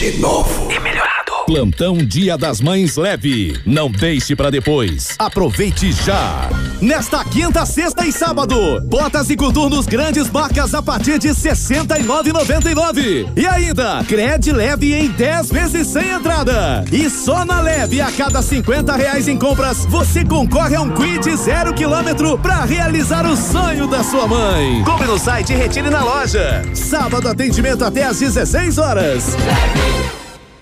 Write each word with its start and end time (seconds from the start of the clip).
de 0.00 0.12
novo. 0.12 0.72
E 0.72 0.80
melhorado. 0.80 1.30
Plantão 1.44 1.98
Dia 1.98 2.38
das 2.38 2.58
Mães 2.58 2.96
leve. 2.96 3.60
Não 3.66 3.90
deixe 3.90 4.34
para 4.34 4.50
depois. 4.50 5.14
Aproveite 5.18 5.92
já. 5.92 6.48
Nesta 6.80 7.22
quinta, 7.22 7.66
sexta 7.66 8.06
e 8.06 8.12
sábado, 8.12 8.80
botas 8.86 9.28
e 9.28 9.36
coturnos 9.36 9.84
grandes 9.84 10.30
marcas 10.30 10.72
a 10.72 10.82
partir 10.82 11.18
de 11.18 11.28
69,99. 11.28 13.28
E 13.36 13.46
ainda, 13.46 14.02
crédito 14.04 14.56
leve 14.56 14.94
em 14.94 15.10
10 15.10 15.50
vezes 15.50 15.88
sem 15.88 16.08
entrada. 16.08 16.82
E 16.90 17.10
só 17.10 17.44
na 17.44 17.60
leve 17.60 18.00
a 18.00 18.10
cada 18.10 18.40
50 18.40 18.96
reais 18.96 19.28
em 19.28 19.36
compras, 19.36 19.84
você 19.84 20.24
concorre 20.24 20.74
a 20.74 20.80
um 20.80 20.88
quid 20.88 21.36
zero 21.36 21.74
quilômetro 21.74 22.38
para 22.38 22.64
realizar 22.64 23.26
o 23.26 23.36
sonho 23.36 23.86
da 23.86 24.02
sua 24.02 24.26
mãe. 24.26 24.82
Compre 24.82 25.06
no 25.06 25.18
site 25.18 25.52
e 25.52 25.56
retire 25.56 25.90
na 25.90 26.02
loja. 26.02 26.64
Sábado 26.74 27.28
atendimento 27.28 27.84
até 27.84 28.04
às 28.04 28.20
16 28.20 28.78
horas. 28.78 29.36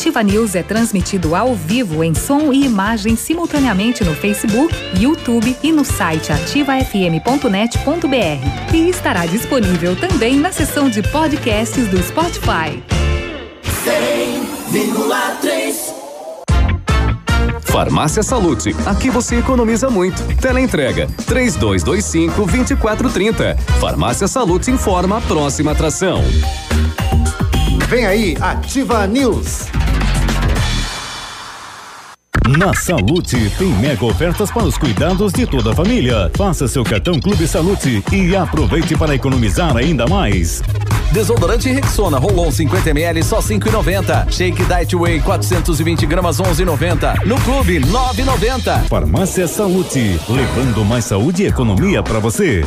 Ativa 0.00 0.22
News 0.22 0.54
é 0.54 0.62
transmitido 0.62 1.36
ao 1.36 1.54
vivo 1.54 2.02
em 2.02 2.14
som 2.14 2.54
e 2.54 2.64
imagem 2.64 3.16
simultaneamente 3.16 4.02
no 4.02 4.14
Facebook, 4.14 4.74
YouTube 4.98 5.54
e 5.62 5.70
no 5.70 5.84
site 5.84 6.32
ativafm.net.br. 6.32 8.74
E 8.74 8.88
estará 8.88 9.26
disponível 9.26 9.94
também 9.94 10.38
na 10.38 10.50
seção 10.52 10.88
de 10.88 11.02
podcasts 11.02 11.86
do 11.88 12.02
Spotify. 12.02 12.82
100,3 14.72 16.00
Farmácia 17.64 18.22
Salute, 18.22 18.74
aqui 18.86 19.10
você 19.10 19.36
economiza 19.36 19.90
muito. 19.90 20.22
Teleentrega 20.36 21.08
3225 21.26 22.46
2430. 22.46 23.54
Farmácia 23.78 24.26
Salute 24.26 24.70
informa 24.70 25.18
a 25.18 25.20
próxima 25.20 25.72
atração. 25.72 26.24
Vem 27.86 28.06
aí, 28.06 28.34
Ativa 28.40 29.06
News. 29.06 29.68
Na 32.58 32.74
Salute 32.74 33.48
tem 33.56 33.68
mega 33.74 34.04
ofertas 34.04 34.50
para 34.50 34.64
os 34.64 34.76
cuidados 34.76 35.32
de 35.32 35.46
toda 35.46 35.70
a 35.70 35.74
família. 35.74 36.28
Faça 36.34 36.66
seu 36.66 36.82
cartão 36.82 37.20
Clube 37.20 37.46
Salute 37.46 38.02
e 38.10 38.34
aproveite 38.34 38.96
para 38.96 39.14
economizar 39.14 39.76
ainda 39.76 40.04
mais. 40.08 40.60
Desodorante 41.12 41.70
Rexona 41.70 42.18
Rolon 42.18 42.50
50 42.50 42.90
ml 42.90 43.22
só 43.22 43.38
5,90. 43.38 44.32
Shake 44.32 44.64
Diet 44.64 44.96
Whey 44.96 45.20
420 45.20 46.06
gramas 46.06 46.38
11,90. 46.38 47.24
No 47.24 47.40
Clube 47.42 47.78
9,90. 47.82 48.88
Farmácia 48.88 49.46
Salute, 49.46 50.18
levando 50.28 50.84
mais 50.84 51.04
saúde 51.04 51.44
e 51.44 51.46
economia 51.46 52.02
para 52.02 52.18
você. 52.18 52.64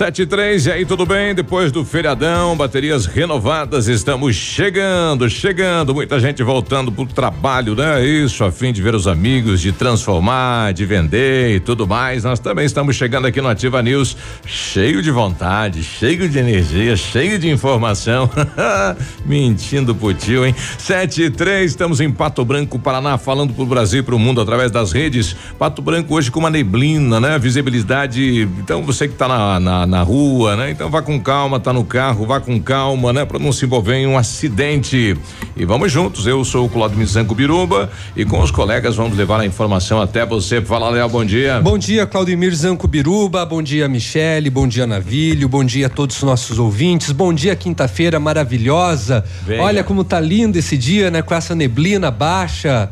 73, 0.00 0.64
e 0.64 0.72
aí, 0.72 0.86
tudo 0.86 1.04
bem? 1.04 1.34
Depois 1.34 1.70
do 1.70 1.84
feriadão, 1.84 2.56
baterias 2.56 3.04
renovadas, 3.04 3.86
estamos 3.86 4.34
chegando, 4.34 5.28
chegando. 5.28 5.94
Muita 5.94 6.18
gente 6.18 6.42
voltando 6.42 6.90
pro 6.90 7.04
trabalho, 7.04 7.74
né? 7.74 8.02
Isso, 8.02 8.42
a 8.42 8.50
fim 8.50 8.72
de 8.72 8.80
ver 8.80 8.94
os 8.94 9.06
amigos, 9.06 9.60
de 9.60 9.72
transformar, 9.72 10.72
de 10.72 10.86
vender 10.86 11.56
e 11.56 11.60
tudo 11.60 11.86
mais. 11.86 12.24
Nós 12.24 12.40
também 12.40 12.64
estamos 12.64 12.96
chegando 12.96 13.26
aqui 13.26 13.42
no 13.42 13.48
Ativa 13.48 13.82
News, 13.82 14.16
cheio 14.46 15.02
de 15.02 15.10
vontade, 15.10 15.84
cheio 15.84 16.26
de 16.30 16.38
energia, 16.38 16.96
cheio 16.96 17.38
de 17.38 17.50
informação. 17.50 18.30
Mentindo 19.26 19.94
pro 19.94 20.14
tio, 20.14 20.46
hein? 20.46 20.54
73, 20.78 21.72
estamos 21.72 22.00
em 22.00 22.10
Pato 22.10 22.42
Branco, 22.42 22.78
Paraná, 22.78 23.18
falando 23.18 23.52
pro 23.52 23.66
Brasil 23.66 24.00
e 24.00 24.02
pro 24.02 24.18
mundo 24.18 24.40
através 24.40 24.70
das 24.70 24.92
redes. 24.92 25.36
Pato 25.58 25.82
Branco 25.82 26.14
hoje 26.14 26.30
com 26.30 26.40
uma 26.40 26.48
neblina, 26.48 27.20
né? 27.20 27.38
Visibilidade. 27.38 28.48
Então, 28.60 28.82
você 28.82 29.06
que 29.06 29.14
tá 29.14 29.28
na, 29.28 29.60
na 29.60 29.89
na 29.90 30.02
rua, 30.02 30.56
né? 30.56 30.70
Então 30.70 30.88
vá 30.88 31.02
com 31.02 31.20
calma, 31.20 31.58
tá 31.58 31.72
no 31.72 31.84
carro, 31.84 32.24
vá 32.24 32.40
com 32.40 32.58
calma, 32.60 33.12
né? 33.12 33.24
Para 33.24 33.38
não 33.38 33.52
se 33.52 33.66
envolver 33.66 33.96
em 33.96 34.06
um 34.06 34.16
acidente. 34.16 35.16
E 35.56 35.64
vamos 35.64 35.90
juntos. 35.92 36.26
Eu 36.26 36.42
sou 36.44 36.66
o 36.66 36.68
Claudio 36.68 36.96
Mizanco 36.96 37.34
Biruba 37.34 37.90
e 38.16 38.24
com 38.24 38.40
os 38.40 38.50
colegas 38.50 38.96
vamos 38.96 39.18
levar 39.18 39.40
a 39.40 39.46
informação 39.46 40.00
até 40.00 40.24
você. 40.24 40.62
Fala, 40.62 40.88
Léo, 40.88 41.08
bom 41.08 41.24
dia. 41.24 41.60
Bom 41.60 41.76
dia, 41.76 42.06
Claudemir 42.06 42.54
Zanco 42.54 42.86
Biruba, 42.86 43.44
bom 43.44 43.60
dia, 43.60 43.88
Michele, 43.88 44.48
bom 44.48 44.68
dia, 44.68 44.86
Navilho, 44.86 45.48
bom 45.48 45.64
dia 45.64 45.88
a 45.88 45.90
todos 45.90 46.16
os 46.16 46.22
nossos 46.22 46.58
ouvintes, 46.58 47.10
bom 47.10 47.34
dia, 47.34 47.56
quinta-feira 47.56 48.20
maravilhosa. 48.20 49.24
Venha. 49.44 49.62
Olha 49.62 49.84
como 49.84 50.04
tá 50.04 50.20
lindo 50.20 50.56
esse 50.56 50.78
dia, 50.78 51.10
né? 51.10 51.20
Com 51.20 51.34
essa 51.34 51.54
neblina 51.54 52.10
baixa. 52.10 52.90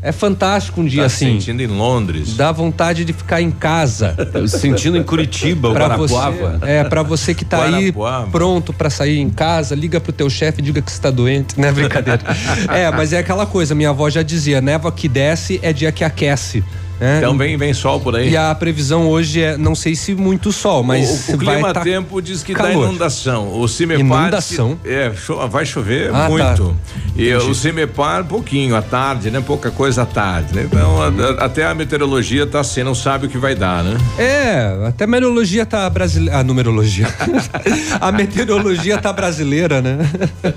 É 0.00 0.12
fantástico 0.12 0.80
um 0.80 0.84
dia 0.84 1.02
Tá 1.02 1.06
assim. 1.06 1.40
sentindo 1.40 1.60
em 1.62 1.66
Londres. 1.66 2.36
Dá 2.36 2.52
vontade 2.52 3.04
de 3.04 3.12
ficar 3.12 3.42
em 3.42 3.50
casa. 3.50 4.14
Sentindo 4.46 4.96
em 4.96 5.02
Curitiba, 5.02 5.68
o 5.68 5.72
Pra 5.72 5.86
Guarapuava. 5.86 6.58
Você, 6.60 6.70
é, 6.70 6.84
pra 6.84 7.02
você 7.02 7.34
que 7.34 7.44
tá 7.44 7.64
aí 7.64 7.88
Guarapuava. 7.90 8.30
pronto 8.30 8.72
pra 8.72 8.88
sair 8.90 9.18
em 9.18 9.28
casa, 9.30 9.74
liga 9.74 10.00
pro 10.00 10.12
teu 10.12 10.30
chefe 10.30 10.60
e 10.60 10.64
diga 10.64 10.80
que 10.80 10.90
você 10.92 11.00
tá 11.00 11.10
doente, 11.10 11.58
né? 11.58 11.72
Brincadeira. 11.72 12.20
é, 12.72 12.90
mas 12.92 13.12
é 13.12 13.18
aquela 13.18 13.44
coisa, 13.46 13.74
minha 13.74 13.90
avó 13.90 14.08
já 14.08 14.22
dizia, 14.22 14.60
névoa 14.60 14.92
que 14.92 15.08
desce 15.08 15.58
é 15.62 15.72
dia 15.72 15.90
que 15.90 16.04
aquece. 16.04 16.62
Né? 17.00 17.18
Então 17.18 17.36
vem, 17.36 17.56
vem 17.56 17.72
sol 17.74 18.00
por 18.00 18.16
aí. 18.16 18.30
E 18.30 18.36
a 18.36 18.54
previsão 18.54 19.08
hoje 19.08 19.40
é, 19.42 19.56
não 19.56 19.74
sei 19.74 19.94
se 19.94 20.14
muito 20.14 20.52
sol, 20.52 20.82
mas 20.82 21.28
o, 21.28 21.34
o 21.34 21.36
vai 21.38 21.54
clima 21.56 21.72
tá 21.72 21.80
tempo 21.82 22.20
diz 22.20 22.42
que 22.42 22.52
dá 22.54 22.64
calor. 22.64 22.84
inundação. 22.88 23.58
O 23.60 23.68
Cimepar 23.68 24.00
Inundação? 24.22 24.70
diz 24.70 24.78
que- 24.82 24.88
é, 24.90 25.12
cho- 25.14 25.48
vai 25.48 25.64
chover 25.64 26.10
Ah, 26.12 26.22
tá. 26.24 26.28
muito. 26.28 26.76
E 27.16 27.30
Entendi. 27.30 27.50
o 27.50 27.54
Cimepar 27.54 28.24
pouquinho 28.24 28.76
à 28.76 28.82
tarde, 28.82 29.30
né? 29.30 29.42
Pouca 29.44 29.70
coisa 29.70 30.02
à 30.02 30.06
tarde, 30.06 30.54
né? 30.54 30.62
Então 30.70 31.02
a- 31.02 31.06
a- 31.08 31.44
até 31.46 31.66
a 31.66 31.74
meteorologia 31.74 32.46
tá 32.46 32.60
assim, 32.60 32.82
não 32.82 32.94
sabe 32.94 33.26
o 33.26 33.28
que 33.28 33.38
vai 33.38 33.54
dar, 33.54 33.82
né? 33.84 33.96
É, 34.18 34.86
até 34.86 35.04
a 35.04 35.06
meteorologia 35.06 35.64
tá 35.66 35.88
brasileira. 35.90 36.38
A 36.38 36.44
numerologia. 36.44 37.06
a 38.00 38.12
meteorologia 38.12 38.98
tá 38.98 39.12
brasileira, 39.12 39.80
né? 39.82 39.98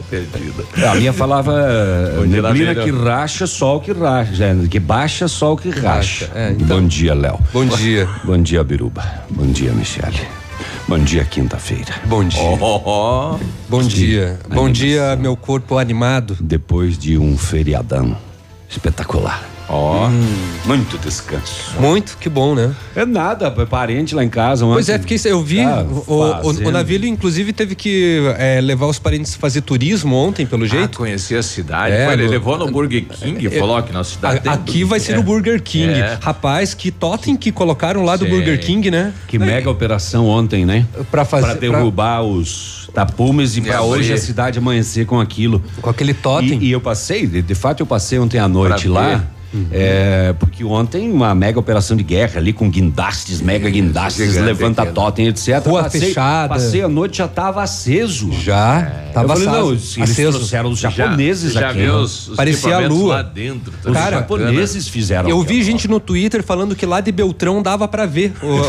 Perdida. 0.09 0.63
A 0.91 0.95
minha 0.95 1.13
falava 1.13 1.53
neblina 2.27 2.75
que 2.75 2.91
racha, 2.91 3.45
sol 3.47 3.79
que 3.79 3.91
racha, 3.91 4.43
é, 4.43 4.55
que 4.69 4.79
baixa, 4.79 5.27
sol 5.27 5.57
que 5.57 5.69
racha. 5.69 6.30
É, 6.35 6.51
então- 6.51 6.81
Bom 6.81 6.87
dia, 6.87 7.13
Léo. 7.13 7.39
Bom 7.53 7.65
dia. 7.65 8.07
Bom 8.23 8.37
dia, 8.41 8.63
Biruba. 8.63 9.03
Bom 9.29 9.45
dia, 9.47 9.71
Michele. 9.73 10.21
Bom 10.87 10.99
dia, 10.99 11.23
quinta-feira. 11.23 11.93
Bom 12.05 12.23
dia. 12.23 12.39
Ó, 12.41 12.57
ó, 12.59 12.81
ó. 12.85 13.39
Bom 13.69 13.81
dia. 13.81 14.39
Bom 14.49 14.69
dia, 14.69 15.15
meu 15.15 15.35
corpo 15.35 15.77
animado. 15.77 16.37
Depois 16.39 16.97
de 16.97 17.17
um 17.17 17.37
feriadão 17.37 18.15
espetacular. 18.69 19.43
Ó. 19.73 20.09
Muito 20.65 20.97
descanso. 20.97 21.79
Muito, 21.79 22.17
que 22.19 22.27
bom, 22.27 22.53
né? 22.53 22.75
É 22.95 23.05
nada, 23.05 23.49
parente 23.51 24.13
lá 24.13 24.23
em 24.23 24.29
casa. 24.29 24.65
Pois 24.65 24.89
é, 24.89 24.99
fiquei, 24.99 25.17
eu 25.25 25.41
vi. 25.41 25.61
Ah, 25.61 25.85
o, 26.07 26.13
o, 26.13 26.49
o 26.67 26.71
Navilho, 26.71 27.05
inclusive, 27.07 27.53
teve 27.53 27.73
que 27.73 28.21
é, 28.37 28.59
levar 28.59 28.87
os 28.87 28.99
parentes 28.99 29.33
fazer 29.35 29.61
turismo 29.61 30.13
ontem, 30.15 30.45
pelo 30.45 30.65
Ah, 30.65 30.67
jeito. 30.67 30.97
conhecer 30.97 31.37
a 31.37 31.43
cidade. 31.43 31.95
É, 31.95 32.05
Foi, 32.05 32.13
ele 32.15 32.25
no- 32.25 32.29
levou 32.31 32.57
no 32.57 32.69
Burger 32.69 33.05
King, 33.05 33.47
É, 33.47 33.49
falou 33.51 33.81
que 33.81 33.93
na 33.93 34.03
cidade. 34.03 34.37
A- 34.39 34.41
tem 34.41 34.51
aqui 34.51 34.83
vai 34.83 34.99
ser 34.99 35.13
é. 35.13 35.15
no 35.15 35.23
Burger 35.23 35.61
King. 35.63 35.93
É. 35.93 36.19
Rapaz, 36.21 36.73
que 36.73 36.91
totem 36.91 37.37
que 37.37 37.51
colocaram 37.51 38.03
lá 38.03 38.17
do 38.17 38.25
Sim. 38.25 38.31
Burger 38.31 38.59
King, 38.59 38.91
né? 38.91 39.13
Que 39.27 39.39
mega 39.39 39.69
operação 39.69 40.27
ontem, 40.27 40.65
né? 40.65 40.85
Pra 41.09 41.23
fazer. 41.23 41.45
Pra 41.45 41.53
derrubar 41.55 42.21
os 42.23 42.89
tapumes 42.93 43.55
e 43.55 43.61
pra 43.61 43.81
hoje 43.83 44.11
a 44.11 44.17
cidade 44.17 44.59
amanhecer 44.59 45.05
com 45.05 45.19
aquilo. 45.19 45.59
pra- 45.61 45.81
com 45.83 45.89
aquele 45.89 46.13
totem. 46.13 46.59
E, 46.61 46.65
e 46.67 46.71
eu 46.71 46.81
passei, 46.81 47.25
de, 47.25 47.41
de 47.41 47.55
fato 47.55 47.79
eu 47.79 47.85
passei 47.85 48.19
ontem 48.19 48.37
à 48.37 48.47
noite 48.49 48.89
Pra 48.89 48.93
lá. 49.01 49.07
ver. 49.15 49.21
É, 49.71 50.33
porque 50.39 50.63
ontem 50.63 51.11
uma 51.11 51.35
mega 51.35 51.59
operação 51.59 51.97
de 51.97 52.03
guerra 52.03 52.37
ali 52.39 52.53
com 52.53 52.69
guindastes, 52.69 53.41
mega 53.41 53.69
guindastes, 53.69 54.27
gigante 54.27 54.45
levanta 54.45 54.85
totem, 54.85 55.27
etc. 55.27 55.65
Rua 55.65 55.83
passei, 55.83 56.01
fechada. 56.01 56.53
Passei 56.53 56.81
a 56.81 56.87
noite 56.87 57.17
já 57.17 57.27
tava 57.27 57.61
aceso. 57.61 58.31
Já. 58.31 58.91
Eu 59.07 59.13
Tava 59.13 59.27
falei, 59.27 59.47
aceso. 59.47 59.61
não, 59.65 59.71
eles 59.73 59.99
aceso. 60.11 60.37
trouxeram 60.37 60.69
os 60.71 60.79
Já- 60.79 60.89
japoneses 60.89 61.51
já 61.53 61.69
aqui. 61.69 61.79
viu 61.81 61.93
né? 61.95 61.99
os, 61.99 62.27
os 62.29 62.35
Parecia 62.37 62.75
a 62.77 62.87
lua. 62.87 63.15
lá 63.15 63.21
dentro. 63.23 63.73
Os 63.85 63.93
Cara, 63.93 64.17
japoneses 64.19 64.87
fizeram. 64.87 65.29
Eu 65.29 65.41
vi 65.43 65.61
gente 65.63 65.87
no 65.87 65.99
Twitter 65.99 66.41
falando 66.41 66.73
que 66.75 66.85
lá 66.85 67.01
de 67.01 67.11
Beltrão 67.11 67.61
dava 67.61 67.87
pra 67.89 68.05
ver 68.05 68.33
o- 68.41 68.61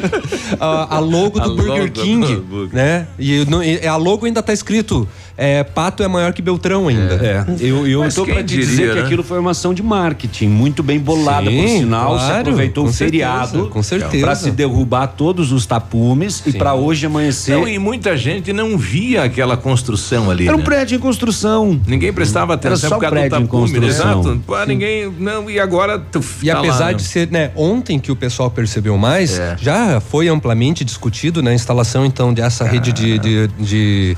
a, 0.58 0.96
a 0.96 0.98
logo 0.98 1.38
do 1.40 1.52
A 1.52 1.54
Burger 1.54 1.80
logo 1.82 1.90
King, 1.90 2.36
do 2.36 2.68
né? 2.72 3.06
E, 3.18 3.44
no- 3.46 3.62
e 3.62 3.86
a 3.86 3.96
logo 3.96 4.26
ainda 4.26 4.42
tá 4.42 4.52
escrito 4.52 5.06
é, 5.36 5.62
Pato 5.64 6.02
é 6.02 6.08
maior 6.08 6.32
que 6.32 6.42
Beltrão 6.42 6.88
ainda. 6.88 7.14
É, 7.14 7.44
eu, 7.60 7.86
eu 7.86 8.00
Mas 8.00 8.14
tô 8.14 8.24
pra 8.24 8.36
te 8.36 8.44
diria, 8.44 8.66
dizer 8.66 8.88
que 8.90 8.94
né? 8.96 9.02
aquilo 9.02 9.22
foi 9.22 9.38
uma 9.38 9.50
ação 9.52 9.72
de 9.74 9.82
marketing. 9.82 10.21
Marketing 10.22 10.48
muito 10.48 10.82
bem 10.82 10.98
bolada, 10.98 11.50
Sim, 11.50 11.60
por 11.62 11.68
sinal. 11.68 12.18
se 12.18 12.24
claro, 12.26 12.40
aproveitou 12.40 12.84
com 12.84 12.90
o 12.90 12.92
feriado 12.92 13.48
certeza, 13.50 13.70
com 13.70 13.82
certeza. 13.82 14.24
para 14.24 14.34
se 14.34 14.50
derrubar 14.50 15.06
todos 15.08 15.52
os 15.52 15.66
tapumes 15.66 16.42
e 16.46 16.52
para 16.52 16.74
hoje 16.74 17.06
amanhecer. 17.06 17.56
Não, 17.56 17.66
e 17.66 17.78
muita 17.78 18.16
gente 18.16 18.52
não 18.52 18.78
via 18.78 19.24
aquela 19.24 19.56
construção 19.56 20.30
ali. 20.30 20.46
Era 20.46 20.56
um 20.56 20.60
né? 20.60 20.64
prédio 20.64 20.96
em 20.96 21.00
construção. 21.00 21.80
Ninguém 21.86 22.12
prestava 22.12 22.52
Era 22.54 22.60
atenção 22.68 22.88
só 22.90 22.96
por 22.96 23.00
causa 23.02 23.14
do 23.16 23.18
prédio 23.20 23.38
em 23.38 23.46
tapume, 23.46 23.72
né? 23.72 23.80
construção. 23.80 24.20
Exato. 24.20 24.42
Pô, 24.46 24.64
ninguém. 24.64 25.12
Não, 25.18 25.50
e 25.50 25.58
agora. 25.58 25.98
tuf, 25.98 26.44
E 26.44 26.48
tá 26.48 26.54
lá, 26.54 26.60
apesar 26.60 26.86
né? 26.86 26.94
de 26.94 27.02
ser, 27.02 27.28
né, 27.30 27.50
ontem 27.56 27.98
que 27.98 28.12
o 28.12 28.16
pessoal 28.16 28.50
percebeu 28.50 28.96
mais, 28.96 29.38
É. 29.38 29.56
já 29.60 30.00
foi 30.00 30.28
amplamente 30.28 30.84
discutido 30.84 31.42
na 31.42 31.52
instalação 31.52 32.04
então 32.06 32.32
dessa 32.32 32.64
rede 32.64 32.92
de, 32.92 33.18
de, 33.18 33.48
de, 33.58 34.16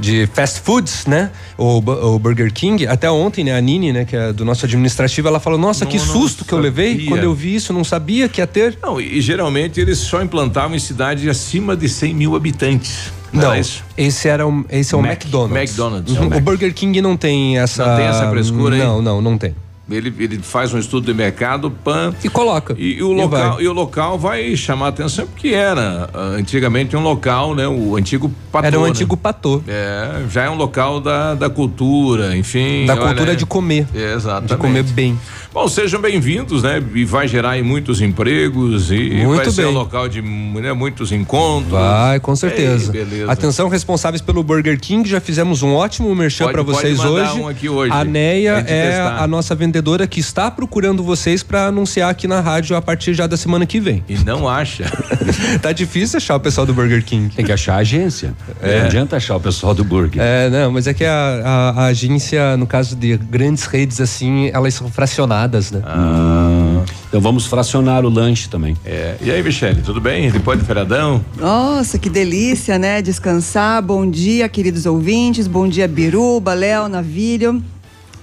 de 0.00 0.28
fast 0.32 0.60
foods, 0.60 1.06
né? 1.06 1.30
O, 1.58 1.78
o 1.78 2.18
Burger 2.18 2.52
King. 2.52 2.86
Até 2.86 3.10
ontem, 3.10 3.44
né, 3.44 3.56
a 3.56 3.60
Nini, 3.60 3.92
né, 3.92 4.04
que 4.04 4.16
é 4.16 4.32
do 4.32 4.44
nosso 4.44 4.64
administrativo, 4.64 5.28
ela 5.28 5.40
falou: 5.42 5.58
Nossa, 5.58 5.84
que 5.84 5.98
Não, 5.98 6.06
não 6.06 6.12
susto 6.12 6.44
que 6.44 6.52
eu 6.52 6.58
levei 6.58 7.06
quando 7.06 7.22
eu 7.24 7.34
vi 7.34 7.54
isso, 7.54 7.72
não 7.72 7.84
sabia 7.84 8.28
que 8.28 8.40
ia 8.40 8.46
ter. 8.46 8.78
Não, 8.82 9.00
e 9.00 9.20
geralmente 9.20 9.80
eles 9.80 9.98
só 9.98 10.22
implantavam 10.22 10.74
em 10.76 10.78
cidades 10.78 11.26
acima 11.28 11.76
de 11.76 11.88
100 11.88 12.14
mil 12.14 12.34
habitantes. 12.36 13.12
Não, 13.32 13.50
era 13.50 13.58
isso? 13.58 13.82
esse 13.96 14.28
era 14.28 14.46
um, 14.46 14.62
esse 14.68 14.94
é 14.94 14.96
o 14.98 15.00
Mac- 15.00 15.12
McDonald's. 15.22 15.56
McDonald's, 15.56 16.12
Uhum. 16.12 16.18
é 16.18 16.20
o 16.20 16.26
O 16.26 16.30
Mac. 16.30 16.42
Burger 16.42 16.74
King 16.74 17.00
não 17.00 17.16
tem 17.16 17.58
essa. 17.58 17.84
Não 17.86 17.96
tem 17.96 18.04
essa 18.06 18.28
frescura, 18.30 18.76
hein? 18.76 18.82
Não, 18.82 19.00
não, 19.02 19.20
não 19.22 19.38
tem. 19.38 19.54
Ele, 19.90 20.14
ele 20.18 20.38
faz 20.38 20.72
um 20.72 20.78
estudo 20.78 21.06
de 21.06 21.14
mercado, 21.14 21.70
pan. 21.70 22.14
E 22.22 22.28
coloca. 22.28 22.74
E, 22.78 23.02
o 23.02 23.12
E 23.12 23.22
local, 23.22 23.54
vai. 23.54 23.62
e 23.64 23.68
o 23.68 23.72
local 23.72 24.18
vai 24.18 24.56
chamar 24.56 24.88
atenção 24.88 25.26
porque 25.26 25.48
era 25.48 26.08
ah, 26.14 26.20
antigamente 26.38 26.96
um 26.96 27.02
local, 27.02 27.54
né? 27.54 27.66
O 27.66 27.96
antigo 27.96 28.30
patô. 28.50 28.66
Era 28.66 28.78
um 28.78 28.84
né? 28.84 28.90
antigo 28.90 29.16
patô. 29.16 29.60
É, 29.66 30.22
já 30.30 30.44
é 30.44 30.50
um 30.50 30.54
local 30.54 31.00
da, 31.00 31.34
da 31.34 31.50
cultura, 31.50 32.36
enfim. 32.36 32.86
Da 32.86 32.94
olha, 32.94 33.06
cultura 33.06 33.36
de 33.36 33.44
comer. 33.44 33.86
É, 33.94 34.14
exatamente. 34.14 34.50
De 34.50 34.56
comer 34.56 34.82
bem. 34.84 35.18
Bom, 35.52 35.68
sejam 35.68 36.00
bem-vindos, 36.00 36.62
né? 36.62 36.82
E 36.94 37.04
vai 37.04 37.28
gerar 37.28 37.50
aí 37.50 37.62
muitos 37.62 38.00
empregos 38.00 38.90
e 38.90 39.22
Muito 39.22 39.36
vai 39.36 39.50
ser 39.50 39.62
bem. 39.62 39.70
um 39.70 39.74
local 39.74 40.08
de 40.08 40.22
né, 40.22 40.72
muitos 40.72 41.12
encontros. 41.12 41.72
Vai, 41.72 42.18
com 42.20 42.34
certeza. 42.34 42.96
Ei, 42.96 43.04
beleza. 43.04 43.30
Atenção, 43.30 43.68
responsáveis 43.68 44.22
pelo 44.22 44.42
Burger 44.42 44.80
King, 44.80 45.06
já 45.06 45.20
fizemos 45.20 45.62
um 45.62 45.74
ótimo 45.74 46.14
merchan 46.14 46.50
para 46.50 46.62
vocês 46.62 46.98
hoje. 47.00 47.38
um 47.38 47.46
aqui 47.46 47.68
hoje, 47.68 47.92
A 47.92 48.02
Neia 48.02 48.64
é 48.66 48.92
testar. 48.92 49.22
a 49.22 49.26
nossa 49.26 49.54
vendedora 49.54 49.71
que 50.08 50.20
está 50.20 50.50
procurando 50.50 51.02
vocês 51.02 51.42
para 51.42 51.66
anunciar 51.66 52.10
aqui 52.10 52.26
na 52.26 52.40
rádio 52.40 52.76
a 52.76 52.82
partir 52.82 53.14
já 53.14 53.26
da 53.26 53.36
semana 53.36 53.64
que 53.64 53.80
vem. 53.80 54.02
E 54.08 54.16
não 54.18 54.48
acha. 54.48 54.84
tá 55.62 55.72
difícil 55.72 56.16
achar 56.18 56.36
o 56.36 56.40
pessoal 56.40 56.66
do 56.66 56.74
Burger 56.74 57.04
King. 57.04 57.34
Tem 57.34 57.44
que 57.44 57.52
achar 57.52 57.74
a 57.74 57.78
agência. 57.78 58.34
Não 58.60 58.84
adianta 58.86 59.16
achar 59.16 59.36
o 59.36 59.40
pessoal 59.40 59.74
do 59.74 59.84
burger. 59.84 60.20
É, 60.22 60.50
não, 60.50 60.72
mas 60.72 60.86
é 60.86 60.94
que 60.94 61.04
a, 61.04 61.12
a- 61.44 61.82
a 61.82 61.84
agência, 61.86 62.56
no 62.56 62.66
caso 62.66 62.96
de 62.96 63.16
grandes 63.16 63.64
redes 63.64 64.00
assim, 64.00 64.50
elas 64.52 64.74
são 64.74 64.90
fracionadas, 64.90 65.70
né? 65.70 65.80
Ah. 65.84 66.82
Então 67.08 67.20
vamos 67.20 67.46
fracionar 67.46 68.04
o 68.04 68.08
lanche 68.08 68.48
também. 68.48 68.76
É. 68.84 69.16
E 69.20 69.30
aí, 69.30 69.42
Michele, 69.42 69.82
tudo 69.82 70.00
bem? 70.00 70.30
Depois 70.30 70.58
do 70.58 70.64
feriadão? 70.64 71.24
Nossa, 71.38 71.98
que 71.98 72.08
delícia, 72.08 72.78
né? 72.78 73.02
Descansar. 73.02 73.82
Bom 73.82 74.08
dia, 74.10 74.48
queridos 74.48 74.86
ouvintes. 74.86 75.46
Bom 75.46 75.68
dia, 75.68 75.86
Biruba, 75.86 76.54
Léo, 76.54 76.88
Navírio. 76.88 77.62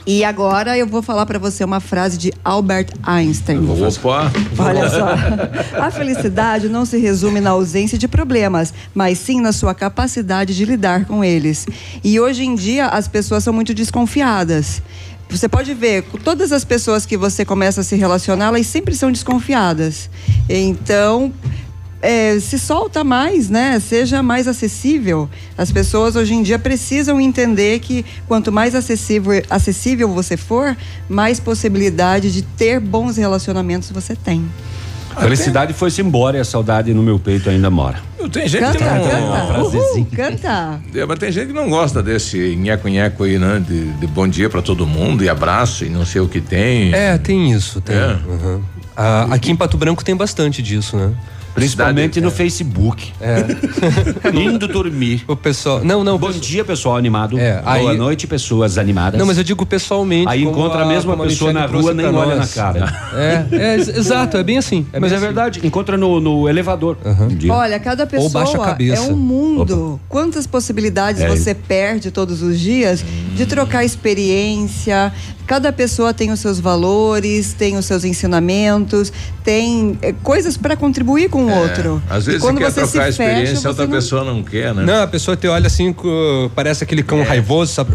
E 0.05 0.23
agora 0.23 0.77
eu 0.77 0.87
vou 0.87 1.01
falar 1.01 1.25
para 1.25 1.37
você 1.37 1.63
uma 1.63 1.79
frase 1.79 2.17
de 2.17 2.33
Albert 2.43 2.87
Einstein. 3.03 3.59
Opa! 3.69 4.31
Olha 4.57 4.89
só. 4.89 5.79
A 5.79 5.91
felicidade 5.91 6.67
não 6.67 6.85
se 6.85 6.97
resume 6.97 7.39
na 7.39 7.51
ausência 7.51 7.97
de 7.97 8.07
problemas, 8.07 8.73
mas 8.93 9.19
sim 9.19 9.39
na 9.39 9.51
sua 9.51 9.75
capacidade 9.75 10.55
de 10.55 10.65
lidar 10.65 11.05
com 11.05 11.23
eles. 11.23 11.67
E 12.03 12.19
hoje 12.19 12.43
em 12.43 12.55
dia 12.55 12.87
as 12.87 13.07
pessoas 13.07 13.43
são 13.43 13.53
muito 13.53 13.73
desconfiadas. 13.73 14.81
Você 15.29 15.47
pode 15.47 15.75
ver, 15.75 16.01
com 16.03 16.17
todas 16.17 16.51
as 16.51 16.65
pessoas 16.65 17.05
que 17.05 17.15
você 17.15 17.45
começa 17.45 17.81
a 17.81 17.83
se 17.83 17.95
relacionar, 17.95 18.47
elas 18.47 18.65
sempre 18.65 18.95
são 18.95 19.11
desconfiadas. 19.11 20.09
Então, 20.49 21.31
é, 22.01 22.39
se 22.39 22.57
solta 22.57 23.03
mais, 23.03 23.49
né? 23.49 23.79
Seja 23.79 24.23
mais 24.23 24.47
acessível. 24.47 25.29
As 25.57 25.71
pessoas 25.71 26.15
hoje 26.15 26.33
em 26.33 26.43
dia 26.43 26.57
precisam 26.57 27.19
entender 27.19 27.79
que 27.79 28.05
quanto 28.27 28.51
mais 28.51 28.75
acessível, 28.75 29.41
acessível 29.49 30.09
você 30.09 30.37
for, 30.37 30.75
mais 31.07 31.39
possibilidade 31.39 32.31
de 32.31 32.41
ter 32.41 32.79
bons 32.79 33.17
relacionamentos 33.17 33.91
você 33.91 34.15
tem. 34.15 34.47
A 35.15 35.21
felicidade 35.21 35.73
foi-se 35.73 36.01
embora 36.01 36.37
e 36.37 36.39
a 36.39 36.45
saudade 36.45 36.93
no 36.93 37.01
meu 37.03 37.19
peito 37.19 37.49
ainda 37.49 37.69
mora. 37.69 38.01
Tem 38.31 38.47
gente 38.47 38.61
Canta, 38.61 38.77
que 38.77 38.83
não. 38.83 39.01
canta. 39.01 39.59
Uhul, 39.59 40.07
canta. 40.15 40.81
É, 40.93 41.05
mas 41.05 41.19
tem 41.19 41.31
gente 41.31 41.47
que 41.47 41.53
não 41.53 41.69
gosta 41.69 42.01
desse 42.03 42.55
nheco-nheco 42.55 43.23
aí, 43.23 43.39
né? 43.39 43.61
De, 43.65 43.91
de 43.93 44.07
bom 44.07 44.27
dia 44.27 44.49
pra 44.49 44.61
todo 44.61 44.85
mundo 44.85 45.23
e 45.23 45.29
abraço 45.29 45.83
e 45.83 45.89
não 45.89 46.05
sei 46.05 46.21
o 46.21 46.27
que 46.27 46.39
tem. 46.39 46.93
É, 46.93 47.17
tem 47.17 47.51
isso, 47.51 47.81
tem. 47.81 47.95
É. 47.95 48.17
Uhum. 48.27 48.61
Ah, 48.95 49.27
aqui 49.31 49.51
em 49.51 49.55
Pato 49.55 49.77
Branco 49.77 50.03
tem 50.03 50.15
bastante 50.15 50.61
disso, 50.61 50.95
né? 50.95 51.11
Principalmente 51.53 52.21
no 52.21 52.31
Facebook. 52.31 53.11
É. 53.19 53.45
Indo 54.33 54.67
dormir. 54.67 55.23
O 55.27 55.35
pessoal. 55.35 55.83
Não, 55.83 56.03
não. 56.03 56.17
Bom 56.17 56.31
dia, 56.31 56.63
pessoal 56.63 56.95
animado. 56.97 57.37
É, 57.37 57.61
Boa 57.61 57.91
aí- 57.91 57.97
noite, 57.97 58.27
pessoas 58.27 58.77
animadas. 58.77 59.19
Não, 59.19 59.25
mas 59.25 59.37
eu 59.37 59.43
digo 59.43 59.65
pessoalmente. 59.65 60.27
Aí 60.29 60.43
encontra 60.43 60.83
a 60.83 60.85
mesma 60.85 61.15
como 61.15 61.27
pessoa 61.27 61.51
na 61.53 61.65
rua, 61.65 61.93
nem 61.93 62.05
olha 62.05 62.35
nós. 62.35 62.55
na 62.55 62.61
cara. 62.63 63.11
É, 63.13 63.45
é, 63.51 63.75
ex- 63.75 63.87
exato, 63.89 64.37
é 64.37 64.43
bem 64.43 64.57
assim. 64.57 64.85
Mas 64.91 65.01
bem 65.01 65.11
é 65.11 65.13
assim. 65.15 65.25
verdade, 65.25 65.59
encontra 65.63 65.97
no, 65.97 66.19
no 66.19 66.47
elevador. 66.47 66.97
Um 67.05 67.27
dia. 67.27 67.53
Olha, 67.53 67.79
cada 67.79 68.03
Ou 68.17 68.29
baixa 68.29 68.39
a 68.39 68.45
pessoa 68.51 68.65
cabeça. 68.67 69.01
é 69.03 69.11
um 69.11 69.15
mundo. 69.17 69.99
Quantas 70.07 70.45
possibilidades 70.47 71.21
É. 71.21 71.27
você 71.27 71.53
perde 71.53 72.11
todos 72.11 72.41
os 72.41 72.59
dias 72.59 73.03
de 73.35 73.45
trocar 73.45 73.83
experiência. 73.83 75.11
Cada 75.49 75.73
pessoa 75.73 76.13
tem 76.13 76.31
os 76.31 76.39
seus 76.39 76.59
valores, 76.59 77.53
tem 77.53 77.75
os 77.75 77.83
seus 77.83 78.03
ensinamentos, 78.05 79.11
tem 79.43 79.97
eh, 79.99 80.13
coisas 80.21 80.55
para 80.55 80.77
contribuir 80.77 81.27
com 81.27 81.45
o 81.45 81.49
outro. 81.51 81.99
Às 82.07 82.27
vezes 82.27 82.39
e 82.39 82.45
quando 82.45 82.59
você 82.59 82.65
quer 82.65 82.69
você 82.71 82.81
trocar 82.91 83.01
a 83.01 83.05
se 83.05 83.09
experiência, 83.09 83.55
fecha, 83.55 83.69
outra 83.69 83.85
não- 83.87 83.91
pessoa 83.91 84.23
não 84.23 84.43
quer, 84.43 84.75
né? 84.75 84.83
Não, 84.85 85.01
a 85.01 85.07
pessoa 85.07 85.35
te 85.35 85.47
olha 85.47 85.65
assim, 85.65 85.95
parece 86.53 86.83
aquele 86.83 87.01
É. 87.01 87.03
cão 87.03 87.23
raivoso, 87.23 87.73
sabe? 87.73 87.89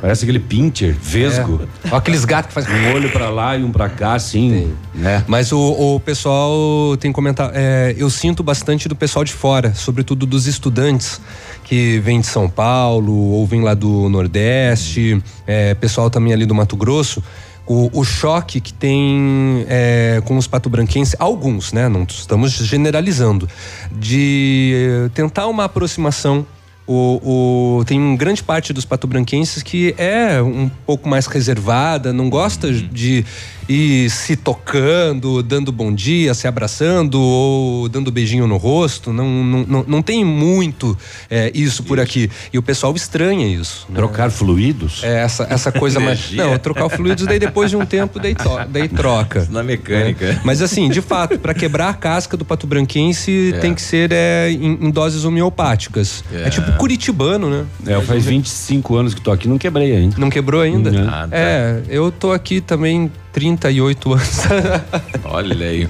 Parece 0.00 0.24
aquele 0.24 0.38
pincher, 0.38 0.94
vesgo. 1.00 1.62
Ó, 1.90 1.96
aqueles 1.96 2.24
gatos 2.24 2.48
que 2.48 2.54
fazem. 2.54 2.72
Um 2.72 2.94
olho 2.94 3.10
pra 3.10 3.30
lá 3.30 3.56
e 3.56 3.64
um 3.64 3.72
pra 3.72 3.88
cá, 3.88 4.14
assim, 4.14 4.74
né? 4.94 5.24
Mas 5.26 5.52
o, 5.52 5.94
o 5.94 6.00
pessoal 6.00 6.96
tem 6.98 7.10
comentado. 7.10 7.52
é, 7.54 7.94
eu 7.96 8.10
sinto 8.10 8.42
bastante 8.42 8.88
do 8.88 8.96
pessoal 8.96 9.24
de 9.24 9.32
fora, 9.32 9.74
sobretudo 9.74 10.26
dos 10.26 10.46
estudantes 10.46 11.20
que 11.64 11.98
vêm 12.00 12.20
de 12.20 12.26
São 12.26 12.48
Paulo 12.48 13.12
ou 13.12 13.46
vêm 13.46 13.62
lá 13.62 13.74
do 13.74 14.08
Nordeste, 14.08 15.22
é, 15.46 15.74
pessoal 15.74 16.10
também 16.10 16.32
ali 16.32 16.44
do 16.44 16.54
Mato 16.54 16.76
Grosso. 16.76 17.22
O, 17.64 18.00
o 18.00 18.04
choque 18.04 18.60
que 18.60 18.72
tem 18.72 19.64
é, 19.68 20.20
com 20.24 20.36
os 20.36 20.48
patobranquenses, 20.48 21.14
alguns, 21.18 21.72
né? 21.72 21.88
Não 21.88 22.02
estamos 22.02 22.50
generalizando, 22.52 23.48
de 23.92 25.08
tentar 25.14 25.46
uma 25.46 25.64
aproximação 25.64 26.44
o, 26.92 27.78
o- 27.80 27.84
tem 27.84 27.98
uma 27.98 28.16
grande 28.16 28.42
parte 28.42 28.72
dos 28.72 28.84
patobranquenses 28.84 29.62
que 29.62 29.94
é 29.98 30.40
um 30.42 30.68
pouco 30.86 31.08
mais 31.08 31.26
reservada, 31.26 32.12
não 32.12 32.28
gosta 32.30 32.66
Uhum. 32.68 32.88
de 32.92 33.24
ir 33.68 34.10
se 34.10 34.36
tocando, 34.36 35.42
dando 35.42 35.70
bom 35.72 35.92
dia, 35.94 36.34
se 36.34 36.46
abraçando 36.48 37.20
ou 37.20 37.88
dando 37.88 38.10
beijinho 38.10 38.46
no 38.46 38.56
rosto. 38.56 39.12
Não, 39.12 39.26
não, 39.44 39.64
não, 39.66 39.84
não 39.86 40.02
tem 40.02 40.24
muito 40.24 40.96
é, 41.30 41.50
isso 41.54 41.82
por 41.84 41.98
aqui. 42.00 42.28
E 42.52 42.58
o 42.58 42.62
pessoal 42.62 42.94
estranha 42.94 43.46
isso. 43.46 43.86
né? 43.88 43.94
Trocar 43.96 44.30
fluidos? 44.30 45.02
É 45.04 45.22
essa, 45.22 45.46
essa 45.48 45.70
coisa 45.72 46.00
mais. 46.00 46.32
Não, 46.32 46.58
trocar 46.58 46.88
fluidos, 46.88 47.24
daí 47.26 47.38
depois 47.38 47.70
de 47.70 47.76
um 47.76 47.86
tempo, 47.86 48.18
daí, 48.18 48.34
to- 48.34 48.58
daí 48.68 48.88
troca. 48.88 49.46
Na 49.50 49.62
mecânica. 49.62 50.40
Mas 50.44 50.60
assim, 50.60 50.88
de 50.88 51.00
fato, 51.00 51.38
para 51.38 51.54
quebrar 51.54 51.88
a 51.90 51.94
casca 51.94 52.36
do 52.36 52.44
pato 52.44 52.66
branquense 52.66 53.52
É. 53.54 53.58
tem 53.58 53.74
que 53.74 53.80
ser 53.82 54.10
é, 54.12 54.50
em, 54.50 54.86
em 54.86 54.90
doses 54.90 55.24
homeopáticas. 55.24 56.24
É. 56.32 56.48
É. 56.48 56.50
tipo 56.50 56.72
curitibano, 56.82 57.48
né? 57.48 57.64
É, 57.86 57.94
eu 57.94 58.02
faz 58.02 58.26
25 58.26 58.96
anos 58.96 59.14
que 59.14 59.20
tô 59.20 59.30
aqui, 59.30 59.46
não 59.46 59.56
quebrei 59.56 59.94
ainda. 59.94 60.16
Não 60.18 60.28
quebrou 60.28 60.60
ainda? 60.60 60.90
Não. 60.90 61.08
Ah, 61.08 61.28
tá. 61.28 61.36
É, 61.36 61.80
eu 61.88 62.10
tô 62.10 62.32
aqui 62.32 62.60
também 62.60 63.08
38 63.32 64.12
anos. 64.12 64.40
Olha 65.22 65.64
aí. 65.64 65.88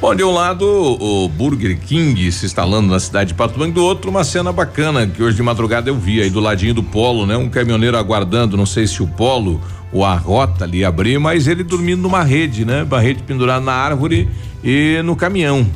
Bom, 0.00 0.12
de 0.16 0.24
um 0.24 0.32
lado, 0.32 0.66
o 0.66 1.28
Burger 1.28 1.78
King 1.78 2.32
se 2.32 2.44
instalando 2.44 2.88
na 2.88 2.98
cidade 2.98 3.28
de 3.28 3.34
Pato 3.34 3.56
Branco, 3.56 3.72
do 3.72 3.84
outro, 3.84 4.10
uma 4.10 4.24
cena 4.24 4.50
bacana 4.50 5.06
que 5.06 5.22
hoje 5.22 5.36
de 5.36 5.44
madrugada 5.44 5.88
eu 5.88 5.96
vi 5.96 6.20
aí 6.20 6.28
do 6.28 6.40
ladinho 6.40 6.74
do 6.74 6.82
polo, 6.82 7.24
né? 7.24 7.36
Um 7.36 7.48
caminhoneiro 7.48 7.96
aguardando, 7.96 8.56
não 8.56 8.66
sei 8.66 8.88
se 8.88 9.00
o 9.00 9.06
polo 9.06 9.60
ou 9.92 10.04
a 10.04 10.16
rota 10.16 10.64
ali 10.64 10.84
abrir, 10.84 11.20
mas 11.20 11.46
ele 11.46 11.62
dormindo 11.62 12.02
numa 12.02 12.24
rede, 12.24 12.64
né? 12.64 12.82
Uma 12.82 13.00
rede 13.00 13.22
pendurada 13.22 13.64
na 13.64 13.74
árvore 13.74 14.28
e 14.64 15.00
no 15.04 15.16
caminhão. 15.16 15.66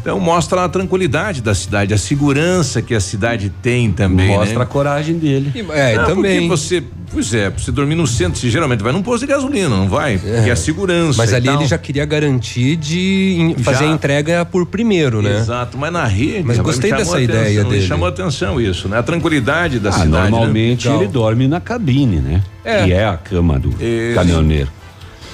Então 0.00 0.18
mostra 0.18 0.64
a 0.64 0.68
tranquilidade 0.68 1.40
da 1.42 1.54
cidade, 1.54 1.92
a 1.92 1.98
segurança 1.98 2.80
que 2.82 2.94
a 2.94 3.00
cidade 3.00 3.50
tem 3.62 3.90
também. 3.92 4.28
Mostra 4.28 4.58
né? 4.58 4.64
a 4.64 4.66
coragem 4.66 5.18
dele. 5.18 5.52
É, 5.70 5.96
Não, 5.96 6.04
também. 6.06 6.34
Porque 6.40 6.48
você, 6.48 6.82
pois 7.12 7.32
é, 7.34 7.50
você 7.50 7.70
dormir 7.70 7.94
no 7.94 8.06
centro, 8.06 8.38
você 8.40 8.48
geralmente 8.50 8.82
vai 8.82 8.92
num 8.92 9.02
posto 9.02 9.26
de 9.26 9.32
gasolina, 9.32 9.68
não 9.68 9.88
vai? 9.88 10.18
Porque 10.18 10.50
é 10.50 10.54
segurança. 10.56 11.18
Mas 11.18 11.32
e 11.32 11.34
ali 11.34 11.46
tal. 11.46 11.56
ele 11.56 11.66
já 11.66 11.78
queria 11.78 12.04
garantir 12.06 12.76
de 12.76 13.36
em- 13.38 13.54
Já. 13.58 13.64
fazer 13.64 13.84
a 13.84 13.88
entrega 13.88 14.44
por 14.44 14.64
primeiro, 14.66 15.20
né? 15.22 15.38
Exato, 15.38 15.76
mas 15.76 15.92
na 15.92 16.04
rede. 16.06 16.42
Mas 16.44 16.56
rapaz, 16.56 16.76
gostei 16.76 16.92
dessa 16.92 17.16
a 17.16 17.20
ideia 17.20 17.40
atenção, 17.42 17.64
me 17.64 17.70
dele. 17.76 17.86
chamou 17.86 18.06
a 18.06 18.08
atenção 18.08 18.60
isso, 18.60 18.88
né? 18.88 18.98
A 18.98 19.02
tranquilidade 19.02 19.78
da 19.78 19.90
Ah, 19.90 19.92
cidade. 19.92 20.30
normalmente 20.30 20.86
Legal. 20.88 21.02
ele 21.02 21.12
dorme 21.12 21.46
na 21.48 21.60
cabine, 21.60 22.16
né? 22.16 22.42
É. 22.64 22.84
Que 22.84 22.92
é 22.92 23.04
a 23.06 23.16
cama 23.16 23.58
do 23.58 23.70
caminhoneiro. 24.14 24.68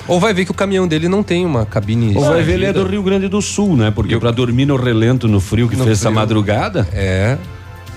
Ou 0.08 0.20
vai 0.20 0.32
ver 0.32 0.44
que 0.44 0.50
o 0.50 0.54
caminhão 0.54 0.86
dele 0.86 1.08
não 1.08 1.22
tem 1.22 1.44
uma 1.44 1.66
cabine. 1.66 2.14
Ou 2.16 2.24
vai 2.24 2.42
ver 2.42 2.52
ele 2.54 2.64
é 2.66 2.72
do 2.72 2.84
Rio 2.86 3.02
Grande 3.02 3.28
do 3.28 3.42
Sul, 3.42 3.76
né? 3.76 3.90
Porque 3.90 4.16
pra 4.18 4.30
dormir 4.30 4.66
no 4.66 4.76
relento, 4.76 5.26
no 5.26 5.40
frio 5.40 5.68
que 5.68 5.76
No 5.76 5.84
fez 5.84 5.98
essa 5.98 6.08
frio. 6.08 6.14
madrugada, 6.20 6.86
É. 6.92 7.36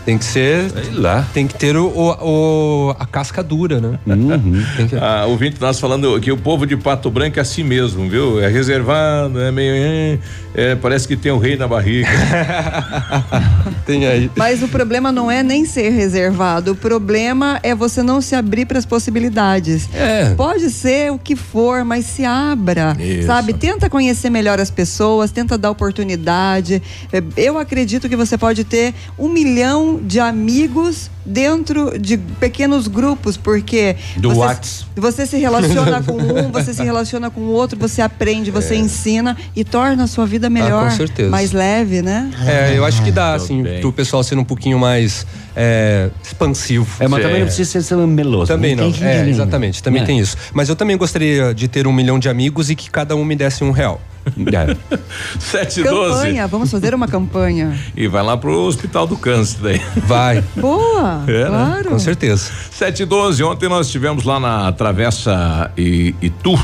Tem 0.06 0.18
que 0.18 0.26
ser. 0.26 0.70
sei 0.72 0.92
lá. 0.94 1.26
Tem 1.34 1.46
que 1.46 1.54
ter 1.54 1.76
o, 1.78 1.86
o- 1.88 2.88
o- 2.90 2.96
a 2.98 3.06
casca 3.06 3.44
dura, 3.44 3.80
né? 3.80 4.00
Uhum. 4.08 4.64
Tem 4.78 4.88
que- 4.88 4.96
Ah, 4.96 5.26
ouvinte 5.28 5.58
nós 5.62 5.80
falando 5.80 6.20
que 6.20 6.32
o 6.32 6.38
povo 6.38 6.66
de 6.66 6.76
Pato 6.78 7.12
Branco 7.12 7.38
é 7.38 7.42
assim 7.42 7.64
mesmo, 7.64 8.10
viu? 8.10 8.42
É 8.42 8.48
reservado, 8.48 9.40
é 9.40 9.52
meio. 9.52 10.20
é, 10.56 10.76
parece 10.76 11.08
que 11.08 11.16
tem 11.16 11.32
o 11.32 11.38
rei 11.38 11.56
na 11.58 11.68
barriga. 11.68 12.08
tem 13.86 14.06
aí. 14.08 14.32
Mas 14.36 14.62
o 14.64 14.68
problema 14.68 15.12
não 15.12 15.30
é 15.30 15.44
nem 15.44 15.66
ser 15.66 15.90
reservado, 15.92 16.72
o 16.72 16.76
problema 16.76 17.60
é 17.64 17.74
você 17.76 18.02
não 18.02 18.22
se 18.22 18.36
abrir 18.36 18.66
para 18.66 18.80
as 18.80 18.86
possibilidades. 18.86 19.88
É. 19.94 20.34
Pode 20.36 20.70
ser 20.70 21.12
o 21.12 21.20
que 21.20 21.36
for, 21.36 21.84
mas 21.84 22.06
se 22.06 22.26
abra, 22.26 22.96
Isso. 23.00 23.28
sabe? 23.28 23.54
Tenta 23.54 23.90
conhecer 23.90 24.30
melhor 24.30 24.60
as 24.60 24.70
pessoas, 24.72 25.32
tenta 25.32 25.58
dar 25.58 25.72
oportunidade. 25.72 26.82
É, 27.12 27.22
Eu 27.38 27.58
acredito 27.58 28.08
que 28.10 28.16
você 28.16 28.38
pode 28.38 28.64
ter 28.64 28.94
um 29.18 29.30
milhão 29.30 29.89
de 29.98 30.20
amigos 30.20 31.10
dentro 31.26 31.98
de 32.00 32.18
pequenos 32.18 32.88
grupos, 32.88 33.38
porque 33.38 33.96
Do 34.18 34.30
você, 34.30 34.40
Whats. 34.40 34.86
você 34.96 35.26
se 35.26 35.38
relaciona 35.38 36.02
com 36.04 36.14
um, 36.14 36.52
você 36.52 36.74
se 36.74 36.84
relaciona 36.84 37.30
com 37.30 37.42
o 37.42 37.50
outro, 37.52 37.78
você 37.80 38.02
aprende, 38.02 38.50
você 38.52 38.76
ensina 38.76 39.38
e 39.56 39.64
torna 39.64 40.04
a 40.04 40.08
sua 40.08 40.26
vida 40.26 40.50
melhor, 40.50 40.86
É. 40.86 40.88
Ah, 40.88 40.92
certeza. 40.92 41.30
mais 41.30 41.52
leve, 41.52 42.02
né? 42.02 42.32
É, 42.46 42.78
eu 42.78 42.84
acho 42.86 43.04
que 43.04 43.12
dá, 43.12 43.34
assim, 43.36 43.62
bem. 43.64 43.80
pro 43.82 43.94
pessoal 43.94 44.24
ser 44.24 44.38
um 44.38 44.44
pouquinho 44.44 44.80
mais 44.80 45.26
é, 45.56 46.10
expansivo. 46.24 46.88
É, 47.00 47.08
mas 47.08 47.22
também 47.22 47.40
não 47.40 47.48
precisa 47.48 47.82
ser 47.82 47.96
meloso. 47.96 48.48
Também 48.48 48.76
não. 48.76 48.92
É, 49.02 49.28
exatamente, 49.30 49.84
também 49.84 50.02
É. 50.02 50.06
tem 50.06 50.20
isso. 50.20 50.36
Mas 50.54 50.68
eu 50.70 50.76
também 50.76 50.98
gostaria 50.98 51.54
de 51.54 51.68
ter 51.68 51.86
um 51.88 51.94
milhão 51.94 52.18
de 52.18 52.28
amigos 52.30 52.70
e 52.70 52.76
que 52.76 52.90
cada 52.90 53.16
um 53.16 53.24
me 53.24 53.36
desse 53.36 53.64
um 53.64 53.72
real. 53.72 54.02
É. 54.38 54.98
7 55.40 55.80
e 55.80 55.84
12. 55.84 56.14
Campanha, 56.16 56.48
vamos 56.48 56.72
fazer 56.72 56.94
uma 56.94 57.08
campanha. 57.08 57.78
E 57.96 58.08
vai 58.08 58.24
lá 58.24 58.38
pro 58.38 58.52
Hospital 58.66 59.08
do 59.08 59.18
Câncer 59.18 59.60
daí. 59.62 59.82
Vai, 60.06 60.44
Boa, 60.56 61.24
É, 61.28 61.44
né? 61.44 61.46
claro. 61.48 61.90
com 61.92 62.00
certeza. 62.00 62.52
7 62.72 63.04
e 63.04 63.06
12, 63.06 63.44
ontem 63.44 63.70
nós 63.70 63.88
estivemos 63.88 64.24
lá 64.24 64.40
na 64.40 64.72
Travessa 64.72 65.72
I- 65.78 66.14
Itu, 66.22 66.60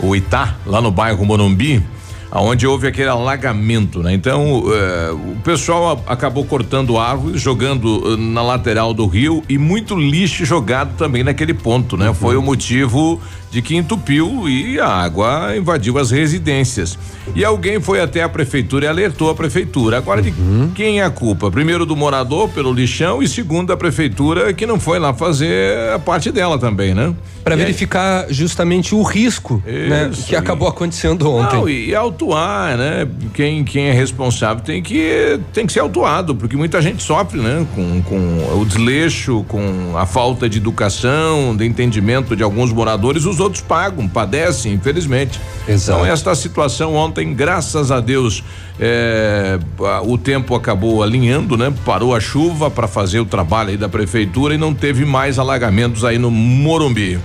o 0.00 0.14
Itá, 0.14 0.54
lá 0.66 0.80
no 0.80 0.90
bairro 0.90 1.24
Morumbi, 1.24 1.82
aonde 2.30 2.66
houve 2.66 2.86
aquele 2.86 3.08
alagamento, 3.08 4.02
né? 4.02 4.12
Então, 4.12 4.64
eh, 4.70 5.10
o 5.12 5.36
pessoal 5.42 6.02
a- 6.06 6.12
acabou 6.12 6.44
cortando 6.44 6.98
árvores, 6.98 7.40
jogando 7.40 8.02
eh, 8.12 8.16
na 8.18 8.42
lateral 8.42 8.92
do 8.92 9.06
rio 9.06 9.42
e 9.48 9.56
muito 9.56 9.94
lixo 9.96 10.44
jogado 10.44 10.94
também 10.98 11.22
naquele 11.24 11.54
ponto, 11.54 11.96
né? 11.96 12.12
Foi 12.12 12.36
o 12.36 12.42
motivo 12.42 13.20
de 13.50 13.62
que 13.62 13.76
entupiu 13.76 14.48
e 14.48 14.78
a 14.78 14.86
água 14.88 15.56
invadiu 15.56 15.96
as 15.98 16.10
residências. 16.10 16.98
E 17.34 17.44
alguém 17.44 17.80
foi 17.80 18.00
até 18.00 18.22
a 18.22 18.28
prefeitura 18.28 18.84
e 18.84 18.88
alertou 18.88 19.30
a 19.30 19.34
prefeitura. 19.34 19.96
Agora, 19.98 20.20
de 20.22 20.32
quem 20.74 21.00
é 21.00 21.04
a 21.04 21.10
culpa? 21.10 21.50
Primeiro 21.50 21.86
do 21.86 21.96
morador 21.96 22.48
pelo 22.50 22.72
lixão 22.72 23.22
e 23.22 23.28
segundo 23.28 23.68
da 23.68 23.76
prefeitura 23.76 24.52
que 24.52 24.66
não 24.66 24.78
foi 24.78 24.98
lá 24.98 25.12
fazer 25.14 25.90
a 25.94 25.98
parte 25.98 26.30
dela 26.30 26.58
também, 26.58 26.94
né? 26.94 27.14
Para 27.42 27.54
E 27.54 27.58
aí- 27.58 27.64
verificar 27.64 28.26
justamente 28.28 28.94
o 28.94 29.02
risco 29.02 29.62
né, 29.64 30.10
que 30.26 30.34
e- 30.34 30.36
acabou 30.36 30.68
acontecendo 30.68 31.30
ontem. 31.30 31.56
Não, 31.56 31.68
e, 31.68 31.88
e 31.90 31.94
autuar, 31.94 32.76
né? 32.76 33.06
Quem, 33.32 33.64
quem 33.64 33.86
é 33.86 33.92
responsável 33.92 34.62
tem 34.62 34.82
que, 34.82 35.38
tem 35.52 35.64
que 35.66 35.72
ser 35.72 35.80
autuado, 35.80 36.34
porque 36.34 36.56
muita 36.56 36.82
gente 36.82 37.02
sofre, 37.02 37.40
né? 37.40 37.66
Com, 37.74 38.02
com 38.02 38.60
o 38.60 38.64
desleixo, 38.64 39.44
com 39.48 39.96
a 39.96 40.04
falta 40.06 40.48
de 40.48 40.58
educação, 40.58 41.56
de 41.56 41.64
entendimento 41.64 42.34
de 42.36 42.42
alguns 42.42 42.72
moradores, 42.72 43.24
os 43.24 43.35
outros 43.40 43.62
pagam, 43.62 44.08
padecem, 44.08 44.72
infelizmente. 44.72 45.40
Exato. 45.68 46.00
Então, 46.00 46.12
esta 46.12 46.34
situação 46.34 46.94
ontem, 46.94 47.34
graças 47.34 47.90
a 47.90 48.00
Deus, 48.00 48.42
é, 48.78 49.58
o 50.04 50.18
tempo 50.18 50.54
acabou 50.54 51.02
alinhando, 51.02 51.56
né? 51.56 51.72
Parou 51.84 52.14
a 52.14 52.20
chuva 52.20 52.70
para 52.70 52.86
fazer 52.86 53.20
o 53.20 53.26
trabalho 53.26 53.70
aí 53.70 53.76
da 53.76 53.88
prefeitura 53.88 54.54
e 54.54 54.58
não 54.58 54.74
teve 54.74 55.04
mais 55.04 55.38
alagamentos 55.38 56.04
aí 56.04 56.18
no 56.18 56.30
Morumbi. 56.30 57.18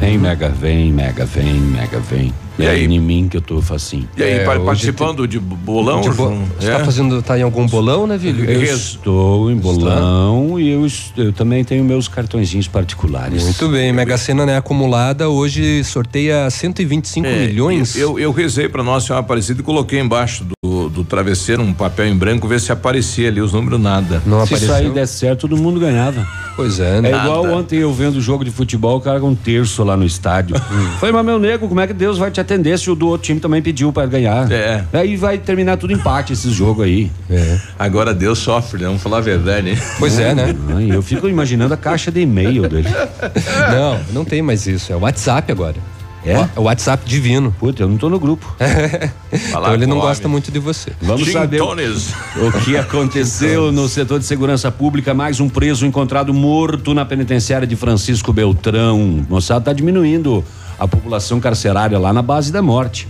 Vem, 0.00 0.18
mega, 0.18 0.48
vem, 0.48 0.92
mega, 0.92 1.24
vem, 1.24 1.54
mega, 1.54 1.98
vem. 1.98 2.32
E 2.58 2.64
é 2.66 2.70
aí? 2.70 2.84
em 2.84 2.98
mim 2.98 3.28
que 3.30 3.36
eu 3.36 3.40
tô 3.40 3.62
facinho. 3.62 4.08
E 4.16 4.22
aí, 4.22 4.32
É, 4.38 4.44
participando 4.58 5.26
de 5.28 5.38
bolão? 5.38 6.00
De 6.00 6.10
bo-? 6.10 6.34
Você 6.58 6.68
É? 6.70 6.72
tá 6.78 6.84
fazendo, 6.84 7.22
tá 7.22 7.38
em 7.38 7.42
algum 7.42 7.66
bolão, 7.66 8.06
né, 8.06 8.18
Vilho? 8.18 8.44
Eu 8.44 8.62
estou 8.62 9.50
em 9.50 9.56
bolão 9.56 10.58
e 10.58 10.68
eu, 10.70 10.86
eu 11.16 11.32
também 11.32 11.62
tenho 11.64 11.84
meus 11.84 12.08
cartõezinhos 12.08 12.66
particulares. 12.68 13.42
Muito 13.44 13.68
bem, 13.68 13.92
Mega 13.92 14.16
Sena 14.18 14.44
né, 14.44 14.56
acumulada 14.56 15.28
hoje 15.28 15.84
sorteia 15.84 16.48
125 16.50 17.26
É, 17.26 17.46
milhões. 17.46 17.96
Eu, 17.96 18.18
eu 18.18 18.32
rezei 18.32 18.68
para 18.68 18.82
Nossa 18.82 19.06
Senhora 19.06 19.24
Aparecida 19.24 19.60
e 19.60 19.64
coloquei 19.64 20.00
embaixo 20.00 20.44
do, 20.44 20.52
do 20.88 21.04
travesseiro 21.04 21.62
um 21.62 21.72
papel 21.72 22.06
em 22.06 22.16
branco, 22.16 22.46
ver 22.48 22.60
se 22.60 22.72
aparecia 22.72 23.28
ali 23.28 23.40
os 23.40 23.52
números, 23.52 23.80
nada. 23.80 24.22
Não 24.26 24.46
Se 24.46 24.54
isso 24.54 24.64
apareceu. 24.64 24.88
aí 24.88 24.94
der 24.94 25.06
certo, 25.06 25.48
todo 25.48 25.56
mundo 25.56 25.78
ganhava. 25.80 26.26
Pois 26.56 26.80
é, 26.80 27.00
né? 27.00 27.12
É 27.12 27.16
igual 27.16 27.44
ontem 27.46 27.78
eu 27.78 27.92
vendo 27.92 28.16
o 28.16 28.20
jogo 28.20 28.44
de 28.44 28.50
futebol, 28.50 28.96
o 28.96 29.00
cara 29.00 29.20
com 29.20 29.28
um 29.30 29.34
terço 29.34 29.84
lá 29.84 29.96
no 29.96 30.04
estádio. 30.04 30.56
Falei, 30.98 31.12
mas 31.12 31.24
meu 31.24 31.38
nego, 31.38 31.68
como 31.68 31.80
é 31.80 31.86
que 31.86 31.92
Deus 31.92 32.18
vai 32.18 32.30
te 32.30 32.40
atender 32.40 32.78
se 32.78 32.90
o 32.90 32.94
do 32.94 33.06
outro 33.08 33.26
time 33.26 33.40
também 33.40 33.62
pediu 33.62 33.92
pra 33.92 34.06
ganhar? 34.06 34.50
É. 34.50 34.84
Aí 34.92 35.16
vai 35.16 35.38
terminar 35.38 35.76
tudo 35.76 35.92
empate 35.92 36.32
esses 36.32 36.52
jogos 36.52 36.84
aí. 36.84 37.10
É. 37.30 37.58
Agora 37.78 38.12
Deus 38.12 38.38
sofre, 38.38 38.80
né? 38.80 38.86
Vamos 38.86 39.02
falar 39.02 39.18
a 39.18 39.20
verdade, 39.20 39.70
hein? 39.70 39.78
Pois 39.98 40.18
é, 40.18 40.34
né? 40.34 40.54
Ai, 40.74 40.90
eu 40.90 41.02
fico 41.02 41.28
imaginando 41.28 41.74
a 41.74 41.76
caixa 41.76 42.10
de 42.10 42.20
e-mail 42.20 42.68
dele. 42.68 42.88
Não, 43.72 44.00
não 44.12 44.24
tem 44.24 44.40
mais 44.42 44.66
isso. 44.66 44.92
É 44.92 44.96
o 44.96 45.00
WhatsApp 45.00 45.50
agora. 45.52 45.76
É? 46.24 46.48
O 46.56 46.62
o 46.62 46.64
WhatsApp 46.64 47.04
divino. 47.06 47.54
Puta, 47.58 47.82
eu 47.82 47.88
não 47.88 47.96
tô 47.96 48.08
no 48.08 48.18
grupo. 48.18 48.54
Então 49.30 49.74
ele 49.74 49.86
não 49.86 50.00
gosta 50.00 50.26
muito 50.26 50.50
de 50.50 50.58
você. 50.58 50.90
Vamos 51.02 51.30
saber 51.30 51.60
o, 51.60 51.66
Tones. 51.66 52.14
o 52.36 52.50
que 52.64 52.78
aconteceu 52.78 53.70
no 53.70 53.86
setor 53.86 54.18
de 54.18 54.24
segurança 54.24 54.70
pública. 54.72 55.12
Mais 55.12 55.38
um 55.38 55.50
preso 55.50 55.84
encontrado 55.84 56.32
morto 56.32 56.94
na 56.94 57.04
penitenciária 57.04 57.66
de 57.66 57.76
Francisco 57.76 58.32
Beltrão. 58.32 59.26
Moçada, 59.28 59.66
tá 59.66 59.72
diminuindo 59.74 60.42
a 60.78 60.88
população 60.88 61.40
carcerária 61.40 61.98
lá 61.98 62.10
na 62.10 62.22
base 62.22 62.50
da 62.50 62.62
morte. 62.62 63.06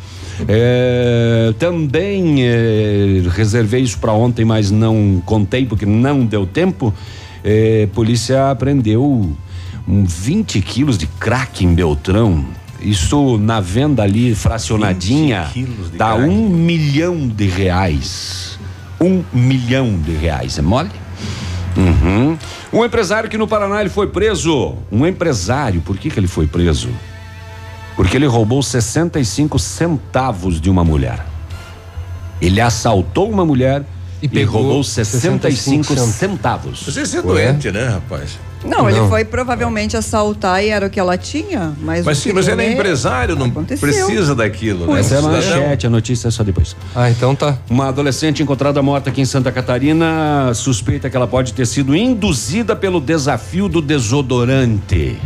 É, 0.49 1.53
também 1.59 2.45
é, 2.45 3.23
reservei 3.31 3.83
isso 3.83 3.99
para 3.99 4.13
ontem, 4.13 4.45
mas 4.45 4.71
não 4.71 5.23
contei 5.25 5.65
porque 5.65 5.87
não 5.87 6.25
deu 6.25 6.47
tempo. 6.47 6.93
É, 7.45 7.89
polícia 7.93 8.51
apreendeu 8.51 9.37
um 9.87 10.05
20 10.05 10.61
quilos 10.61 10.99
de 10.99 11.07
crack 11.07 11.65
em 11.65 11.75
Beltrão. 11.75 12.45
Isso 12.81 13.39
na 13.39 13.61
venda 13.61 14.03
ali 14.03 14.35
fracionadinha 14.35 15.45
20 15.45 15.53
quilos 15.53 15.91
de 15.91 15.99
dá 15.99 16.15
crack. 16.15 16.29
um 16.29 16.49
milhão 16.49 17.29
de 17.29 17.47
reais. 17.47 18.59
Um 19.01 19.25
milhão 19.33 19.99
de 19.99 20.13
reais. 20.13 20.59
É 20.59 20.63
mole? 20.63 20.91
Uhum. 21.77 22.37
Um 22.73 22.85
empresário 22.85 23.29
que 23.29 23.39
no 23.39 23.47
Paraná 23.47 23.81
ele 23.81 23.91
foi 23.91 24.09
preso. 24.09 24.77
Um 24.91 25.07
empresário, 25.07 25.81
por 25.81 25.97
que, 25.97 26.11
que 26.11 26.19
ele 26.19 26.29
foi 26.29 26.47
preso? 26.47 26.89
Porque 27.97 28.17
ele 28.17 28.27
roubou 28.27 28.63
65 28.63 29.59
centavos 29.59 30.61
de 30.61 30.71
uma 30.71 30.85
mulher. 30.85 31.25
Ele 32.41 32.61
assaltou 32.61 33.29
uma 33.29 33.45
mulher 33.45 33.85
E 34.23 34.27
e, 34.27 34.29
pegou 34.29 34.63
roubou 34.63 34.85
65 34.85 35.85
65 35.85 36.13
centavos. 36.13 36.83
Você 36.83 37.19
é 37.19 37.23
doente, 37.23 37.71
né, 37.73 37.89
rapaz? 37.89 38.39
Não, 38.65 38.89
ele 38.89 38.99
Não. 38.99 39.09
foi 39.09 39.25
provavelmente 39.25 39.97
assaltar 39.97 40.63
e 40.65 40.69
era 40.69 40.87
o 40.87 40.91
que 40.91 40.99
ela 40.99 41.17
tinha, 41.17 41.73
mas. 41.81 42.05
Mas 42.05 42.19
sim, 42.19 42.33
mas 42.33 42.49
ele 42.49 42.63
é 42.63 42.65
ele- 42.67 42.75
empresário, 42.75 43.37
não 43.37 43.47
Aconteceu. 43.47 43.79
precisa 43.89 44.35
daquilo, 44.35 44.93
né? 44.93 45.01
Essa 45.01 45.15
é 45.17 45.19
a 45.19 45.23
manchete, 45.23 45.87
a 45.87 45.91
notícia 45.91 46.29
é 46.29 46.31
só 46.31 46.43
depois. 46.43 46.77
Ah, 46.95 47.09
então 47.11 47.35
tá. 47.35 47.57
Uma 47.71 47.89
adolescente 47.89 48.43
encontrada 48.43 48.83
morta 48.83 49.11
aqui 49.11 49.21
em 49.21 49.25
Santa 49.25 49.53
Catarina 49.53 50.53
suspeita 50.55 51.09
que 51.09 51.17
ela 51.17 51.27
pode 51.27 51.53
ter 51.53 51.67
sido 51.67 51.95
induzida 51.95 52.75
pelo 52.75 53.01
desafio 53.01 53.69
do 53.69 53.81
desodorante. 53.81 55.19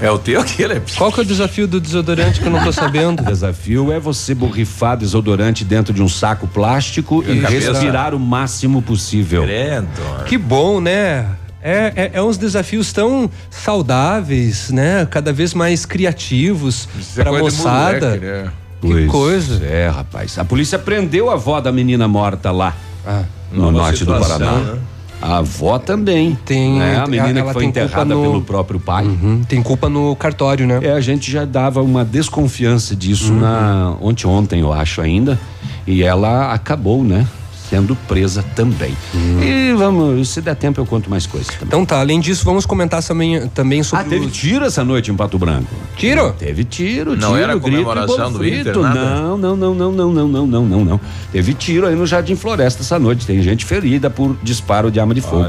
É 0.00 0.10
o 0.10 0.18
teu 0.18 0.40
aquele. 0.40 0.80
Qual 0.96 1.12
que 1.12 1.20
é 1.20 1.22
o 1.22 1.26
desafio 1.26 1.68
do 1.68 1.80
desodorante 1.80 2.40
que 2.40 2.46
eu 2.46 2.50
não 2.50 2.64
tô 2.64 2.72
sabendo? 2.72 3.22
O 3.22 3.26
desafio 3.26 3.92
é 3.92 4.00
você 4.00 4.34
borrifar 4.34 4.96
desodorante 4.96 5.64
dentro 5.64 5.92
de 5.94 6.02
um 6.02 6.08
saco 6.08 6.48
plástico 6.48 7.22
e 7.24 7.38
respirar 7.38 8.12
o 8.14 8.18
máximo 8.18 8.82
possível. 8.82 9.42
Credo. 9.44 9.86
Que 10.26 10.36
bom, 10.36 10.80
né? 10.80 11.26
É, 11.62 11.92
é, 11.94 12.10
é 12.14 12.22
uns 12.22 12.38
desafios 12.38 12.92
tão 12.92 13.30
saudáveis, 13.50 14.70
né? 14.70 15.06
Cada 15.10 15.32
vez 15.32 15.52
mais 15.54 15.84
criativos 15.84 16.88
Isso 16.98 17.20
é 17.20 17.24
de 17.24 17.30
moçada. 17.30 18.06
moleque, 18.06 18.24
né? 18.24 18.52
Que 18.80 18.88
Pois 18.88 19.10
coisa. 19.10 19.64
É, 19.64 19.88
rapaz. 19.88 20.38
A 20.38 20.44
polícia 20.44 20.78
prendeu 20.78 21.28
a 21.28 21.34
avó 21.34 21.60
da 21.60 21.70
menina 21.70 22.08
morta 22.08 22.50
lá, 22.50 22.74
Ah, 23.06 23.24
no 23.52 23.70
norte 23.70 24.04
do 24.04 24.12
situação, 24.14 24.38
Paraná. 24.38 24.58
né? 24.72 24.78
A 25.20 25.36
avó 25.36 25.78
também. 25.78 26.38
Tem- 26.46 26.78
né? 26.78 26.96
A 26.98 27.06
menina 27.06 27.42
que 27.42 27.52
foi 27.52 27.66
enterrada 27.66 28.14
no- 28.14 28.22
pelo 28.22 28.40
próprio 28.40 28.80
pai. 28.80 29.04
uhum, 29.04 29.42
tem 29.46 29.62
culpa 29.62 29.86
no 29.90 30.16
cartório, 30.16 30.66
né? 30.66 30.80
É, 30.82 30.92
a 30.92 31.00
gente 31.00 31.30
já 31.30 31.44
dava 31.44 31.82
uma 31.82 32.02
desconfiança 32.06 32.96
disso 32.96 33.34
Uhum. 33.34 33.40
na 33.40 33.96
ontem, 34.00 34.26
ontem, 34.26 34.60
eu 34.60 34.72
acho 34.72 35.02
ainda. 35.02 35.38
E 35.86 36.02
ela 36.02 36.54
acabou, 36.54 37.04
né? 37.04 37.26
Sendo 37.70 37.94
presa 38.08 38.42
também. 38.56 38.94
E 39.40 39.72
vamos, 39.76 40.28
se 40.28 40.40
der 40.40 40.56
tempo 40.56 40.80
eu 40.80 40.84
conto 40.86 41.08
mais 41.08 41.24
coisas 41.26 41.48
também. 41.54 41.66
Então 41.68 41.86
tá, 41.86 42.00
além 42.00 42.18
disso, 42.18 42.44
vamos 42.44 42.66
comentar 42.66 43.00
também, 43.02 43.46
também 43.48 43.82
sobre. 43.82 44.04
Ah, 44.04 44.08
teve 44.08 44.26
os- 44.26 44.32
tiro 44.32 44.64
essa 44.64 44.84
noite 44.84 45.10
em 45.10 45.16
Pato 45.16 45.38
Branco. 45.38 45.68
Tiro? 45.96 46.32
Teve 46.32 46.64
tiro, 46.64 47.12
Não 47.16 47.28
tiro, 47.30 47.36
era 47.36 47.52
grito 47.54 47.62
comemoração 47.62 48.32
do 48.32 48.46
Inter? 48.46 48.76
Não, 48.76 49.38
não, 49.38 49.56
não, 49.56 49.74
não, 49.74 49.92
não, 49.92 50.12
não, 50.12 50.28
não, 50.28 50.46
não, 50.46 50.66
não, 50.66 50.84
não. 50.84 51.00
Teve 51.32 51.54
tiro 51.54 51.86
aí 51.86 51.94
no 51.94 52.06
Jardim 52.06 52.34
Floresta 52.34 52.82
essa 52.82 52.98
noite. 52.98 53.24
Tem 53.26 53.40
gente 53.42 53.64
ferida 53.64 54.10
por 54.10 54.36
disparo 54.42 54.90
de 54.90 54.98
arma 54.98 55.14
de 55.14 55.20
fogo. 55.20 55.46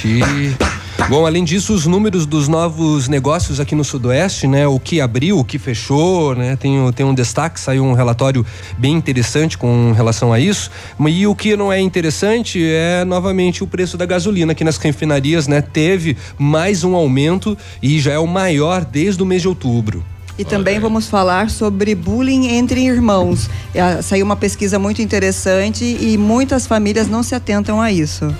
Xi. 0.00 0.20
Bom, 1.08 1.26
além 1.26 1.44
disso, 1.44 1.74
os 1.74 1.86
números 1.86 2.24
dos 2.24 2.48
novos 2.48 3.08
negócios 3.08 3.60
aqui 3.60 3.74
no 3.74 3.84
Sudoeste, 3.84 4.46
né? 4.46 4.66
O 4.66 4.80
que 4.80 5.02
abriu, 5.02 5.38
o 5.38 5.44
que 5.44 5.58
fechou, 5.58 6.34
né? 6.34 6.56
Tem, 6.56 6.90
tem 6.92 7.04
um 7.04 7.12
destaque, 7.12 7.60
saiu 7.60 7.84
um 7.84 7.92
relatório 7.92 8.44
bem 8.78 8.94
interessante 8.94 9.58
com 9.58 9.92
relação 9.92 10.32
a 10.32 10.40
isso. 10.40 10.70
E 11.06 11.26
o 11.26 11.34
que 11.34 11.56
não 11.56 11.70
é 11.70 11.78
interessante 11.78 12.64
é 12.64 13.04
novamente 13.04 13.62
o 13.62 13.66
preço 13.66 13.98
da 13.98 14.06
gasolina 14.06 14.52
aqui 14.52 14.64
nas 14.64 14.78
refinarias, 14.78 15.46
né? 15.46 15.60
Teve 15.60 16.16
mais 16.38 16.84
um 16.84 16.94
aumento 16.94 17.56
e 17.82 18.00
já 18.00 18.12
é 18.12 18.18
o 18.18 18.26
maior 18.26 18.82
desde 18.82 19.22
o 19.22 19.26
mês 19.26 19.42
de 19.42 19.48
outubro. 19.48 20.02
E 20.38 20.44
também 20.44 20.80
vamos 20.80 21.06
falar 21.06 21.50
sobre 21.50 21.94
bullying 21.94 22.56
entre 22.56 22.80
irmãos. 22.80 23.50
É, 23.74 24.00
Saiu 24.00 24.24
uma 24.24 24.36
pesquisa 24.36 24.78
muito 24.78 25.02
interessante 25.02 25.84
e 25.84 26.16
muitas 26.16 26.66
famílias 26.66 27.08
não 27.08 27.22
se 27.22 27.34
atentam 27.34 27.80
a 27.80 27.92
isso. 27.92 28.34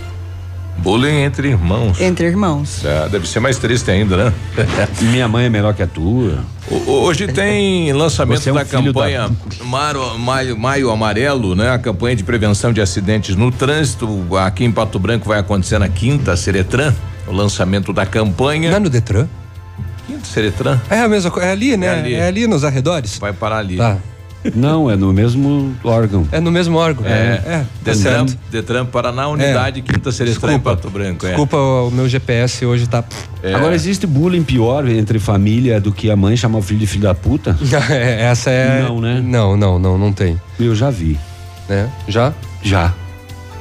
Bullying 0.78 1.22
entre 1.22 1.48
irmãos. 1.48 2.00
Entre 2.00 2.26
irmãos. 2.26 2.84
É, 2.84 3.08
deve 3.08 3.26
ser 3.28 3.40
mais 3.40 3.58
triste 3.58 3.90
ainda, 3.90 4.16
né? 4.16 4.32
Minha 5.00 5.26
mãe 5.28 5.46
é 5.46 5.48
melhor 5.48 5.72
que 5.74 5.82
a 5.82 5.86
tua. 5.86 6.40
O- 6.70 6.90
Hoje 7.04 7.26
tem 7.28 7.92
lançamento 7.92 8.46
é 8.48 8.52
um 8.52 8.54
da 8.56 8.64
campanha 8.64 9.30
Maro- 9.64 10.18
Maio, 10.18 10.58
Maio 10.58 10.90
Amarelo, 10.90 11.54
né? 11.54 11.70
A 11.70 11.78
campanha 11.78 12.16
de 12.16 12.24
prevenção 12.24 12.72
de 12.72 12.80
acidentes 12.80 13.34
no 13.36 13.50
trânsito. 13.50 14.06
Aqui 14.38 14.64
em 14.64 14.72
Pato 14.72 14.98
Branco 14.98 15.26
vai 15.28 15.38
acontecer 15.38 15.78
na 15.78 15.88
quinta 15.88 16.36
Seretran, 16.36 16.92
o 17.26 17.32
lançamento 17.32 17.92
da 17.92 18.04
campanha. 18.04 18.70
Não 18.70 18.76
é 18.76 18.80
no 18.80 18.90
Detran? 18.90 19.26
Quinta 20.06 20.24
Seretran? 20.26 20.78
É 20.90 21.00
a 21.00 21.08
mesma 21.08 21.30
coisa, 21.30 21.48
é 21.48 21.52
ali, 21.52 21.76
né? 21.76 21.86
É 21.86 21.90
ali. 21.98 22.14
É 22.14 22.26
ali 22.26 22.46
nos 22.46 22.62
arredores? 22.64 23.18
Vai 23.18 23.32
parar 23.32 23.58
ali. 23.58 23.76
Tá. 23.78 23.96
Não, 24.54 24.90
é 24.90 24.96
no 24.96 25.12
mesmo 25.12 25.74
órgão. 25.82 26.26
É 26.30 26.40
no 26.40 26.50
mesmo 26.50 26.76
órgão. 26.76 27.06
É, 27.06 27.42
é 27.46 27.58
tá 27.84 27.92
Detran, 27.92 28.02
certo. 28.02 28.38
Detran 28.50 28.86
Paraná, 28.86 29.28
unidade 29.28 29.80
Quinta 29.82 30.12
Seretran 30.12 30.54
em 30.54 30.60
Pato 30.60 30.90
Branco. 30.90 31.24
É. 31.24 31.30
Desculpa, 31.30 31.56
o 31.56 31.90
meu 31.90 32.08
GPS 32.08 32.64
hoje 32.66 32.86
tá. 32.86 33.04
É. 33.42 33.54
Agora 33.54 33.74
existe 33.74 34.06
bullying 34.06 34.42
pior 34.42 34.88
entre 34.88 35.18
família 35.18 35.80
do 35.80 35.92
que 35.92 36.10
a 36.10 36.16
mãe 36.16 36.36
chamar 36.36 36.58
o 36.58 36.62
filho 36.62 36.80
de 36.80 36.86
filho 36.86 37.04
da 37.04 37.14
puta? 37.14 37.56
É, 37.90 38.22
Essa 38.22 38.50
é. 38.50 38.82
Não, 38.82 39.00
né? 39.00 39.20
Não, 39.22 39.56
não, 39.56 39.78
não, 39.78 39.98
não 39.98 40.12
tem. 40.12 40.40
Eu 40.58 40.74
já 40.74 40.90
vi. 40.90 41.18
Né? 41.68 41.90
Já? 42.08 42.32
Já. 42.62 42.94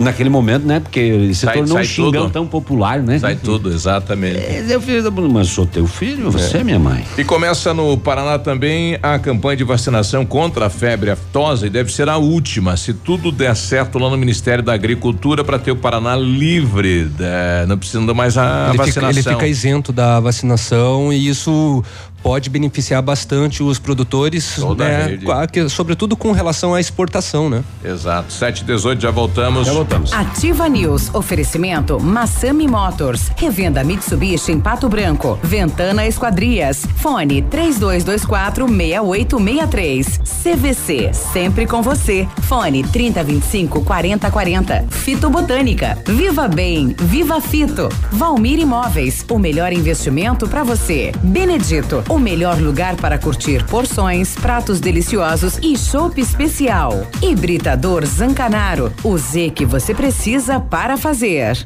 Naquele 0.04 0.30
momento, 0.30 0.66
né? 0.66 0.80
Porque 0.80 1.34
se 1.34 1.46
Sai- 1.46 1.56
tornou 1.56 1.74
um 1.74 1.78
sai 1.78 1.86
xingão 1.86 2.24
tudo. 2.24 2.32
tão 2.32 2.48
popular, 2.48 3.00
né? 3.02 3.20
Sai 3.20 3.36
tudo, 3.36 3.72
exatamente. 3.72 4.38
É, 4.38 4.66
eu 4.70 4.82
puta, 4.82 5.28
mas 5.28 5.48
sou 5.48 5.66
teu 5.66 5.88
filho, 5.88 6.32
você 6.32 6.58
é 6.58 6.64
minha 6.64 6.80
mãe. 6.80 7.04
E 7.18 7.24
começa 7.24 7.74
no 7.74 7.98
Paraná 7.98 8.38
também 8.38 8.98
a 9.02 9.18
campanha 9.20 9.58
de 9.58 9.64
vacinação 9.64 10.26
contra 10.26 10.68
a 10.68 10.70
febre 10.70 11.12
aftosa 11.12 11.68
e 11.68 11.70
deve 11.70 11.92
ser 11.92 12.10
a 12.10 12.18
última, 12.18 12.76
se 12.78 12.94
tudo 12.94 13.32
der 13.32 13.56
certo 13.56 13.98
lá 14.00 14.10
no 14.10 14.18
Ministério 14.18 14.64
da 14.64 14.74
Agricultura 14.74 15.44
para 15.44 15.58
ter 15.60 15.72
o 15.72 15.76
Paraná 15.76 16.16
livre, 16.16 17.10
né? 17.18 17.66
não 17.68 17.78
precisando 17.78 18.14
mais 18.14 18.38
a 18.38 18.72
ele, 18.74 18.84
fica, 18.84 19.02
vacinação. 19.02 19.10
ele 19.12 19.24
fica 19.24 19.48
isento 19.48 19.92
da 19.92 20.20
vacinação 20.20 21.12
e 21.14 21.28
isso 21.28 21.84
pode 22.24 22.50
beneficiar 22.50 23.02
bastante 23.02 23.62
os 23.62 23.78
produtores, 23.78 24.56
Toda 24.56 24.86
a 24.86 24.88
né? 24.88 25.48
que- 25.52 25.68
sobretudo 25.70 26.16
com 26.16 26.32
relação 26.32 26.74
à 26.74 26.80
exportação, 26.80 27.50
né? 27.50 27.64
Exato. 27.84 28.32
7 28.32 28.62
e 28.62 28.64
18 28.66 29.02
já 29.02 29.12
voltamos. 29.12 29.68
Já 29.68 29.74
voltamos. 29.74 30.14
Ativa 30.14 30.68
News. 30.70 31.14
Oferecimento 31.14 32.00
Massami 32.00 32.68
Motors. 32.68 33.30
Revenda 33.36 33.84
Mitsubishi 33.84 34.52
em 34.54 34.60
Pato 34.60 34.88
Branco. 34.88 35.38
Ventana 35.44 36.08
Esquadrias. 36.08 36.86
Fone 36.98 37.42
3224 37.42 38.68
6863. 38.68 40.20
CVC. 40.44 41.14
Sempre 41.14 41.66
com 41.68 41.82
você. 41.82 42.28
Fone 42.44 42.84
3025 42.84 43.82
4040. 43.82 44.86
Fito 44.90 45.30
Botânica. 45.30 45.98
Viva 46.08 46.48
Bem. 46.48 46.96
Viva 47.00 47.42
Fito. 47.42 47.90
Valmir 48.12 48.60
Imóveis. 48.60 49.26
O 49.30 49.38
melhor 49.38 49.74
investimento 49.74 50.48
para 50.48 50.64
você. 50.64 51.12
Benedito. 51.22 52.04
O 52.14 52.20
melhor 52.20 52.62
lugar 52.62 52.96
para 52.96 53.18
curtir 53.18 53.66
porções, 53.66 54.36
pratos 54.36 54.80
deliciosos 54.80 55.58
e 55.64 55.76
chopp 55.76 56.22
especial. 56.22 57.08
Hibridador 57.24 58.06
Zancanaro. 58.06 58.94
O 59.04 59.18
Z 59.18 59.50
que 59.50 59.66
você 59.66 59.96
precisa 59.96 60.60
para 60.60 60.96
fazer. 60.96 61.66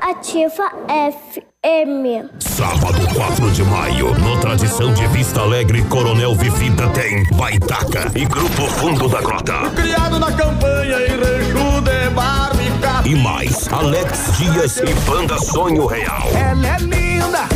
Ativa 0.00 0.68
FM. 0.98 2.26
Sábado 2.40 3.06
4 3.14 3.50
de 3.52 3.62
maio, 3.62 4.12
no 4.18 4.40
Tradição 4.40 4.92
de 4.92 5.06
Vista 5.08 5.42
Alegre, 5.42 5.82
Coronel 5.84 6.34
Vivida 6.34 6.88
tem 6.88 7.24
Baitaca 7.36 8.10
e 8.16 8.24
Grupo 8.24 8.62
Fundo 8.62 9.08
da 9.08 9.20
Grota. 9.20 9.70
Criado 9.76 10.18
na 10.18 10.32
campanha 10.32 10.96
em 11.06 11.16
Rancho 11.16 11.80
de 11.82 12.10
Barbica. 12.10 13.02
E 13.08 13.14
mais, 13.14 13.68
Alex 13.72 14.36
Dias 14.38 14.76
e 14.78 14.92
Banda 15.08 15.38
Sonho 15.38 15.86
Real. 15.86 16.28
Ela 16.34 16.66
é 16.66 16.78
linda, 16.78 17.48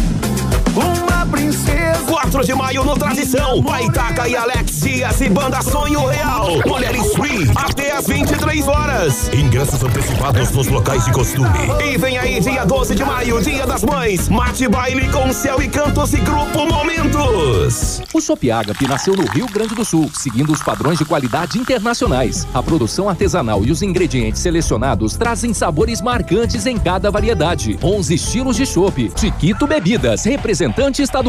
uma 0.77 1.10
princesa. 1.31 2.01
4 2.07 2.45
de 2.45 2.55
maio 2.55 2.85
no 2.85 2.99
Tradição, 2.99 3.62
Baitaca 3.62 4.29
e 4.29 4.37
Alex 4.37 4.81
Dias 4.81 5.21
e 5.21 5.29
Banda 5.29 5.62
Sonho 5.62 6.07
Real. 6.07 6.49
Mulheres 6.66 7.14
Free, 7.14 7.49
até 7.55 7.93
às 7.93 8.07
23 8.07 8.66
horas. 8.66 9.31
Ingressos 9.33 9.83
antecipados 9.83 10.51
nos 10.51 10.66
locais 10.66 11.05
de 11.05 11.12
costume. 11.12 11.49
E 11.85 11.97
vem 11.97 12.19
aí, 12.19 12.40
dia 12.40 12.64
12 12.64 12.95
de 12.97 13.05
maio, 13.05 13.40
dia 13.40 13.64
das 13.64 13.85
mães. 13.85 14.29
Mate 14.29 14.69
baile 14.69 15.09
com 15.11 15.33
céu 15.33 15.62
e 15.62 15.69
cantos 15.69 16.12
e 16.12 16.19
grupo 16.19 16.66
Momentos. 16.66 18.03
O 18.12 18.21
Shop 18.21 18.51
Agape 18.51 18.88
nasceu 18.88 19.14
no 19.14 19.25
Rio 19.27 19.47
Grande 19.47 19.75
do 19.75 19.85
Sul, 19.85 20.11
seguindo 20.12 20.53
os 20.53 20.62
padrões 20.62 20.99
de 20.99 21.05
qualidade 21.05 21.59
internacionais. 21.59 22.47
A 22.53 22.62
produção 22.62 23.09
artesanal 23.09 23.64
e 23.64 23.71
os 23.71 23.83
ingredientes 23.83 24.43
selecionados 24.43 25.16
trazem 25.16 25.55
sabores 25.55 26.01
marcantes 26.01 26.66
em 26.66 26.77
cada 26.77 27.11
variedade. 27.11 27.79
11 27.83 28.14
estilos 28.14 28.57
de 28.57 28.66
chopp. 28.66 29.12
Chiquito 29.16 29.66
Bebidas, 29.66 30.25
representante 30.25 31.03
estadual. 31.03 31.19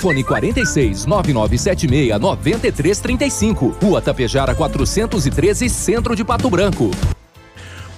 Fone 0.00 0.24
46 0.24 1.06
9976 1.06 2.18
9335. 2.18 3.74
Rua 3.80 4.00
Tapejara 4.00 4.54
413, 4.54 5.68
Centro 5.68 6.14
de 6.14 6.24
Pato 6.24 6.50
Branco. 6.50 7.15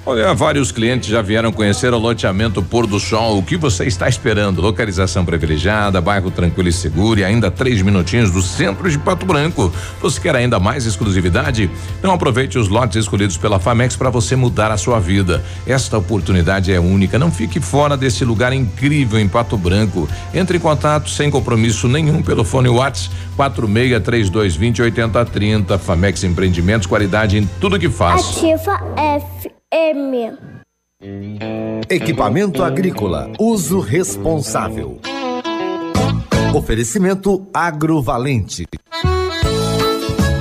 Olha, 0.09 0.33
vários 0.33 0.73
clientes 0.73 1.11
já 1.11 1.21
vieram 1.21 1.53
conhecer 1.53 1.93
o 1.93 1.99
loteamento 1.99 2.63
Pôr 2.63 2.87
do 2.87 2.99
Sol. 2.99 3.37
O 3.37 3.43
que 3.43 3.59
você 3.59 3.85
está 3.85 4.09
esperando? 4.09 4.63
Localização 4.63 5.23
privilegiada, 5.23 6.01
bairro 6.01 6.31
tranquilo 6.31 6.71
e 6.71 6.73
seguro 6.73 7.21
e 7.21 7.25
ainda 7.25 7.51
três 7.51 7.83
minutinhos 7.83 8.31
do 8.31 8.41
centro 8.41 8.91
de 8.91 8.99
Pato 8.99 9.27
Branco. 9.27 9.71
Você 10.01 10.19
quer 10.19 10.35
ainda 10.35 10.59
mais 10.59 10.87
exclusividade? 10.87 11.71
Então 11.99 12.11
aproveite 12.11 12.59
os 12.59 12.69
lotes 12.69 12.97
escolhidos 12.97 13.37
pela 13.37 13.61
Famex 13.61 13.97
para 13.97 14.09
você 14.09 14.35
mudar 14.35 14.71
a 14.71 14.79
sua 14.79 14.99
vida. 14.99 15.45
Esta 15.67 15.99
oportunidade 15.99 16.73
é 16.73 16.81
única. 16.81 17.19
Não 17.19 17.31
fique 17.31 17.61
fora 17.61 17.95
desse 17.95 18.25
lugar 18.25 18.55
incrível 18.55 19.21
em 19.21 19.29
Pato 19.29 19.59
Branco. 19.59 20.09
Entre 20.33 20.57
em 20.57 20.61
contato 20.61 21.11
sem 21.11 21.31
compromisso 21.31 21.87
nenhum 21.87 22.23
pelo 22.23 22.45
fone 22.45 22.71
WhatsApp 22.71 23.15
463220 23.37 24.81
8030. 24.81 25.79
Famex 25.79 26.25
Empreendimentos, 26.25 26.87
qualidade 26.87 27.37
em 27.37 27.47
tudo 27.61 27.79
que 27.79 27.91
faz. 27.91 28.39
Ativa 28.39 28.81
FM. 29.71 30.39
Equipamento 31.91 32.63
agrícola, 32.65 33.31
uso 33.39 33.81
responsável. 33.81 34.99
Oferecimento 36.55 37.47
agrovalente. 37.53 38.65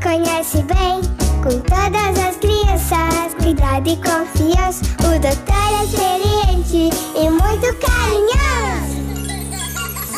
Conhece 0.00 0.62
bem. 0.62 1.00
Com 1.42 1.58
todas 1.60 2.18
as 2.18 2.36
crianças, 2.36 3.34
cuidado 3.38 3.88
e 3.88 3.96
confiança. 3.96 4.82
O 4.98 5.18
doutor 5.18 5.72
é 5.78 5.84
experiente 5.84 6.90
e 7.16 7.30
muito 7.30 7.74
carinhoso. 7.78 9.00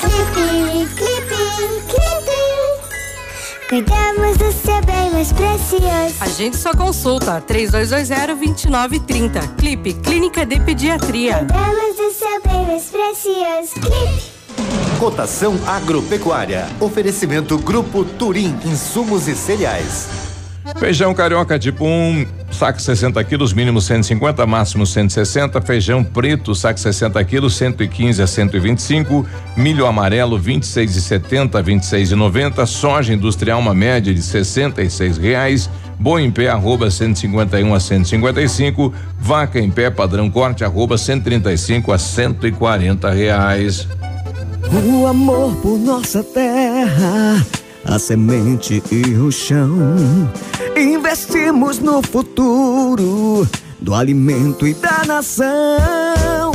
Clipe, 0.00 0.88
clipe, 0.96 1.44
clipe. 1.88 2.42
Cuidamos 3.68 4.36
do 4.36 4.50
seu 4.52 4.80
bem 4.84 5.10
mais 5.12 5.32
precioso. 5.32 6.16
Agende 6.20 6.56
sua 6.56 6.74
consulta 6.74 7.40
3220-2930. 7.42 9.54
Clipe 9.56 9.94
Clínica 9.94 10.44
de 10.44 10.58
Pediatria. 10.60 11.38
Cuidamos 11.38 11.96
do 11.96 12.10
seu 12.10 12.42
bem 12.42 12.66
mais 12.66 12.84
precioso. 12.84 13.74
Clipe. 13.74 14.41
Cotação 14.98 15.58
agropecuária. 15.66 16.68
Oferecimento 16.78 17.58
Grupo 17.58 18.04
Turim, 18.04 18.56
insumos 18.64 19.26
e 19.26 19.34
cereais. 19.34 20.08
Feijão 20.78 21.12
carioca 21.12 21.58
tipo 21.58 21.84
1, 21.84 22.24
saco 22.52 22.80
60 22.80 23.22
quilos, 23.24 23.52
mínimo 23.52 23.80
150, 23.80 24.46
máximo 24.46 24.86
160. 24.86 25.60
Feijão 25.60 26.04
preto, 26.04 26.54
saco 26.54 26.78
60 26.78 27.22
quilos, 27.24 27.56
115 27.56 28.22
a 28.22 28.26
125. 28.28 29.26
Milho 29.56 29.86
amarelo, 29.86 30.38
26 30.38 30.94
e 30.94 31.00
70, 31.00 31.60
26 31.60 32.12
e 32.12 32.14
90. 32.14 32.64
Soja 32.64 33.12
industrial, 33.12 33.58
uma 33.58 33.74
média 33.74 34.14
de 34.14 34.22
66 34.22 35.18
reais. 35.18 35.68
Boi 35.98 36.22
em 36.22 36.30
pé, 36.30 36.48
arroba 36.48 36.90
151 36.90 37.74
a 37.74 37.80
155. 37.80 38.94
Vaca 39.18 39.58
em 39.58 39.70
pé, 39.70 39.90
padrão 39.90 40.30
corte, 40.30 40.64
arroba 40.64 40.96
135 40.96 41.92
a 41.92 41.98
140 41.98 43.10
reais. 43.10 43.88
O 44.70 45.06
amor 45.06 45.54
por 45.56 45.78
nossa 45.78 46.22
terra, 46.22 47.44
a 47.84 47.98
semente 47.98 48.82
e 48.90 49.14
o 49.16 49.30
chão. 49.30 49.96
Investimos 50.76 51.78
no 51.78 52.02
futuro 52.02 53.46
do 53.80 53.94
alimento 53.94 54.66
e 54.66 54.74
da 54.74 55.04
nação. 55.06 56.52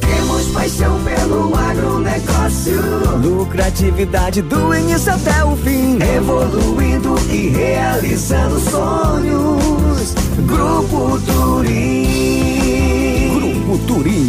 Temos 0.00 0.48
paixão 0.48 0.98
pelo 1.04 1.54
agronegócio. 1.54 2.82
Lucratividade 3.22 4.42
do 4.42 4.74
início 4.74 5.12
até 5.12 5.44
o 5.44 5.56
fim. 5.56 5.98
Evoluindo 6.16 7.14
e 7.30 7.48
realizando 7.48 8.58
sonhos. 8.60 10.14
Grupo 10.46 11.18
Turim. 11.20 12.08
Grupo 13.34 13.78
Turim, 13.86 14.26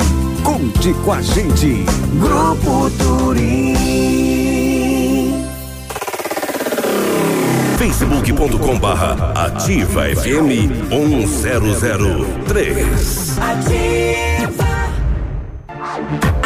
conte 0.59 0.93
com 1.05 1.13
a 1.13 1.21
gente. 1.21 1.85
Grupo 2.19 2.89
Turim. 2.97 3.75
facebook.com 7.77 8.77
barra 8.79 9.31
ativa 9.45 10.03
FM 10.03 10.67
1003. 10.89 13.37
Ativa 13.39 14.68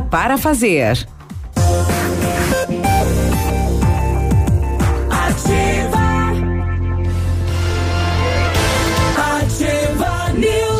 para 0.00 0.36
fazer. 0.36 1.06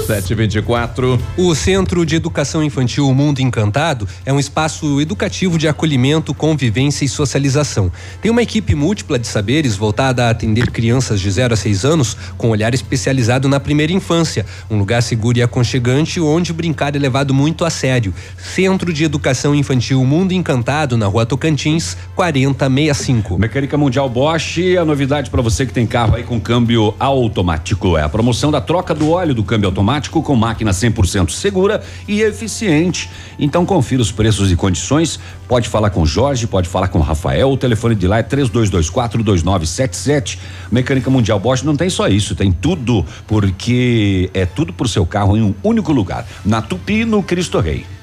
724. 0.09 1.21
O 1.37 1.55
Centro 1.55 2.07
de 2.07 2.17
Educação 2.17 2.63
Infantil 2.63 3.13
Mundo 3.13 3.41
Encantado 3.41 4.09
é 4.25 4.33
um 4.33 4.41
espaço 4.41 5.03
educativo 5.03 5.59
de 5.59 5.69
acolhimento, 5.69 6.33
convivência 6.33 7.05
e 7.05 7.09
socialização. 7.09 7.93
Tem 8.23 8.31
uma 8.31 8.43
equipe 8.43 8.75
múltipla 8.75 9.19
de 9.19 9.27
saberes 9.27 9.77
voltada 9.77 10.25
a 10.25 10.31
atender 10.31 10.71
crianças 10.71 11.21
de 11.21 11.31
0 11.31 11.53
a 11.53 11.57
6 11.57 11.85
anos 11.85 12.17
com 12.39 12.49
olhar 12.49 12.73
especializado 12.73 13.49
na 13.49 13.61
primeira 13.61 13.93
infância. 13.93 14.47
Um 14.71 14.79
lugar 14.79 15.03
seguro 15.03 15.37
e 15.37 15.43
aconchegante 15.43 16.19
onde 16.21 16.55
brincar 16.55 16.97
é 16.97 16.99
levado 16.99 17.35
muito 17.35 17.67
a 17.67 17.71
sério. 17.71 18.15
Centro 18.39 18.95
de 18.95 19.05
Educação 19.05 19.55
Infantil 19.55 20.03
Mundo 20.07 20.33
Encantado, 20.33 20.97
na 20.97 21.07
rua 21.07 21.27
Tocantins, 21.27 21.99
4065. 22.17 23.39
Mecânica 23.39 23.77
Mundial 23.77 24.09
Bosch, 24.09 24.59
a 24.81 24.85
novidade 24.87 25.29
para 25.29 25.43
você 25.43 25.67
que 25.67 25.73
tem 25.73 25.87
carro 25.87 26.17
aí 26.17 26.23
com 26.23 26.41
câmbio 26.41 26.95
automático. 26.99 27.99
É 27.99 28.03
a 28.03 28.09
promoção 28.09 28.51
da 28.51 28.61
troca 28.63 28.95
do 28.95 29.11
óleo 29.11 29.35
do 29.35 29.45
câmbio 29.45 29.69
automático 29.69 29.98
com 30.07 30.37
máquina 30.37 30.71
100% 30.71 31.31
segura 31.31 31.83
e 32.07 32.23
eficiente. 32.23 33.11
Então 33.39 33.67
confira 33.67 34.01
os 34.01 34.13
preços 34.13 34.53
e 34.53 34.57
condições. 34.57 35.19
Pode 35.49 35.69
falar 35.69 35.91
com 35.91 36.07
Jorge, 36.07 36.47
pode 36.47 36.69
falar 36.69 36.89
com 36.89 37.01
Rafael. 37.01 37.51
O 37.51 37.57
telefone 37.57 37.95
de 37.95 38.07
lá 38.07 38.19
é 38.19 38.23
3224 38.23 39.23
2977. 39.23 40.39
Mecânica 40.71 41.11
Mundial 41.11 41.41
Bosch 41.41 41.63
não 41.65 41.75
tem 41.75 41.91
só 41.91 42.07
isso, 42.07 42.35
tem 42.35 42.53
tudo, 42.53 43.05
porque 43.27 44.31
é 44.33 44.47
tudo 44.47 44.73
pro 44.73 44.87
seu 44.87 45.05
carro 45.05 45.37
em 45.37 45.43
um 45.43 45.55
único 45.63 45.93
lugar. 45.93 46.27
Na 46.45 46.63
Tupi, 46.63 47.05
no 47.05 47.23
Cristo 47.23 47.59
Rei. 47.59 47.98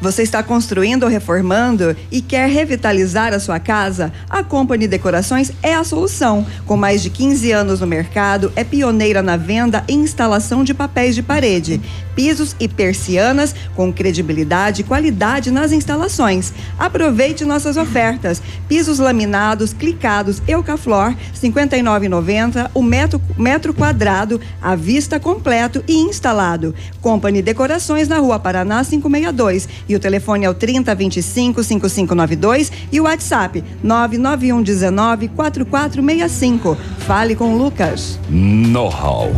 Você 0.00 0.22
está 0.22 0.42
construindo 0.42 1.04
ou 1.04 1.08
reformando 1.08 1.96
e 2.10 2.20
quer 2.20 2.50
revitalizar 2.50 3.32
a 3.32 3.40
sua 3.40 3.58
casa? 3.58 4.12
A 4.28 4.42
Company 4.42 4.86
Decorações 4.86 5.50
é 5.62 5.74
a 5.74 5.84
solução. 5.84 6.46
Com 6.66 6.76
mais 6.76 7.02
de 7.02 7.08
15 7.08 7.50
anos 7.50 7.80
no 7.80 7.86
mercado, 7.86 8.52
é 8.54 8.62
pioneira 8.62 9.22
na 9.22 9.38
venda 9.38 9.82
e 9.88 9.94
instalação 9.94 10.62
de 10.62 10.74
papéis 10.74 11.14
de 11.14 11.22
parede, 11.22 11.80
pisos 12.14 12.54
e 12.60 12.68
persianas 12.68 13.54
com 13.74 13.92
credibilidade 13.92 14.82
e 14.82 14.84
qualidade 14.84 15.50
nas 15.50 15.72
instalações. 15.72 16.52
Aproveite 16.78 17.44
nossas 17.44 17.78
ofertas. 17.78 18.42
Pisos 18.68 18.98
laminados, 18.98 19.72
clicados 19.72 20.42
Eucaflor, 20.46 21.10
R$ 21.10 21.16
59,90 21.42 22.70
o 22.74 22.82
metro, 22.82 23.20
metro 23.38 23.72
quadrado, 23.72 24.40
à 24.60 24.74
vista 24.74 25.18
completo 25.18 25.82
e 25.88 25.94
instalado. 25.96 26.74
Company 27.00 27.40
Decorações 27.40 28.08
na 28.08 28.18
Rua 28.18 28.38
Paraná 28.38 28.84
562 28.84 29.68
e 29.88 29.94
o 29.94 30.00
telefone 30.00 30.44
é 30.44 30.50
o 30.50 30.54
3025 30.54 31.62
5592 31.62 32.72
e 32.92 33.00
o 33.00 33.04
WhatsApp 33.04 33.62
99119 33.82 35.28
4465. 35.28 36.76
Fale 37.00 37.34
com 37.34 37.54
o 37.54 37.58
Lucas. 37.58 38.18
Know-how. 38.28 39.30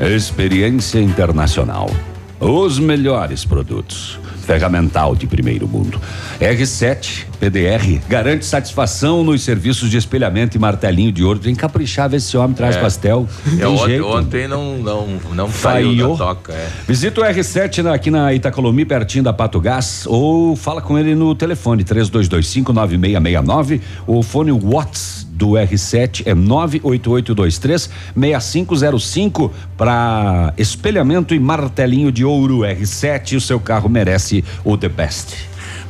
Experiência 0.00 1.00
internacional. 1.00 1.90
Os 2.38 2.78
melhores 2.78 3.44
produtos. 3.44 4.20
Ferramental 4.46 5.16
de 5.16 5.26
primeiro 5.26 5.66
mundo. 5.66 6.00
R7 6.40 7.24
PDR, 7.40 8.00
garante 8.08 8.44
satisfação 8.46 9.24
nos 9.24 9.42
serviços 9.42 9.90
de 9.90 9.96
espelhamento 9.96 10.56
e 10.56 10.60
martelinho 10.60 11.10
de 11.10 11.24
ouro. 11.24 11.38
Tem 11.40 11.52
que 11.54 11.60
caprichar, 11.60 12.08
ver 12.08 12.20
se 12.20 12.28
esse 12.28 12.36
homem 12.36 12.54
traz 12.54 12.76
É. 12.76 12.80
pastel. 12.80 13.26
É, 13.46 13.56
Tem 13.56 13.66
ontem, 13.66 14.00
ontem 14.00 14.48
não, 14.48 14.78
não, 14.78 15.08
não 15.34 15.48
Falhou. 15.48 16.16
toca. 16.16 16.52
É. 16.52 16.68
Visita 16.86 17.20
o 17.20 17.24
R7 17.24 17.82
na- 17.82 17.94
aqui 17.94 18.10
na 18.10 18.32
Itacolomi, 18.32 18.84
pertinho 18.84 19.24
da 19.24 19.32
Pato 19.32 19.60
Gás, 19.60 20.04
ou 20.06 20.54
fala 20.54 20.80
com 20.80 20.96
ele 20.96 21.14
no 21.14 21.34
telefone 21.34 21.82
32259669. 21.84 23.80
O 24.06 24.22
fone 24.22 24.52
Watts 24.52 25.25
do 25.36 25.50
R7 25.50 26.22
é 26.24 26.34
98823 26.34 27.90
6505 28.16 29.52
para 29.76 30.54
espelhamento 30.56 31.34
e 31.34 31.38
martelinho 31.38 32.10
de 32.10 32.24
ouro 32.24 32.60
R7. 32.60 33.36
O 33.36 33.40
seu 33.40 33.60
carro 33.60 33.88
merece 33.88 34.42
o 34.64 34.76
The 34.76 34.88
Best. 34.88 35.36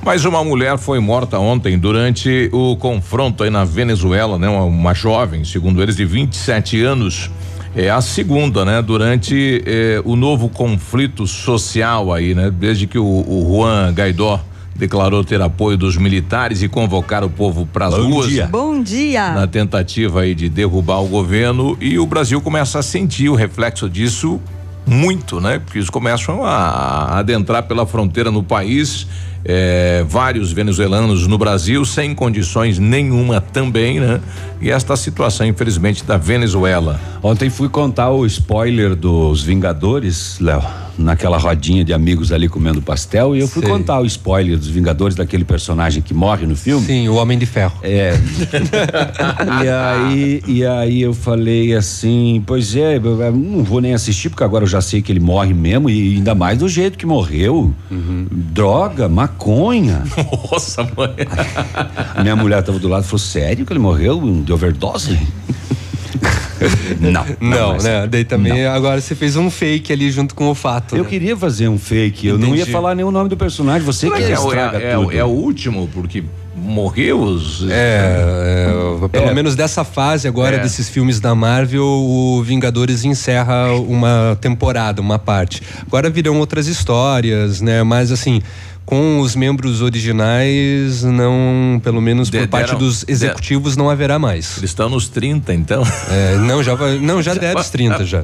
Mais 0.03 0.25
uma 0.25 0.45
mulher 0.45 0.79
foi 0.79 1.01
morta 1.01 1.39
ontem 1.39 1.79
durante 1.79 2.49
o 2.53 2.77
confronto 2.77 3.43
aí 3.43 3.51
na 3.51 3.65
Venezuela, 3.65 4.39
né? 4.39 4.49
Uma, 4.49 4.65
uma 4.65 4.95
jovem, 4.95 5.45
segundo 5.45 5.83
eles, 5.83 5.97
de 5.97 6.05
27 6.05 6.83
anos. 6.83 7.31
É 7.75 7.91
a 7.91 8.01
segunda, 8.01 8.65
né? 8.65 8.81
Durante 8.81 9.63
eh, 9.67 10.01
o 10.05 10.17
novo 10.17 10.49
conflito 10.49 11.27
social 11.27 12.13
aí, 12.13 12.35
né? 12.35 12.51
Desde 12.51 12.87
que 12.87 12.99
o, 12.99 13.05
o 13.05 13.47
Juan 13.49 13.93
Guaidó 13.93 14.41
declarou 14.77 15.25
ter 15.25 15.41
apoio 15.41 15.77
dos 15.77 15.97
militares 15.97 16.63
e 16.63 16.69
convocar 16.69 17.25
o 17.25 17.31
povo 17.31 17.67
para 17.67 17.87
as 17.87 17.95
ruas. 17.95 18.27
Bom 18.49 18.83
dia. 18.83 19.33
na 19.33 19.47
tentativa 19.47 20.21
aí 20.21 20.35
de 20.35 20.49
derrubar 20.49 21.03
o 21.03 21.09
governo 21.09 21.77
e 21.81 21.99
o 21.99 22.07
Brasil 22.07 22.41
começa 22.41 22.79
a 22.79 22.83
sentir 22.83 23.29
o 23.29 23.35
reflexo 23.35 23.89
disso 23.89 24.41
muito, 24.87 25.41
né? 25.41 25.59
Porque 25.59 25.79
eles 25.79 25.91
começam 25.91 26.45
a, 26.45 26.51
a 26.51 27.19
adentrar 27.19 27.65
pela 27.65 27.85
fronteira 27.85 28.31
no 28.31 28.43
país, 28.43 29.07
eh, 29.45 30.05
vários 30.09 30.53
venezuelanos 30.53 31.27
no 31.27 31.37
Brasil 31.37 31.85
sem 31.85 32.15
condições 32.15 32.79
nenhuma 32.79 33.41
também, 33.41 33.99
né? 33.99 34.21
E 34.61 34.71
esta 34.71 34.95
situação, 34.97 35.45
infelizmente, 35.47 36.05
da 36.05 36.17
Venezuela. 36.17 37.01
Ontem 37.23 37.51
fui 37.51 37.69
contar 37.69 38.11
o 38.11 38.25
spoiler 38.27 38.95
dos 38.95 39.43
Vingadores, 39.43 40.39
Léo, 40.41 40.63
naquela 40.99 41.39
rodinha 41.39 41.85
de 41.85 41.93
amigos 41.93 42.33
ali 42.33 42.49
comendo 42.49 42.81
pastel, 42.81 43.35
e 43.35 43.41
eu 43.41 43.49
fui 43.49 43.63
Sei. 43.63 43.71
contar 43.71 44.01
o 44.01 44.07
spoiler 44.07 44.59
dos 44.59 44.69
Vingadores 44.69 45.17
daquele 45.17 45.45
personagem 45.45 46.03
que 46.03 46.15
morre 46.15 46.47
no 46.47 46.57
filme. 46.57 46.87
Sim, 46.87 47.09
o 47.09 47.15
Homem 47.15 47.39
de 47.39 47.47
Ferro. 47.47 47.79
É. 47.83 48.15
e 49.63 49.69
aí, 49.69 50.43
e 50.47 50.67
aí 50.67 51.03
eu 51.03 51.15
falei 51.15 51.75
assim, 51.75 52.43
pois 52.47 52.75
é, 52.75 52.99
não 52.99 53.63
vou 53.63 53.81
nem 53.81 53.95
assistir 53.95 54.31
porque 54.31 54.45
agora 54.45 54.65
eu 54.65 54.69
já 54.69 54.81
sei 54.81 55.03
que 55.03 55.13
ele 55.13 55.21
morre 55.21 55.53
mesmo 55.53 55.89
e 55.91 56.17
ainda 56.17 56.35
mais 56.35 56.59
do 56.59 56.69
jeito 56.69 56.99
que 56.99 57.07
morreu. 57.07 57.75
Droga, 58.31 59.09
maconha. 59.09 60.03
Nossa, 60.51 60.83
mãe. 60.83 61.15
A 62.15 62.23
minha 62.23 62.37
mulher 62.37 62.63
tava 62.63 62.79
do 62.79 62.89
lado 62.89 63.05
e 63.05 63.07
falou: 63.07 63.19
"Sério 63.19 63.65
que 63.65 63.73
ele 63.73 63.81
morreu 63.81 64.21
de 64.45 64.53
overdose?" 64.53 65.19
não, 67.01 67.25
Não, 67.41 67.73
mas- 67.75 67.85
né? 67.85 68.07
Daí 68.07 68.25
também 68.25 68.67
agora 68.67 69.01
você 69.01 69.15
fez 69.15 69.37
um 69.37 69.51
fake 69.51 69.93
ali 69.93 70.11
junto 70.11 70.35
com 70.35 70.49
o 70.49 70.55
fato. 70.55 70.97
Eu 70.97 71.05
né? 71.05 71.11
queria 71.11 71.37
fazer 71.37 71.69
um 71.69 71.79
fake, 71.79 72.27
eu 72.27 72.39
não 72.39 72.49
ia 72.49 72.57
Entendi. 72.63 72.71
falar 72.73 72.95
nem 72.95 73.05
o 73.05 73.11
nome 73.11 73.29
do 73.29 73.37
personagem, 73.37 73.83
você 73.85 74.07
Será 74.07 74.17
que 74.19 74.27
que 74.27 74.33
é, 74.33 74.39
o- 74.39 74.45
estraga 74.49 74.79
é, 74.79 74.91
é, 74.93 74.95
tudo. 74.95 75.07
o- 75.09 75.13
é 75.13 75.25
o 75.25 75.29
último, 75.29 75.89
porque 75.93 76.25
morreu 76.55 77.21
os. 77.21 77.67
É, 77.69 78.67
é, 79.05 79.09
pelo 79.09 79.29
É. 79.31 79.35
menos 79.35 79.55
dessa 79.55 79.85
fase 79.85 80.27
agora 80.27 80.57
É. 80.57 80.59
desses 80.59 80.89
filmes 80.89 81.21
da 81.21 81.35
Marvel, 81.35 81.85
o 81.85 82.43
Vingadores 82.43 83.05
encerra 83.05 83.73
uma 83.75 84.37
temporada, 84.41 85.01
uma 85.03 85.19
parte. 85.19 85.63
Agora 85.87 86.09
virão 86.09 86.39
outras 86.39 86.67
histórias, 86.67 87.61
né? 87.61 87.83
Mas 87.83 88.11
assim, 88.11 88.41
com 88.87 89.19
os 89.19 89.35
membros 89.35 89.83
originais, 89.83 91.03
não, 91.03 91.81
pelo 91.83 92.01
menos 92.01 92.31
por 92.31 92.41
De- 92.41 92.47
parte 92.47 92.67
deram- 92.67 92.79
dos 92.79 93.05
executivos, 93.09 93.77
não 93.77 93.91
haverá 93.91 94.17
mais. 94.17 94.57
Eles 94.59 94.71
estão 94.71 94.89
nos 94.89 95.09
30, 95.09 95.53
então. 95.53 95.83
É, 96.09 96.37
não, 96.37 96.63
já 96.63 96.77
vai, 96.77 96.97
não, 97.01 97.21
já 97.21 97.35
deram 97.37 97.61
os 97.61 97.69
30 97.69 98.05
já. 98.05 98.23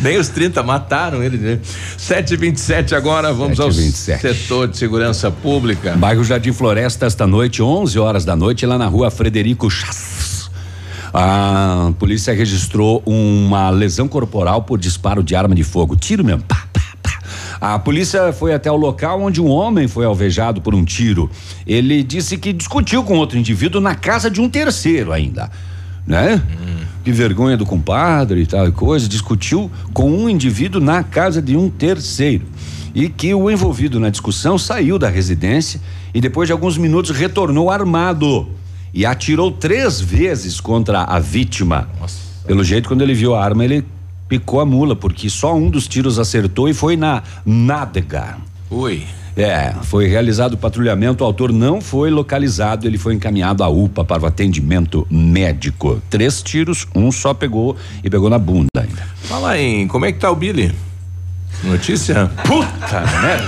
Nem 0.00 0.16
os 0.18 0.28
30 0.28 0.62
mataram 0.62 1.22
ele, 1.22 1.36
né? 1.36 1.58
7h27 1.98 2.92
agora, 2.94 3.32
vamos 3.34 3.60
ao 3.60 3.68
7h27. 3.68 4.18
setor 4.20 4.68
de 4.68 4.78
segurança 4.78 5.30
pública. 5.30 5.94
Bairro 5.96 6.24
Jardim 6.24 6.52
Floresta, 6.52 7.04
esta 7.06 7.26
noite, 7.26 7.62
11 7.62 7.98
horas 7.98 8.24
da 8.24 8.34
noite, 8.34 8.64
lá 8.64 8.78
na 8.78 8.86
rua 8.86 9.10
Frederico 9.10 9.70
Chass. 9.70 10.48
A 11.12 11.92
polícia 11.98 12.32
registrou 12.32 13.02
uma 13.04 13.68
lesão 13.68 14.06
corporal 14.08 14.62
por 14.62 14.78
disparo 14.78 15.22
de 15.22 15.34
arma 15.34 15.54
de 15.54 15.64
fogo. 15.64 15.96
Tiro 15.96 16.24
mesmo. 16.24 16.42
Pá, 16.44 16.64
pá. 16.72 16.79
A 17.60 17.78
polícia 17.78 18.32
foi 18.32 18.54
até 18.54 18.72
o 18.72 18.76
local 18.76 19.20
onde 19.20 19.40
um 19.40 19.48
homem 19.48 19.86
foi 19.86 20.06
alvejado 20.06 20.62
por 20.62 20.74
um 20.74 20.82
tiro. 20.82 21.30
Ele 21.66 22.02
disse 22.02 22.38
que 22.38 22.54
discutiu 22.54 23.04
com 23.04 23.18
outro 23.18 23.36
indivíduo 23.36 23.82
na 23.82 23.94
casa 23.94 24.30
de 24.30 24.40
um 24.40 24.48
terceiro 24.48 25.12
ainda. 25.12 25.50
Né? 26.06 26.42
Que 27.04 27.12
vergonha 27.12 27.58
do 27.58 27.66
compadre 27.66 28.40
e 28.40 28.46
tal 28.46 28.66
e 28.66 28.72
coisa. 28.72 29.06
Discutiu 29.06 29.70
com 29.92 30.10
um 30.10 30.26
indivíduo 30.28 30.80
na 30.80 31.02
casa 31.02 31.42
de 31.42 31.54
um 31.54 31.68
terceiro. 31.68 32.46
E 32.94 33.10
que 33.10 33.34
o 33.34 33.50
envolvido 33.50 34.00
na 34.00 34.08
discussão 34.08 34.56
saiu 34.56 34.98
da 34.98 35.10
residência 35.10 35.80
e 36.14 36.20
depois 36.20 36.48
de 36.48 36.52
alguns 36.52 36.78
minutos 36.78 37.10
retornou 37.10 37.70
armado 37.70 38.48
e 38.92 39.04
atirou 39.04 39.52
três 39.52 40.00
vezes 40.00 40.60
contra 40.60 41.02
a 41.02 41.18
vítima. 41.18 41.88
Pelo 42.46 42.64
jeito, 42.64 42.88
quando 42.88 43.02
ele 43.02 43.14
viu 43.14 43.34
a 43.34 43.44
arma, 43.44 43.64
ele 43.64 43.84
picou 44.30 44.60
a 44.60 44.64
mula, 44.64 44.94
porque 44.94 45.28
só 45.28 45.56
um 45.56 45.68
dos 45.68 45.88
tiros 45.88 46.20
acertou 46.20 46.68
e 46.68 46.72
foi 46.72 46.96
na 46.96 47.24
nádega. 47.44 48.36
Ui. 48.70 49.02
É, 49.36 49.74
foi 49.82 50.06
realizado 50.06 50.54
o 50.54 50.56
patrulhamento, 50.56 51.24
o 51.24 51.26
autor 51.26 51.52
não 51.52 51.80
foi 51.80 52.10
localizado, 52.10 52.86
ele 52.86 52.96
foi 52.96 53.14
encaminhado 53.14 53.64
à 53.64 53.68
UPA 53.68 54.04
para 54.04 54.22
o 54.22 54.26
atendimento 54.26 55.04
médico. 55.10 56.00
Três 56.08 56.40
tiros, 56.42 56.86
um 56.94 57.10
só 57.10 57.34
pegou 57.34 57.76
e 58.04 58.10
pegou 58.10 58.30
na 58.30 58.38
bunda 58.38 58.68
ainda. 58.76 59.02
Fala 59.22 59.58
em 59.58 59.88
como 59.88 60.04
é 60.04 60.12
que 60.12 60.20
tá 60.20 60.30
o 60.30 60.36
Billy? 60.36 60.72
Notícia? 61.64 62.30
Puta, 62.44 63.00
né? 63.00 63.40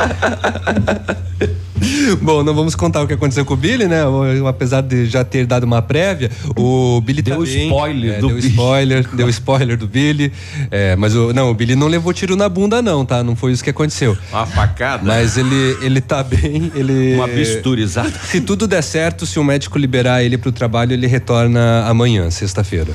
Bom, 2.21 2.42
não 2.42 2.55
vamos 2.55 2.75
contar 2.75 3.03
o 3.03 3.07
que 3.07 3.14
aconteceu 3.14 3.45
com 3.45 3.55
o 3.55 3.57
Billy, 3.57 3.87
né? 3.87 4.05
O- 4.07 4.47
Apesar 4.47 4.81
de 4.83 5.07
já 5.07 5.25
ter 5.25 5.47
dado 5.47 5.64
uma 5.64 5.83
prévia, 5.83 6.31
o 6.57 7.01
Billy 7.01 7.23
Deu 7.23 7.38
tá 7.38 7.45
bem. 7.45 7.66
spoiler 7.66 8.14
É, 8.14 8.18
do 8.18 8.27
deu 8.29 8.37
Billy. 8.37 8.49
spoiler, 8.49 9.09
deu 9.14 9.29
spoiler 9.29 9.77
do 9.77 9.87
Billy. 9.87 10.33
É, 10.71 10.95
mas 10.97 11.14
o, 11.14 11.33
não, 11.33 11.51
o 11.51 11.55
Billy 11.55 11.75
não 11.75 11.88
levou 11.88 12.12
tiro 12.12 12.37
na 12.37 12.49
bunda, 12.49 12.81
não, 12.83 13.05
tá? 13.05 13.23
Não 13.23 13.35
foi 13.37 13.53
isso 13.53 13.62
que 13.64 13.71
aconteceu. 13.71 14.16
Uma 14.31 14.47
facada. 14.47 15.03
Mas 15.05 15.37
ele, 15.37 15.77
ele 15.83 16.01
tá 16.01 16.23
bem, 16.23 16.71
ele. 16.75 17.14
Uma 17.23 17.27
bisturizada. 17.29 18.12
Se 18.31 18.40
tudo 18.40 18.66
der 18.66 18.83
certo, 18.83 19.27
se 19.27 19.38
o 19.38 19.45
médico 19.45 19.79
liberar 19.79 20.23
ele 20.23 20.38
pro 20.38 20.53
trabalho, 20.53 20.92
ele 20.92 21.07
retorna 21.07 21.85
amanhã, 21.87 22.31
sexta-feira. 22.31 22.92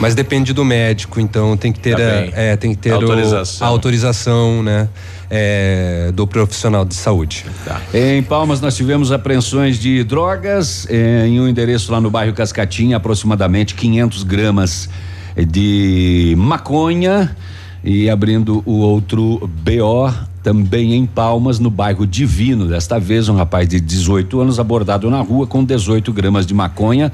Mas 0.00 0.14
depende 0.14 0.52
do 0.52 0.64
médico, 0.64 1.18
então 1.20 1.56
tem 1.56 1.72
que 1.72 1.80
ter, 1.80 1.96
Tá 1.96 2.02
a, 2.02 2.40
é, 2.40 2.56
tem 2.56 2.70
que 2.72 2.78
ter 2.80 2.92
o- 2.92 2.94
Autorização. 2.96 3.66
a 3.66 3.70
autorização, 3.70 4.62
né? 4.62 4.88
É, 5.30 6.10
do 6.12 6.26
profissional 6.26 6.84
de 6.84 6.94
saúde. 6.94 7.44
Tá. 7.64 7.80
Em 7.92 8.22
Palmas 8.22 8.60
nós 8.60 8.76
tivemos 8.76 9.12
apreensões 9.12 9.78
de 9.78 10.02
drogas 10.04 10.86
eh, 10.88 11.26
em 11.26 11.40
um 11.40 11.48
endereço 11.48 11.92
lá 11.92 12.00
no 12.00 12.10
bairro 12.10 12.32
Cascatinha, 12.32 12.96
aproximadamente 12.96 13.74
500 13.74 14.22
gramas 14.22 14.88
de 15.36 16.34
maconha 16.36 17.36
e 17.84 18.10
abrindo 18.10 18.62
o 18.66 18.78
outro 18.78 19.48
BO 19.62 20.12
também 20.42 20.94
em 20.94 21.04
Palmas, 21.04 21.58
no 21.58 21.70
bairro 21.70 22.06
Divino. 22.06 22.66
Desta 22.66 22.98
vez 22.98 23.28
um 23.28 23.36
rapaz 23.36 23.68
de 23.68 23.80
18 23.80 24.40
anos 24.40 24.58
abordado 24.58 25.10
na 25.10 25.20
rua 25.20 25.46
com 25.46 25.62
18 25.62 26.12
gramas 26.12 26.46
de 26.46 26.54
maconha 26.54 27.12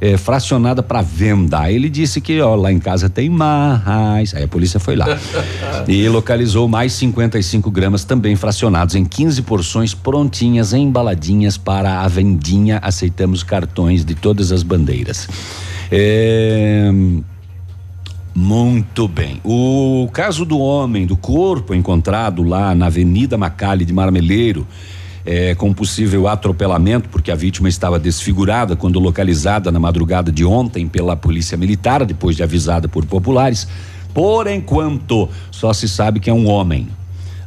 eh, 0.00 0.16
fracionada 0.16 0.82
para 0.82 1.02
venda. 1.02 1.60
Aí 1.60 1.74
Ele 1.74 1.88
disse 1.88 2.20
que 2.20 2.40
ó, 2.40 2.54
lá 2.54 2.72
em 2.72 2.78
casa 2.78 3.08
tem 3.08 3.28
mais. 3.28 4.34
Aí 4.34 4.44
a 4.44 4.48
polícia 4.48 4.78
foi 4.78 4.96
lá 4.96 5.06
e 5.88 6.08
localizou 6.08 6.68
mais 6.68 6.92
55 6.92 7.70
gramas 7.70 8.04
também 8.04 8.36
fracionados 8.36 8.94
em 8.94 9.04
15 9.04 9.42
porções 9.42 9.94
prontinhas, 9.94 10.72
embaladinhas 10.72 11.56
para 11.56 12.00
a 12.00 12.08
vendinha. 12.08 12.78
Aceitamos 12.82 13.42
cartões 13.42 14.04
de 14.04 14.14
todas 14.14 14.52
as 14.52 14.62
bandeiras. 14.62 15.28
É, 15.90 16.90
Muito 18.34 19.08
bem. 19.08 19.40
O 19.44 20.08
caso 20.12 20.44
do 20.44 20.58
homem, 20.58 21.06
do 21.06 21.16
corpo 21.16 21.74
encontrado 21.74 22.42
lá 22.42 22.74
na 22.74 22.86
Avenida 22.86 23.38
Macali 23.38 23.84
de 23.84 23.94
Marmeleiro, 23.94 24.66
é, 25.26 25.54
com 25.56 25.74
possível 25.74 26.28
atropelamento, 26.28 27.08
porque 27.08 27.32
a 27.32 27.34
vítima 27.34 27.68
estava 27.68 27.98
desfigurada 27.98 28.76
quando 28.76 29.00
localizada 29.00 29.72
na 29.72 29.80
madrugada 29.80 30.30
de 30.30 30.44
ontem 30.44 30.86
pela 30.86 31.16
Polícia 31.16 31.58
Militar, 31.58 32.04
depois 32.06 32.36
de 32.36 32.44
avisada 32.44 32.88
por 32.88 33.04
populares. 33.04 33.66
Por 34.14 34.46
enquanto, 34.46 35.28
só 35.50 35.72
se 35.72 35.88
sabe 35.88 36.20
que 36.20 36.30
é 36.30 36.32
um 36.32 36.48
homem. 36.48 36.88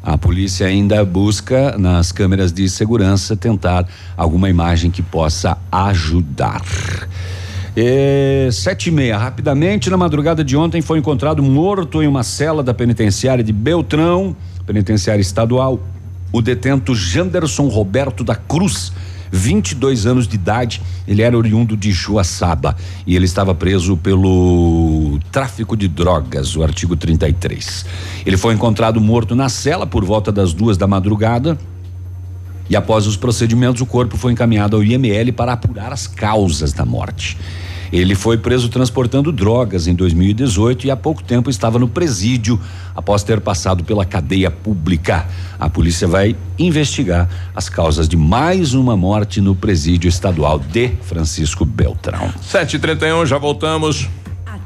A 0.04 0.18
polícia 0.18 0.68
ainda 0.68 1.04
busca 1.04 1.78
nas 1.78 2.12
câmeras 2.12 2.52
de 2.54 2.70
segurança 2.70 3.36
tentar 3.36 3.88
alguma 4.16 4.50
imagem 4.50 4.92
que 4.92 5.02
possa 5.02 5.58
ajudar. 5.72 6.62
É, 7.76 8.50
sete 8.52 8.88
e 8.88 8.92
meia, 8.92 9.18
rapidamente, 9.18 9.90
na 9.90 9.98
madrugada 9.98 10.44
de 10.44 10.58
ontem 10.58 10.82
foi 10.82 11.00
encontrado 11.00 11.42
morto 11.42 12.02
em 12.02 12.08
uma 12.08 12.24
cela 12.24 12.62
da 12.62 12.74
penitenciária 12.74 13.44
de 13.44 13.54
Beltrão, 13.54 14.36
penitenciária 14.66 15.22
estadual. 15.22 15.80
O 16.32 16.42
detento 16.42 16.96
Janderson 16.96 17.68
Roberto 17.68 18.24
da 18.24 18.36
Cruz. 18.36 18.92
22 19.32 20.08
anos 20.08 20.28
de 20.28 20.36
idade, 20.36 20.82
ele 21.08 21.22
era 21.22 21.38
oriundo 21.38 21.78
de 21.78 21.92
Joaçaba 21.92 22.76
e 23.06 23.16
ele 23.16 23.26
estava 23.26 23.54
preso 23.54 23.96
pelo 23.96 25.20
tráfico 25.32 25.78
de 25.78 25.88
drogas, 25.88 26.56
o 26.56 26.64
artigo 26.64 26.96
33. 26.96 27.86
Ele 28.26 28.38
foi 28.38 28.56
encontrado 28.56 29.00
morto 29.00 29.36
na 29.36 29.48
cela 29.48 29.86
por 29.86 30.04
volta 30.04 30.32
das 30.32 30.52
duas 30.52 30.78
da 30.78 30.88
madrugada. 30.88 31.60
E 32.70 32.76
após 32.76 33.08
os 33.08 33.18
procedimentos, 33.18 33.82
o 33.82 33.86
corpo 33.86 34.18
foi 34.18 34.32
encaminhado 34.32 34.76
ao 34.76 34.84
IML 34.84 35.32
para 35.34 35.54
apurar 35.54 35.92
as 35.92 36.06
causas 36.06 36.74
da 36.74 36.86
morte. 36.86 37.38
Ele 37.92 38.16
foi 38.16 38.38
preso 38.38 38.70
transportando 38.70 39.32
drogas 39.32 39.88
em 39.88 39.96
2018 39.96 40.88
e 40.88 40.92
há 40.92 40.96
pouco 40.96 41.24
tempo 41.24 41.50
estava 41.50 41.80
no 41.80 41.88
presídio 41.88 42.60
após 42.96 43.24
ter 43.24 43.42
passado 43.42 43.84
pela 43.84 44.06
cadeia 44.06 44.52
pública. 44.52 45.26
A 45.60 45.70
polícia 45.70 46.08
vai 46.08 46.36
investigar 46.58 47.30
as 47.56 47.70
causas 47.70 48.08
de 48.08 48.16
mais 48.16 48.74
uma 48.74 48.96
morte 48.96 49.42
no 49.42 49.56
presídio 49.56 50.08
estadual 50.08 50.60
de 50.60 50.90
Francisco 51.02 51.66
Beltrão. 51.66 52.32
7h31, 52.44 53.26
já 53.26 53.38
voltamos. 53.38 54.08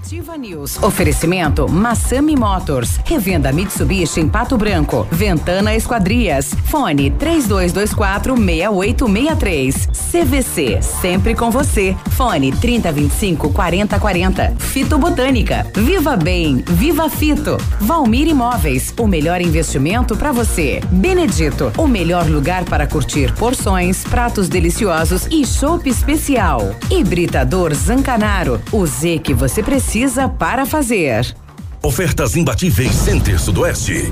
Ativa 0.03 0.37
News. 0.37 0.83
Oferecimento 0.83 1.65
Massami 1.71 2.35
Motors. 2.35 2.99
Revenda 3.05 3.53
Mitsubishi 3.53 4.19
em 4.19 4.27
Pato 4.27 4.57
Branco. 4.57 5.07
Ventana 5.09 5.73
Esquadrias. 5.73 6.53
Fone 6.65 7.09
3224 7.11 8.35
6863. 8.35 9.87
CVC. 10.11 10.81
Sempre 10.81 11.33
com 11.33 11.49
você. 11.49 11.95
Fone 12.17 12.51
3025 12.51 13.53
4040. 13.53 14.53
Fito 14.59 14.97
Botânica. 14.97 15.65
Viva 15.73 16.17
Bem. 16.17 16.57
Viva 16.67 17.09
Fito. 17.09 17.55
Valmir 17.79 18.27
Imóveis. 18.27 18.93
O 18.99 19.07
melhor 19.07 19.39
investimento 19.39 20.17
para 20.17 20.33
você. 20.33 20.81
Benedito. 20.91 21.71
O 21.77 21.87
melhor 21.87 22.27
lugar 22.27 22.65
para 22.65 22.85
curtir 22.85 23.33
porções, 23.35 24.03
pratos 24.03 24.49
deliciosos 24.49 25.27
e 25.31 25.47
chopp 25.47 25.89
especial. 25.89 26.75
Hibridador 26.91 27.73
Zancanaro. 27.73 28.61
O 28.69 28.85
Z 28.85 29.19
que 29.19 29.33
você 29.33 29.63
precisa 29.63 29.92
para 30.27 30.65
fazer. 30.65 31.35
Ofertas 31.83 32.35
imbatíveis 32.35 32.95
Center 32.95 33.39
Sudoeste. 33.39 34.11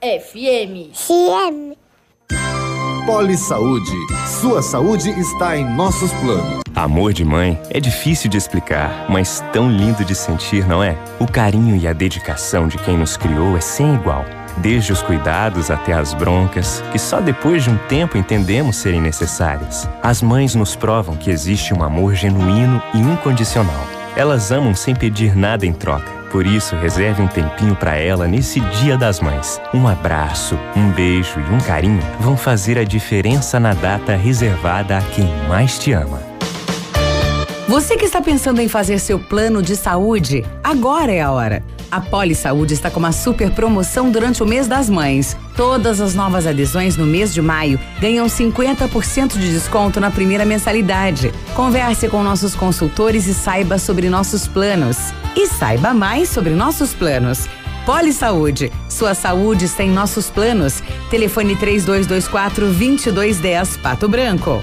FM. 0.00 0.92
CM. 0.94 1.76
Poli 3.04 3.36
Saúde. 3.36 3.90
Sua 4.40 4.62
saúde 4.62 5.10
está 5.10 5.56
em 5.56 5.64
nossos 5.74 6.12
planos. 6.12 6.60
Amor 6.72 7.12
de 7.12 7.24
mãe 7.24 7.60
é 7.70 7.80
difícil 7.80 8.30
de 8.30 8.36
explicar, 8.36 9.06
mas 9.08 9.42
tão 9.52 9.68
lindo 9.68 10.04
de 10.04 10.14
sentir, 10.14 10.64
não 10.68 10.84
é? 10.84 10.96
O 11.18 11.26
carinho 11.26 11.74
e 11.74 11.88
a 11.88 11.92
dedicação 11.92 12.68
de 12.68 12.78
quem 12.78 12.96
nos 12.96 13.16
criou 13.16 13.56
é 13.56 13.60
sem 13.60 13.92
igual. 13.94 14.24
Desde 14.58 14.92
os 14.92 15.02
cuidados 15.02 15.68
até 15.68 15.94
as 15.94 16.14
broncas, 16.14 16.80
que 16.92 16.98
só 16.98 17.20
depois 17.20 17.64
de 17.64 17.70
um 17.70 17.78
tempo 17.88 18.16
entendemos 18.16 18.76
serem 18.76 19.00
necessárias. 19.00 19.88
As 20.00 20.22
mães 20.22 20.54
nos 20.54 20.76
provam 20.76 21.16
que 21.16 21.30
existe 21.30 21.74
um 21.74 21.82
amor 21.82 22.14
genuíno 22.14 22.80
e 22.94 22.98
incondicional. 22.98 23.84
Elas 24.14 24.52
amam 24.52 24.76
sem 24.76 24.94
pedir 24.94 25.34
nada 25.34 25.66
em 25.66 25.72
troca. 25.72 26.17
Por 26.30 26.46
isso, 26.46 26.76
reserve 26.76 27.22
um 27.22 27.26
tempinho 27.26 27.74
para 27.74 27.96
ela 27.96 28.26
nesse 28.26 28.60
Dia 28.60 28.96
das 28.98 29.20
Mães. 29.20 29.60
Um 29.72 29.88
abraço, 29.88 30.58
um 30.76 30.90
beijo 30.90 31.40
e 31.40 31.54
um 31.54 31.58
carinho 31.58 32.02
vão 32.20 32.36
fazer 32.36 32.78
a 32.78 32.84
diferença 32.84 33.58
na 33.58 33.72
data 33.72 34.14
reservada 34.14 34.98
a 34.98 35.00
quem 35.00 35.28
mais 35.48 35.78
te 35.78 35.92
ama. 35.92 36.27
Você 37.68 37.98
que 37.98 38.06
está 38.06 38.22
pensando 38.22 38.62
em 38.62 38.66
fazer 38.66 38.98
seu 38.98 39.18
plano 39.18 39.60
de 39.60 39.76
saúde, 39.76 40.42
agora 40.64 41.12
é 41.12 41.20
a 41.20 41.30
hora. 41.30 41.62
A 41.90 42.00
Poli 42.00 42.34
Saúde 42.34 42.72
está 42.72 42.90
com 42.90 42.98
uma 42.98 43.12
super 43.12 43.50
promoção 43.50 44.10
durante 44.10 44.42
o 44.42 44.46
mês 44.46 44.66
das 44.66 44.88
mães. 44.88 45.36
Todas 45.54 46.00
as 46.00 46.14
novas 46.14 46.46
adesões 46.46 46.96
no 46.96 47.04
mês 47.04 47.34
de 47.34 47.42
maio 47.42 47.78
ganham 48.00 48.26
50% 48.26 49.32
de 49.34 49.52
desconto 49.52 50.00
na 50.00 50.10
primeira 50.10 50.46
mensalidade. 50.46 51.30
Converse 51.54 52.08
com 52.08 52.22
nossos 52.22 52.54
consultores 52.54 53.26
e 53.26 53.34
saiba 53.34 53.78
sobre 53.78 54.08
nossos 54.08 54.48
planos. 54.48 54.96
E 55.36 55.46
saiba 55.46 55.92
mais 55.92 56.30
sobre 56.30 56.54
nossos 56.54 56.94
planos. 56.94 57.46
Poli 57.84 58.14
Saúde. 58.14 58.72
Sua 58.88 59.14
saúde 59.14 59.66
está 59.66 59.84
em 59.84 59.90
nossos 59.90 60.30
planos. 60.30 60.82
Telefone 61.10 61.54
3224 61.54 62.64
2210 62.68 63.76
Pato 63.76 64.08
Branco. 64.08 64.62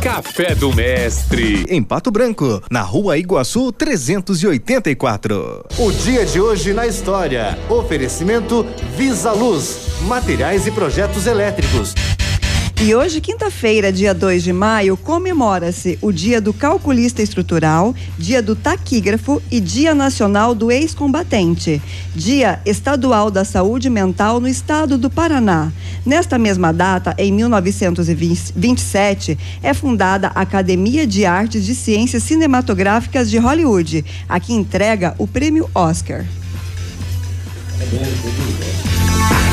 Café 0.00 0.54
do 0.54 0.74
Mestre. 0.74 1.66
Em 1.68 1.82
Pato 1.82 2.10
Branco, 2.10 2.62
na 2.70 2.80
rua 2.80 3.18
Iguaçu 3.18 3.70
384. 3.70 5.66
O 5.78 5.92
dia 5.92 6.24
de 6.24 6.40
hoje 6.40 6.72
na 6.72 6.86
história. 6.86 7.58
Oferecimento 7.68 8.64
Visa 8.96 9.32
Luz. 9.32 9.88
Materiais 10.08 10.66
e 10.66 10.70
projetos 10.70 11.26
elétricos. 11.26 11.94
E 12.82 12.94
hoje, 12.94 13.20
quinta-feira, 13.20 13.92
dia 13.92 14.14
2 14.14 14.42
de 14.42 14.54
maio, 14.54 14.96
comemora-se 14.96 15.98
o 16.00 16.10
Dia 16.10 16.40
do 16.40 16.54
Calculista 16.54 17.20
Estrutural, 17.20 17.94
Dia 18.16 18.40
do 18.40 18.56
Taquígrafo 18.56 19.42
e 19.50 19.60
Dia 19.60 19.94
Nacional 19.94 20.54
do 20.54 20.72
Ex-Combatente, 20.72 21.82
Dia 22.16 22.58
Estadual 22.64 23.30
da 23.30 23.44
Saúde 23.44 23.90
Mental 23.90 24.40
no 24.40 24.48
Estado 24.48 24.96
do 24.96 25.10
Paraná. 25.10 25.70
Nesta 26.06 26.38
mesma 26.38 26.72
data, 26.72 27.14
em 27.18 27.30
1927, 27.30 29.38
é 29.62 29.74
fundada 29.74 30.28
a 30.28 30.40
Academia 30.40 31.06
de 31.06 31.26
Artes 31.26 31.66
de 31.66 31.74
Ciências 31.74 32.22
Cinematográficas 32.22 33.28
de 33.28 33.36
Hollywood, 33.36 34.02
a 34.26 34.40
que 34.40 34.54
entrega 34.54 35.14
o 35.18 35.26
prêmio 35.26 35.68
Oscar. 35.74 36.24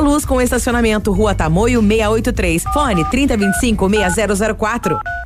Luz 0.00 0.24
com 0.24 0.40
estacionamento 0.40 1.12
Rua 1.12 1.34
Tamoio 1.34 1.80
683. 1.80 2.64
Fone 2.74 3.04
3025 3.04 3.88
6004. 4.10 5.25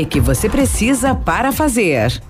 que 0.05 0.19
você 0.19 0.49
precisa 0.49 1.15
para 1.15 1.51
fazer. 1.51 2.21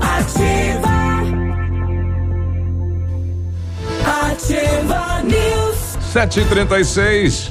Ativa. 0.00 0.88
Ativa 4.04 5.22
News. 5.22 5.98
7h36. 6.12 7.50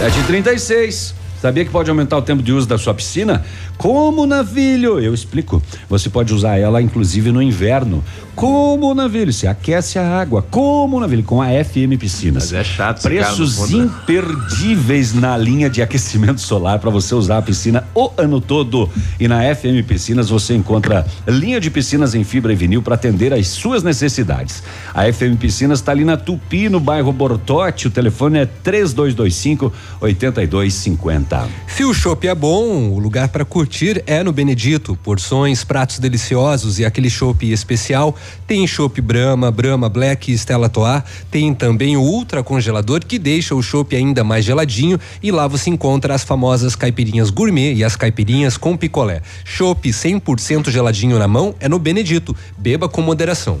7h36. 0.00 1.14
Sabia 1.40 1.64
que 1.64 1.70
pode 1.70 1.88
aumentar 1.88 2.18
o 2.18 2.22
tempo 2.22 2.42
de 2.42 2.52
uso 2.52 2.68
da 2.68 2.76
sua 2.76 2.92
piscina? 2.92 3.42
Como 3.78 4.26
navilho? 4.26 5.00
Eu 5.00 5.14
explico. 5.14 5.62
Você 5.88 6.10
pode 6.10 6.34
usar 6.34 6.58
ela 6.58 6.82
inclusive 6.82 7.32
no 7.32 7.40
inverno. 7.40 8.04
Como 8.40 8.94
navilho? 8.94 9.34
Se 9.34 9.46
aquece 9.46 9.98
a 9.98 10.18
água. 10.18 10.40
Como 10.40 10.98
navilho? 10.98 11.22
Com 11.22 11.42
a 11.42 11.48
FM 11.48 11.98
Piscinas. 11.98 12.44
Mas 12.44 12.52
é 12.54 12.64
chato 12.64 13.02
Preços 13.02 13.56
fundo. 13.56 13.82
imperdíveis 13.84 15.12
na 15.12 15.36
linha 15.36 15.68
de 15.68 15.82
aquecimento 15.82 16.40
solar 16.40 16.78
para 16.78 16.88
você 16.88 17.14
usar 17.14 17.36
a 17.36 17.42
piscina 17.42 17.86
o 17.94 18.10
ano 18.16 18.40
todo. 18.40 18.88
E 19.20 19.28
na 19.28 19.42
FM 19.54 19.86
Piscinas 19.86 20.30
você 20.30 20.54
encontra 20.54 21.06
linha 21.28 21.60
de 21.60 21.70
piscinas 21.70 22.14
em 22.14 22.24
fibra 22.24 22.50
e 22.50 22.56
vinil 22.56 22.80
para 22.80 22.94
atender 22.94 23.34
às 23.34 23.46
suas 23.46 23.82
necessidades. 23.82 24.62
A 24.94 25.02
FM 25.12 25.38
Piscinas 25.38 25.80
está 25.80 25.92
ali 25.92 26.02
na 26.02 26.16
Tupi, 26.16 26.70
no 26.70 26.80
bairro 26.80 27.12
Bortote. 27.12 27.88
O 27.88 27.90
telefone 27.90 28.38
é 28.38 28.46
3225 28.46 29.70
8250. 30.00 31.46
Se 31.66 31.84
o 31.84 31.92
chopp 31.92 32.26
é 32.26 32.34
bom, 32.34 32.88
o 32.88 32.98
lugar 32.98 33.28
para 33.28 33.44
curtir 33.44 34.02
é 34.06 34.22
no 34.22 34.32
Benedito. 34.32 34.98
Porções, 35.02 35.62
pratos 35.62 35.98
deliciosos 35.98 36.78
e 36.78 36.86
aquele 36.86 37.10
chopp 37.10 37.44
especial. 37.52 38.16
Tem 38.46 38.66
chopp 38.66 39.00
Brahma, 39.00 39.50
Brahma 39.50 39.88
Black 39.88 40.30
e 40.30 40.34
Stella 40.34 40.68
Toar. 40.68 41.04
Tem 41.30 41.54
também 41.54 41.96
o 41.96 42.02
ultra 42.02 42.42
congelador 42.42 43.04
que 43.04 43.18
deixa 43.18 43.54
o 43.54 43.62
chopp 43.62 43.94
ainda 43.94 44.24
mais 44.24 44.44
geladinho 44.44 44.98
e 45.22 45.30
lá 45.30 45.46
você 45.46 45.70
encontra 45.70 46.14
as 46.14 46.24
famosas 46.24 46.74
caipirinhas 46.74 47.30
gourmet 47.30 47.74
e 47.74 47.84
as 47.84 47.96
caipirinhas 47.96 48.56
com 48.56 48.76
picolé. 48.76 49.22
Chopp 49.44 49.88
100% 49.88 50.70
geladinho 50.70 51.18
na 51.18 51.28
mão 51.28 51.54
é 51.60 51.68
no 51.68 51.78
Benedito. 51.78 52.36
Beba 52.56 52.88
com 52.88 53.02
moderação. 53.02 53.60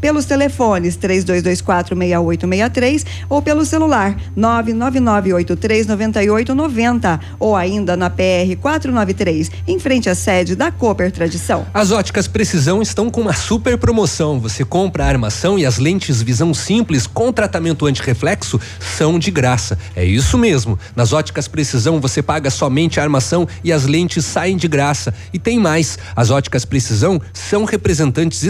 pelos 0.00 0.24
telefones 0.24 0.96
32246863 0.96 3.04
ou 3.28 3.42
pelo 3.42 3.64
celular 3.64 4.16
999839890 4.36 7.20
ou 7.38 7.54
ainda 7.56 7.96
na 7.96 8.08
PR 8.08 8.56
493, 8.60 9.50
em 9.66 9.78
frente 9.78 10.08
à 10.08 10.14
sede 10.14 10.54
da 10.54 10.70
Cooper 10.70 11.10
Tradição. 11.12 11.66
As 11.74 11.90
óticas 11.90 12.28
Precisão 12.28 12.80
estão 12.80 13.10
com 13.10 13.20
uma 13.20 13.34
super 13.34 13.76
promoção. 13.76 14.40
Você 14.40 14.64
compra 14.64 15.04
a 15.04 15.08
armação 15.08 15.58
e 15.58 15.66
as 15.66 15.78
lentes 15.78 16.22
visão 16.22 16.54
simples 16.54 17.06
com 17.06 17.32
tratamento 17.32 17.86
antirreflexo 17.86 18.60
são 18.80 19.18
de 19.18 19.30
graça. 19.30 19.78
É 19.94 20.04
isso 20.04 20.38
mesmo. 20.38 20.78
Nas 20.94 21.12
óticas 21.12 21.48
Precisão 21.48 22.00
você 22.00 22.22
paga 22.22 22.50
somente 22.50 23.00
a 23.00 23.02
armação 23.02 23.46
e 23.62 23.72
as 23.72 23.84
lentes 23.84 24.24
saem 24.24 24.56
de 24.56 24.68
graça. 24.68 25.12
E 25.32 25.38
tem 25.38 25.58
mais. 25.58 25.98
As 26.14 26.30
óticas 26.30 26.64
Precisão 26.64 27.20
são 27.32 27.64
representantes 27.64 28.42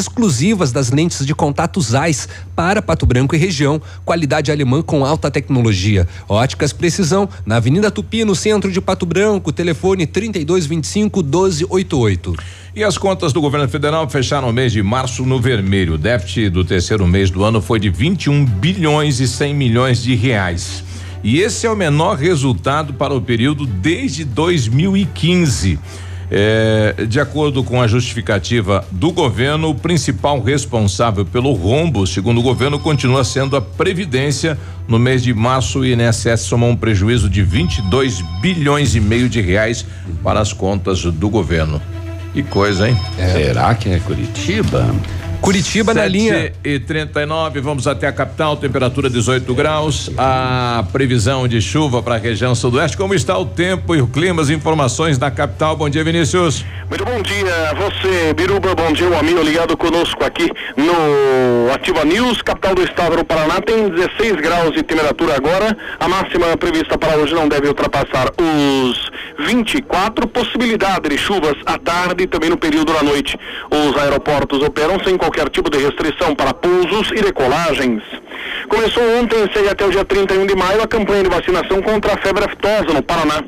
exclusivas 0.59 0.72
das 0.72 0.90
lentes 0.90 1.24
de 1.24 1.34
contato 1.34 1.80
ZEISS 1.80 2.28
para 2.54 2.82
Pato 2.82 3.06
Branco 3.06 3.34
e 3.34 3.38
região. 3.38 3.80
Qualidade 4.04 4.50
alemã 4.50 4.82
com 4.82 5.04
alta 5.04 5.30
tecnologia. 5.30 6.06
Óticas 6.28 6.72
Precisão 6.72 7.28
na 7.46 7.56
Avenida 7.56 7.90
Tupi, 7.90 8.24
no 8.24 8.34
centro 8.34 8.70
de 8.70 8.80
Pato 8.80 9.06
Branco. 9.06 9.52
Telefone 9.52 10.06
3225 10.06 11.22
1288. 11.22 12.34
E 12.74 12.84
as 12.84 12.98
contas 12.98 13.32
do 13.32 13.40
governo 13.40 13.68
federal 13.68 14.09
fecharam 14.09 14.50
o 14.50 14.52
mês 14.52 14.72
de 14.72 14.82
março 14.82 15.24
no 15.24 15.40
vermelho. 15.40 15.94
O 15.94 15.98
déficit 15.98 16.50
do 16.50 16.64
terceiro 16.64 17.06
mês 17.06 17.30
do 17.30 17.44
ano 17.44 17.62
foi 17.62 17.78
de 17.78 17.88
21 17.88 18.44
bilhões 18.44 19.20
e 19.20 19.28
100 19.28 19.54
milhões 19.54 20.02
de 20.02 20.14
reais. 20.14 20.84
E 21.22 21.40
esse 21.40 21.66
é 21.66 21.70
o 21.70 21.76
menor 21.76 22.16
resultado 22.16 22.94
para 22.94 23.14
o 23.14 23.20
período 23.20 23.66
desde 23.66 24.24
2015. 24.24 25.78
É, 26.31 27.07
de 27.09 27.18
acordo 27.18 27.64
com 27.64 27.81
a 27.81 27.87
justificativa 27.87 28.85
do 28.91 29.11
governo, 29.11 29.70
o 29.70 29.74
principal 29.74 30.41
responsável 30.43 31.24
pelo 31.24 31.53
rombo, 31.53 32.07
segundo 32.07 32.39
o 32.41 32.43
governo, 32.43 32.79
continua 32.79 33.24
sendo 33.24 33.57
a 33.57 33.61
Previdência. 33.61 34.59
No 34.87 34.99
mês 34.99 35.22
de 35.22 35.33
março, 35.33 35.81
o 35.81 35.87
INSS 35.87 36.41
somou 36.41 36.70
um 36.70 36.76
prejuízo 36.76 37.29
de 37.29 37.43
22 37.43 38.22
bilhões 38.41 38.95
e 38.95 39.01
meio 39.01 39.29
de 39.29 39.41
reais 39.41 39.87
para 40.22 40.41
as 40.41 40.53
contas 40.53 41.03
do 41.03 41.29
governo. 41.29 41.81
Que 42.33 42.43
coisa, 42.43 42.89
hein? 42.89 42.97
Será 43.33 43.74
que 43.74 43.89
é 43.89 43.99
Curitiba? 43.99 44.95
Curitiba 45.41 45.95
na 45.95 46.07
linha. 46.07 46.53
E 46.62 46.78
39, 46.78 47.61
vamos 47.61 47.86
até 47.86 48.07
a 48.07 48.12
capital, 48.12 48.57
temperatura 48.57 49.09
18 49.09 49.55
graus. 49.55 50.11
A 50.18 50.84
previsão 50.93 51.49
de 51.49 51.62
chuva 51.62 52.03
para 52.03 52.16
a 52.16 52.18
região 52.18 52.55
sudoeste. 52.55 52.97
Como 52.97 53.14
está 53.14 53.39
o 53.39 53.47
tempo 53.47 53.95
e 53.95 54.03
o 54.03 54.07
clima, 54.07 54.43
as 54.43 54.51
informações 54.51 55.16
da 55.16 55.30
capital? 55.30 55.76
Bom 55.76 55.89
dia, 55.89 56.05
Vinícius. 56.05 56.64
Muito 56.89 57.05
bom 57.05 57.22
dia 57.22 57.70
a 57.70 57.74
você, 57.74 58.34
Biruba. 58.34 58.74
Bom 58.74 58.93
dia, 58.93 59.09
o 59.09 59.18
amigo 59.18 59.41
ligado 59.43 59.76
conosco 59.76 60.24
aqui 60.24 60.51
no 60.76 61.72
Ativa 61.72 62.05
News, 62.05 62.43
capital 62.43 62.74
do 62.74 62.82
estado 62.82 63.16
do 63.16 63.24
Paraná. 63.24 63.61
Tem 63.61 63.89
16 63.89 64.36
graus 64.36 64.72
de 64.72 64.82
temperatura 64.82 65.36
agora. 65.36 65.76
A 66.01 66.09
máxima 66.09 66.57
prevista 66.57 66.99
para 66.99 67.16
hoje 67.16 67.34
não 67.34 67.49
deve 67.49 67.68
ultrapassar 67.68 68.28
os 68.39 69.11
24. 69.47 70.26
Possibilidade 70.28 71.09
de 71.09 71.16
chuvas 71.16 71.55
à 71.64 71.78
tarde 71.78 72.24
e 72.24 72.26
também 72.26 72.51
no 72.51 72.57
período 72.57 72.93
da 72.93 73.03
noite. 73.03 73.39
Os 73.70 73.97
aeroportos 73.97 74.62
operam 74.62 74.99
sem 75.03 75.16
qualquer 75.16 75.28
tipo 75.51 75.70
de 75.70 75.79
restrição 75.79 76.35
para 76.35 76.55
pousos 76.55 77.11
e 77.12 77.22
decolagens. 77.22 78.03
Começou 78.68 79.03
ontem 79.18 79.44
e 79.44 79.53
segue 79.53 79.68
até 79.68 79.84
o 79.84 79.90
dia 79.90 80.05
31 80.05 80.46
de 80.46 80.55
maio 80.57 80.82
a 80.82 80.86
campanha 80.86 81.22
de 81.22 81.30
vacinação 81.30 81.80
contra 81.82 82.14
a 82.14 82.16
febre 82.18 82.44
aftosa 82.44 82.92
no 82.92 83.03
Paraná. 83.03 83.42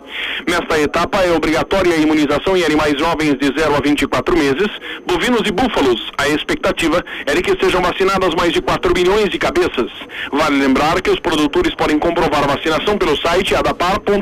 Nesta 0.48 0.78
etapa 0.80 1.18
é 1.22 1.32
obrigatória 1.32 1.94
a 1.94 1.96
imunização 1.96 2.57
em 2.57 2.64
animais 2.64 2.98
jovens 2.98 3.36
de 3.38 3.46
0 3.59 3.76
a 3.76 3.80
24 3.80 4.36
meses, 4.36 4.68
bovinos 5.07 5.42
e 5.46 5.53
búfalos. 5.53 6.11
A 6.18 6.28
expectativa 6.28 7.05
é 7.26 7.34
de 7.34 7.42
que 7.42 7.57
sejam 7.62 7.82
vacinadas 7.82 8.34
mais 8.34 8.53
de 8.53 8.61
4 8.61 8.92
milhões 8.94 9.28
de 9.28 9.38
cabeças. 9.38 9.90
Vale 10.32 10.59
lembrar 10.59 11.01
que 11.01 11.11
os 11.11 11.20
produtores 11.20 11.74
podem 11.74 11.98
comprovar 11.98 12.44
a 12.44 12.55
vacinação 12.55 12.96
pelo 12.96 13.16
site 13.16 13.55
adapar.pr.gov.br. 13.55 14.20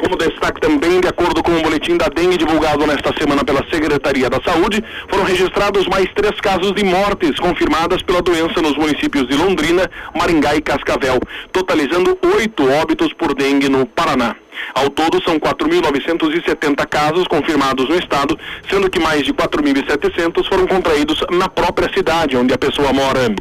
Como 0.00 0.16
destaque 0.16 0.60
também, 0.60 1.00
de 1.00 1.08
acordo 1.08 1.42
com 1.42 1.52
o 1.52 1.62
boletim 1.62 1.96
da 1.96 2.08
dengue 2.08 2.36
divulgado 2.36 2.86
nesta 2.86 3.12
semana 3.18 3.44
pela 3.44 3.64
Secretaria 3.70 4.30
da 4.30 4.40
Saúde, 4.42 4.82
foram 5.08 5.24
registrados 5.24 5.86
mais 5.86 6.06
três 6.14 6.40
casos 6.40 6.72
de 6.72 6.84
mortes 6.84 7.38
confirmadas 7.38 7.99
pela 8.02 8.22
doença 8.22 8.60
nos 8.60 8.76
municípios 8.76 9.28
de 9.28 9.36
Londrina, 9.36 9.90
Maringá 10.14 10.54
e 10.54 10.60
Cascavel, 10.60 11.20
totalizando 11.52 12.18
oito 12.36 12.68
óbitos 12.70 13.12
por 13.12 13.34
dengue 13.34 13.68
no 13.68 13.86
Paraná. 13.86 14.36
Ao 14.74 14.90
todo, 14.90 15.22
são 15.22 15.38
4.970 15.38 16.86
casos 16.86 17.26
confirmados 17.26 17.88
no 17.88 17.96
estado, 17.96 18.38
sendo 18.68 18.90
que 18.90 19.00
mais 19.00 19.24
de 19.24 19.32
4.700 19.32 20.48
foram 20.48 20.66
contraídos 20.66 21.24
na 21.30 21.48
própria 21.48 21.90
cidade 21.92 22.36
onde 22.36 22.54
a 22.54 22.58
pessoa 22.58 22.92
mora. 22.92 23.34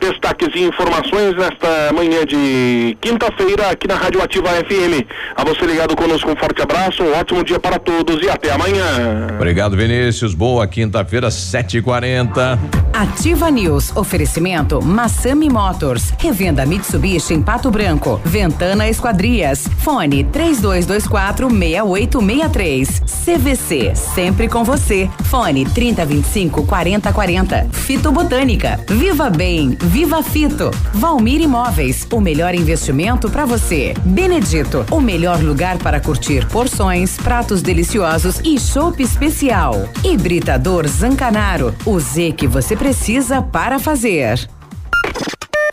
Destaques 0.00 0.48
e 0.54 0.62
informações 0.62 1.34
nesta 1.36 1.92
manhã 1.92 2.24
de 2.24 2.96
quinta-feira 3.00 3.70
aqui 3.70 3.88
na 3.88 3.96
Rádio 3.96 4.22
Ativa 4.22 4.48
FM. 4.48 5.04
A 5.36 5.44
você 5.44 5.66
ligado 5.66 5.96
conosco, 5.96 6.30
um 6.30 6.36
forte 6.36 6.62
abraço, 6.62 7.02
um 7.02 7.12
ótimo 7.18 7.42
dia 7.44 7.58
para 7.58 7.78
todos 7.78 8.22
e 8.22 8.30
até 8.30 8.52
amanhã. 8.52 9.26
Obrigado, 9.34 9.76
Vinícius. 9.76 10.34
Boa 10.34 10.66
quinta-feira, 10.66 11.28
7h40. 11.28 12.58
Ativa 12.92 13.50
News. 13.50 13.96
Oferecimento 13.96 14.82
Massami 14.82 15.48
Motors. 15.48 16.12
Revenda 16.18 16.66
Mitsubishi 16.66 17.34
em 17.34 17.42
Pato 17.42 17.70
Branco. 17.70 18.20
Ventana 18.24 18.88
Esquadrias. 18.88 19.68
Fone 19.78 20.24
3224 20.24 21.48
6863. 21.48 23.02
CVC. 23.24 23.94
Sempre 23.94 24.48
com 24.48 24.64
você. 24.64 25.08
Fone 25.24 25.64
3025 25.64 26.66
4040. 26.66 27.68
Fito 27.72 28.10
Botânica. 28.10 28.80
Viva 28.88 29.30
Bem. 29.30 29.76
Viva 29.88 30.22
Fito. 30.22 30.70
Valmir 30.92 31.40
Imóveis. 31.40 32.06
O 32.12 32.20
melhor 32.20 32.54
investimento 32.54 33.30
para 33.30 33.46
você. 33.46 33.94
Benedito. 34.04 34.84
O 34.90 35.00
melhor 35.00 35.42
lugar 35.42 35.78
para 35.78 35.98
curtir 35.98 36.46
porções, 36.46 37.16
pratos 37.16 37.62
deliciosos 37.62 38.38
e 38.44 38.60
chopp 38.60 39.02
especial. 39.02 39.88
Hibridador 40.04 40.86
Zancanaro. 40.86 41.74
O 41.86 41.98
Z 41.98 42.32
que 42.32 42.46
você 42.46 42.76
precisa 42.76 43.40
para 43.40 43.78
fazer. 43.78 44.46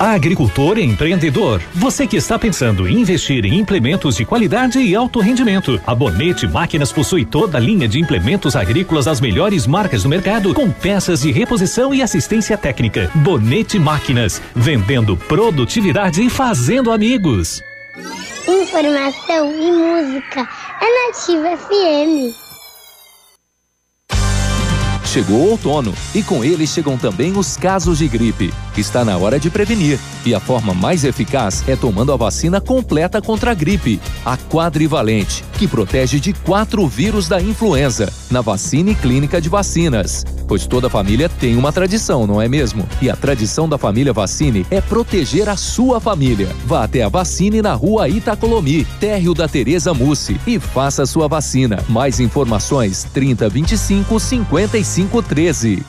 Agricultor 0.00 0.78
e 0.78 0.84
empreendedor, 0.84 1.60
você 1.74 2.06
que 2.06 2.16
está 2.16 2.38
pensando 2.38 2.88
em 2.88 3.00
investir 3.00 3.44
em 3.44 3.58
implementos 3.58 4.16
de 4.16 4.24
qualidade 4.24 4.78
e 4.80 4.94
alto 4.94 5.20
rendimento, 5.20 5.80
a 5.86 5.94
Bonete 5.94 6.46
Máquinas 6.46 6.92
possui 6.92 7.24
toda 7.24 7.58
a 7.58 7.60
linha 7.60 7.88
de 7.88 8.00
implementos 8.00 8.56
agrícolas 8.56 9.06
das 9.06 9.20
melhores 9.20 9.66
marcas 9.66 10.02
do 10.02 10.08
mercado, 10.08 10.54
com 10.54 10.70
peças 10.70 11.22
de 11.22 11.32
reposição 11.32 11.94
e 11.94 12.02
assistência 12.02 12.56
técnica. 12.56 13.10
Bonete 13.14 13.78
Máquinas, 13.78 14.42
vendendo 14.54 15.16
produtividade 15.16 16.22
e 16.22 16.30
fazendo 16.30 16.92
amigos. 16.92 17.62
Informação 18.48 19.52
e 19.52 19.70
música 19.70 20.48
é 20.80 21.06
Nativa 21.06 21.54
FM. 21.54 22.47
Chegou 25.12 25.38
o 25.38 25.50
outono 25.52 25.94
e 26.14 26.22
com 26.22 26.44
ele 26.44 26.66
chegam 26.66 26.98
também 26.98 27.34
os 27.34 27.56
casos 27.56 27.96
de 27.96 28.06
gripe. 28.06 28.52
Está 28.76 29.06
na 29.06 29.16
hora 29.16 29.40
de 29.40 29.48
prevenir 29.48 29.98
e 30.26 30.34
a 30.34 30.38
forma 30.38 30.74
mais 30.74 31.02
eficaz 31.02 31.64
é 31.66 31.74
tomando 31.74 32.12
a 32.12 32.16
vacina 32.16 32.60
completa 32.60 33.22
contra 33.22 33.52
a 33.52 33.54
gripe, 33.54 33.98
a 34.22 34.36
quadrivalente, 34.36 35.42
que 35.54 35.66
protege 35.66 36.20
de 36.20 36.34
quatro 36.34 36.86
vírus 36.86 37.26
da 37.26 37.40
influenza, 37.40 38.12
na 38.30 38.42
vacina 38.42 38.90
e 38.90 38.94
clínica 38.94 39.40
de 39.40 39.48
vacinas. 39.48 40.26
Pois 40.48 40.66
toda 40.66 40.88
família 40.88 41.28
tem 41.28 41.56
uma 41.56 41.70
tradição, 41.70 42.26
não 42.26 42.40
é 42.40 42.48
mesmo? 42.48 42.88
E 43.02 43.10
a 43.10 43.14
tradição 43.14 43.68
da 43.68 43.76
família 43.76 44.14
Vacine 44.14 44.66
é 44.70 44.80
proteger 44.80 45.46
a 45.46 45.56
sua 45.56 46.00
família. 46.00 46.48
Vá 46.64 46.84
até 46.84 47.02
a 47.02 47.08
Vacine 47.08 47.60
na 47.60 47.74
rua 47.74 48.08
Itacolomi, 48.08 48.86
térreo 48.98 49.34
da 49.34 49.46
Tereza 49.46 49.92
Mussi 49.92 50.40
e 50.46 50.58
faça 50.58 51.04
sua 51.04 51.28
vacina. 51.28 51.84
Mais 51.86 52.18
informações 52.18 53.06
3025 53.12 54.18
5513. 55.06 55.86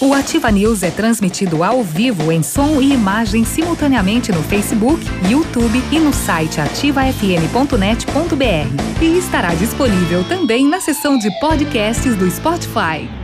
O 0.00 0.12
Ativa 0.12 0.50
News 0.50 0.82
é 0.82 0.90
transmitido 0.90 1.62
ao 1.62 1.82
vivo 1.82 2.32
em 2.32 2.42
som 2.42 2.80
e 2.80 2.92
imagem 2.92 3.44
simultaneamente 3.44 4.32
no 4.32 4.42
Facebook, 4.42 5.04
YouTube 5.28 5.82
e 5.90 5.98
no 5.98 6.12
site 6.12 6.60
ativafm.net.br. 6.60 9.02
E 9.02 9.18
estará 9.18 9.54
disponível 9.54 10.24
também 10.24 10.66
na 10.66 10.80
seção 10.80 11.18
de 11.18 11.30
podcasts 11.38 12.16
do 12.16 12.30
Spotify. 12.30 13.23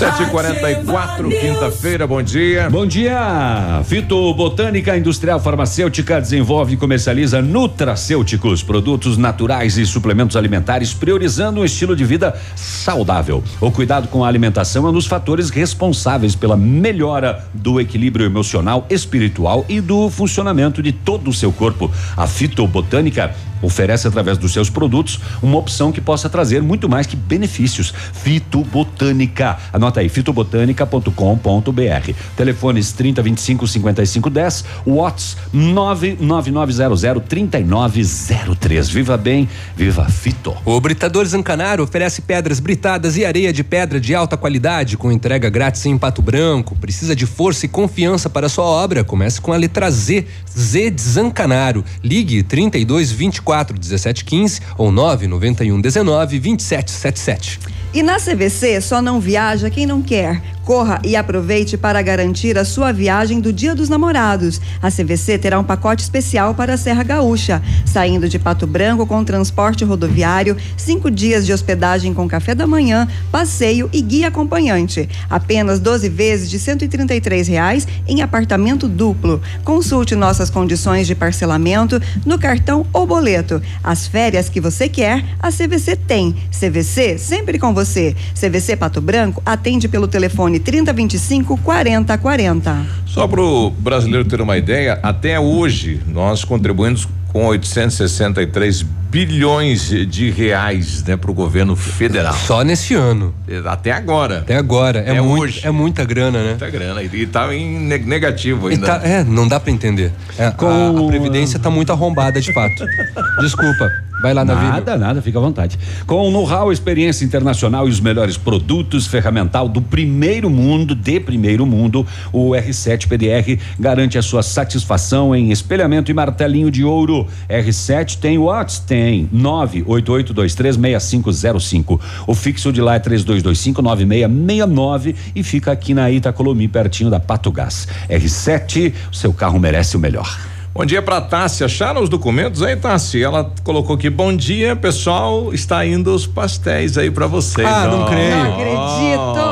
7h44, 0.00 1.28
quinta-feira, 1.38 2.06
bom 2.06 2.22
dia. 2.22 2.70
Bom 2.70 2.86
dia! 2.86 3.82
Fitobotânica 3.84 4.96
Industrial 4.96 5.38
Farmacêutica 5.38 6.18
desenvolve 6.18 6.72
e 6.72 6.76
comercializa 6.78 7.42
nutracêuticos, 7.42 8.62
produtos 8.62 9.18
naturais 9.18 9.76
e 9.76 9.84
suplementos 9.84 10.38
alimentares, 10.38 10.94
priorizando 10.94 11.60
um 11.60 11.64
estilo 11.66 11.94
de 11.94 12.02
vida 12.02 12.34
saudável. 12.56 13.44
O 13.60 13.70
cuidado 13.70 14.08
com 14.08 14.24
a 14.24 14.28
alimentação 14.28 14.86
é 14.86 14.88
um 14.88 14.92
dos 14.94 15.06
fatores 15.06 15.50
responsáveis 15.50 16.34
pela 16.34 16.56
melhora 16.56 17.44
do 17.52 17.78
equilíbrio 17.78 18.24
emocional, 18.24 18.86
espiritual 18.88 19.66
e 19.68 19.82
do 19.82 20.08
funcionamento 20.08 20.82
de 20.82 20.92
todo 20.92 21.28
o 21.28 21.34
seu 21.34 21.52
corpo. 21.52 21.90
A 22.16 22.26
fitobotânica 22.26 23.34
oferece 23.62 24.06
através 24.06 24.38
dos 24.38 24.52
seus 24.52 24.70
produtos 24.70 25.20
uma 25.42 25.58
opção 25.58 25.92
que 25.92 26.00
possa 26.00 26.28
trazer 26.28 26.62
muito 26.62 26.88
mais 26.88 27.06
que 27.06 27.16
benefícios. 27.16 27.92
Fitobotânica. 28.12 29.58
Anota 29.72 30.00
aí, 30.00 30.08
fitobotânica.com.br. 30.08 32.12
Telefones 32.36 32.92
3025 32.92 33.66
5510, 33.66 34.64
Watts 34.86 35.36
99900 35.52 37.24
3903. 37.28 38.88
Viva 38.88 39.16
bem, 39.16 39.48
viva 39.76 40.08
Fito. 40.08 40.56
O 40.64 40.80
Britador 40.80 41.26
Zancanaro 41.26 41.82
oferece 41.82 42.22
pedras 42.22 42.60
britadas 42.60 43.16
e 43.16 43.24
areia 43.24 43.52
de 43.52 43.64
pedra 43.64 44.00
de 44.00 44.14
alta 44.14 44.36
qualidade 44.36 44.96
com 44.96 45.10
entrega 45.10 45.50
grátis 45.50 45.84
em 45.86 45.98
Pato 45.98 46.22
Branco. 46.22 46.76
Precisa 46.76 47.16
de 47.16 47.26
força 47.26 47.66
e 47.66 47.68
confiança 47.68 48.30
para 48.30 48.48
sua 48.48 48.64
obra? 48.64 49.04
Comece 49.04 49.40
com 49.40 49.52
a 49.52 49.56
letra 49.56 49.90
Z, 49.90 50.26
Z 50.48 50.90
de 50.90 51.02
Zancanaro. 51.02 51.84
Ligue 52.02 52.42
32 52.42 53.10
24 53.10 53.40
17 53.78 54.24
15 54.24 54.60
ou 54.78 54.92
991 54.92 55.80
19 55.80 56.38
27 56.38 56.90
77. 56.90 57.60
E 57.92 58.04
na 58.04 58.20
CVC 58.20 58.80
só 58.80 59.02
não 59.02 59.18
viaja 59.18 59.68
quem 59.68 59.84
não 59.84 60.00
quer. 60.00 60.40
Corra 60.64 61.00
e 61.02 61.16
aproveite 61.16 61.76
para 61.76 62.00
garantir 62.00 62.56
a 62.56 62.64
sua 62.64 62.92
viagem 62.92 63.40
do 63.40 63.52
Dia 63.52 63.74
dos 63.74 63.88
Namorados. 63.88 64.60
A 64.80 64.88
CVC 64.88 65.36
terá 65.38 65.58
um 65.58 65.64
pacote 65.64 66.04
especial 66.04 66.54
para 66.54 66.74
a 66.74 66.76
Serra 66.76 67.02
Gaúcha, 67.02 67.60
saindo 67.84 68.28
de 68.28 68.38
Pato 68.38 68.64
Branco 68.64 69.04
com 69.04 69.24
transporte 69.24 69.84
rodoviário, 69.84 70.56
cinco 70.76 71.10
dias 71.10 71.44
de 71.44 71.52
hospedagem 71.52 72.14
com 72.14 72.28
café 72.28 72.54
da 72.54 72.68
manhã, 72.68 73.08
passeio 73.32 73.90
e 73.92 74.00
guia 74.00 74.28
acompanhante. 74.28 75.08
Apenas 75.28 75.80
12 75.80 76.08
vezes 76.08 76.48
de 76.48 76.60
133 76.60 77.48
reais 77.48 77.88
em 78.06 78.22
apartamento 78.22 78.86
duplo. 78.86 79.42
Consulte 79.64 80.14
nossas 80.14 80.50
condições 80.50 81.08
de 81.08 81.16
parcelamento 81.16 82.00
no 82.24 82.38
cartão 82.38 82.86
ou 82.92 83.04
boleto. 83.04 83.39
As 83.82 84.06
férias 84.06 84.48
que 84.48 84.60
você 84.60 84.88
quer, 84.88 85.24
a 85.38 85.50
CVC 85.50 85.96
tem. 85.96 86.34
CVC 86.50 87.18
sempre 87.18 87.58
com 87.58 87.72
você. 87.72 88.14
CVC 88.34 88.76
Pato 88.76 89.00
Branco 89.00 89.42
atende 89.44 89.88
pelo 89.88 90.08
telefone 90.08 90.58
3025 90.58 91.56
4040. 91.58 92.86
Só 93.06 93.26
para 93.26 93.40
o 93.40 93.70
brasileiro 93.70 94.28
ter 94.28 94.40
uma 94.40 94.56
ideia, 94.56 94.98
até 95.02 95.38
hoje 95.38 96.00
nós 96.06 96.44
contribuímos 96.44 97.08
com 97.32 97.46
863 97.46 98.82
bilhões 98.82 99.88
de 100.08 100.30
reais, 100.30 101.02
né, 101.04 101.16
para 101.16 101.30
o 101.30 101.34
governo 101.34 101.74
federal. 101.74 102.34
Só 102.34 102.62
nesse 102.62 102.94
ano. 102.94 103.34
Até 103.66 103.90
agora. 103.92 104.38
Até 104.38 104.56
agora. 104.56 105.00
É, 105.00 105.16
É 105.16 105.20
muito, 105.20 105.42
hoje. 105.44 105.60
é 105.64 105.70
muita 105.70 106.04
grana, 106.04 106.38
né? 106.42 106.50
Muita 106.50 106.70
grana. 106.70 107.02
E 107.02 107.26
tá 107.26 107.52
em 107.54 107.78
ne- 107.80 107.98
negativo 107.98 108.68
ainda. 108.68 108.86
tá- 108.86 109.00
é, 109.06 109.24
não 109.24 109.48
dá 109.48 109.58
para 109.58 109.70
entender. 109.72 110.12
É, 110.38 110.44
a- 110.46 110.48
a, 110.48 111.06
Previdência 111.08 111.58
tá 111.58 111.70
muito 111.70 111.90
arrombada, 111.92 112.40
de 112.40 112.52
fato. 112.52 112.84
Desculpa. 113.40 113.90
Vai 114.20 114.34
lá, 114.34 114.44
Navírio. 114.44 114.70
Nada, 114.70 114.98
nada, 114.98 115.22
fica 115.22 115.38
à 115.38 115.40
vontade. 115.40 115.78
Com 116.06 116.30
know-how, 116.30 116.70
experiência 116.70 117.24
internacional 117.24 117.88
e 117.88 117.90
os 117.90 118.00
melhores 118.00 118.36
produtos, 118.36 119.06
ferramental 119.06 119.66
do 119.68 119.80
primeiro 119.80 120.50
mundo, 120.50 120.94
de 120.94 121.18
primeiro 121.18 121.64
mundo, 121.64 122.06
o 122.32 122.50
R7 122.50 123.08
PDR 123.08 123.58
garante 123.78 124.18
a 124.18 124.22
sua 124.22 124.42
satisfação 124.42 125.34
em 125.34 125.50
espelhamento 125.50 126.10
e 126.10 126.14
martelinho 126.14 126.70
de 126.70 126.84
ouro. 126.84 127.26
R7 127.48 128.18
tem 128.18 128.38
Watts? 128.38 128.80
Tem. 128.80 129.26
988236505. 129.34 131.98
O 132.26 132.34
fixo 132.34 132.70
de 132.72 132.82
lá 132.82 132.96
é 132.96 133.00
32259669 133.00 135.14
e 135.34 135.42
fica 135.42 135.72
aqui 135.72 135.94
na 135.94 136.10
Itacolomi, 136.10 136.68
pertinho 136.68 137.08
da 137.08 137.18
Pato 137.18 137.50
Gás. 137.50 137.88
R7, 138.08 138.92
o 139.10 139.16
seu 139.16 139.32
carro 139.32 139.58
merece 139.58 139.96
o 139.96 140.00
melhor. 140.00 140.49
Bom 140.72 140.84
dia 140.84 141.02
pra 141.02 141.20
Tássia. 141.20 141.66
Acharam 141.66 142.00
os 142.00 142.08
documentos 142.08 142.62
aí, 142.62 142.76
Tássia? 142.76 143.24
Ela 143.24 143.52
colocou 143.64 143.96
aqui: 143.96 144.08
bom 144.08 144.34
dia, 144.34 144.76
pessoal. 144.76 145.52
Está 145.52 145.84
indo 145.84 146.14
os 146.14 146.26
pastéis 146.26 146.96
aí 146.96 147.10
pra 147.10 147.26
vocês. 147.26 147.66
Ah, 147.66 147.86
não 147.88 148.02
Ó, 148.02 148.06
creio. 148.06 148.30
Não 148.36 148.52
acredito. 148.52 149.49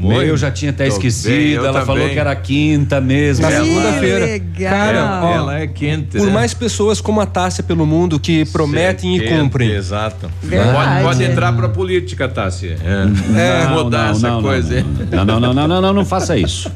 Meu, 0.00 0.22
eu 0.22 0.36
já 0.36 0.50
tinha 0.50 0.70
até 0.70 0.84
bem, 0.84 0.92
esquecido. 0.92 1.32
eu 1.34 1.66
Ela 1.66 1.80
falou 1.84 2.00
também. 2.02 2.14
que 2.14 2.20
era 2.20 2.34
quinta 2.36 3.00
mesmo. 3.00 3.42
Na 3.46 3.52
Ela- 3.52 3.64
segunda-feira. 3.64 4.24
legal. 4.26 4.70
Cara, 4.72 5.20
ó, 5.24 5.34
Ela 5.34 5.58
é 5.60 5.66
quente. 5.66 6.16
por 6.18 6.26
né? 6.26 6.32
mais 6.32 6.54
pessoas 6.54 7.00
como 7.00 7.20
a 7.20 7.26
Tássia 7.26 7.62
pelo 7.64 7.86
mundo 7.86 8.18
que 8.18 8.44
prometem 8.46 9.16
e 9.16 9.20
Quente, 9.20 9.32
cumprem. 9.32 9.70
Exato. 9.70 10.30
Pode, 10.40 11.02
pode 11.02 11.24
entrar 11.24 11.52
pra 11.52 11.68
política, 11.68 12.28
Tássia. 12.28 12.76
É. 12.84 13.04
Não, 13.68 13.84
Mudar 13.84 14.04
não, 14.06 14.10
essa 14.12 14.30
não, 14.30 14.42
coisa. 14.42 14.84
Não, 15.10 15.24
não, 15.24 15.40
não, 15.40 15.54
não, 15.54 15.68
não, 15.68 15.80
não, 15.80 15.92
não 15.92 16.04
faça 16.04 16.36
isso. 16.36 16.70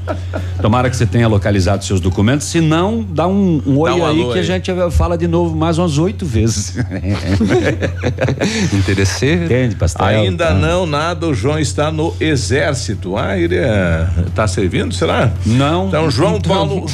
Tomara 0.60 0.88
que 0.90 0.96
você 0.96 1.06
tenha 1.06 1.26
localizado 1.28 1.84
seus 1.84 2.00
documentos, 2.00 2.46
se 2.46 2.60
não, 2.60 3.02
dá 3.08 3.26
um, 3.26 3.60
um 3.66 3.78
oi 3.78 3.90
um 3.92 4.06
aí 4.06 4.24
que 4.26 4.32
a 4.32 4.34
aí. 4.40 4.42
gente 4.44 4.70
fala 4.92 5.16
de 5.18 5.26
novo 5.26 5.56
mais 5.56 5.78
umas 5.78 5.98
oito 5.98 6.24
vezes. 6.24 6.76
Interesseiro. 8.72 9.44
Entende, 9.44 9.74
pastel? 9.76 10.04
Ainda 10.06 10.46
Tá. 10.48 10.54
não, 10.54 10.86
nada. 10.86 11.26
O 11.26 11.34
João 11.34 11.58
está 11.58 11.90
no 11.92 12.14
exército. 12.20 13.11
Ah, 13.16 13.38
ele 13.38 13.56
é, 13.56 14.06
tá 14.34 14.46
servindo, 14.46 14.94
será? 14.94 15.30
Não. 15.46 15.88
Então, 15.88 16.10
João 16.10 16.36
Então. 16.36 16.54
Paulo. 16.54 16.86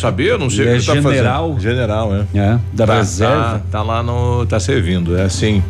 Sabia? 0.00 0.38
Não 0.38 0.50
sei 0.50 0.66
Ele 0.66 0.70
o 0.70 0.76
é 0.76 0.80
que 0.80 0.90
ele 0.90 1.02
tá 1.02 1.10
general. 1.10 1.48
fazendo. 1.54 1.60
General, 1.62 2.14
é. 2.14 2.38
É, 2.38 2.58
da 2.72 2.86
Tá, 2.86 2.94
reserva. 2.96 3.42
Tá, 3.42 3.60
tá 3.70 3.82
lá 3.82 4.02
no. 4.02 4.46
Tá 4.46 4.60
servindo, 4.60 5.16
é 5.16 5.22
assim. 5.22 5.62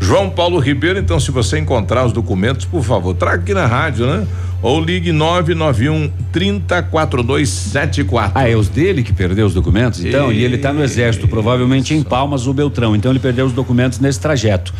João 0.00 0.30
Paulo 0.30 0.58
Ribeiro, 0.58 0.98
então, 0.98 1.18
se 1.18 1.30
você 1.30 1.58
encontrar 1.58 2.04
os 2.06 2.12
documentos, 2.12 2.64
por 2.64 2.84
favor, 2.84 3.14
traga 3.14 3.42
aqui 3.42 3.52
na 3.52 3.66
rádio, 3.66 4.06
né? 4.06 4.26
Ou 4.62 4.80
ligue 4.80 5.12
991 5.12 6.10
304274. 6.32 8.32
Ah, 8.34 8.48
é 8.48 8.56
os 8.56 8.68
dele 8.68 9.02
que 9.02 9.12
perdeu 9.12 9.46
os 9.46 9.54
documentos? 9.54 10.04
Então, 10.04 10.32
e, 10.32 10.42
ele 10.44 10.58
tá 10.58 10.72
no 10.72 10.82
exército, 10.82 11.28
provavelmente 11.28 11.94
em 11.94 12.02
Palmas 12.02 12.46
ou 12.46 12.54
Beltrão. 12.54 12.96
Então 12.96 13.10
ele 13.12 13.20
perdeu 13.20 13.46
os 13.46 13.52
documentos 13.52 13.98
nesse 14.00 14.18
trajeto. 14.20 14.72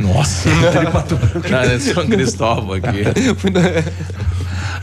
Nossa, 0.00 0.48
Cara, 1.48 1.72
é 1.74 1.78
São 1.78 2.06
Cristóvão 2.06 2.72
aqui. 2.74 3.04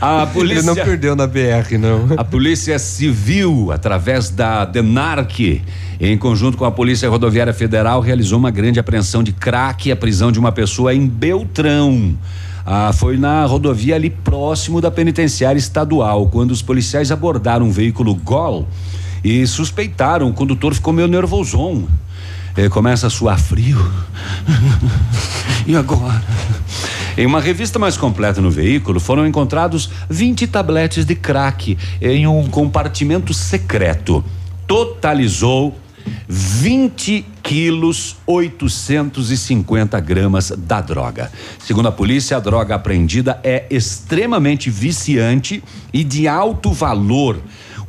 A 0.00 0.22
Ele 0.22 0.32
polícia. 0.32 0.62
não 0.62 0.74
perdeu 0.76 1.16
na 1.16 1.26
BR, 1.26 1.76
não. 1.78 2.06
A 2.16 2.22
Polícia 2.22 2.78
Civil, 2.78 3.72
através 3.72 4.30
da 4.30 4.64
DENARC, 4.64 5.60
em 6.00 6.16
conjunto 6.16 6.56
com 6.56 6.64
a 6.64 6.70
Polícia 6.70 7.10
Rodoviária 7.10 7.52
Federal, 7.52 8.00
realizou 8.00 8.38
uma 8.38 8.50
grande 8.52 8.78
apreensão 8.78 9.24
de 9.24 9.32
crack 9.32 9.88
e 9.88 9.92
a 9.92 9.96
prisão 9.96 10.30
de 10.30 10.38
uma 10.38 10.52
pessoa 10.52 10.94
em 10.94 11.08
Beltrão. 11.08 12.16
Ah, 12.64 12.92
foi 12.92 13.16
na 13.16 13.44
rodovia 13.44 13.96
ali 13.96 14.08
próximo 14.10 14.80
da 14.80 14.90
penitenciária 14.90 15.58
estadual, 15.58 16.28
quando 16.28 16.52
os 16.52 16.62
policiais 16.62 17.10
abordaram 17.10 17.66
um 17.66 17.70
veículo 17.72 18.14
Gol 18.14 18.68
e 19.24 19.44
suspeitaram, 19.48 20.28
o 20.28 20.32
condutor 20.32 20.74
ficou 20.74 20.92
meio 20.92 21.08
nervoson. 21.08 21.88
Ele 22.56 22.68
começa 22.68 23.06
a 23.06 23.10
suar 23.10 23.38
frio. 23.38 23.78
e 25.66 25.76
agora? 25.76 26.22
Em 27.16 27.26
uma 27.26 27.40
revista 27.40 27.78
mais 27.78 27.96
completa 27.96 28.40
no 28.40 28.50
veículo, 28.50 29.00
foram 29.00 29.26
encontrados 29.26 29.90
20 30.08 30.46
tabletes 30.46 31.04
de 31.04 31.14
crack 31.14 31.76
em 32.00 32.26
um 32.26 32.46
compartimento 32.48 33.34
secreto. 33.34 34.24
Totalizou 34.66 35.76
20 36.28 37.24
quilos 37.42 38.16
850 38.26 39.98
gramas 40.00 40.52
da 40.56 40.80
droga. 40.80 41.32
Segundo 41.58 41.88
a 41.88 41.92
polícia, 41.92 42.36
a 42.36 42.40
droga 42.40 42.74
apreendida 42.74 43.40
é 43.42 43.66
extremamente 43.70 44.70
viciante 44.70 45.62
e 45.92 46.04
de 46.04 46.28
alto 46.28 46.72
valor. 46.72 47.40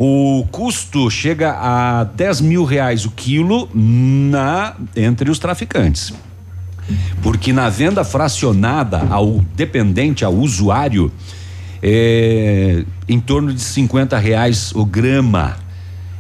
O 0.02 0.48
custo 0.50 1.10
chega 1.12 1.52
a 1.52 2.06
10 2.06 2.40
mil 2.40 2.64
reais 2.64 3.04
o 3.06 3.12
quilo 3.12 3.70
na 3.76 4.74
entre 4.96 5.30
os 5.30 5.38
traficantes. 5.38 6.14
Porque 7.22 7.52
na 7.52 7.68
venda 7.68 8.06
fracionada 8.06 9.06
ao 9.10 9.44
dependente, 9.54 10.24
ao 10.24 10.34
usuário, 10.34 11.12
é 11.84 12.86
em 13.10 13.20
torno 13.20 13.54
de 13.54 13.60
50 13.60 14.18
reais 14.18 14.72
o 14.74 14.86
grama. 14.86 15.58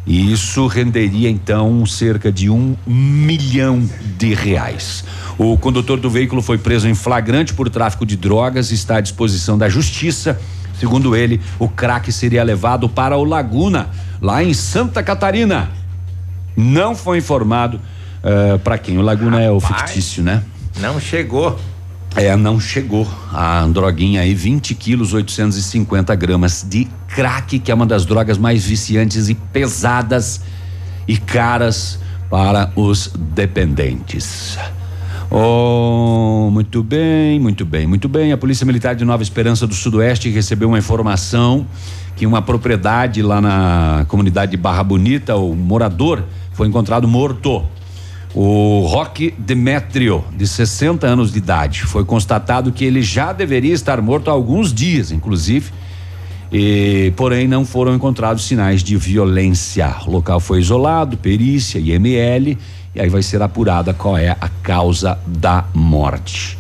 E 0.06 0.30
isso 0.30 0.68
renderia 0.68 1.30
então 1.30 1.86
cerca 1.86 2.32
de 2.32 2.50
um 2.50 2.76
milhão 2.86 3.88
de 4.18 4.34
reais. 4.34 5.06
O 5.38 5.58
condutor 5.58 6.02
do 6.02 6.10
veículo 6.10 6.42
foi 6.42 6.58
preso 6.58 6.90
em 6.90 6.94
flagrante 6.94 7.54
por 7.54 7.70
tráfico 7.70 8.06
de 8.06 8.18
drogas 8.18 8.72
e 8.72 8.74
está 8.74 8.98
à 8.98 9.02
disposição 9.02 9.58
da 9.58 9.70
justiça. 9.70 10.38
Segundo 10.80 11.16
ele, 11.16 11.42
o 11.58 11.68
crack 11.68 12.12
seria 12.12 12.44
levado 12.44 12.88
para 12.88 13.18
o 13.18 13.24
Laguna, 13.24 13.90
lá 14.22 14.44
em 14.44 14.54
Santa 14.54 15.04
Catarina. 15.04 15.70
Não 16.56 16.96
foi 16.96 17.18
informado 17.18 17.80
para 18.64 18.78
quem. 18.78 18.98
O 18.98 19.02
Laguna 19.02 19.42
é 19.42 19.50
o 19.52 19.58
Rapaz. 19.58 19.92
fictício, 19.92 20.24
né? 20.24 20.44
Não 20.80 21.00
chegou. 21.00 21.60
É, 22.16 22.36
não 22.36 22.60
chegou 22.60 23.08
a 23.32 23.66
droguinha 23.68 24.22
aí, 24.22 24.34
20 24.34 24.74
quilos, 24.74 25.14
850 25.14 26.16
gramas 26.16 26.66
de 26.68 26.88
crack, 27.08 27.60
que 27.60 27.72
é 27.72 27.76
uma 27.76 27.86
das 27.86 28.06
drogas 28.06 28.38
mais 28.38 28.66
viciantes 28.66 29.30
e 29.30 29.36
pesadas 29.36 30.42
e 31.08 31.18
caras 31.18 32.00
para 32.30 32.72
os 32.76 33.12
dependentes. 33.16 34.58
Oh, 35.32 36.50
muito 36.52 36.82
bem, 36.82 37.40
muito 37.40 37.64
bem, 37.64 37.86
muito 37.86 38.10
bem. 38.10 38.32
A 38.32 38.38
Polícia 38.38 38.66
Militar 38.66 38.96
de 38.96 39.06
Nova 39.06 39.22
Esperança 39.22 39.68
do 39.68 39.76
Sudoeste 39.76 40.28
recebeu 40.30 40.70
uma 40.70 40.80
informação 40.80 41.68
que 42.16 42.26
uma 42.26 42.42
propriedade 42.42 43.22
lá 43.22 43.40
na 43.40 44.06
comunidade 44.08 44.52
de 44.52 44.58
Barra 44.58 44.84
Bonita, 44.84 45.36
o 45.36 45.56
morador 45.56 46.24
foi 46.54 46.68
encontrado 46.68 47.08
morto. 47.08 47.64
O 48.34 48.88
Roque 48.88 49.32
Demetrio, 49.38 50.24
de 50.36 50.48
60 50.48 51.06
anos 51.06 51.32
de 51.32 51.38
idade, 51.38 51.84
foi 51.84 52.04
constatado 52.04 52.72
que 52.72 52.84
ele 52.84 53.04
já 53.04 53.32
deveria 53.32 53.74
estar 53.74 54.02
morto 54.02 54.30
há 54.30 54.34
alguns 54.34 54.74
dias, 54.74 55.12
inclusive, 55.12 55.72
e, 56.52 57.14
porém 57.16 57.48
não 57.48 57.66
foram 57.66 57.94
encontrados 57.94 58.46
sinais 58.46 58.84
de 58.84 58.98
violência. 58.98 59.96
O 60.08 60.12
local 60.12 60.40
foi 60.40 60.60
isolado, 60.60 61.18
perícia, 61.18 61.78
IML, 61.78 62.58
e 62.94 63.02
aí 63.02 63.10
vai 63.10 63.22
ser 63.22 63.42
apurada 63.42 63.94
qual 63.94 64.18
é 64.18 64.30
a 64.30 64.50
causa 64.62 65.18
da 65.26 65.66
morte. 65.74 66.58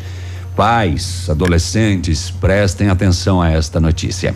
Pais, 0.55 1.29
adolescentes, 1.29 2.29
prestem 2.29 2.89
atenção 2.89 3.41
a 3.41 3.49
esta 3.49 3.79
notícia. 3.79 4.35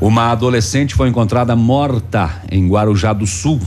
Uma 0.00 0.30
adolescente 0.30 0.94
foi 0.94 1.08
encontrada 1.08 1.56
morta 1.56 2.42
em 2.50 2.68
Guarujá 2.68 3.12
do 3.12 3.26
Sul, 3.26 3.60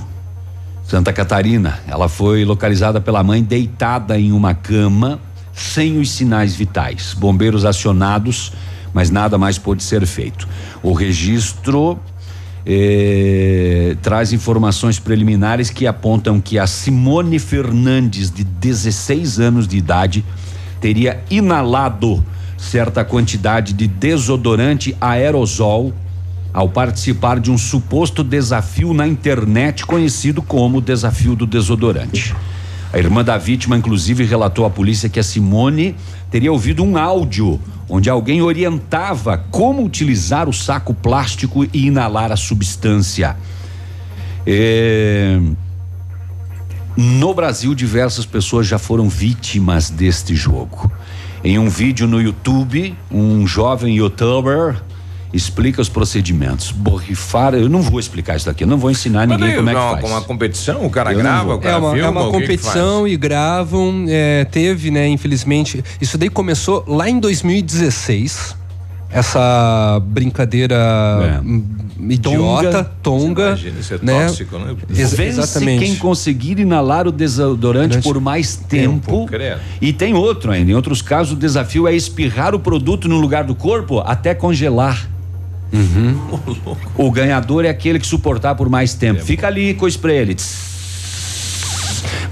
Santa 0.86 1.12
Catarina. 1.12 1.80
Ela 1.88 2.08
foi 2.08 2.46
localizada 2.46 3.02
pela 3.02 3.22
mãe 3.22 3.44
deitada 3.44 4.18
em 4.18 4.32
uma 4.32 4.54
cama, 4.54 5.20
sem 5.54 6.00
os 6.00 6.10
sinais 6.12 6.56
vitais. 6.56 7.14
Bombeiros 7.14 7.66
acionados, 7.66 8.54
mas 8.94 9.10
nada 9.10 9.38
mais 9.38 9.58
pôde 9.58 9.84
ser 9.84 10.06
feito. 10.06 10.48
O 10.82 10.94
registro 10.94 12.00
eh, 12.66 13.96
traz 14.02 14.34
informações 14.34 15.00
preliminares 15.00 15.70
que 15.70 15.88
apontam 15.88 16.40
que 16.40 16.60
a 16.60 16.68
Simone 16.68 17.40
Fernandes, 17.40 18.32
de 18.32 18.44
16 18.44 19.40
anos 19.40 19.68
de 19.68 19.78
idade, 19.78 20.24
teria 20.80 21.24
inalado 21.30 22.24
certa 22.58 23.04
quantidade 23.04 23.74
de 23.74 23.88
desodorante 23.88 24.96
aerosol 25.02 25.94
ao 26.54 26.70
participar 26.70 27.40
de 27.40 27.50
um 27.50 27.58
suposto 27.58 28.24
desafio 28.24 28.94
na 28.94 29.08
internet 29.08 29.86
conhecido 29.86 30.42
como 30.42 30.82
Desafio 30.82 31.36
do 31.36 31.48
Desodorante. 31.48 32.36
A 32.94 33.00
irmã 33.00 33.24
da 33.24 33.38
vítima, 33.38 33.78
inclusive, 33.78 34.26
relatou 34.26 34.66
à 34.66 34.70
polícia 34.70 35.08
que 35.08 35.20
a 35.20 35.24
Simone 35.24 35.96
teria 36.32 36.52
ouvido 36.52 36.84
um 36.84 36.98
áudio 36.98 37.60
onde 37.90 38.10
alguém 38.10 38.42
orientava 38.42 39.38
como 39.52 39.84
utilizar 39.84 40.48
o 40.48 40.54
saco 40.54 40.94
plástico 40.94 41.66
e 41.66 41.88
inalar 41.88 42.32
a 42.32 42.38
substância. 42.38 43.36
É... 44.48 45.40
No 46.96 47.34
Brasil, 47.34 47.76
diversas 47.76 48.26
pessoas 48.26 48.66
já 48.66 48.80
foram 48.80 49.10
vítimas 49.10 49.90
deste 49.90 50.36
jogo. 50.36 50.90
Em 51.44 51.60
um 51.60 51.70
vídeo 51.70 52.08
no 52.08 52.22
YouTube, 52.22 52.96
um 53.12 53.46
jovem 53.46 53.98
youtuber 53.98 54.82
explica 55.34 55.82
os 55.82 55.90
procedimentos. 55.90 56.72
Borrifar, 56.72 57.54
eu 57.54 57.70
não 57.70 57.82
vou 57.82 58.00
explicar 58.00 58.36
isso 58.38 58.50
aqui, 58.50 58.64
eu 58.64 58.68
não 58.68 58.78
vou 58.78 58.92
ensinar 58.92 59.28
Mas 59.28 59.38
ninguém 59.40 59.56
como 59.56 59.70
é 59.70 59.74
que 59.74 59.80
faz. 59.80 60.02
com 60.02 60.08
uma 60.08 60.22
competição, 60.22 60.86
o 60.86 60.90
cara 60.90 61.14
Eu 61.14 61.20
grava, 61.20 61.56
o 61.56 61.60
cara 61.60 61.76
É 61.76 61.78
uma, 61.80 61.92
filma, 61.94 62.08
é 62.08 62.10
uma 62.10 62.32
competição 62.32 63.08
e 63.08 63.16
gravam. 63.18 64.06
é, 64.08 64.46
teve, 64.46 64.92
né, 64.92 65.08
infelizmente. 65.08 65.84
Isso 66.02 66.18
daí 66.18 66.30
começou 66.30 66.84
lá 66.88 67.10
em 67.10 67.20
2016. 67.20 68.60
Essa 69.14 70.02
brincadeira 70.06 71.42
hum, 71.44 71.62
idiota, 72.10 72.90
tonga. 73.04 73.48
Imagina, 73.48 73.80
isso 73.82 73.94
é 73.94 74.00
né? 74.02 74.26
tóxico, 74.26 74.58
né? 74.58 74.74
Ex- 74.90 75.14
Vence 75.14 75.40
exatamente. 75.42 75.84
quem 75.84 75.96
conseguir 75.98 76.58
inalar 76.60 77.06
o 77.06 77.12
desodorante 77.12 77.98
por 78.02 78.22
mais 78.22 78.56
tempo. 78.56 79.26
credo. 79.26 79.60
E 79.82 79.92
tem 79.92 80.14
outro 80.14 80.50
ainda. 80.52 80.72
Em 80.72 80.76
outros 80.76 81.02
casos, 81.02 81.34
o 81.34 81.36
desafio 81.36 81.90
é 81.90 81.94
espirrar 81.94 82.56
o 82.56 82.60
produto 82.60 83.10
no 83.10 83.20
lugar 83.20 83.44
do 83.44 83.54
corpo 83.54 84.00
até 84.00 84.34
congelar. 84.34 85.10
O 86.98 87.10
ganhador 87.12 87.66
é 87.66 87.70
aquele 87.70 88.00
que 88.00 88.06
suportar 88.08 88.56
por 88.56 88.70
mais 88.70 88.94
tempo. 88.94 89.24
Fica 89.24 89.48
ali 89.48 89.74
com 89.74 89.86
o 89.86 89.88
spray 89.88 90.20
ali. 90.20 90.36
Tss. 90.36 90.72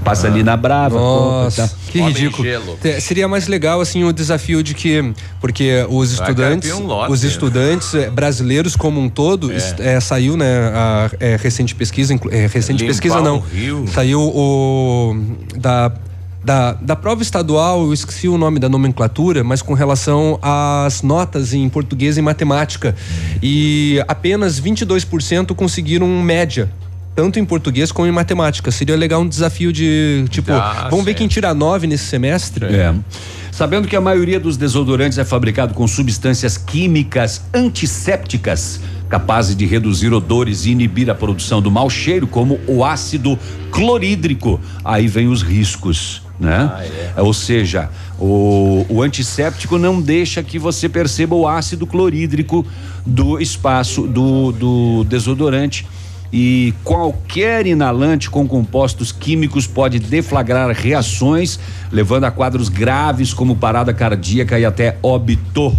Passa 0.03 0.27
ali 0.27 0.43
na 0.43 0.55
brava. 0.55 0.97
Nossa, 0.97 1.63
compra, 1.63 1.67
tá? 1.67 1.91
que 1.91 2.01
ridículo. 2.01 2.77
Te- 2.81 3.01
Seria 3.01 3.27
mais 3.27 3.47
legal 3.47 3.81
assim 3.81 4.03
o 4.03 4.13
desafio 4.13 4.63
de 4.63 4.73
que 4.73 5.13
porque 5.41 5.85
os 5.89 6.15
Vai 6.15 6.29
estudantes, 6.29 6.71
um 6.73 6.85
lote, 6.85 7.11
os 7.11 7.21
né? 7.23 7.29
estudantes 7.29 7.93
eh, 7.93 8.09
brasileiros 8.09 8.75
como 8.75 8.99
um 8.99 9.09
todo, 9.09 9.51
É. 9.51 9.57
eh, 9.79 9.99
saiu 9.99 10.37
né 10.37 10.71
a 10.73 11.11
eh, 11.19 11.37
recente 11.39 11.75
pesquisa, 11.75 12.13
eh, 12.31 12.47
recente 12.51 12.79
Limpar 12.81 12.87
pesquisa 12.93 13.19
o 13.19 13.23
não, 13.23 13.39
rio. 13.39 13.85
saiu 13.93 14.21
o 14.21 15.15
da 15.57 15.91
da, 16.49 16.73
da 16.73 16.95
prova 16.95 17.21
estadual, 17.21 17.83
eu 17.85 17.93
esqueci 17.93 18.27
o 18.27 18.35
nome 18.35 18.57
da 18.57 18.67
nomenclatura, 18.67 19.43
mas 19.43 19.61
com 19.61 19.75
relação 19.75 20.39
às 20.41 21.03
notas 21.03 21.53
em 21.53 21.69
português 21.69 22.17
e 22.17 22.23
matemática. 22.23 22.95
E 23.39 24.03
apenas 24.07 24.59
22% 24.59 25.53
conseguiram 25.53 26.07
média, 26.23 26.67
tanto 27.15 27.37
em 27.37 27.45
português 27.45 27.91
como 27.91 28.07
em 28.07 28.11
matemática. 28.11 28.71
Seria 28.71 28.95
legal 28.95 29.21
um 29.21 29.27
desafio 29.27 29.71
de, 29.71 30.25
tipo, 30.31 30.51
Ah, 30.51 30.87
vamos 30.89 31.05
ver 31.05 31.13
quem 31.13 31.27
tira 31.27 31.53
nove 31.53 31.85
nesse 31.85 32.05
semestre? 32.05 32.65
É. 32.65 32.95
Sabendo 33.51 33.87
que 33.87 33.95
a 33.95 34.01
maioria 34.01 34.39
dos 34.39 34.57
desodorantes 34.57 35.19
é 35.19 35.23
fabricado 35.23 35.75
com 35.75 35.87
substâncias 35.87 36.57
químicas 36.57 37.43
antissépticas 37.53 38.81
capazes 39.07 39.55
de 39.55 39.67
reduzir 39.67 40.11
odores 40.13 40.65
e 40.65 40.71
inibir 40.71 41.11
a 41.11 41.15
produção 41.15 41.61
do 41.61 41.69
mau 41.69 41.89
cheiro, 41.91 42.25
como 42.25 42.59
o 42.65 42.83
ácido 42.83 43.37
clorídrico, 43.71 44.59
aí 44.83 45.07
vem 45.07 45.27
os 45.27 45.41
riscos, 45.41 46.21
né? 46.39 46.71
Ou 47.17 47.33
seja, 47.33 47.89
o, 48.17 48.85
o 48.89 49.01
antisséptico 49.01 49.77
não 49.77 50.01
deixa 50.01 50.41
que 50.41 50.57
você 50.57 50.87
perceba 50.87 51.35
o 51.35 51.47
ácido 51.47 51.85
clorídrico 51.85 52.65
do 53.05 53.39
espaço 53.39 54.07
do, 54.07 54.51
do 54.51 55.03
desodorante 55.03 55.85
e 56.31 56.73
qualquer 56.83 57.65
inalante 57.65 58.29
com 58.29 58.47
compostos 58.47 59.11
químicos 59.11 59.65
pode 59.65 59.99
deflagrar 59.99 60.69
reações, 60.69 61.59
levando 61.91 62.25
a 62.25 62.31
quadros 62.31 62.69
graves 62.69 63.33
como 63.33 63.55
parada 63.55 63.93
cardíaca 63.93 64.59
e 64.59 64.63
até 64.63 64.97
óbito. 65.01 65.75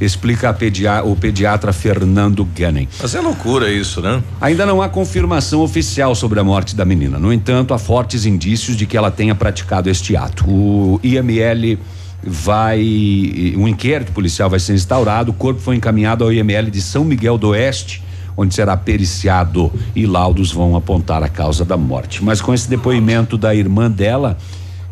Explica 0.00 0.52
pedia- 0.54 1.04
o 1.04 1.14
pediatra 1.14 1.72
Fernando 1.72 2.44
Guenem. 2.44 2.88
Mas 3.00 3.14
é 3.14 3.20
loucura 3.20 3.70
isso, 3.70 4.00
né? 4.00 4.22
Ainda 4.40 4.64
não 4.64 4.80
há 4.80 4.88
confirmação 4.88 5.60
oficial 5.60 6.14
sobre 6.14 6.40
a 6.40 6.44
morte 6.44 6.74
da 6.74 6.84
menina. 6.84 7.18
No 7.18 7.32
entanto, 7.32 7.74
há 7.74 7.78
fortes 7.78 8.24
indícios 8.24 8.76
de 8.76 8.86
que 8.86 8.96
ela 8.96 9.10
tenha 9.10 9.34
praticado 9.34 9.90
este 9.90 10.16
ato. 10.16 10.44
O 10.48 10.98
IML 11.02 11.78
vai. 12.22 12.80
Um 13.56 13.68
inquérito 13.68 14.12
policial 14.12 14.48
vai 14.48 14.60
ser 14.60 14.74
instaurado. 14.74 15.30
O 15.30 15.34
corpo 15.34 15.60
foi 15.60 15.76
encaminhado 15.76 16.24
ao 16.24 16.32
IML 16.32 16.70
de 16.70 16.80
São 16.80 17.04
Miguel 17.04 17.36
do 17.38 17.48
Oeste, 17.48 18.02
onde 18.36 18.54
será 18.54 18.76
periciado 18.76 19.70
e 19.94 20.06
laudos 20.06 20.52
vão 20.52 20.76
apontar 20.76 21.22
a 21.22 21.28
causa 21.28 21.64
da 21.64 21.76
morte. 21.76 22.22
Mas 22.24 22.40
com 22.40 22.54
esse 22.54 22.68
depoimento 22.68 23.36
da 23.36 23.54
irmã 23.54 23.90
dela, 23.90 24.38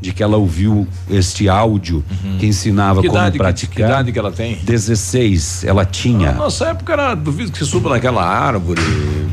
de 0.01 0.13
que 0.13 0.23
ela 0.23 0.37
ouviu 0.37 0.87
este 1.11 1.49
áudio 1.49 2.05
que 2.39 2.47
ensinava 2.47 2.97
Uhum. 2.97 3.03
Que 3.03 3.09
como 3.09 3.19
idade 3.21 3.33
que- 3.33 3.39
praticar. 3.39 3.75
que 3.75 3.83
idade 3.83 4.13
que 4.13 4.19
ela 4.19 4.31
tem? 4.33 4.57
16, 4.63 5.65
ela 5.65 5.85
tinha. 5.85 6.33
Na 6.33 6.39
nossa 6.39 6.67
época 6.67 6.93
era 6.93 7.15
duvido 7.15 7.51
que 7.53 7.65
suba 7.65 7.91
naquela 7.91 8.25
árvore, 8.25 8.81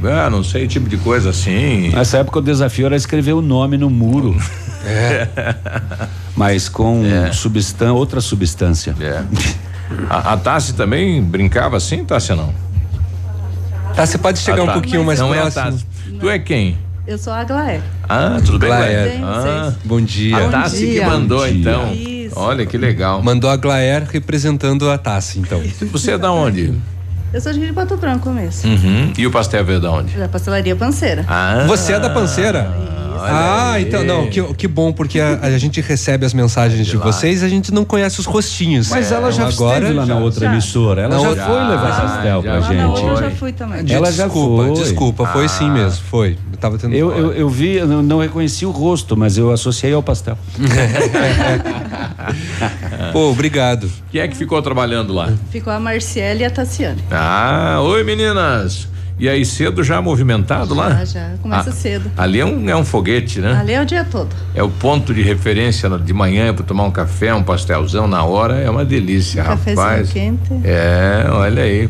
é, 0.04 0.30
não 0.30 0.44
sei, 0.44 0.68
tipo 0.68 0.90
de 0.90 0.98
coisa 0.98 1.30
assim. 1.30 1.90
Nessa 1.90 2.18
época 2.18 2.40
o 2.40 2.42
desafio 2.42 2.86
era 2.88 2.96
escrever 2.96 3.34
o 3.34 3.42
nome 3.42 3.78
no 3.78 3.90
muro. 3.90 4.36
É. 4.88 5.28
Mas 6.38 6.70
com 6.70 7.02
substância, 7.34 7.92
outra 7.92 8.22
substância. 8.22 8.96
É. 9.02 9.24
A, 10.08 10.34
a 10.34 10.38
Tassi 10.38 10.76
também 10.76 11.24
brincava 11.24 11.76
assim, 11.78 12.06
Tassi 12.06 12.34
não? 12.36 12.54
Você 13.96 14.18
pode 14.20 14.38
chegar 14.40 14.60
Ah, 14.60 14.64
um 14.64 14.68
tá. 14.68 14.74
pouquinho 14.74 15.04
mais 15.04 15.20
não 15.20 15.30
próximo. 15.32 15.60
É 15.60 15.68
a 15.68 15.72
Tassi. 15.72 15.86
Tu 16.20 16.30
é 16.30 16.38
quem? 16.38 16.78
Eu 17.08 17.20
sou 17.20 17.32
a 17.32 17.44
Glaé. 17.44 17.82
Ah, 18.10 18.38
tudo 18.44 18.58
bem. 18.58 18.68
Glaer? 18.70 19.20
Ah, 19.24 19.72
Bom 19.84 20.02
dia. 20.02 20.38
a 20.38 20.50
Tassi 20.50 20.88
que 20.88 21.06
mandou, 21.06 21.48
então. 21.48 21.94
Isso. 21.94 22.34
Olha 22.36 22.66
que 22.66 22.78
legal. 22.80 23.22
Mandou 23.22 23.48
a 23.50 23.56
Glaer 23.56 24.08
representando 24.12 24.90
a 24.90 24.98
Tassi, 24.98 25.40
então. 25.40 25.62
Você 25.92 26.12
é 26.12 26.18
da 26.18 26.32
onde? 26.32 26.74
Eu 27.32 27.42
sou 27.42 27.54
de 27.54 27.72
Pato 27.74 27.96
Branco 27.98 28.30
mesmo. 28.32 28.72
Uhum. 28.72 29.14
E 29.18 29.28
o 29.28 29.32
pastel 29.32 29.64
veio 29.64 29.80
da 29.80 29.92
onde? 29.92 30.18
Da 30.18 30.28
pastelaria 30.28 30.76
Panceira. 30.76 31.24
Ah. 31.28 31.66
Você 31.68 31.94
é 31.94 32.00
da 32.00 32.10
panceira? 32.10 32.72
Ah, 33.20 33.72
aí. 33.74 33.84
então, 33.84 34.04
não, 34.04 34.28
que, 34.28 34.42
que 34.54 34.68
bom, 34.68 34.92
porque 34.92 35.20
a, 35.20 35.40
a 35.42 35.58
gente 35.58 35.82
recebe 35.82 36.26
as 36.26 36.34
mensagens 36.34 36.86
de, 36.86 36.98
lá. 36.98 37.04
vocês 37.06 37.42
e 37.42 37.46
a 37.46 37.50
gente 37.50 37.74
não 37.74 37.86
conhece 37.86 38.20
os 38.20 38.26
rostinhos. 38.26 38.90
Mas 38.90 39.12
ela 39.12 39.32
já 39.32 39.44
Então, 39.50 39.56
agora 39.56 39.78
esteve 39.80 39.94
lá 39.94 40.06
na 40.06 40.18
outra 40.18 40.46
emissora. 40.46 41.02
Ela 41.04 41.20
já, 41.20 41.46
foi 41.46 41.56
levar 41.56 41.92
Já, 41.92 42.02
pastel 42.02 42.42
pra 42.42 42.62
já 42.62 42.68
gente. 42.68 42.78
Na 42.78 42.88
outra 42.90 43.06
eu 43.06 43.18
já 43.18 43.32
fui 43.32 43.54
também. 43.54 43.86
Ela 43.90 44.12
já 44.12 44.24
desculpa, 44.26 44.64
foi. 44.64 44.74
desculpa, 44.74 45.26
foi 45.28 45.48
sim 45.48 45.70
Ah. 45.70 45.74
mesmo, 45.74 46.04
foi. 46.10 46.38
Eu 46.52 46.58
tava 46.58 46.78
tendo 46.78 46.96
Eu, 46.96 47.12
eu, 47.12 47.34
eu 47.34 47.50
vi, 47.50 47.76
eu 47.76 47.88
não, 47.88 48.20
reconheci 48.20 48.66
o 48.66 48.72
rosto, 48.72 49.16
mas 49.18 49.38
eu 49.38 49.52
associei 49.52 49.94
ao 49.94 50.04
pastel. 50.04 50.38
Pô, 53.12 53.32
obrigado. 53.32 53.90
Quem 54.12 54.22
é 54.22 54.28
que 54.28 54.36
ficou 54.36 54.62
trabalhando 54.62 55.14
lá? 55.14 55.32
Ficou 55.52 55.72
a 55.72 55.80
Marciele 55.80 56.42
e 56.42 56.46
a 56.46 56.50
Tassiane. 56.50 57.02
Ah, 57.12 57.80
oi 57.82 58.04
meninas. 58.04 58.88
E 59.18 59.30
aí, 59.30 59.46
cedo 59.46 59.82
já 59.82 60.02
movimentado 60.02 60.74
lá? 60.74 60.90
Já, 60.90 61.06
já. 61.06 61.30
Começa 61.42 61.70
Ah, 61.70 61.74
cedo. 61.74 62.12
Ali 62.18 62.40
é 62.42 62.46
um, 62.46 62.70
é 62.70 62.76
um 62.76 62.84
foguete, 62.84 63.40
né? 63.40 63.54
Ali 63.54 63.72
é 63.74 63.82
o 63.82 63.86
dia 63.86 64.04
todo. 64.04 64.28
É 64.54 64.62
o 64.62 64.70
ponto 64.70 65.14
de 65.14 65.22
referência 65.22 65.90
de 65.98 66.14
manhã 66.14 66.54
para 66.54 66.66
tomar 66.66 66.84
um 66.84 66.92
café, 66.92 67.34
um 67.34 67.42
pastelzão 67.44 68.08
na 68.08 68.24
hora, 68.26 68.56
é 68.56 68.70
uma 68.70 68.84
delícia, 68.84 69.42
Cafezinho 69.44 69.78
rapaz. 69.86 70.10
quente. 70.12 70.52
É, 70.66 71.26
olha 71.30 71.64
aí. 71.64 71.90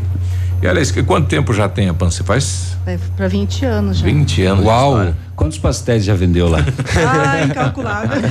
E 0.61 0.67
olha 0.67 0.79
isso, 0.79 0.93
que 0.93 1.03
quanto 1.03 1.27
tempo 1.27 1.53
já 1.53 1.67
tem 1.69 1.89
a 1.89 1.93
Pança? 1.93 2.23
Faz 2.23 2.75
Vai 2.85 2.99
pra 3.17 3.27
20 3.27 3.65
anos 3.65 3.97
já. 3.97 4.05
20 4.05 4.43
anos. 4.43 4.65
Uau. 4.65 5.13
Quantos 5.35 5.57
pastéis 5.57 6.05
já 6.05 6.13
vendeu 6.15 6.47
lá? 6.47 6.59
Ah, 6.95 7.43
incalculável. 7.43 8.21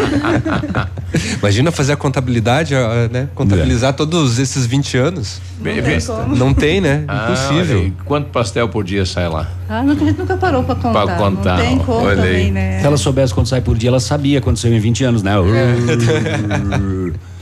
Imagina 1.38 1.70
fazer 1.70 1.92
a 1.92 1.96
contabilidade, 1.96 2.74
né? 3.12 3.28
Contabilizar 3.34 3.92
todos 3.92 4.38
esses 4.38 4.64
20 4.64 4.96
anos. 4.96 5.40
Bem, 5.60 5.82
bem- 5.82 5.98
Não 6.36 6.54
tem, 6.54 6.80
né? 6.80 7.04
Ah, 7.06 7.26
Impossível. 7.26 7.76
olha 7.78 7.86
aí. 7.86 7.92
Quanto 8.04 8.28
pastel 8.30 8.68
por 8.68 8.84
dia 8.84 9.04
sai 9.04 9.28
lá? 9.28 9.48
Ah, 9.68 9.82
nunca, 9.82 10.02
a 10.02 10.06
gente 10.06 10.18
nunca 10.18 10.36
parou 10.36 10.64
pra 10.64 10.74
contar. 10.76 11.04
Pra 11.06 11.16
contar, 11.16 11.58
Não 11.58 11.64
tem 11.66 11.78
como 11.78 11.98
olha 12.06 12.22
aí. 12.22 12.28
também, 12.28 12.52
né? 12.52 12.80
Se 12.80 12.86
ela 12.86 12.96
soubesse 12.96 13.34
quanto 13.34 13.48
sai 13.48 13.60
por 13.60 13.76
dia, 13.76 13.90
ela 13.90 14.00
sabia 14.00 14.40
quando 14.40 14.56
saiu 14.56 14.74
em 14.74 14.80
20 14.80 15.04
anos, 15.04 15.22
né? 15.22 15.32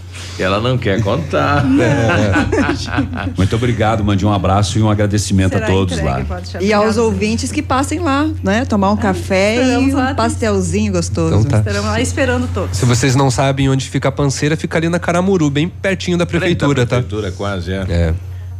E 0.42 0.44
ela 0.44 0.60
não 0.60 0.76
quer 0.76 1.00
contar. 1.00 1.64
Muito 3.38 3.54
obrigado, 3.54 4.02
mande 4.02 4.26
um 4.26 4.32
abraço 4.32 4.76
e 4.76 4.82
um 4.82 4.90
agradecimento 4.90 5.52
Será 5.52 5.66
a 5.66 5.70
todos 5.70 5.96
entregue, 5.96 6.26
lá. 6.28 6.42
E 6.60 6.72
aos 6.72 6.96
ouvintes 6.96 7.52
que 7.52 7.62
passem 7.62 8.00
lá, 8.00 8.28
né? 8.42 8.64
Tomar 8.64 8.90
um 8.90 8.96
café 8.96 9.54
esperamos 9.54 9.92
e 9.92 9.94
um 9.94 10.14
pastelzinho 10.16 10.94
gostoso. 10.94 11.36
Então 11.36 11.44
tá. 11.44 11.58
Estaremos 11.58 11.86
lá 11.86 12.00
esperando 12.00 12.52
todos. 12.52 12.76
Se 12.76 12.84
vocês 12.84 13.14
não 13.14 13.30
sabem 13.30 13.68
onde 13.68 13.88
fica 13.88 14.08
a 14.08 14.12
panceira, 14.12 14.56
fica 14.56 14.78
ali 14.78 14.88
na 14.88 14.98
Caramuru, 14.98 15.48
bem 15.48 15.68
pertinho 15.68 16.18
da 16.18 16.26
prefeitura, 16.26 16.84
tá? 16.84 16.96
Prefeitura 16.96 17.30
quase, 17.30 17.72
é. 17.72 17.86
É. 17.88 18.14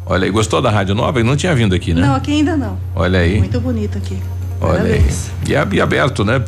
Olha 0.06 0.26
aí, 0.26 0.30
gostou 0.30 0.62
da 0.62 0.70
Rádio 0.70 0.94
Nova? 0.94 1.18
Ele 1.18 1.28
não 1.28 1.36
tinha 1.36 1.52
vindo 1.52 1.74
aqui, 1.74 1.92
né? 1.92 2.00
Não, 2.00 2.14
aqui 2.14 2.30
ainda 2.30 2.56
não. 2.56 2.78
Olha 2.94 3.18
aí. 3.18 3.38
Muito 3.38 3.60
bonito 3.60 3.98
aqui. 3.98 4.16
Olha 4.62 4.82
aí. 4.94 5.04
E, 5.48 5.56
ab- 5.56 5.74
e 5.76 5.80
aberto, 5.80 6.24
né? 6.24 6.42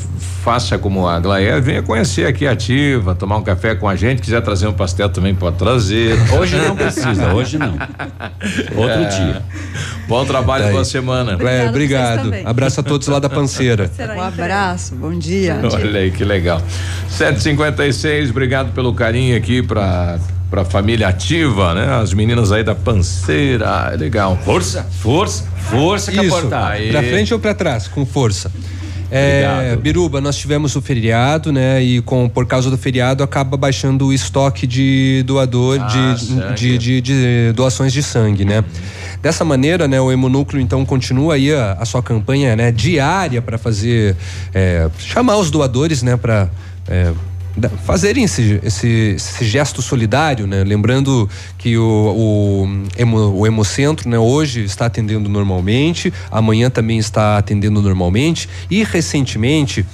Faça 0.44 0.76
como 0.76 1.08
a 1.08 1.18
Glaé, 1.18 1.58
venha 1.60 1.82
conhecer 1.82 2.26
aqui 2.26 2.46
a 2.46 2.52
Ativa, 2.52 3.14
tomar 3.14 3.38
um 3.38 3.42
café 3.42 3.74
com 3.74 3.88
a 3.88 3.96
gente, 3.96 4.20
quiser 4.20 4.42
trazer 4.42 4.66
um 4.68 4.74
pastel 4.74 5.08
também 5.08 5.34
pode 5.34 5.56
trazer. 5.56 6.16
Hoje 6.38 6.56
não 6.58 6.76
precisa, 6.76 7.32
hoje 7.32 7.56
não. 7.58 7.72
Outro 8.76 9.02
É. 9.02 9.04
dia. 9.06 9.42
Bom 10.06 10.22
trabalho, 10.26 10.64
Tá 10.66 10.70
boa 10.70 10.84
semana. 10.84 11.32
É, 11.32 11.34
Obrigado, 11.68 12.26
obrigado. 12.26 12.46
Abraço 12.46 12.80
a 12.80 12.82
todos 12.82 13.08
lá 13.08 13.18
da 13.18 13.28
panceira. 13.30 13.90
Um 14.14 14.20
abraço, 14.20 14.94
bom 14.94 15.18
dia. 15.18 15.58
Olha 15.62 15.98
aí 16.00 16.10
que 16.10 16.24
legal. 16.24 16.60
756, 17.08 18.30
obrigado 18.30 18.72
pelo 18.74 18.92
carinho 18.92 19.36
aqui 19.36 19.62
pra, 19.62 20.18
pra 20.54 20.64
família 20.64 21.08
ativa, 21.08 21.74
né? 21.74 21.96
As 22.00 22.14
meninas 22.14 22.52
aí 22.52 22.62
da 22.62 22.76
panceira, 22.76 23.90
é 23.92 23.96
legal. 23.96 24.38
Força, 24.44 24.84
força, 25.02 25.44
força, 25.68 26.12
Isso, 26.12 26.22
caportar. 26.22 26.70
Aí. 26.72 26.90
pra 26.92 27.02
frente 27.02 27.34
ou 27.34 27.40
pra 27.40 27.52
trás, 27.52 27.88
com 27.88 28.06
força. 28.06 28.52
É. 29.10 29.76
Biruba, 29.80 30.20
nós 30.20 30.36
tivemos 30.36 30.74
o 30.76 30.80
feriado, 30.80 31.52
né? 31.52 31.82
E 31.82 32.00
com, 32.02 32.28
por 32.28 32.46
causa 32.46 32.70
do 32.70 32.78
feriado 32.78 33.22
acaba 33.24 33.56
baixando 33.56 34.06
o 34.06 34.12
estoque 34.12 34.64
de 34.66 35.24
doador 35.26 35.78
Ah, 35.80 36.14
de, 36.16 36.54
de, 36.54 36.78
de- 36.78 37.00
de 37.00 37.52
doações 37.52 37.92
de 37.92 38.02
sangue, 38.02 38.44
né? 38.44 38.64
Dessa 39.20 39.44
maneira, 39.44 39.88
né, 39.88 40.00
o 40.00 40.12
Hemonúcleo 40.12 40.60
então 40.60 40.84
continua 40.84 41.34
aí 41.34 41.52
a, 41.52 41.78
a 41.80 41.84
sua 41.84 42.02
campanha, 42.02 42.54
né, 42.54 42.70
diária 42.70 43.40
para 43.42 43.56
fazer 43.56 44.14
é, 44.52 44.88
chamar 44.98 45.36
os 45.38 45.50
doadores, 45.50 46.02
né, 46.02 46.16
para 46.16 46.48
da- 46.86 47.12
fazerem 47.84 48.24
esse, 48.24 48.60
esse, 48.64 48.88
esse 49.16 49.44
gesto 49.44 49.80
solidário, 49.80 50.46
né? 50.46 50.64
Lembrando 50.64 51.28
que 51.56 51.76
o, 51.78 52.66
o, 52.96 53.38
o 53.38 53.46
Hemocentro, 53.46 54.08
né, 54.08 54.18
hoje 54.18 54.64
está 54.64 54.86
atendendo 54.86 55.28
normalmente, 55.28 56.12
amanhã 56.30 56.68
também 56.68 56.98
está 56.98 57.38
atendendo 57.38 57.80
normalmente 57.80 58.48
e 58.70 58.82
recentemente 58.82 59.86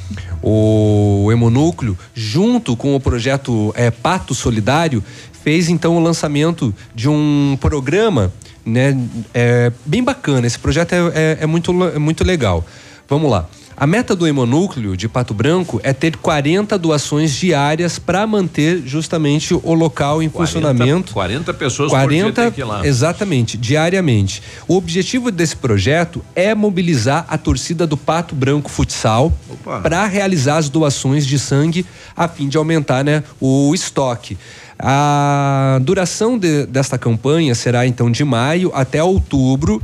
o 0.43 1.29
Hemonúcleo, 1.31 1.99
junto 2.15 2.75
com 2.75 2.97
o 2.97 3.01
projeto 3.01 3.73
é, 3.77 3.91
Pato 3.91 4.35
Solidário, 4.35 5.05
fez 5.45 5.69
então 5.69 5.97
o 5.97 6.01
lançamento 6.01 6.75
de 6.95 7.09
um 7.09 7.59
programa, 7.61 8.33
né, 8.65 8.97
é, 9.35 9.71
bem 9.85 10.03
bacana. 10.03 10.47
Esse 10.47 10.59
projeto 10.59 10.93
é, 10.95 10.99
é, 11.15 11.39
é 11.43 11.47
muito, 11.47 11.73
é 11.85 11.99
muito 11.99 12.25
legal. 12.25 12.65
Vamos 13.09 13.31
lá. 13.31 13.49
A 13.81 13.87
meta 13.87 14.15
do 14.15 14.27
Hemonúcleo 14.27 14.95
de 14.95 15.09
Pato 15.09 15.33
Branco 15.33 15.81
é 15.83 15.95
ter 15.95 16.15
40 16.15 16.77
doações 16.77 17.33
diárias 17.33 17.99
para 17.99 18.27
manter 18.27 18.83
justamente 18.85 19.55
o 19.55 19.73
local 19.73 20.23
em 20.23 20.29
funcionamento. 20.29 21.15
40 21.15 21.55
pessoas 21.55 21.91
por 21.91 21.97
dia 22.11 22.21
40, 22.25 22.43
tem 22.43 22.51
que 22.53 22.61
ir 22.61 22.65
lá. 22.65 22.87
exatamente, 22.87 23.57
diariamente. 23.57 24.43
O 24.69 24.77
objetivo 24.77 25.31
desse 25.31 25.57
projeto 25.57 26.23
é 26.35 26.55
mobilizar 26.55 27.25
a 27.27 27.39
torcida 27.39 27.87
do 27.87 27.97
Pato 27.97 28.35
Branco 28.35 28.69
Futsal 28.71 29.33
para 29.83 30.05
realizar 30.05 30.59
as 30.59 30.69
doações 30.69 31.25
de 31.27 31.39
sangue 31.39 31.87
a 32.15 32.29
fim 32.29 32.51
de 32.51 32.59
aumentar 32.59 33.03
né, 33.03 33.25
o 33.41 33.75
estoque. 33.75 34.37
A 34.79 35.79
duração 35.83 36.39
de- 36.39 36.67
desta 36.67 36.99
campanha 36.99 37.55
será 37.55 37.87
então 37.87 38.11
de 38.11 38.25
maio 38.25 38.71
até 38.75 39.03
outubro 39.03 39.81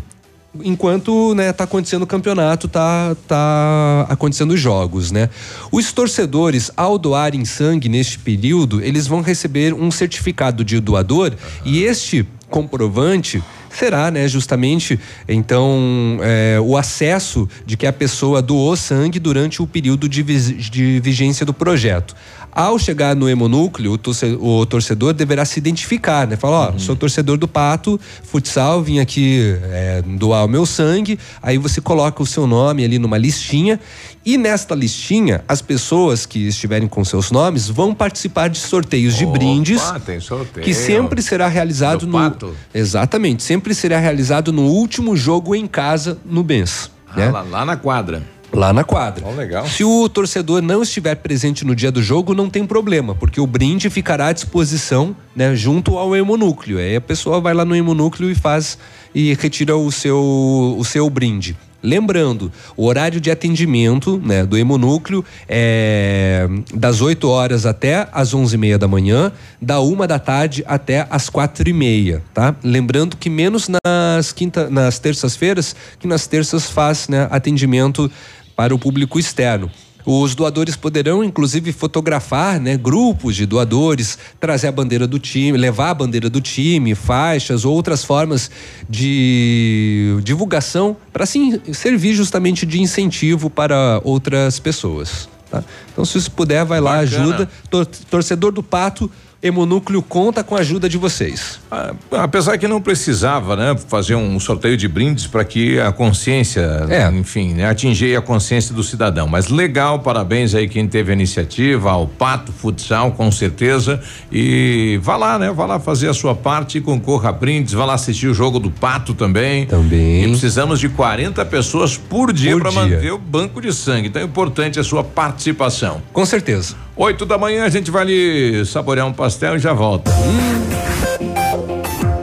enquanto 0.65 1.35
né, 1.35 1.53
tá 1.53 1.65
acontecendo 1.65 2.03
o 2.03 2.07
campeonato, 2.07 2.69
tá, 2.69 3.17
tá 3.27 4.07
acontecendo 4.09 4.53
os 4.53 4.61
jogos, 4.61 5.11
né? 5.11 5.29
Os 5.71 5.93
torcedores, 5.93 6.71
ao 6.77 6.99
doarem 6.99 7.45
sangue 7.45 7.89
neste 7.89 8.19
período, 8.19 8.81
eles 8.83 9.07
vão 9.07 9.21
receber 9.21 9.73
um 9.75 9.91
certificado 9.91 10.65
de 10.65 10.81
doador 10.81 11.33
e 11.65 11.83
este 11.83 12.27
comprovante 12.49 13.43
será, 13.69 14.11
né, 14.11 14.27
justamente, 14.27 14.99
então, 15.29 16.19
é, 16.23 16.59
o 16.63 16.79
acesso 16.79 17.47
de 17.67 17.77
que 17.77 17.87
a 17.87 17.93
pessoa 17.93 18.41
doou 18.41 18.75
sangue 18.75 19.19
durante 19.19 19.61
o 19.61 19.67
período 19.67 20.09
de, 20.09 20.23
vis- 20.23 20.71
de 20.71 20.99
vigência 21.01 21.45
do 21.45 21.53
projeto. 21.53 22.17
Ao 22.59 22.79
chegar 22.79 23.15
no 23.15 23.29
hemonúcleo, 23.29 23.93
o 23.93 23.99
torce- 23.99 24.35
o 24.41 24.65
torcedor 24.65 25.13
deverá 25.13 25.45
se 25.45 25.59
identificar, 25.59 26.27
né? 26.27 26.37
Falar, 26.37 26.71
ó, 26.75 26.79
sou 26.79 26.97
torcedor 26.97 27.37
do 27.37 27.47
Pato, 27.47 28.01
futsal, 28.23 28.83
vim 28.83 28.99
aqui 28.99 29.55
é, 29.65 30.01
doar 30.03 30.47
o 30.47 30.49
meu 30.49 30.65
sangue. 30.65 31.19
Aí 31.43 31.59
você 31.59 31.83
coloca 31.83 32.23
o 32.23 32.27
seu 32.27 32.47
nome 32.47 32.83
ali 32.83 32.99
numa 32.99 33.19
listinha 33.19 33.79
e 34.25 34.39
nesta 34.39 34.75
listinha, 34.75 35.45
as 35.47 35.61
pessoas 35.61 36.25
que 36.25 36.49
estiverem 36.49 36.89
com 36.89 37.05
seus 37.05 37.31
nomes 37.31 37.69
vão 37.69 37.95
participar 37.95 38.49
de 38.49 38.57
sorteios 38.57 39.15
de 39.17 39.27
Opa, 39.27 39.35
brindes 39.39 39.83
tem 40.07 40.19
sorteio. 40.19 40.65
que 40.65 40.73
sempre 40.73 41.21
será 41.21 41.49
realizado 41.49 42.01
Do 42.01 42.07
no 42.07 42.13
Pato? 42.15 42.57
exatamente 42.73 43.43
sempre 43.43 43.75
será 43.75 43.99
realizado 43.99 44.51
no 44.51 44.63
último 44.63 45.15
jogo 45.15 45.55
em 45.55 45.67
casa 45.67 46.17
no 46.25 46.43
Bens, 46.43 46.91
Ah, 47.07 47.17
né? 47.19 47.31
lá, 47.31 47.43
lá 47.43 47.65
na 47.67 47.77
quadra. 47.77 48.23
Lá 48.53 48.73
na 48.73 48.85
quadra. 48.85 49.29
Legal. 49.31 49.67
Se 49.67 49.85
o 49.85 50.09
torcedor 50.09 50.63
não 50.63 50.83
estiver 50.83 51.15
presente 51.17 51.65
no 51.65 51.75
dia 51.75 51.91
do 51.91 52.03
jogo, 52.03 52.35
não 52.35 52.49
tem 52.49 52.67
problema, 52.67 53.15
porque 53.15 53.41
o 53.41 53.47
brinde 53.47 53.91
ficará 53.91 54.29
à 54.29 54.33
disposição, 54.33 55.15
né, 55.35 55.55
junto 55.55 55.99
ao 55.99 56.15
hemonúcleo. 56.17 56.79
Aí 56.79 56.97
a 56.97 57.01
pessoa 57.01 57.41
vai 57.41 57.53
lá 57.53 57.65
no 57.65 57.75
hemonúcleo 57.75 58.31
e 58.31 58.35
faz 58.35 58.79
e 59.15 59.35
retira 59.35 59.77
o 59.77 59.91
seu 59.91 60.77
o 60.79 60.85
seu 60.85 61.09
brinde. 61.11 61.57
Lembrando, 61.87 62.51
o 62.77 62.85
horário 62.85 63.21
de 63.21 63.31
atendimento 63.31 64.21
né, 64.25 64.45
do 64.45 64.59
hemonúcleo 64.59 65.25
é 65.49 66.49
das 66.75 67.01
8 67.01 67.29
horas 67.29 67.65
até 67.65 68.09
as 68.13 68.35
11h30 68.35 68.77
da 68.77 68.89
manhã, 68.89 69.31
da 69.63 69.79
uma 69.79 70.05
da 70.05 70.19
tarde 70.19 70.65
até 70.67 71.07
as 71.09 71.29
quatro 71.29 71.69
e 71.69 71.73
meia, 71.73 72.25
tá? 72.35 72.57
Lembrando 72.65 73.17
que 73.17 73.31
menos 73.31 73.69
nas 73.69 74.33
quinta, 74.33 74.69
nas 74.69 74.99
terças-feiras, 74.99 75.77
que 76.01 76.09
nas 76.09 76.27
terças 76.27 76.69
faz 76.69 77.07
né, 77.07 77.29
atendimento 77.31 78.11
para 78.57 78.75
o 78.75 78.79
público 78.81 79.17
externo. 79.17 79.71
Os 80.09 80.37
doadores 80.37 80.77
poderão, 80.77 81.25
inclusive, 81.25 81.73
fotografar 81.73 82.61
né, 82.61 82.77
grupos 82.77 83.35
de 83.35 83.45
doadores, 83.45 84.17
trazer 84.39 84.69
a 84.69 84.73
bandeira 84.73 85.05
do 85.05 85.19
time, 85.19 85.59
levar 85.59 85.91
a 85.91 85.95
bandeira 85.95 86.31
do 86.31 86.41
time, 86.41 86.95
faixas, 86.95 87.65
outras 87.65 88.05
formas 88.05 88.49
de 88.89 90.17
divulgação 90.23 90.97
para 91.13 91.25
assim, 91.25 91.61
servir 91.73 92.15
justamente 92.15 92.65
de 92.65 92.81
incentivo 92.81 93.51
para 93.51 94.01
outras 94.05 94.59
pessoas. 94.61 95.29
tá? 95.51 95.65
Então, 95.93 96.05
se 96.05 96.21
você 96.21 96.31
puder, 96.31 96.65
vai 96.65 96.81
lá, 96.81 97.03
Bacana. 97.03 97.23
ajuda. 97.23 97.51
Tor- 97.71 97.87
torcedor 97.87 98.53
do 98.53 98.63
Pato, 98.63 99.11
Hemonúcleo 99.47 100.03
conta 100.03 100.43
com 100.45 100.55
a 100.57 100.61
ajuda 100.61 100.89
de 100.89 100.99
vocês. 100.99 101.59
Ah, 101.71 101.95
apesar 102.13 102.59
que 102.59 102.67
não 102.69 102.81
precisava, 102.81 103.57
né, 103.57 103.77
fazer 103.89 104.15
um 104.15 104.39
sorteio 104.41 104.77
de 104.77 104.89
brindes 104.89 105.27
para 105.27 105.45
que 105.45 105.79
a 105.81 105.93
consciência, 105.93 106.87
É. 106.89 107.11
enfim, 107.11 107.55
né, 107.55 107.67
atingir 107.69 108.17
a 108.17 108.21
consciência 108.23 108.75
do 108.75 108.83
cidadão. 108.83 109.27
Mas 109.29 109.49
legal, 109.49 110.01
parabéns 110.01 110.55
aí 110.55 110.69
quem 110.69 110.87
teve 110.87 111.11
a 111.11 111.15
iniciativa, 111.15 111.91
ao 111.91 112.07
Pato 112.07 112.53
Futsal, 112.53 113.13
com 113.13 113.31
certeza. 113.31 114.01
E 114.31 114.99
vá 115.03 115.17
lá, 115.17 115.39
né, 115.39 115.51
vá 115.53 115.67
lá 115.67 115.79
fazer 115.81 116.09
a 116.09 116.15
sua 116.15 116.35
parte, 116.35 116.81
concorra 116.81 117.31
a 117.31 117.33
brindes, 117.33 117.73
vá 117.73 117.85
lá 117.85 117.95
assistir 117.95 118.27
o 118.29 118.35
jogo 118.35 118.59
do 118.59 118.71
Pato 118.71 119.15
também. 119.15 119.67
Também. 119.67 120.25
E 120.25 120.29
precisamos 120.29 120.81
de 120.81 120.89
40 120.89 121.45
pessoas 121.45 121.97
por 121.97 122.33
dia 122.33 122.59
para 122.59 122.71
manter 122.71 123.13
o 123.13 123.19
banco 123.19 123.61
de 123.61 123.73
sangue. 123.73 124.09
Então 124.09 124.21
é 124.21 124.25
importante 124.25 124.79
a 124.81 124.85
sua 124.85 125.03
participação. 125.05 126.03
Com 126.13 126.25
certeza. 126.25 126.75
Oito 126.99 127.27
da 127.27 127.37
manhã 127.37 127.67
a 127.67 127.69
gente 127.69 127.91
vai 127.91 128.03
ali 128.03 128.65
saborear 128.65 129.07
um 129.07 129.13
pastel 129.13 129.57
e 129.57 129.59
já 129.59 129.75
volta. 129.75 130.11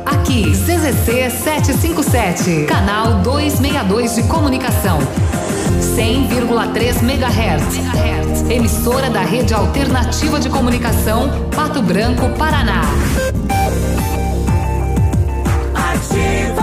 Aqui, 0.03 0.49
CZC 0.49 1.30
757, 1.30 2.65
canal 2.65 3.21
262 3.21 4.15
de 4.15 4.24
comunicação. 4.24 4.97
100,3 5.95 7.03
MHz. 7.03 8.49
Emissora 8.49 9.11
da 9.11 9.21
Rede 9.21 9.53
Alternativa 9.53 10.39
de 10.39 10.49
Comunicação, 10.49 11.30
Pato 11.55 11.80
Branco, 11.84 12.28
Paraná. 12.36 12.82
Ativa 15.76 16.62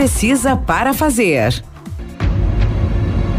para 0.57 0.93
fazer. 0.93 1.63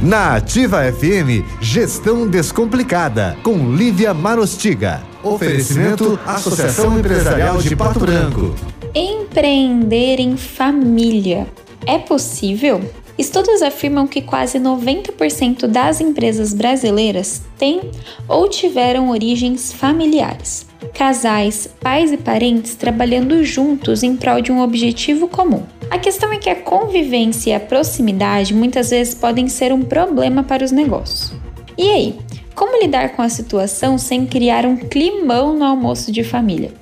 Na 0.00 0.36
Ativa 0.36 0.80
FM, 0.92 1.44
Gestão 1.60 2.28
Descomplicada, 2.28 3.36
com 3.42 3.74
Lívia 3.74 4.14
Marostiga. 4.14 5.02
Oferecimento 5.24 6.18
Associação 6.24 6.98
Empresarial 6.98 7.58
de 7.58 7.74
Pato 7.74 7.98
Branco. 8.00 8.54
Empreender 8.94 10.20
em 10.20 10.36
família 10.36 11.48
é 11.84 11.98
possível? 11.98 12.80
Estudos 13.22 13.62
afirmam 13.62 14.04
que 14.04 14.20
quase 14.20 14.58
90% 14.58 15.68
das 15.68 16.00
empresas 16.00 16.52
brasileiras 16.52 17.40
têm 17.56 17.80
ou 18.26 18.48
tiveram 18.48 19.10
origens 19.10 19.72
familiares. 19.72 20.66
Casais, 20.92 21.68
pais 21.80 22.10
e 22.10 22.16
parentes 22.16 22.74
trabalhando 22.74 23.44
juntos 23.44 24.02
em 24.02 24.16
prol 24.16 24.40
de 24.40 24.50
um 24.50 24.60
objetivo 24.60 25.28
comum. 25.28 25.62
A 25.88 26.00
questão 26.00 26.32
é 26.32 26.38
que 26.38 26.50
a 26.50 26.56
convivência 26.56 27.50
e 27.50 27.54
a 27.54 27.60
proximidade 27.60 28.52
muitas 28.52 28.90
vezes 28.90 29.14
podem 29.14 29.48
ser 29.48 29.72
um 29.72 29.82
problema 29.82 30.42
para 30.42 30.64
os 30.64 30.72
negócios. 30.72 31.32
E 31.78 31.92
aí, 31.92 32.18
como 32.56 32.82
lidar 32.82 33.10
com 33.10 33.22
a 33.22 33.28
situação 33.28 33.98
sem 33.98 34.26
criar 34.26 34.66
um 34.66 34.76
climão 34.76 35.56
no 35.56 35.64
almoço 35.64 36.10
de 36.10 36.24
família? 36.24 36.72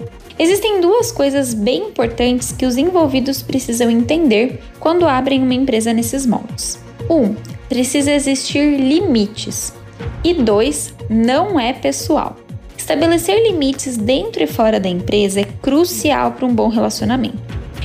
Existem 0.41 0.80
duas 0.80 1.12
coisas 1.12 1.53
bem 1.53 1.88
importantes 1.88 2.51
que 2.51 2.64
os 2.64 2.78
envolvidos 2.78 3.43
precisam 3.43 3.91
entender 3.91 4.59
quando 4.80 5.07
abrem 5.07 5.43
uma 5.43 5.53
empresa 5.53 5.93
nesses 5.93 6.24
moldes. 6.24 6.80
Um, 7.11 7.34
precisa 7.68 8.11
existir 8.11 8.80
limites. 8.80 9.74
E 10.24 10.32
dois, 10.32 10.95
não 11.11 11.61
é 11.61 11.74
pessoal. 11.74 12.36
Estabelecer 12.74 13.38
limites 13.43 13.99
dentro 13.99 14.43
e 14.43 14.47
fora 14.47 14.80
da 14.80 14.88
empresa 14.88 15.41
é 15.43 15.45
crucial 15.61 16.32
para 16.32 16.47
um 16.47 16.55
bom 16.55 16.68
relacionamento. 16.68 17.36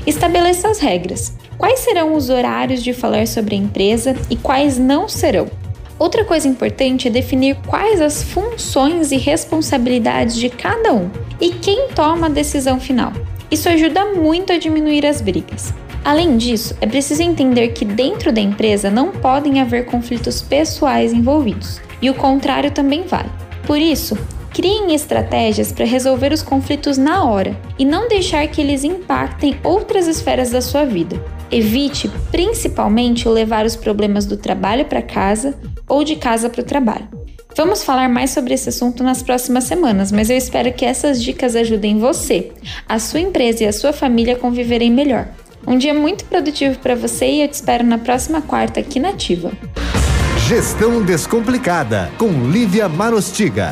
Estabeleça 0.07 0.69
as 0.69 0.79
regras. 0.79 1.35
Quais 1.57 1.81
serão 1.81 2.15
os 2.15 2.29
horários 2.29 2.81
de 2.81 2.93
falar 2.93 3.27
sobre 3.27 3.55
a 3.55 3.57
empresa 3.59 4.15
e 4.29 4.37
quais 4.37 4.79
não 4.79 5.09
serão? 5.09 5.49
Outra 5.97 6.25
coisa 6.25 6.47
importante 6.47 7.07
é 7.07 7.11
definir 7.11 7.55
quais 7.67 8.01
as 8.01 8.21
funções 8.21 9.11
e 9.11 9.17
responsabilidades 9.17 10.35
de 10.35 10.49
cada 10.49 10.93
um 10.93 11.09
e 11.39 11.51
quem 11.51 11.87
toma 11.95 12.27
a 12.27 12.29
decisão 12.29 12.79
final. 12.79 13.13
Isso 13.49 13.69
ajuda 13.69 14.13
muito 14.13 14.51
a 14.51 14.57
diminuir 14.57 15.05
as 15.05 15.21
brigas. 15.21 15.73
Além 16.03 16.37
disso, 16.37 16.75
é 16.81 16.85
preciso 16.85 17.23
entender 17.23 17.69
que 17.69 17.85
dentro 17.85 18.31
da 18.31 18.41
empresa 18.41 18.91
não 18.91 19.11
podem 19.11 19.61
haver 19.61 19.85
conflitos 19.85 20.41
pessoais 20.41 21.13
envolvidos, 21.13 21.81
e 22.01 22.09
o 22.09 22.13
contrário 22.13 22.69
também 22.71 23.03
vale. 23.03 23.29
Por 23.65 23.79
isso, 23.79 24.17
criem 24.53 24.93
estratégias 24.93 25.71
para 25.71 25.85
resolver 25.85 26.31
os 26.31 26.43
conflitos 26.43 26.97
na 26.97 27.23
hora 27.23 27.59
e 27.79 27.85
não 27.85 28.07
deixar 28.07 28.47
que 28.47 28.61
eles 28.61 28.83
impactem 28.83 29.57
outras 29.63 30.07
esferas 30.07 30.51
da 30.51 30.61
sua 30.61 30.85
vida. 30.85 31.19
Evite, 31.51 32.11
principalmente, 32.31 33.27
levar 33.27 33.65
os 33.65 33.75
problemas 33.75 34.25
do 34.25 34.37
trabalho 34.37 34.85
para 34.85 35.01
casa 35.01 35.55
ou 35.87 36.03
de 36.03 36.15
casa 36.15 36.49
para 36.49 36.61
o 36.61 36.65
trabalho. 36.65 37.07
Vamos 37.55 37.83
falar 37.83 38.09
mais 38.09 38.31
sobre 38.31 38.53
esse 38.53 38.67
assunto 38.67 39.01
nas 39.01 39.23
próximas 39.23 39.63
semanas, 39.63 40.11
mas 40.11 40.29
eu 40.29 40.35
espero 40.35 40.73
que 40.73 40.85
essas 40.85 41.23
dicas 41.23 41.55
ajudem 41.55 41.99
você, 41.99 42.51
a 42.87 42.99
sua 42.99 43.21
empresa 43.21 43.63
e 43.63 43.67
a 43.67 43.73
sua 43.73 43.93
família 43.93 44.33
a 44.33 44.39
conviverem 44.39 44.91
melhor. 44.91 45.29
Um 45.65 45.77
dia 45.77 45.93
muito 45.93 46.25
produtivo 46.25 46.77
para 46.79 46.95
você 46.95 47.25
e 47.27 47.41
eu 47.41 47.47
te 47.47 47.53
espero 47.53 47.83
na 47.83 47.97
próxima 47.97 48.41
quarta 48.41 48.81
aqui 48.81 48.99
na 48.99 49.09
Ativa. 49.09 49.51
Gestão 50.47 51.01
Descomplicada, 51.01 52.11
com 52.19 52.29
Lívia 52.51 52.87
Marostiga. 52.87 53.71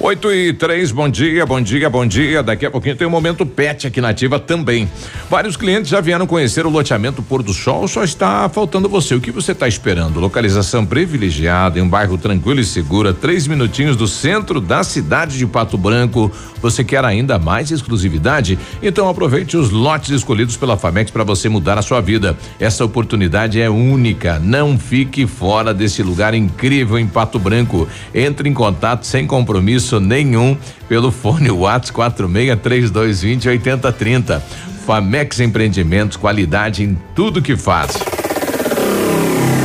8 0.00 0.32
e 0.32 0.52
3, 0.54 0.90
bom 0.90 1.08
dia, 1.08 1.46
bom 1.46 1.60
dia, 1.60 1.88
bom 1.88 2.06
dia. 2.06 2.42
Daqui 2.42 2.66
a 2.66 2.70
pouquinho 2.70 2.96
tem 2.96 3.06
o 3.06 3.10
momento 3.10 3.46
pet 3.46 3.86
aqui 3.86 4.00
na 4.00 4.08
Ativa 4.08 4.40
também. 4.40 4.90
Vários 5.28 5.56
clientes 5.56 5.90
já 5.90 6.00
vieram 6.00 6.26
conhecer 6.26 6.66
o 6.66 6.70
loteamento 6.70 7.22
Pôr 7.22 7.42
do 7.42 7.52
Sol, 7.52 7.86
só 7.86 8.02
está 8.02 8.48
faltando 8.48 8.88
você. 8.88 9.14
O 9.14 9.20
que 9.20 9.30
você 9.30 9.52
está 9.52 9.68
esperando? 9.68 10.18
Localização 10.18 10.84
privilegiada 10.84 11.78
em 11.78 11.82
um 11.82 11.88
bairro 11.88 12.18
tranquilo 12.18 12.60
e 12.60 12.64
seguro, 12.64 13.12
três 13.12 13.46
minutinhos 13.46 13.94
do 13.94 14.08
centro 14.08 14.60
da 14.60 14.82
cidade 14.82 15.38
de 15.38 15.46
Pato 15.46 15.78
Branco. 15.78 16.32
Você 16.60 16.82
quer 16.82 17.04
ainda 17.04 17.38
mais 17.38 17.70
exclusividade? 17.70 18.58
Então 18.82 19.08
aproveite 19.08 19.56
os 19.56 19.70
lotes 19.70 20.10
escolhidos 20.10 20.56
pela 20.56 20.76
Famex 20.76 21.10
para 21.10 21.24
você 21.24 21.48
mudar 21.48 21.78
a 21.78 21.82
sua 21.82 22.00
vida. 22.00 22.36
Essa 22.58 22.84
oportunidade 22.84 23.60
é 23.60 23.70
única. 23.70 24.38
Não 24.38 24.78
fique 24.78 25.26
fora 25.26 25.72
desse 25.72 26.02
lugar 26.02 26.34
incrível 26.34 26.98
em 26.98 27.06
Pato 27.06 27.38
Branco. 27.38 27.86
Entre 28.14 28.48
em 28.48 28.54
contato 28.54 29.04
sem 29.04 29.26
compromisso 29.26 29.59
nenhum 30.00 30.56
pelo 30.88 31.10
fone 31.10 31.50
Whats 31.50 31.90
463220 31.90 33.48
8030. 33.48 34.42
Famex 34.86 35.40
Empreendimentos, 35.40 36.16
qualidade 36.16 36.82
em 36.82 36.98
tudo 37.14 37.42
que 37.42 37.56
faz. 37.56 37.92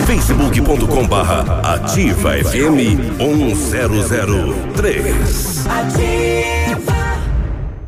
facebook.com 0.06 1.08
barra 1.08 1.74
ativa 1.74 2.34
FM 2.38 3.18
1003. 3.18 5.66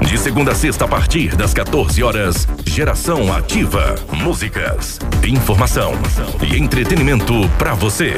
De 0.00 0.18
segunda 0.18 0.52
a 0.52 0.54
sexta, 0.54 0.84
a 0.84 0.88
partir 0.88 1.34
das 1.36 1.54
14 1.54 2.02
horas, 2.02 2.46
Geração 2.64 3.32
Ativa. 3.32 3.94
Músicas, 4.12 4.98
informação 5.26 5.92
e 6.42 6.58
entretenimento 6.58 7.34
para 7.58 7.74
você. 7.74 8.14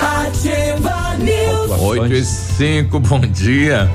Ativa 0.00 1.16
News. 1.18 1.82
8 1.82 2.14
e 2.14 2.24
5, 2.24 2.98
bom 3.00 3.20
dia. 3.20 3.90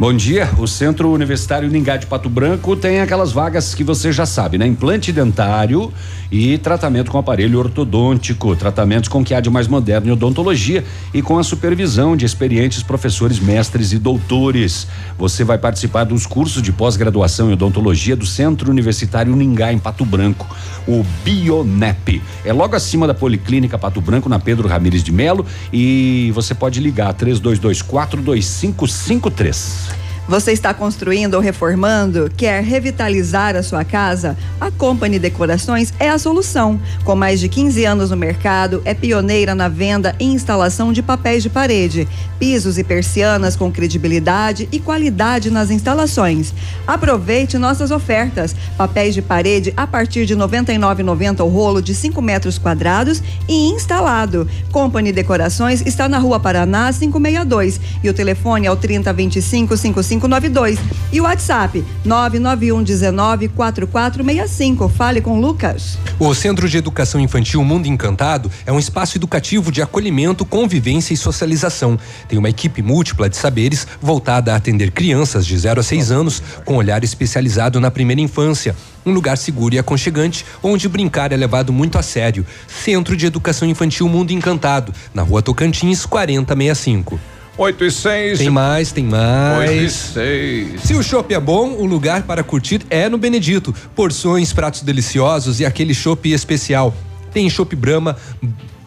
Bom 0.00 0.14
dia. 0.14 0.48
O 0.56 0.66
Centro 0.66 1.12
Universitário 1.12 1.68
Ningá 1.68 1.98
de 1.98 2.06
Pato 2.06 2.30
Branco 2.30 2.74
tem 2.74 3.02
aquelas 3.02 3.32
vagas 3.32 3.74
que 3.74 3.84
você 3.84 4.10
já 4.10 4.24
sabe, 4.24 4.56
né? 4.56 4.66
Implante 4.66 5.12
dentário 5.12 5.92
e 6.30 6.56
tratamento 6.58 7.10
com 7.10 7.18
aparelho 7.18 7.58
ortodôntico, 7.58 8.54
tratamentos 8.54 9.08
com 9.08 9.24
que 9.24 9.34
há 9.34 9.40
de 9.40 9.50
mais 9.50 9.66
moderno 9.66 10.08
em 10.08 10.12
odontologia 10.12 10.84
e 11.12 11.20
com 11.20 11.38
a 11.38 11.42
supervisão 11.42 12.16
de 12.16 12.24
experientes 12.24 12.82
professores, 12.82 13.40
mestres 13.40 13.92
e 13.92 13.98
doutores. 13.98 14.86
Você 15.18 15.42
vai 15.42 15.58
participar 15.58 16.04
dos 16.04 16.26
cursos 16.26 16.62
de 16.62 16.72
pós-graduação 16.72 17.50
em 17.50 17.54
odontologia 17.54 18.14
do 18.14 18.26
Centro 18.26 18.70
Universitário 18.70 19.34
Ningá 19.34 19.72
em 19.72 19.78
Pato 19.78 20.04
Branco, 20.04 20.46
o 20.86 21.04
Bionep. 21.24 22.22
É 22.44 22.52
logo 22.52 22.76
acima 22.76 23.06
da 23.06 23.14
Policlínica 23.14 23.78
Pato 23.78 24.00
Branco, 24.00 24.28
na 24.28 24.38
Pedro 24.38 24.68
Ramires 24.68 25.02
de 25.02 25.12
Melo, 25.12 25.44
e 25.72 26.30
você 26.34 26.54
pode 26.54 26.80
ligar 26.80 27.12
3224 27.14 28.22
2553. 28.22 30.09
Você 30.30 30.52
está 30.52 30.72
construindo 30.72 31.34
ou 31.34 31.40
reformando? 31.40 32.30
Quer 32.36 32.62
revitalizar 32.62 33.56
a 33.56 33.64
sua 33.64 33.82
casa? 33.82 34.38
A 34.60 34.70
Company 34.70 35.18
Decorações 35.18 35.92
é 35.98 36.08
a 36.08 36.20
solução. 36.20 36.80
Com 37.02 37.16
mais 37.16 37.40
de 37.40 37.48
15 37.48 37.84
anos 37.84 38.10
no 38.10 38.16
mercado, 38.16 38.80
é 38.84 38.94
pioneira 38.94 39.56
na 39.56 39.66
venda 39.66 40.14
e 40.20 40.24
instalação 40.26 40.92
de 40.92 41.02
papéis 41.02 41.42
de 41.42 41.50
parede, 41.50 42.06
pisos 42.38 42.78
e 42.78 42.84
persianas 42.84 43.56
com 43.56 43.72
credibilidade 43.72 44.68
e 44.70 44.78
qualidade 44.78 45.50
nas 45.50 45.68
instalações. 45.68 46.54
Aproveite 46.86 47.58
nossas 47.58 47.90
ofertas. 47.90 48.54
Papéis 48.76 49.14
de 49.14 49.22
parede 49.22 49.74
a 49.76 49.84
partir 49.84 50.26
de 50.26 50.34
R$ 50.34 50.40
99,90 50.42 51.40
o 51.40 51.48
rolo 51.48 51.82
de 51.82 51.92
5 51.92 52.22
metros 52.22 52.56
quadrados 52.56 53.20
e 53.48 53.70
instalado. 53.70 54.48
Company 54.70 55.10
Decorações 55.10 55.82
está 55.84 56.08
na 56.08 56.18
Rua 56.18 56.38
Paraná 56.38 56.92
562 56.92 57.80
e 58.04 58.08
o 58.08 58.14
telefone 58.14 58.68
é 58.68 58.70
o 58.70 58.76
3025 58.76 59.76
55 59.76 60.19
3592 60.20 60.78
e 61.12 61.20
o 61.20 61.24
WhatsApp 61.24 61.84
991 62.04 62.82
19 62.82 63.48
4465. 63.48 64.88
Fale 64.88 65.20
com 65.20 65.40
Lucas. 65.40 65.98
O 66.18 66.34
Centro 66.34 66.68
de 66.68 66.76
Educação 66.76 67.20
Infantil 67.20 67.64
Mundo 67.64 67.86
Encantado 67.86 68.50
é 68.66 68.72
um 68.72 68.78
espaço 68.78 69.16
educativo 69.16 69.72
de 69.72 69.82
acolhimento, 69.82 70.44
convivência 70.44 71.14
e 71.14 71.16
socialização. 71.16 71.98
Tem 72.28 72.38
uma 72.38 72.48
equipe 72.48 72.82
múltipla 72.82 73.28
de 73.28 73.36
saberes 73.36 73.86
voltada 74.00 74.52
a 74.52 74.56
atender 74.56 74.90
crianças 74.90 75.46
de 75.46 75.56
0 75.56 75.80
a 75.80 75.82
6 75.82 76.10
anos 76.10 76.42
com 76.64 76.76
olhar 76.76 77.02
especializado 77.02 77.80
na 77.80 77.90
primeira 77.90 78.20
infância. 78.20 78.76
Um 79.04 79.12
lugar 79.12 79.38
seguro 79.38 79.74
e 79.74 79.78
aconchegante, 79.78 80.44
onde 80.62 80.88
brincar 80.88 81.32
é 81.32 81.36
levado 81.36 81.72
muito 81.72 81.96
a 81.96 82.02
sério. 82.02 82.46
Centro 82.68 83.16
de 83.16 83.26
Educação 83.26 83.66
Infantil 83.66 84.08
Mundo 84.08 84.30
Encantado, 84.30 84.92
na 85.14 85.22
rua 85.22 85.40
Tocantins, 85.40 86.04
4065. 86.04 87.18
8 87.56 87.84
e 87.84 87.90
6. 87.90 88.38
Tem 88.38 88.50
mais, 88.50 88.92
tem 88.92 89.04
mais. 89.04 89.68
8 89.68 89.82
e 89.82 89.90
6. 89.90 90.82
Se 90.82 90.94
o 90.94 91.02
chopp 91.02 91.32
é 91.34 91.40
bom, 91.40 91.72
o 91.72 91.84
lugar 91.84 92.22
para 92.22 92.42
curtir 92.42 92.80
é 92.88 93.08
no 93.08 93.18
Benedito. 93.18 93.74
Porções, 93.94 94.52
pratos 94.52 94.82
deliciosos 94.82 95.60
e 95.60 95.66
aquele 95.66 95.92
chopp 95.92 96.32
especial. 96.32 96.94
Tem 97.32 97.48
chopp 97.50 97.74
Brahma, 97.76 98.16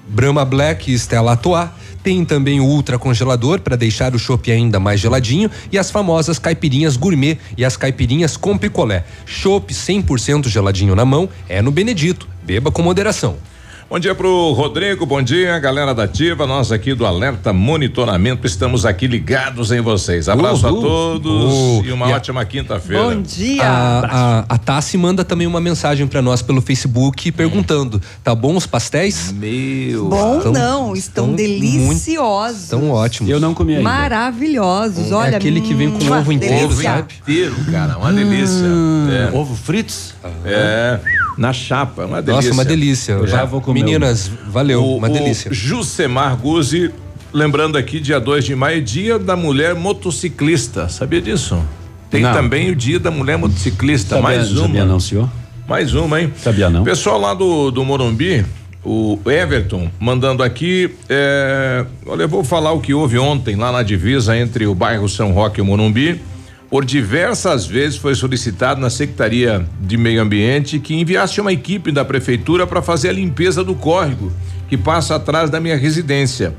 Brahma 0.08 0.44
Black 0.44 0.92
e 0.92 0.96
Stella 0.96 1.32
Artois. 1.32 1.70
Tem 2.04 2.26
também 2.26 2.60
o 2.60 2.66
ultra 2.66 3.00
congelador 3.00 3.62
para 3.62 3.78
deixar 3.78 4.14
o 4.14 4.20
chopp 4.20 4.52
ainda 4.52 4.78
mais 4.78 5.00
geladinho 5.00 5.50
e 5.72 5.78
as 5.78 5.90
famosas 5.90 6.38
caipirinhas 6.38 6.98
gourmet 6.98 7.38
e 7.58 7.64
as 7.64 7.78
caipirinhas 7.78 8.36
com 8.36 8.58
picolé. 8.58 9.06
Chopp 9.26 9.74
100% 9.74 10.50
geladinho 10.50 10.96
na 10.96 11.06
mão 11.06 11.30
é 11.48 11.62
no 11.62 11.72
Benedito. 11.72 12.28
Beba 12.44 12.72
com 12.72 12.82
moderação. 12.82 13.38
Bom 13.94 14.00
dia 14.00 14.16
pro 14.16 14.54
Rodrigo, 14.54 15.06
bom 15.06 15.22
dia, 15.22 15.60
galera 15.60 15.94
da 15.94 16.06
Ativa, 16.06 16.48
nós 16.48 16.72
aqui 16.72 16.96
do 16.96 17.06
Alerta 17.06 17.54
Monitoramento, 17.54 18.48
estamos 18.48 18.88
aqui 18.88 19.06
ligados 19.06 19.72
em 19.72 19.82
vocês. 19.82 20.28
Abraço 20.28 20.68
Uhul. 20.68 20.80
a 20.80 20.82
todos 20.82 21.32
Uhul. 21.54 21.86
e 21.86 21.92
uma 21.92 22.08
E 22.10 22.12
a- 22.12 22.16
ótima 22.16 22.44
quinta-feira. 22.44 23.04
Bom 23.04 23.22
dia. 23.22 23.62
A, 23.64 24.00
a, 24.00 24.46
a 24.50 24.58
Tassi 24.58 24.98
manda 24.98 25.24
também 25.24 25.46
uma 25.46 25.62
mensagem 25.62 26.08
para 26.08 26.24
nós 26.24 26.42
pelo 26.42 26.60
Facebook 26.60 27.32
perguntando: 27.34 28.02
tá 28.24 28.34
bom 28.34 28.56
os 28.56 28.66
pastéis? 28.66 29.32
Meu. 29.32 30.10
Bom 30.10 30.38
Estão- 30.40 30.52
não, 30.54 30.96
estão, 30.96 30.96
estão 30.96 31.36
deliciosos. 31.36 32.64
Estão 32.64 32.90
ótimos. 32.90 33.32
Eu 33.32 33.40
não 33.40 33.54
comi 33.54 33.74
ainda. 33.76 33.84
Maravilhosos. 33.88 35.12
É 35.12 35.14
Olha, 35.14 35.38
aquele 35.38 35.62
que 35.62 35.76
vem 35.76 35.92
com 35.92 36.04
ovo 36.12 36.32
inteiro, 36.32 36.70
delícia. 36.70 36.84
sabe? 36.96 37.14
Inteiro, 37.22 37.56
cara, 37.72 38.00
uma 38.00 38.12
delícia. 38.12 38.66
É. 39.32 39.38
Ovo 39.38 39.56
fritos? 39.56 40.16
É, 40.46 41.00
na 41.38 41.52
chapa, 41.54 42.06
uma 42.06 42.22
delícia. 42.22 42.50
Nossa, 42.50 42.54
uma 42.62 42.66
delícia. 42.66 43.12
Eu 43.14 43.28
já 43.28 43.44
vou 43.46 43.62
comer 43.62 43.84
Meninas, 43.84 44.30
valeu, 44.48 44.84
O- 44.84 44.98
uma 44.98 45.10
o 45.10 45.14
delícia. 45.14 45.52
Jusemar 45.54 46.36
Guzzi, 46.38 46.92
lembrando 47.34 47.78
aqui, 47.78 48.00
dia 48.00 48.20
2 48.20 48.46
de 48.46 48.56
maio, 48.56 48.82
dia 48.82 49.18
da 49.18 49.36
mulher 49.36 49.74
motociclista. 49.76 50.88
Sabia 50.90 51.22
disso? 51.22 51.58
Tem 52.10 52.22
Não. 52.22 52.32
também 52.34 52.70
o 52.70 52.76
dia 52.76 53.00
da 53.00 53.10
mulher 53.10 53.38
motociclista. 53.38 54.16
Sabia- 54.16 54.22
mais 54.38 54.52
uma. 54.52 54.62
sabia 54.68 54.86
não, 54.86 55.00
senhor? 55.00 55.30
Mais 55.68 55.94
uma, 55.94 56.22
hein? 56.22 56.32
Sabia 56.38 56.70
não. 56.70 56.84
Pessoal 56.84 57.20
lá 57.20 57.34
do, 57.34 57.72
do 57.72 57.84
Morumbi, 57.84 58.46
o 58.84 59.18
Everton, 59.26 59.90
mandando 60.00 60.44
aqui. 60.44 60.92
é, 61.10 61.86
olha, 62.06 62.24
eu 62.24 62.30
vou 62.30 62.44
falar 62.44 62.72
o 62.74 62.80
que 62.82 62.94
houve 62.94 63.18
ontem 63.18 63.56
lá 63.56 63.72
na 63.72 63.82
divisa 63.82 64.38
entre 64.38 64.68
o 64.68 64.76
bairro 64.76 65.08
São 65.10 65.32
Roque 65.32 65.60
e 65.60 65.62
o 65.62 65.66
Morumbi. 65.66 66.22
Por 66.74 66.84
diversas 66.86 67.68
vezes 67.68 68.00
foi 68.00 68.16
solicitado 68.16 68.82
na 68.82 68.90
Secretaria 68.90 69.64
de 69.80 69.96
Meio 69.96 70.20
Ambiente 70.20 70.80
que 70.80 70.96
enviasse 70.96 71.40
uma 71.40 71.54
equipe 71.54 71.92
da 71.92 72.04
prefeitura 72.04 72.66
para 72.66 72.82
fazer 72.82 73.10
a 73.10 73.14
limpeza 73.14 73.64
do 73.64 73.76
córrego 73.76 74.34
que 74.68 74.76
passa 74.76 75.14
atrás 75.14 75.52
da 75.52 75.60
minha 75.60 75.78
residência. 75.78 76.56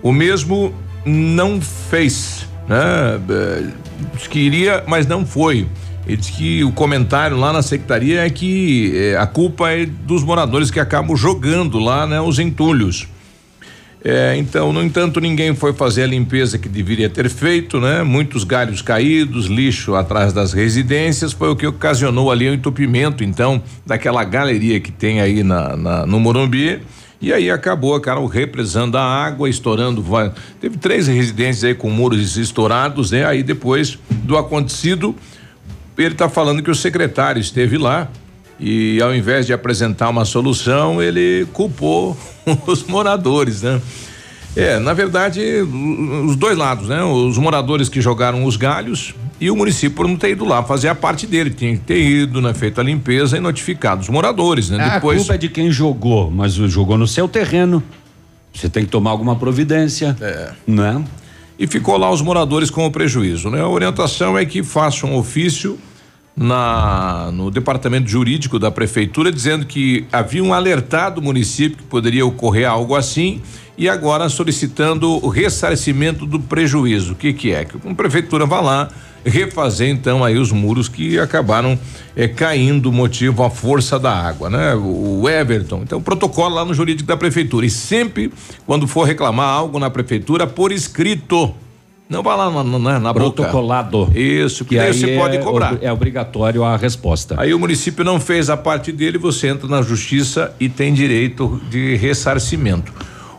O 0.00 0.12
mesmo 0.12 0.72
não 1.04 1.60
fez, 1.60 2.46
né? 2.68 3.20
Eh, 3.28 3.62
Disse 4.14 4.28
que 4.28 4.38
iria, 4.38 4.84
mas 4.86 5.08
não 5.08 5.26
foi. 5.26 5.66
Ele 6.06 6.16
disse 6.16 6.30
que 6.34 6.62
o 6.62 6.70
comentário 6.70 7.36
lá 7.36 7.52
na 7.52 7.60
secretaria 7.60 8.24
é 8.24 8.30
que 8.30 8.92
eh, 8.94 9.16
a 9.16 9.26
culpa 9.26 9.72
é 9.72 9.86
dos 9.86 10.22
moradores 10.22 10.70
que 10.70 10.78
acabam 10.78 11.16
jogando 11.16 11.80
lá, 11.80 12.06
né, 12.06 12.20
os 12.20 12.38
entulhos. 12.38 13.08
É, 14.04 14.36
então, 14.36 14.72
no 14.72 14.80
entanto, 14.82 15.20
ninguém 15.20 15.54
foi 15.56 15.72
fazer 15.72 16.04
a 16.04 16.06
limpeza 16.06 16.56
que 16.56 16.68
deveria 16.68 17.10
ter 17.10 17.28
feito, 17.28 17.80
né? 17.80 18.04
Muitos 18.04 18.44
galhos 18.44 18.80
caídos, 18.80 19.46
lixo 19.46 19.96
atrás 19.96 20.32
das 20.32 20.52
residências, 20.52 21.32
foi 21.32 21.48
o 21.50 21.56
que 21.56 21.66
ocasionou 21.66 22.30
ali 22.30 22.48
o 22.48 22.54
entupimento, 22.54 23.24
então, 23.24 23.60
daquela 23.84 24.22
galeria 24.22 24.78
que 24.78 24.92
tem 24.92 25.20
aí 25.20 25.42
na, 25.42 25.76
na- 25.76 26.06
no 26.06 26.20
Morumbi. 26.20 26.80
E 27.20 27.32
aí 27.32 27.50
acabou, 27.50 27.98
cara, 28.00 28.20
o 28.20 28.26
represando 28.26 28.96
a 28.96 29.02
água, 29.02 29.50
estourando. 29.50 30.04
Teve 30.60 30.76
três 30.76 31.08
residências 31.08 31.64
aí 31.64 31.74
com 31.74 31.90
muros 31.90 32.36
estourados, 32.36 33.10
né? 33.10 33.24
Aí 33.26 33.42
depois 33.42 33.98
do 34.22 34.38
acontecido, 34.38 35.16
ele 35.98 36.12
está 36.12 36.28
falando 36.28 36.62
que 36.62 36.70
o 36.70 36.74
secretário 36.76 37.40
esteve 37.40 37.76
lá 37.76 38.08
e 38.58 39.00
ao 39.00 39.14
invés 39.14 39.46
de 39.46 39.52
apresentar 39.52 40.08
uma 40.08 40.24
solução, 40.24 41.02
ele 41.02 41.46
culpou 41.52 42.16
os 42.66 42.82
moradores, 42.84 43.62
né? 43.62 43.80
É, 44.56 44.78
na 44.78 44.92
verdade, 44.92 45.40
os 46.26 46.34
dois 46.34 46.56
lados, 46.56 46.88
né? 46.88 47.02
Os 47.04 47.38
moradores 47.38 47.88
que 47.88 48.00
jogaram 48.00 48.44
os 48.44 48.56
galhos 48.56 49.14
e 49.40 49.50
o 49.50 49.56
município 49.56 49.96
por 49.96 50.08
não 50.08 50.16
ter 50.16 50.30
ido 50.30 50.44
lá 50.44 50.64
fazer 50.64 50.88
a 50.88 50.94
parte 50.94 51.26
dele. 51.26 51.50
Tinha 51.50 51.72
que 51.74 51.84
ter 51.84 52.02
ido, 52.02 52.40
né? 52.40 52.52
Feito 52.52 52.80
a 52.80 52.84
limpeza 52.84 53.36
e 53.36 53.40
notificado 53.40 54.00
os 54.00 54.08
moradores, 54.08 54.70
né? 54.70 54.82
A 54.82 54.94
Depois. 54.94 55.18
culpa 55.18 55.34
é 55.34 55.38
de 55.38 55.48
quem 55.48 55.70
jogou, 55.70 56.30
mas 56.30 56.54
jogou 56.54 56.98
no 56.98 57.06
seu 57.06 57.28
terreno. 57.28 57.82
Você 58.52 58.68
tem 58.68 58.84
que 58.84 58.90
tomar 58.90 59.10
alguma 59.10 59.36
providência. 59.36 60.16
É. 60.20 60.50
Né? 60.66 61.04
E 61.56 61.66
ficou 61.66 61.96
lá 61.96 62.10
os 62.10 62.22
moradores 62.22 62.70
com 62.70 62.84
o 62.84 62.90
prejuízo, 62.90 63.50
né? 63.50 63.60
A 63.60 63.68
orientação 63.68 64.36
é 64.36 64.44
que 64.44 64.64
faça 64.64 65.06
um 65.06 65.14
ofício 65.16 65.78
na 66.38 67.30
no 67.32 67.50
departamento 67.50 68.08
jurídico 68.08 68.58
da 68.58 68.70
prefeitura 68.70 69.32
dizendo 69.32 69.66
que 69.66 70.06
haviam 70.12 70.54
alertado 70.54 71.20
o 71.20 71.24
município 71.24 71.78
que 71.78 71.84
poderia 71.84 72.24
ocorrer 72.24 72.68
algo 72.68 72.94
assim 72.94 73.42
e 73.76 73.88
agora 73.88 74.28
solicitando 74.28 75.24
o 75.24 75.28
ressarcimento 75.28 76.26
do 76.26 76.40
prejuízo. 76.40 77.12
O 77.12 77.16
que 77.16 77.32
que 77.32 77.52
é? 77.52 77.64
Que 77.64 77.76
a 77.76 77.94
prefeitura 77.94 78.46
vá 78.46 78.60
lá 78.60 78.88
refazer 79.24 79.88
então 79.88 80.24
aí 80.24 80.38
os 80.38 80.52
muros 80.52 80.88
que 80.88 81.18
acabaram 81.18 81.78
eh, 82.16 82.28
caindo 82.28 82.92
motivo 82.92 83.42
à 83.42 83.50
força 83.50 83.98
da 83.98 84.12
água, 84.12 84.48
né? 84.48 84.74
O 84.74 85.28
Everton. 85.28 85.82
Então 85.82 86.00
protocolo 86.00 86.54
lá 86.54 86.64
no 86.64 86.72
jurídico 86.72 87.08
da 87.08 87.16
prefeitura 87.16 87.66
e 87.66 87.70
sempre 87.70 88.32
quando 88.64 88.86
for 88.86 89.04
reclamar 89.04 89.48
algo 89.48 89.78
na 89.78 89.90
prefeitura 89.90 90.46
por 90.46 90.72
escrito. 90.72 91.54
Não 92.08 92.22
vá 92.22 92.34
lá 92.34 92.50
na, 92.50 92.78
na, 92.78 92.98
na 93.00 93.12
boca. 93.12 93.32
Protocolado. 93.42 94.10
Isso, 94.14 94.64
que 94.64 94.76
daí 94.76 94.86
aí 94.88 94.94
você 94.94 95.10
é 95.10 95.18
pode 95.18 95.38
cobrar. 95.38 95.72
ob- 95.74 95.84
É 95.84 95.92
obrigatório 95.92 96.64
a 96.64 96.76
resposta. 96.76 97.34
Aí 97.38 97.52
o 97.52 97.58
município 97.58 98.02
não 98.04 98.18
fez 98.18 98.48
a 98.48 98.56
parte 98.56 98.90
dele, 98.92 99.18
você 99.18 99.48
entra 99.48 99.68
na 99.68 99.82
justiça 99.82 100.52
e 100.58 100.68
tem 100.68 100.94
direito 100.94 101.60
de 101.70 101.96
ressarcimento. 101.96 102.92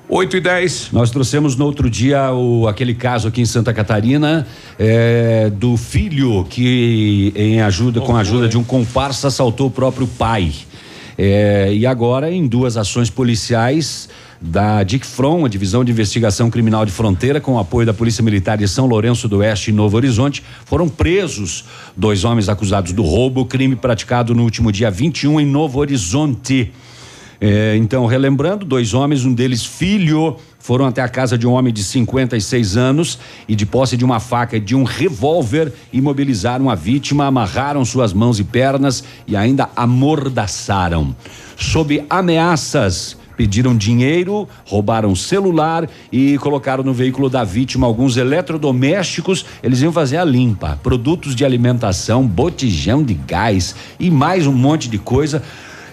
8 0.08 0.38
e 0.38 0.42
10. 0.42 0.90
Nós 0.92 1.12
trouxemos 1.12 1.56
no 1.56 1.66
outro 1.66 1.88
dia 1.90 2.32
o, 2.32 2.68
aquele 2.68 2.94
caso 2.96 3.28
aqui 3.28 3.42
em 3.42 3.46
Santa 3.46 3.72
Catarina 3.74 4.46
é, 4.78 5.52
do 5.52 5.78
filho 5.78 6.44
que, 6.50 7.32
em 7.36 7.62
ajuda, 7.62 8.02
com 8.02 8.16
a 8.16 8.20
ajuda 8.22 8.48
de 8.48 8.58
um 8.58 8.64
comparsa, 8.64 9.28
assaltou 9.28 9.68
o 9.68 9.72
próprio 9.72 10.08
pai. 10.08 10.52
É, 11.18 11.72
e 11.74 11.86
agora, 11.86 12.32
em 12.32 12.48
duas 12.48 12.78
ações 12.78 13.10
policiais 13.10 14.10
da 14.42 14.84
DICFRON, 14.84 15.46
a 15.46 15.50
Divisão 15.50 15.84
de 15.84 15.92
Investigação 15.92 16.50
Criminal 16.50 16.86
de 16.86 16.92
Fronteira, 16.92 17.42
com 17.42 17.54
o 17.54 17.60
apoio 17.60 17.86
da 17.86 17.94
Polícia 17.94 18.24
Militar 18.24 18.58
de 18.58 18.68
São 18.68 18.86
Lourenço 18.86 19.28
do 19.28 19.38
Oeste 19.38 19.70
e 19.70 19.74
Novo 19.74 19.98
Horizonte, 19.98 20.44
foram 20.66 20.88
presos 20.88 21.66
dois 21.96 22.24
homens 22.24 22.48
acusados 22.48 22.94
do 22.94 23.04
roubo, 23.04 23.46
crime 23.46 23.76
praticado 23.76 24.34
no 24.34 24.44
último 24.44 24.72
dia 24.72 24.90
21 24.90 25.42
em 25.42 25.46
Novo 25.46 25.80
Horizonte. 25.80 26.72
É, 27.42 27.76
então, 27.78 28.06
relembrando, 28.06 28.66
dois 28.66 28.94
homens, 28.94 29.24
um 29.24 29.34
deles 29.34 29.66
filho, 29.66 30.36
foram 30.60 30.86
até 30.86 31.02
a 31.02 31.08
casa 31.08 31.38
de 31.38 31.48
um 31.48 31.54
homem 31.54 31.74
de 31.74 31.84
56 31.84 32.76
anos 32.76 33.18
e, 33.48 33.56
de 33.56 33.66
posse 33.66 33.96
de 33.96 34.04
uma 34.04 34.20
faca 34.20 34.58
e 34.58 34.60
de 34.60 34.76
um 34.76 34.84
revólver, 34.84 35.72
imobilizaram 35.92 36.70
a 36.70 36.76
vítima, 36.76 37.26
amarraram 37.26 37.84
suas 37.86 38.12
mãos 38.12 38.40
e 38.40 38.44
pernas 38.44 39.04
e 39.26 39.38
ainda 39.38 39.70
amordaçaram. 39.76 41.16
Sob 41.58 42.06
ameaças, 42.10 43.18
pediram 43.40 43.74
dinheiro, 43.74 44.50
roubaram 44.66 45.16
celular 45.16 45.90
e 46.12 46.38
colocaram 46.40 46.84
no 46.84 46.94
veículo 46.94 47.30
da 47.30 47.46
vítima 47.46 47.88
alguns 47.88 48.18
eletrodomésticos. 48.18 49.46
Eles 49.64 49.82
iam 49.82 49.94
fazer 49.94 50.18
a 50.18 50.26
limpa, 50.26 50.78
produtos 50.84 51.34
de 51.34 51.46
alimentação, 51.46 52.28
botijão 52.28 53.02
de 53.02 53.14
gás 53.14 53.74
e 53.98 54.12
mais 54.12 54.46
um 54.46 54.52
monte 54.52 54.90
de 54.90 54.98
coisa. 54.98 55.42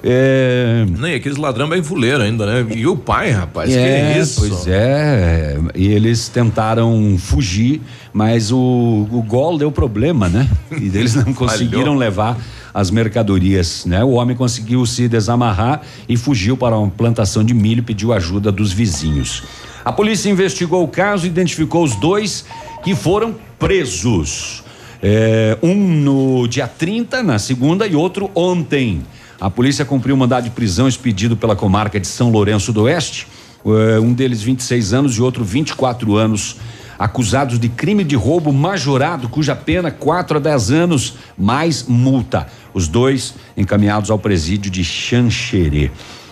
É, 0.03 0.85
Nem 0.99 1.15
aqueles 1.15 1.39
ladrão 1.39 1.69
bem 1.69 1.85
fuleiro 1.85 2.21
ainda, 2.21 2.47
né? 2.47 2.67
E 2.75 2.85
o 2.85 2.97
pai, 2.97 3.31
rapaz, 3.31 3.71
que 3.71 3.79
é, 3.79 4.17
é 4.17 4.19
isso? 4.19 4.41
Pois 4.41 4.67
é, 4.67 5.57
e 5.73 5.87
eles 5.87 6.29
tentaram 6.29 7.17
fugir, 7.17 7.81
mas 8.13 8.51
o, 8.51 9.07
o 9.09 9.23
gol 9.23 9.57
deu 9.57 9.71
problema, 9.71 10.29
né? 10.29 10.49
E 10.81 10.87
eles 10.87 11.15
não 11.15 11.33
conseguiram 11.33 11.95
levar 11.95 12.37
as 12.77 12.91
mercadorias, 12.91 13.87
né? 13.87 14.05
O 14.05 14.11
homem 14.11 14.37
conseguiu 14.37 14.85
se 14.85 15.09
desamarrar 15.09 15.81
e 16.07 16.15
fugiu 16.15 16.59
para 16.59 16.77
uma 16.77 16.91
plantação 16.91 17.43
de 17.43 17.55
milho, 17.55 17.83
pediu 17.83 18.13
ajuda 18.13 18.53
dos 18.53 18.71
vizinhos. 18.71 19.45
A 19.83 19.91
polícia 19.91 20.29
investigou 20.29 20.85
o 20.85 20.89
caso 20.89 21.25
e 21.25 21.29
identificou 21.31 21.83
os 21.83 21.97
dois 21.97 22.45
que 22.85 22.95
foram 22.95 23.35
presos. 23.59 24.63
É, 25.03 25.57
um 25.63 25.75
no 25.75 26.47
dia 26.47 26.69
30, 26.69 27.23
na 27.23 27.39
segunda, 27.39 27.87
e 27.87 27.97
outro 27.97 28.31
ontem. 28.35 29.01
A 29.41 29.49
polícia 29.49 29.83
cumpriu 29.87 30.15
o 30.15 30.19
mandado 30.19 30.45
de 30.45 30.51
prisão 30.51 30.87
expedido 30.87 31.35
pela 31.35 31.57
comarca 31.57 31.99
de 31.99 32.07
São 32.07 32.31
Lourenço 32.31 32.75
do 32.75 32.83
Oeste. 32.83 33.27
Eh, 33.65 33.99
um 33.99 34.13
deles 34.13 34.43
26 34.43 34.93
anos 34.93 35.17
e 35.17 35.23
outro 35.23 35.43
24 35.43 36.15
anos, 36.15 36.57
acusados 36.99 37.59
de 37.59 37.69
crime 37.69 38.05
de 38.05 38.17
roubo 38.17 38.53
majorado, 38.53 39.29
cuja 39.29 39.55
pena 39.55 39.91
4 39.91 40.39
a 40.39 40.41
10 40.41 40.71
anos, 40.71 41.15
mais 41.37 41.85
multa. 41.87 42.47
Os 42.73 42.89
dois 42.89 43.35
encaminhados 43.57 44.11
ao 44.11 44.19
presídio 44.19 44.71
de 44.71 44.85
Xanxerê. 44.85 45.91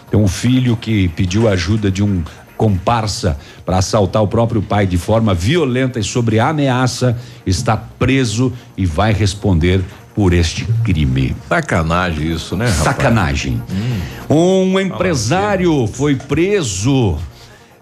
Então, 0.09 0.23
o 0.23 0.29
filho 0.29 0.77
que 0.77 1.09
pediu 1.09 1.49
ajuda 1.49 1.91
de 1.91 2.03
um 2.03 2.23
comparsa 2.57 3.37
para 3.65 3.79
assaltar 3.79 4.23
o 4.23 4.29
próprio 4.29 4.63
pai 4.63 4.87
de 4.87 4.97
forma 4.97 5.35
violenta 5.35 5.99
e 5.99 6.05
sobre 6.05 6.39
ameaça 6.39 7.19
está 7.45 7.77
preso 7.77 8.53
e 8.77 8.87
vai 8.87 9.13
responder 9.13 9.83
por 10.15 10.33
este 10.33 10.65
crime. 10.85 11.35
Sacanagem 11.49 12.33
isso, 12.33 12.57
né? 12.57 12.67
rapaz? 12.67 12.85
Sacanagem. 12.85 13.63
Um 14.31 14.79
empresário 14.79 15.87
foi 15.89 16.15
preso 16.15 17.19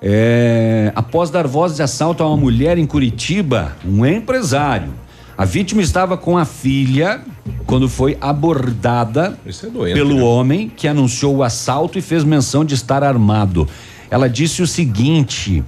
é, 0.03 0.91
após 0.97 1.31
dar 1.31 1.47
voz 1.47 1.77
de 1.77 1.83
assalto 1.83 2.25
a 2.25 2.27
uma 2.27 2.37
mulher 2.37 2.77
em 2.77 2.85
Curitiba. 2.85 3.77
Um 3.87 4.05
empresário. 4.05 4.93
A 5.39 5.45
vítima 5.45 5.81
estava 5.81 6.17
com 6.17 6.37
a 6.37 6.45
filha 6.45 7.23
quando 7.67 7.89
foi 7.89 8.19
abordada 8.21 9.39
é 9.47 9.67
doente, 9.67 9.95
pelo 9.95 10.17
né? 10.17 10.23
homem 10.23 10.69
que 10.69 10.87
anunciou 10.87 11.37
o 11.37 11.43
assalto 11.43 11.99
e 11.99 12.03
fez 12.03 12.23
menção 12.25 12.65
de 12.65 12.75
estar 12.75 13.03
armado. 13.03 13.67
Ela 14.11 14.29
disse 14.29 14.61
o 14.61 14.67
seguinte: 14.67 15.65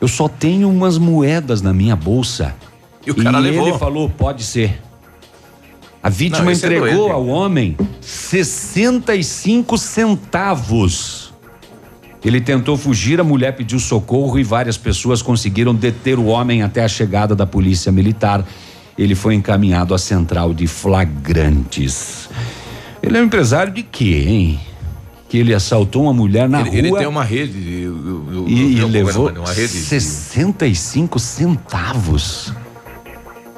Eu 0.00 0.08
só 0.08 0.26
tenho 0.26 0.68
umas 0.68 0.98
moedas 0.98 1.62
na 1.62 1.72
minha 1.72 1.94
bolsa. 1.94 2.54
E 3.06 3.10
o 3.10 3.14
cara 3.14 3.38
levou. 3.38 3.68
ele 3.68 3.78
falou: 3.78 4.08
Pode 4.08 4.42
ser. 4.42 4.82
A 6.02 6.08
vítima 6.08 6.44
Não, 6.44 6.50
é 6.50 6.54
entregou 6.54 7.08
doente. 7.08 7.12
ao 7.12 7.26
homem 7.26 7.76
65 8.00 9.78
centavos. 9.78 11.25
Ele 12.26 12.40
tentou 12.40 12.76
fugir, 12.76 13.20
a 13.20 13.24
mulher 13.24 13.52
pediu 13.52 13.78
socorro 13.78 14.36
e 14.36 14.42
várias 14.42 14.76
pessoas 14.76 15.22
conseguiram 15.22 15.72
deter 15.72 16.18
o 16.18 16.24
homem 16.24 16.60
até 16.60 16.82
a 16.82 16.88
chegada 16.88 17.36
da 17.36 17.46
polícia 17.46 17.92
militar. 17.92 18.44
Ele 18.98 19.14
foi 19.14 19.36
encaminhado 19.36 19.94
à 19.94 19.98
central 19.98 20.52
de 20.52 20.66
flagrantes. 20.66 22.28
Ele 23.00 23.16
é 23.16 23.20
um 23.20 23.26
empresário 23.26 23.72
de 23.72 23.84
quê, 23.84 24.24
hein? 24.26 24.60
Que 25.28 25.38
ele 25.38 25.54
assaltou 25.54 26.02
uma 26.02 26.12
mulher 26.12 26.48
na 26.48 26.62
ele, 26.62 26.68
rua 26.70 26.78
ele 26.78 26.92
tem 26.98 27.06
uma 27.06 27.22
rede. 27.22 27.82
eu- 27.82 27.96
eu- 27.96 28.26
eu- 28.32 28.48
e, 28.48 28.76
eu- 28.76 28.88
levou 28.88 29.28
uma 29.30 29.52
rede. 29.52 29.68
de- 29.72 29.78
65 29.78 31.20
centavos. 31.20 32.52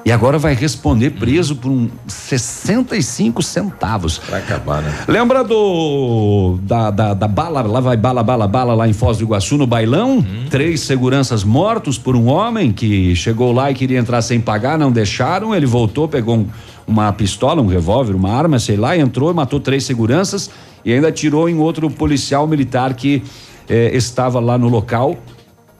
E 0.08 0.10
agora 0.10 0.38
vai 0.38 0.54
responder 0.54 1.10
preso 1.10 1.54
por 1.56 1.70
um 1.70 1.86
65 2.06 3.42
centavos. 3.42 4.16
Pra 4.16 4.38
acabar, 4.38 4.80
né? 4.80 5.04
Lembra 5.06 5.44
do 5.44 6.58
da, 6.62 6.90
da, 6.90 7.12
da 7.12 7.28
bala, 7.28 7.60
lá 7.60 7.78
vai 7.78 7.94
bala, 7.94 8.22
bala, 8.22 8.48
bala 8.48 8.72
lá 8.72 8.88
em 8.88 8.94
Foz 8.94 9.18
do 9.18 9.24
Iguaçu 9.24 9.58
no 9.58 9.66
bailão? 9.66 10.24
Três 10.48 10.80
seguranças 10.80 11.44
mortos 11.44 11.98
por 11.98 12.16
um 12.16 12.26
homem 12.28 12.72
que 12.72 13.14
chegou 13.14 13.52
lá 13.52 13.70
e 13.70 13.74
queria 13.74 13.98
entrar 13.98 14.22
sem 14.22 14.40
pagar, 14.40 14.78
não 14.78 14.90
deixaram, 14.90 15.54
ele 15.54 15.66
voltou, 15.66 16.08
pegou 16.08 16.38
um- 16.38 16.46
uma 16.86 17.12
pistola, 17.12 17.60
um 17.60 17.66
revólver, 17.66 18.14
uma 18.16 18.32
arma, 18.32 18.58
sei 18.58 18.78
lá, 18.78 18.96
entrou, 18.96 19.34
matou 19.34 19.60
três 19.60 19.84
seguranças 19.84 20.48
e 20.86 20.90
ainda 20.90 21.08
atirou 21.08 21.50
em 21.50 21.58
outro 21.58 21.90
policial 21.90 22.46
militar 22.46 22.94
que 22.94 23.22
eh, 23.68 23.90
estava 23.94 24.40
lá 24.40 24.56
no 24.56 24.70
local. 24.70 25.18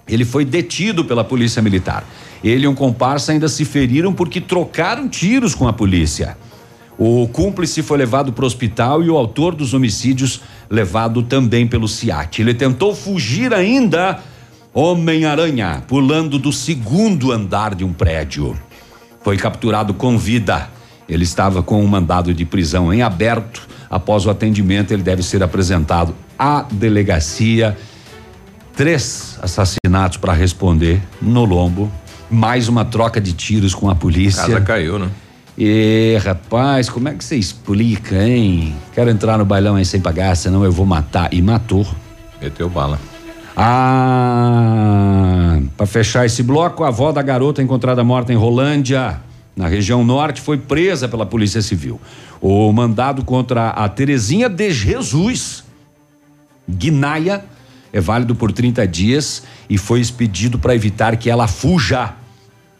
Ele 0.07 0.27
foi 0.27 0.45
detido 0.45 1.03
pela 1.07 1.25
polícia 1.25 1.63
militar. 1.63 2.05
Ele 2.43 2.65
e 2.65 2.69
um 2.69 2.75
comparsa 2.75 3.33
ainda 3.33 3.49
se 3.49 3.65
feriram 3.65 4.13
porque 4.13 4.41
trocaram 4.41 5.09
tiros 5.09 5.55
com 5.55 5.67
a 5.67 5.73
polícia. 5.73 6.37
O 6.99 7.29
cúmplice 7.29 7.81
foi 7.81 7.97
levado 7.97 8.33
para 8.33 8.43
o 8.43 8.47
hospital 8.47 9.05
e 9.05 9.09
o 9.09 9.17
autor 9.17 9.55
dos 9.55 9.73
homicídios 9.73 10.41
levado 10.69 11.23
também 11.23 11.67
pelo 11.67 11.87
SIAT. 11.87 12.43
Ele 12.43 12.53
tentou 12.53 12.93
fugir 12.93 13.55
ainda, 13.55 14.19
Homem-Aranha, 14.75 15.85
pulando 15.87 16.41
do 16.41 16.53
segundo 16.53 17.31
andar 17.31 17.75
de 17.77 17.85
um 17.85 17.93
prédio. 17.93 18.59
Foi 19.23 19.37
capturado 19.37 19.95
com 19.95 20.19
vida. 20.19 20.69
Ele 21.09 21.23
estava 21.23 21.63
com 21.63 21.83
um 21.83 21.87
mandado 21.87 22.35
de 22.35 22.45
prisão 22.45 22.93
em 22.93 23.01
aberto. 23.01 23.69
Após 23.89 24.27
o 24.27 24.31
atendimento, 24.31 24.93
ele 24.93 25.03
deve 25.03 25.23
ser 25.23 25.43
apresentado 25.43 26.15
à 26.37 26.63
delegacia. 26.63 27.79
Três 28.77 29.39
assassinatos 29.41 30.19
para 30.19 30.33
responder 30.33 31.01
no 31.23 31.45
lombo. 31.45 31.91
Mais 32.31 32.69
uma 32.69 32.85
troca 32.85 33.21
de 33.21 33.33
tiros 33.33 33.75
com 33.75 33.89
a 33.89 33.95
polícia. 33.95 34.43
Casa 34.43 34.61
caiu, 34.61 34.99
né? 34.99 35.09
E, 35.57 36.17
rapaz, 36.25 36.89
como 36.89 37.09
é 37.09 37.15
que 37.15 37.25
você 37.25 37.37
explica, 37.37 38.23
hein? 38.23 38.77
Quero 38.95 39.11
entrar 39.11 39.39
no 39.39 39.45
bailão 39.45 39.75
aí 39.75 39.85
sem 39.85 40.01
pagar, 40.01 40.37
senão 40.37 40.65
eu 40.65 40.71
vou 40.71 40.87
matar. 40.87 41.35
E 41.35 41.43
matou. 41.43 41.87
Meteu 42.41 42.69
bala. 42.69 43.01
Ah, 43.57 45.59
para 45.77 45.87
fechar 45.87 46.25
esse 46.25 46.45
bloco, 46.45 46.85
a 46.85 46.89
avó 46.89 47.11
da 47.11 47.23
garota 47.23 47.61
encontrada 47.61 48.05
morta 48.05 48.33
em 48.33 48.37
Rolândia, 48.37 49.21
na 49.57 49.67
região 49.67 50.05
norte, 50.05 50.41
foi 50.41 50.57
presa 50.57 51.09
pela 51.09 51.27
Polícia 51.27 51.61
Civil. 51.61 52.01
O 52.41 52.73
mandado 52.73 53.25
contra 53.25 53.71
a 53.71 53.89
Terezinha 53.89 54.49
de 54.49 54.71
Jesus 54.71 55.65
Guinaia 56.71 57.43
é 57.93 58.01
válido 58.01 58.35
por 58.35 58.53
30 58.53 58.87
dias 58.87 59.43
e 59.69 59.79
foi 59.79 60.01
expedido 60.01 60.59
para 60.59 60.75
evitar 60.75 61.17
que 61.17 61.31
ela 61.31 61.47
fuja. 61.47 62.15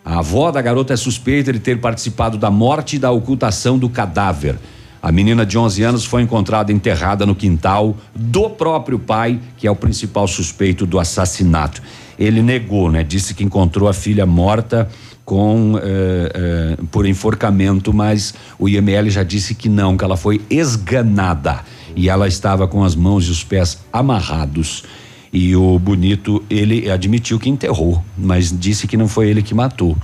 A 0.05 0.19
avó 0.21 0.51
da 0.51 0.63
garota 0.63 0.95
é 0.95 0.97
suspeita 0.97 1.53
de 1.53 1.59
ter 1.59 1.81
participado 1.81 2.39
da 2.39 2.51
morte 2.51 2.97
e 2.97 2.99
da 2.99 3.11
ocultação 3.11 3.79
do 3.79 3.89
cadáver. 3.89 4.59
A 5.01 5.13
menina 5.13 5.47
de 5.47 5.57
11 5.57 5.83
anos 5.83 6.05
foi 6.05 6.23
encontrada 6.23 6.73
enterrada 6.73 7.25
no 7.25 7.35
quintal 7.35 7.97
do 8.15 8.51
próprio 8.51 8.99
pai, 8.99 9.39
que 9.57 9.67
é 9.67 9.71
o 9.71 9.77
principal 9.77 10.27
suspeito 10.27 10.85
do 10.85 10.99
assassinato. 10.99 11.83
Ele 12.19 12.43
negou, 12.43 12.91
né? 12.91 13.05
Disse 13.05 13.33
que 13.33 13.45
encontrou 13.45 13.89
a 13.89 13.93
filha 13.93 14.27
morta 14.27 14.89
com 15.25 15.79
eh, 15.81 16.33
eh, 16.35 16.77
por 16.91 17.07
enforcamento, 17.07 17.93
mas 17.93 18.35
o 18.59 18.69
IML 18.69 19.09
já 19.11 19.23
disse 19.23 19.55
que 19.55 19.69
não, 19.69 19.97
que 19.97 20.03
ela 20.03 20.17
foi 20.17 20.41
esganada 20.51 21.61
e 21.95 22.09
ela 22.09 22.27
estava 22.27 22.67
com 22.67 22.83
as 22.83 22.95
mãos 22.95 23.27
e 23.27 23.31
os 23.31 23.45
pés 23.45 23.79
amarrados. 23.93 24.85
E 25.33 25.55
o 25.55 25.79
bonito, 25.79 26.43
ele 26.49 26.91
admitiu 26.91 27.39
que 27.39 27.49
enterrou, 27.49 28.03
mas 28.17 28.57
disse 28.57 28.87
que 28.87 28.97
não 28.97 29.09
foi 29.09 29.29
ele 29.29 29.43
que 29.43 29.55
matou. 29.55 29.97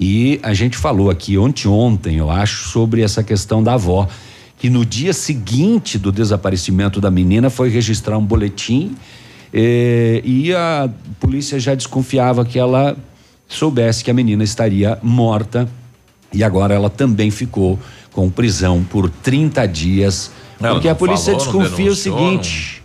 E 0.00 0.40
a 0.42 0.54
gente 0.54 0.76
falou 0.76 1.10
aqui 1.10 1.36
ontem, 1.36 1.68
ontem, 1.68 2.16
eu 2.16 2.30
acho, 2.30 2.68
sobre 2.68 3.02
essa 3.02 3.22
questão 3.22 3.62
da 3.62 3.74
avó, 3.74 4.08
que 4.58 4.70
no 4.70 4.84
dia 4.84 5.12
seguinte 5.12 5.98
do 5.98 6.10
desaparecimento 6.10 7.00
da 7.00 7.10
menina 7.10 7.50
foi 7.50 7.68
registrar 7.68 8.16
um 8.16 8.24
boletim 8.24 8.96
eh, 9.52 10.22
e 10.24 10.54
a 10.54 10.88
polícia 11.20 11.60
já 11.60 11.74
desconfiava 11.74 12.44
que 12.44 12.58
ela 12.58 12.96
soubesse 13.46 14.02
que 14.02 14.10
a 14.10 14.14
menina 14.14 14.42
estaria 14.42 14.98
morta 15.02 15.68
e 16.32 16.42
agora 16.42 16.74
ela 16.74 16.88
também 16.88 17.30
ficou 17.30 17.78
com 18.12 18.30
prisão 18.30 18.82
por 18.82 19.10
30 19.10 19.66
dias, 19.66 20.30
Ela 20.60 20.74
porque 20.74 20.88
não 20.88 20.92
a 20.92 20.96
polícia 20.96 21.32
falou, 21.32 21.52
não 21.52 21.62
desconfia 21.62 21.90
o 21.90 21.94
seguinte. 21.94 22.81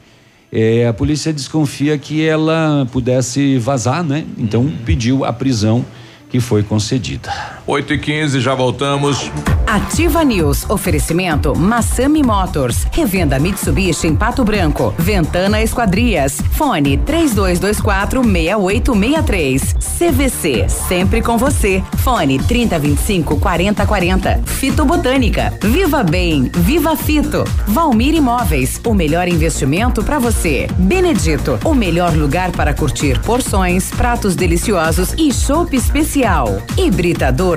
É, 0.51 0.87
a 0.87 0.93
polícia 0.93 1.33
desconfia 1.33 1.97
que 1.97 2.25
ela 2.25 2.87
pudesse 2.91 3.57
vazar, 3.57 4.03
né? 4.03 4.25
Então 4.37 4.61
Uhum. 4.61 4.77
pediu 4.85 5.25
a 5.25 5.33
prisão 5.33 5.85
que 6.29 6.39
foi 6.39 6.63
concedida. 6.63 7.31
8 7.67 7.93
e 7.93 7.99
15 7.99 8.39
já 8.39 8.55
voltamos. 8.55 9.29
Ativa 9.67 10.23
News. 10.23 10.69
Oferecimento 10.69 11.53
Massami 11.53 12.23
Motors. 12.23 12.87
Revenda 12.89 13.37
Mitsubishi 13.37 14.07
em 14.07 14.15
Pato 14.15 14.45
Branco. 14.45 14.95
Ventana 14.97 15.61
Esquadrias. 15.61 16.39
Fone 16.51 16.97
3224 16.99 18.23
6863. 18.23 19.73
CVC. 19.73 20.69
Sempre 20.69 21.21
com 21.21 21.37
você. 21.37 21.83
Fone 21.97 22.39
3025 22.39 23.37
4040. 23.37 24.41
Fito 24.45 24.85
Botânica. 24.85 25.53
Viva 25.61 26.01
Bem. 26.03 26.49
Viva 26.55 26.95
Fito. 26.95 27.43
Valmir 27.67 28.15
Imóveis. 28.15 28.79
O 28.85 28.93
melhor 28.93 29.27
investimento 29.27 30.01
para 30.01 30.17
você. 30.17 30.67
Benedito. 30.77 31.59
O 31.65 31.73
melhor 31.73 32.15
lugar 32.15 32.51
para 32.51 32.73
curtir 32.73 33.19
porções, 33.19 33.91
pratos 33.91 34.33
deliciosos 34.33 35.13
e 35.17 35.33
chopp 35.33 35.75
especial. 35.75 36.61
Hibridador 36.77 37.56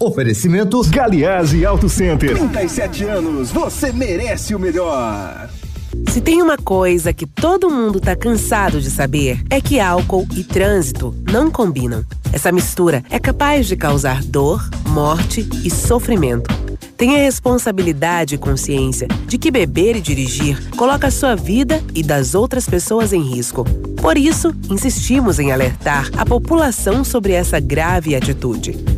Oferecimento 0.00 0.80
Galiase 0.88 1.66
Auto 1.66 1.88
Center. 1.88 2.36
37 2.36 3.02
anos, 3.02 3.50
você 3.50 3.90
merece 3.90 4.54
o 4.54 4.58
melhor. 4.58 5.50
Se 6.08 6.20
tem 6.20 6.40
uma 6.40 6.56
coisa 6.56 7.12
que 7.12 7.26
todo 7.26 7.68
mundo 7.68 7.98
tá 7.98 8.14
cansado 8.14 8.80
de 8.80 8.92
saber, 8.92 9.42
é 9.50 9.60
que 9.60 9.80
álcool 9.80 10.24
e 10.36 10.44
trânsito 10.44 11.12
não 11.28 11.50
combinam. 11.50 12.04
Essa 12.32 12.52
mistura 12.52 13.02
é 13.10 13.18
capaz 13.18 13.66
de 13.66 13.76
causar 13.76 14.22
dor, 14.22 14.70
morte 14.86 15.48
e 15.64 15.70
sofrimento. 15.70 16.48
Tenha 16.96 17.18
responsabilidade 17.18 18.36
e 18.36 18.38
consciência 18.38 19.08
de 19.26 19.36
que 19.36 19.50
beber 19.50 19.96
e 19.96 20.00
dirigir 20.00 20.70
coloca 20.76 21.08
a 21.08 21.12
sua 21.12 21.34
vida 21.34 21.82
e 21.92 22.04
das 22.04 22.36
outras 22.36 22.68
pessoas 22.68 23.12
em 23.12 23.22
risco. 23.22 23.64
Por 24.00 24.16
isso, 24.16 24.54
insistimos 24.70 25.40
em 25.40 25.50
alertar 25.50 26.08
a 26.16 26.24
população 26.24 27.02
sobre 27.02 27.32
essa 27.32 27.58
grave 27.58 28.14
atitude. 28.14 28.97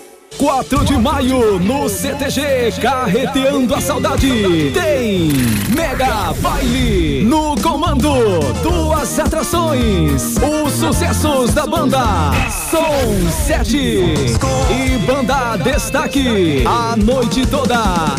4 0.41 0.83
de 0.85 0.97
maio 0.97 1.59
no 1.59 1.87
CTG 1.87 2.71
Carreteando 2.81 3.75
a 3.75 3.79
Saudade. 3.79 4.71
Tem 4.73 5.29
Mega 5.69 6.33
Baile 6.41 7.23
no 7.23 7.55
comando 7.61 8.39
duas 8.63 9.19
atrações 9.19 10.37
os 10.37 10.73
sucessos 10.73 11.53
da 11.53 11.67
banda 11.67 12.31
Som 12.71 13.29
7 13.45 13.77
e 13.77 14.97
banda 15.05 15.57
Destaque 15.57 16.63
a 16.65 16.95
noite 16.97 17.45
toda. 17.45 17.77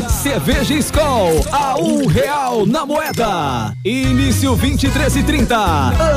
Cerveja 0.09 0.74
Skol 0.74 1.44
a 1.51 1.77
um 1.77 2.07
real 2.07 2.65
na 2.65 2.86
moeda. 2.86 3.74
Início 3.85 4.55
23 4.55 5.16
e 5.16 5.23
30 5.24 5.57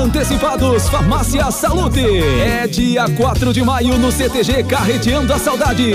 antecipados 0.03 0.87
Farmácia 0.87 1.49
Salute. 1.49 2.05
É 2.45 2.67
dia 2.67 3.09
4 3.09 3.51
de 3.51 3.63
maio 3.63 3.97
no 3.97 4.11
CTG 4.11 4.63
Carreteando 4.65 5.33
a 5.33 5.39
Saudade 5.39 5.94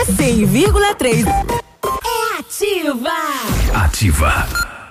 A 0.00 0.04
100,3 0.06 1.26
é 1.28 2.38
ativa. 2.38 3.10
Ativa. 3.74 4.69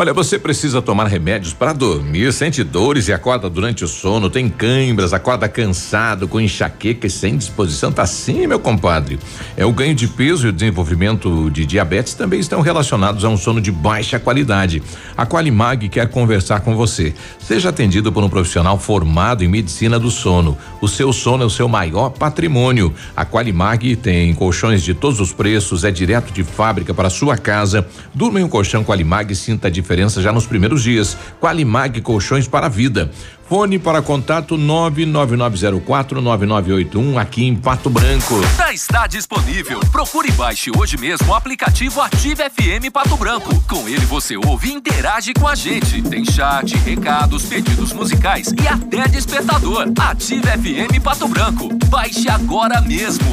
Olha, 0.00 0.12
você 0.12 0.38
precisa 0.38 0.80
tomar 0.80 1.08
remédios 1.08 1.52
para 1.52 1.72
dormir, 1.72 2.32
sente 2.32 2.62
dores 2.62 3.08
e 3.08 3.12
acorda 3.12 3.50
durante 3.50 3.82
o 3.82 3.88
sono, 3.88 4.30
tem 4.30 4.48
câimbras, 4.48 5.12
acorda 5.12 5.48
cansado, 5.48 6.28
com 6.28 6.40
enxaqueca 6.40 7.08
e 7.08 7.10
sem 7.10 7.36
disposição. 7.36 7.90
Tá 7.90 8.02
assim, 8.02 8.46
meu 8.46 8.60
compadre. 8.60 9.18
É 9.56 9.66
o 9.66 9.72
ganho 9.72 9.96
de 9.96 10.06
peso 10.06 10.46
e 10.46 10.50
o 10.50 10.52
desenvolvimento 10.52 11.50
de 11.50 11.66
diabetes 11.66 12.14
também 12.14 12.38
estão 12.38 12.60
relacionados 12.60 13.24
a 13.24 13.28
um 13.28 13.36
sono 13.36 13.60
de 13.60 13.72
baixa 13.72 14.20
qualidade. 14.20 14.80
A 15.16 15.26
Qualimag 15.26 15.88
quer 15.88 16.08
conversar 16.08 16.60
com 16.60 16.76
você. 16.76 17.12
Seja 17.40 17.70
atendido 17.70 18.12
por 18.12 18.22
um 18.22 18.28
profissional 18.28 18.78
formado 18.78 19.42
em 19.42 19.48
medicina 19.48 19.98
do 19.98 20.12
sono. 20.12 20.56
O 20.80 20.86
seu 20.86 21.12
sono 21.12 21.42
é 21.42 21.46
o 21.46 21.50
seu 21.50 21.66
maior 21.66 22.10
patrimônio. 22.10 22.94
A 23.16 23.26
Qualimag 23.26 23.96
tem 23.96 24.32
colchões 24.32 24.84
de 24.84 24.94
todos 24.94 25.18
os 25.18 25.32
preços, 25.32 25.82
é 25.82 25.90
direto 25.90 26.32
de 26.32 26.44
fábrica 26.44 26.94
para 26.94 27.10
sua 27.10 27.36
casa. 27.36 27.84
Durma 28.14 28.38
em 28.38 28.44
um 28.44 28.48
colchão 28.48 28.84
Qualimag 28.84 29.32
e 29.32 29.34
sinta 29.34 29.66
a 29.66 29.70
diferença 29.70 29.87
já 30.22 30.32
nos 30.32 30.46
primeiros 30.46 30.82
dias. 30.82 31.16
Qualimag 31.40 32.00
Colchões 32.00 32.48
para 32.48 32.66
a 32.66 32.68
Vida. 32.68 33.10
Fone 33.48 33.78
para 33.78 34.02
contato 34.02 34.58
999049981 34.58 37.16
aqui 37.16 37.46
em 37.46 37.56
Pato 37.56 37.88
Branco. 37.88 38.34
Já 38.58 38.74
está 38.74 39.06
disponível. 39.06 39.80
Procure 39.90 40.28
e 40.28 40.32
baixe 40.32 40.70
hoje 40.76 40.98
mesmo 40.98 41.28
o 41.28 41.34
aplicativo 41.34 42.02
Ative 42.02 42.42
FM 42.50 42.92
Pato 42.92 43.16
Branco. 43.16 43.58
Com 43.66 43.88
ele 43.88 44.04
você 44.04 44.36
ouve 44.36 44.68
e 44.68 44.74
interage 44.74 45.32
com 45.32 45.48
a 45.48 45.54
gente. 45.54 46.02
Tem 46.02 46.26
chat, 46.26 46.76
recados, 46.76 47.46
pedidos 47.46 47.94
musicais 47.94 48.52
e 48.62 48.68
até 48.68 49.08
despertador. 49.08 49.86
Ative 49.98 50.42
FM 50.42 51.00
Pato 51.02 51.26
Branco. 51.26 51.70
Baixe 51.86 52.28
agora 52.28 52.82
mesmo. 52.82 53.24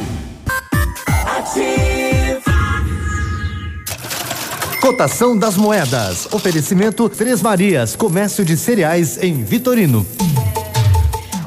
Cotação 4.81 5.37
das 5.37 5.57
moedas. 5.57 6.27
Oferecimento 6.31 7.09
Três 7.09 7.41
Marias, 7.41 7.95
comércio 7.95 8.45
de 8.45 8.55
cereais 8.55 9.21
em 9.21 9.43
Vitorino. 9.43 10.05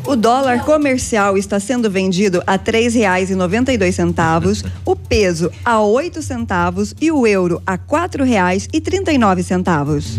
O 0.04 0.16
dólar 0.16 0.64
comercial 0.64 1.36
está 1.36 1.60
sendo 1.60 1.90
vendido 1.90 2.42
a 2.46 2.56
três 2.56 2.94
reais 2.94 3.30
e 3.30 3.34
noventa 3.34 3.72
e 3.72 3.78
dois 3.78 3.94
centavos, 3.94 4.64
o 4.84 4.96
peso 4.96 5.52
a 5.64 5.80
oito 5.82 6.22
centavos 6.22 6.94
e 7.00 7.12
o 7.12 7.26
euro 7.26 7.62
a 7.66 7.76
quatro 7.76 8.24
reais 8.24 8.66
e 8.72 8.80
trinta 8.80 9.12
e 9.12 9.18
nove 9.18 9.42
centavos. 9.42 10.18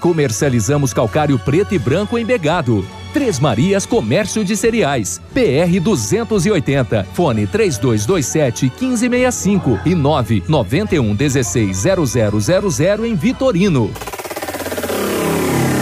Comercializamos 0.00 0.92
calcário 0.92 1.38
preto 1.38 1.74
e 1.74 1.78
branco 1.78 2.18
embegado. 2.18 2.84
Três 3.12 3.40
Marias 3.40 3.86
Comércio 3.86 4.44
de 4.44 4.56
Cereais. 4.56 5.20
PR 5.32 5.80
280. 5.80 7.06
Fone 7.12 7.46
3227 7.46 8.72
1565 8.80 9.80
e 9.86 9.94
991 9.94 11.14
16 11.14 11.84
0000 12.08 13.06
em 13.06 13.14
Vitorino. 13.14 13.90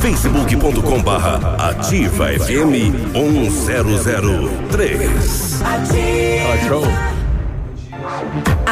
facebook.com 0.05 1.03
barra 1.03 1.57
ativa 1.71 2.29
FM 2.29 2.93
1003. 3.15 5.63
Ativa 5.63 7.14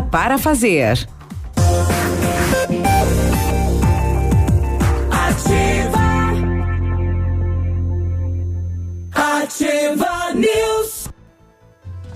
para 0.00 0.38
fazer. 0.38 1.08
Ativa. 5.10 6.06
Ativa 9.12 10.34
News. 10.34 10.89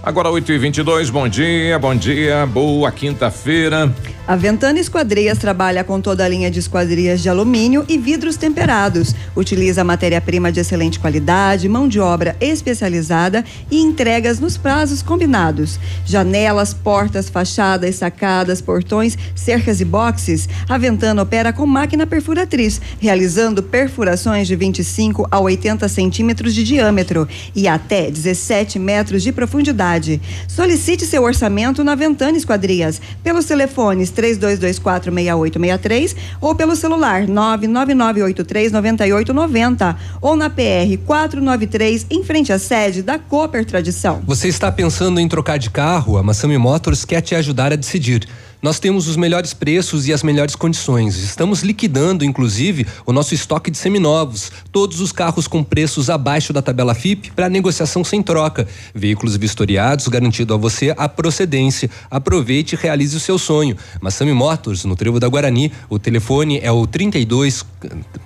Agora 0.05 0.28
8 0.28 0.52
e 0.52 0.59
22 0.59 1.09
bom 1.09 1.26
dia, 1.26 1.78
bom 1.78 1.97
dia, 1.97 2.44
boa 2.44 2.93
quinta-feira. 2.93 3.90
A 4.26 4.36
Ventana 4.36 4.81
Esquadrias 4.81 5.36
trabalha 5.36 5.85
com 5.85 6.01
toda 6.01 6.24
a 6.24 6.28
linha 6.28 6.51
de 6.51 6.59
esquadrias 6.59 7.20
de 7.22 7.28
alumínio 7.28 7.85
e 7.86 7.98
vidros 7.98 8.39
temperados. 8.39 9.14
Utiliza 9.36 9.85
matéria-prima 9.85 10.51
de 10.51 10.60
excelente 10.60 10.98
qualidade, 10.98 11.68
mão 11.68 11.86
de 11.86 12.01
obra 12.01 12.35
especializada 12.40 13.44
e 13.70 13.82
entregas 13.82 14.40
nos 14.40 14.56
prazos 14.56 15.02
combinados. 15.02 15.78
Janelas, 16.06 16.72
portas, 16.72 17.28
fachadas, 17.28 17.97
sacadas, 17.97 18.62
portões, 18.62 19.16
cercas 19.35 19.82
e 19.82 19.85
boxes. 19.85 20.48
A 20.70 20.78
Ventana 20.78 21.22
opera 21.22 21.52
com 21.52 21.66
máquina 21.66 22.06
perfuratriz, 22.06 22.81
realizando 22.98 23.62
perfurações 23.62 24.48
de 24.48 24.56
25 24.56 25.28
a 25.31 25.39
80 25.39 25.86
centímetros 25.86 26.55
de 26.55 26.64
diâmetro 26.64 27.28
e 27.55 27.68
até 27.68 28.10
17 28.10 28.78
metros 28.78 29.22
de 29.22 29.32
profundidade. 29.32 29.93
Solicite 30.48 31.06
seu 31.06 31.22
orçamento 31.22 31.84
na 31.84 31.94
Ventana 31.94 32.36
Esquadrias 32.36 33.00
pelos 33.22 33.44
telefones 33.44 34.10
32246863 34.12 36.16
ou 36.40 36.52
pelo 36.54 36.76
celular 36.76 37.26
999839890 37.26 39.96
ou 40.20 40.36
na 40.36 40.50
PR 40.50 40.98
493 41.04 42.06
em 42.10 42.24
frente 42.24 42.52
à 42.52 42.58
sede 42.58 43.02
da 43.02 43.18
Cooper 43.18 43.64
Tradição. 43.64 44.22
Você 44.26 44.48
está 44.48 44.72
pensando 44.72 45.20
em 45.20 45.28
trocar 45.28 45.58
de 45.58 45.70
carro? 45.70 46.16
A 46.16 46.22
Massami 46.22 46.56
Motors 46.58 47.04
quer 47.04 47.20
te 47.20 47.34
ajudar 47.34 47.72
a 47.72 47.76
decidir. 47.76 48.26
Nós 48.64 48.78
temos 48.80 49.06
os 49.08 49.16
melhores 49.18 49.52
preços 49.52 50.08
e 50.08 50.12
as 50.14 50.22
melhores 50.22 50.56
condições. 50.56 51.18
Estamos 51.18 51.60
liquidando, 51.60 52.24
inclusive, 52.24 52.86
o 53.04 53.12
nosso 53.12 53.34
estoque 53.34 53.70
de 53.70 53.76
seminovos. 53.76 54.50
Todos 54.72 55.02
os 55.02 55.12
carros 55.12 55.46
com 55.46 55.62
preços 55.62 56.08
abaixo 56.08 56.50
da 56.50 56.62
tabela 56.62 56.94
FIP 56.94 57.30
para 57.32 57.50
negociação 57.50 58.02
sem 58.02 58.22
troca. 58.22 58.66
Veículos 58.94 59.36
vistoriados, 59.36 60.08
garantido 60.08 60.54
a 60.54 60.56
você 60.56 60.94
a 60.96 61.06
procedência. 61.10 61.90
Aproveite 62.10 62.74
e 62.74 62.78
realize 62.78 63.14
o 63.14 63.20
seu 63.20 63.36
sonho. 63.36 63.76
Massami 64.00 64.32
Motors, 64.32 64.86
no 64.86 64.96
Trevo 64.96 65.20
da 65.20 65.28
Guarani. 65.28 65.70
O 65.90 65.98
telefone 65.98 66.58
é 66.62 66.72
o 66.72 66.86
32. 66.86 67.66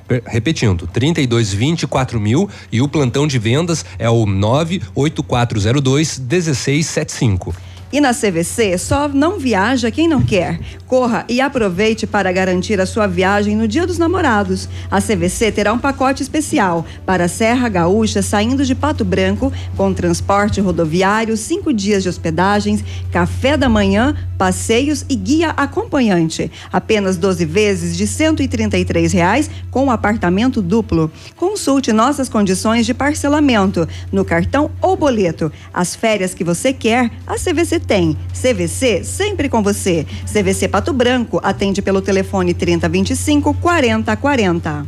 per- 0.06 0.22
Repetindo, 0.24 0.86
3224 0.86 2.20
mil 2.20 2.48
e 2.70 2.80
o 2.80 2.86
plantão 2.86 3.26
de 3.26 3.40
vendas 3.40 3.84
é 3.98 4.08
o 4.08 4.24
98402 4.24 6.16
1675. 6.20 7.52
E 7.90 8.00
na 8.02 8.12
CVC, 8.12 8.76
só 8.76 9.08
não 9.08 9.38
viaja 9.38 9.90
quem 9.90 10.06
não 10.06 10.22
quer. 10.22 10.60
Corra 10.86 11.24
e 11.28 11.40
aproveite 11.40 12.06
para 12.06 12.30
garantir 12.30 12.78
a 12.80 12.86
sua 12.86 13.06
viagem 13.06 13.56
no 13.56 13.66
Dia 13.66 13.86
dos 13.86 13.96
Namorados. 13.96 14.68
A 14.90 15.00
CVC 15.00 15.50
terá 15.52 15.72
um 15.72 15.78
pacote 15.78 16.22
especial 16.22 16.84
para 17.06 17.24
a 17.24 17.28
Serra 17.28 17.68
Gaúcha, 17.68 18.20
saindo 18.20 18.64
de 18.64 18.74
Pato 18.74 19.04
Branco, 19.06 19.50
com 19.74 19.94
transporte 19.94 20.60
rodoviário, 20.60 21.36
cinco 21.36 21.72
dias 21.72 22.02
de 22.02 22.10
hospedagens, 22.10 22.84
café 23.10 23.56
da 23.56 23.70
manhã, 23.70 24.14
passeios 24.36 25.04
e 25.08 25.16
guia 25.16 25.50
acompanhante. 25.50 26.50
Apenas 26.72 27.16
12 27.16 27.44
vezes 27.44 27.96
de 27.96 28.06
133 28.06 29.12
reais 29.12 29.50
com 29.70 29.90
apartamento 29.90 30.62
duplo. 30.62 31.10
Consulte 31.36 31.92
nossas 31.92 32.28
condições 32.28 32.86
de 32.86 32.94
parcelamento 32.94 33.88
no 34.12 34.24
cartão 34.24 34.70
ou 34.80 34.96
boleto. 34.96 35.50
As 35.72 35.96
férias 35.96 36.34
que 36.34 36.44
você 36.44 36.72
quer, 36.72 37.10
a 37.26 37.34
CVC 37.34 37.77
tem. 37.78 38.16
CVC 38.32 39.04
sempre 39.04 39.48
com 39.48 39.62
você. 39.62 40.06
CVC 40.30 40.68
Pato 40.68 40.92
Branco 40.92 41.40
atende 41.42 41.82
pelo 41.82 42.00
telefone 42.00 42.54
3025 42.54 43.54
4040. 43.54 44.86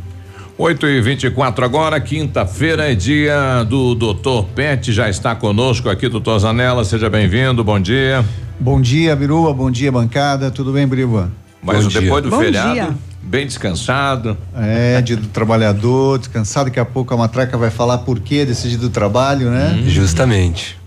8 0.57 0.87
e 0.87 1.01
24 1.01 1.65
agora, 1.65 1.99
quinta-feira 1.99 2.91
é 2.91 2.93
dia 2.93 3.63
do 3.63 3.95
doutor 3.95 4.45
Pet, 4.53 4.91
já 4.91 5.09
está 5.09 5.33
conosco 5.33 5.89
aqui, 5.89 6.07
doutor 6.07 6.37
Zanella, 6.37 6.85
seja 6.85 7.09
bem-vindo, 7.09 7.63
bom 7.63 7.79
dia. 7.79 8.23
Bom 8.59 8.79
dia, 8.79 9.15
Biruba, 9.15 9.51
bom 9.53 9.71
dia, 9.71 9.91
bancada, 9.91 10.51
tudo 10.51 10.71
bem, 10.71 10.85
Biruba? 10.87 11.31
Mas 11.63 11.85
Bom 11.85 11.89
depois 11.89 12.21
dia. 12.23 12.31
do 12.31 12.37
feriado, 12.37 12.97
bem 13.21 13.45
descansado. 13.45 14.37
É, 14.55 15.01
dia 15.01 15.15
do 15.15 15.27
trabalhador, 15.27 16.19
descansado, 16.19 16.65
daqui 16.65 16.79
a 16.79 16.85
pouco 16.85 17.13
a 17.13 17.17
matraca 17.17 17.57
vai 17.57 17.69
falar 17.69 17.99
por 17.99 18.19
quê 18.19 18.45
desse 18.45 18.67
dia 18.69 18.77
do 18.77 18.89
trabalho, 18.89 19.49
né? 19.49 19.81
Justamente. 19.87 20.80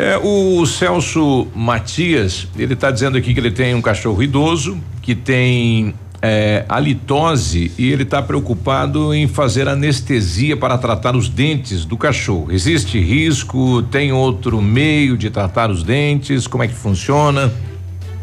É, 0.00 0.16
o 0.16 0.64
Celso 0.64 1.46
Matias, 1.54 2.48
ele 2.56 2.72
está 2.72 2.90
dizendo 2.90 3.18
aqui 3.18 3.34
que 3.34 3.38
ele 3.38 3.50
tem 3.50 3.74
um 3.74 3.82
cachorro 3.82 4.22
idoso 4.22 4.78
que 5.02 5.14
tem 5.14 5.94
é, 6.22 6.64
halitose 6.66 7.70
e 7.76 7.92
ele 7.92 8.04
está 8.04 8.22
preocupado 8.22 9.12
em 9.12 9.28
fazer 9.28 9.68
anestesia 9.68 10.56
para 10.56 10.78
tratar 10.78 11.14
os 11.14 11.28
dentes 11.28 11.84
do 11.84 11.98
cachorro. 11.98 12.50
Existe 12.50 12.98
risco? 12.98 13.82
Tem 13.82 14.10
outro 14.10 14.62
meio 14.62 15.18
de 15.18 15.28
tratar 15.28 15.70
os 15.70 15.82
dentes? 15.82 16.46
Como 16.46 16.64
é 16.64 16.68
que 16.68 16.74
funciona? 16.74 17.52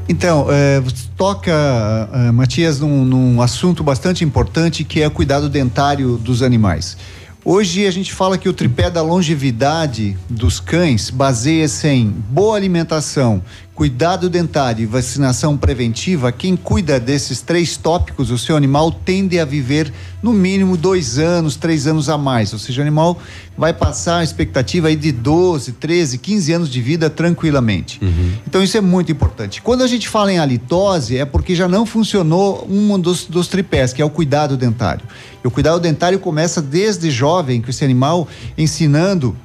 Então, 0.10 0.48
é, 0.50 0.82
toca, 1.16 2.10
é, 2.12 2.32
Matias, 2.32 2.80
num, 2.80 3.06
num 3.06 3.40
assunto 3.40 3.84
bastante 3.84 4.24
importante 4.24 4.84
que 4.84 5.00
é 5.00 5.06
o 5.06 5.12
cuidado 5.12 5.48
dentário 5.48 6.18
dos 6.18 6.42
animais. 6.42 6.98
Hoje 7.50 7.88
a 7.88 7.92
gente 7.92 8.14
fala 8.14 8.38
que 8.38 8.50
o 8.50 8.54
tripé 8.54 8.90
da 8.90 9.02
longevidade 9.02 10.18
dos 10.30 10.60
cães 10.60 11.10
baseia-se 11.10 11.88
em 11.88 12.10
boa 12.10 12.58
alimentação, 12.58 13.42
cuidado 13.78 14.28
dentário 14.28 14.82
e 14.82 14.86
vacinação 14.88 15.56
preventiva. 15.56 16.32
Quem 16.32 16.56
cuida 16.56 17.00
desses 17.00 17.42
três 17.42 17.78
tópicos, 17.78 18.32
o 18.32 18.38
seu 18.38 18.58
animal 18.58 18.92
tende 18.92 19.40
a 19.40 19.46
viver 19.46 19.94
no 20.20 20.34
mínimo 20.34 20.76
dois 20.76 21.20
anos, 21.20 21.56
três 21.56 21.86
anos 21.86 22.10
a 22.10 22.18
mais. 22.18 22.52
Ou 22.54 22.58
seja, 22.58 22.80
o 22.80 22.82
animal 22.82 23.20
vai 23.56 23.72
passar 23.74 24.18
a 24.18 24.24
expectativa 24.24 24.88
aí 24.88 24.96
de 24.96 25.12
12, 25.12 25.74
13, 25.74 26.18
15 26.18 26.54
anos 26.54 26.70
de 26.72 26.82
vida 26.82 27.08
tranquilamente. 27.08 28.00
Então 28.48 28.64
isso 28.64 28.76
é 28.76 28.82
muito 28.82 29.12
importante. 29.12 29.62
Quando 29.62 29.84
a 29.84 29.88
gente 29.88 30.10
fala 30.10 30.34
em 30.34 30.40
halitose, 30.40 31.16
é 31.16 31.24
porque 31.24 31.54
já 31.54 31.68
não 31.68 31.86
funcionou 31.86 32.66
um 32.68 33.00
dos, 33.00 33.26
dos 33.26 33.48
tripés, 33.48 33.94
que 33.94 34.02
é 34.02 34.06
o 34.06 34.10
cuidado 34.10 34.58
dentário. 34.58 35.06
E 35.44 35.48
o 35.48 35.52
cuidado 35.52 35.80
dentário 35.80 36.18
começa 36.18 36.64
desde 36.64 37.12
jovem, 37.12 37.62
com 37.62 37.70
esse 37.70 37.86
animal 37.86 38.28
ensinando 38.58 39.38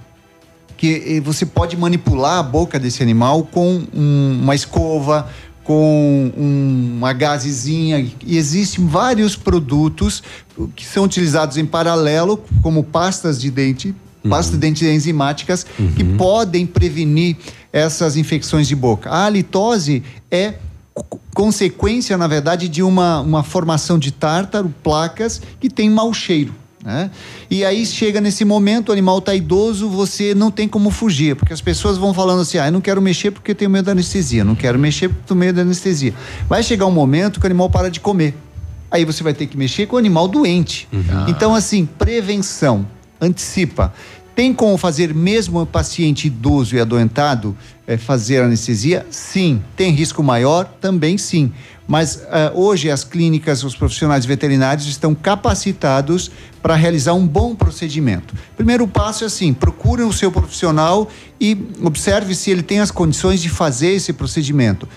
que 0.82 1.18
eh, 1.18 1.20
você 1.20 1.46
pode 1.46 1.76
manipular 1.76 2.38
a 2.40 2.42
boca 2.42 2.76
desse 2.76 3.04
animal 3.04 3.44
com 3.44 3.80
um- 3.94 4.40
uma 4.42 4.52
escova, 4.52 5.28
com 5.62 6.32
um- 6.36 6.94
uma 6.98 7.12
gazezinha. 7.12 8.04
E 8.26 8.36
existem 8.36 8.84
vários 8.84 9.36
produtos 9.36 10.24
que 10.74 10.84
são 10.84 11.04
utilizados 11.04 11.56
em 11.56 11.64
paralelo, 11.64 12.42
como 12.64 12.82
pastas 12.82 13.40
de 13.40 13.48
dente, 13.48 13.94
pasta 14.28 14.50
de 14.54 14.58
dente 14.58 14.84
enzimáticas, 14.84 15.64
que 15.94 16.02
podem 16.18 16.66
prevenir 16.66 17.36
essas 17.72 18.16
infecções 18.16 18.66
de 18.66 18.74
boca. 18.74 19.08
A 19.08 19.26
halitose 19.26 20.02
é 20.32 20.54
co- 20.92 21.20
consequência, 21.32 22.18
na 22.18 22.26
verdade, 22.26 22.68
de 22.68 22.82
uma, 22.82 23.20
uma 23.20 23.44
formação 23.44 24.00
de 24.00 24.10
tártaro, 24.10 24.68
placas, 24.82 25.40
que 25.60 25.70
tem 25.70 25.88
mau 25.88 26.12
cheiro. 26.12 26.52
Né? 26.82 27.10
E 27.48 27.64
aí 27.64 27.86
chega 27.86 28.20
nesse 28.20 28.44
momento, 28.44 28.88
o 28.88 28.92
animal 28.92 29.18
está 29.18 29.34
idoso, 29.34 29.88
você 29.88 30.34
não 30.34 30.50
tem 30.50 30.66
como 30.66 30.90
fugir, 30.90 31.36
porque 31.36 31.52
as 31.52 31.60
pessoas 31.60 31.96
vão 31.96 32.12
falando 32.12 32.42
assim: 32.42 32.58
ah, 32.58 32.66
eu 32.66 32.72
não 32.72 32.80
quero 32.80 33.00
mexer 33.00 33.30
porque 33.30 33.52
eu 33.52 33.54
tenho 33.54 33.70
medo 33.70 33.86
da 33.86 33.92
anestesia, 33.92 34.42
não 34.42 34.56
quero 34.56 34.78
mexer 34.78 35.08
porque 35.08 35.22
tenho 35.26 35.38
medo 35.38 35.56
da 35.56 35.62
anestesia. 35.62 36.12
Vai 36.48 36.62
chegar 36.62 36.86
um 36.86 36.90
momento 36.90 37.38
que 37.38 37.46
o 37.46 37.48
animal 37.48 37.70
para 37.70 37.90
de 37.90 38.00
comer. 38.00 38.34
Aí 38.90 39.06
você 39.06 39.22
vai 39.22 39.32
ter 39.32 39.46
que 39.46 39.56
mexer 39.56 39.86
com 39.86 39.96
o 39.96 39.98
animal 39.98 40.28
doente. 40.28 40.86
Então, 41.26 41.54
assim, 41.54 41.86
prevenção, 41.86 42.86
antecipa. 43.18 43.90
Tem 44.34 44.52
como 44.52 44.76
fazer 44.76 45.14
mesmo 45.14 45.62
o 45.62 45.66
paciente 45.66 46.26
idoso 46.26 46.76
e 46.76 46.80
adoentado 46.80 47.56
eh, 47.86 47.96
fazer 47.96 48.42
anestesia? 48.42 49.06
Sim. 49.10 49.62
Tem 49.76 49.90
risco 49.90 50.22
maior? 50.22 50.66
Também 50.78 51.16
sim. 51.16 51.52
Mas 51.86 52.22
eh, 52.30 52.52
hoje 52.54 52.90
as 52.90 53.04
clínicas, 53.04 53.64
os 53.64 53.74
profissionais 53.74 54.24
veterinários 54.24 54.86
estão 54.86 55.14
capacitados 55.14 56.30
para 56.62 56.74
realizar 56.76 57.12
um 57.14 57.26
bom 57.26 57.54
procedimento. 57.54 58.34
Primeiro 58.56 58.86
passo 58.86 59.24
é 59.24 59.26
assim: 59.26 59.52
procure 59.52 60.02
o 60.02 60.12
seu 60.12 60.30
profissional 60.30 61.08
e 61.40 61.58
observe 61.82 62.34
se 62.34 62.50
ele 62.50 62.62
tem 62.62 62.80
as 62.80 62.90
condições 62.90 63.42
de 63.42 63.48
fazer 63.48 63.92
esse 63.92 64.12
procedimento 64.12 64.88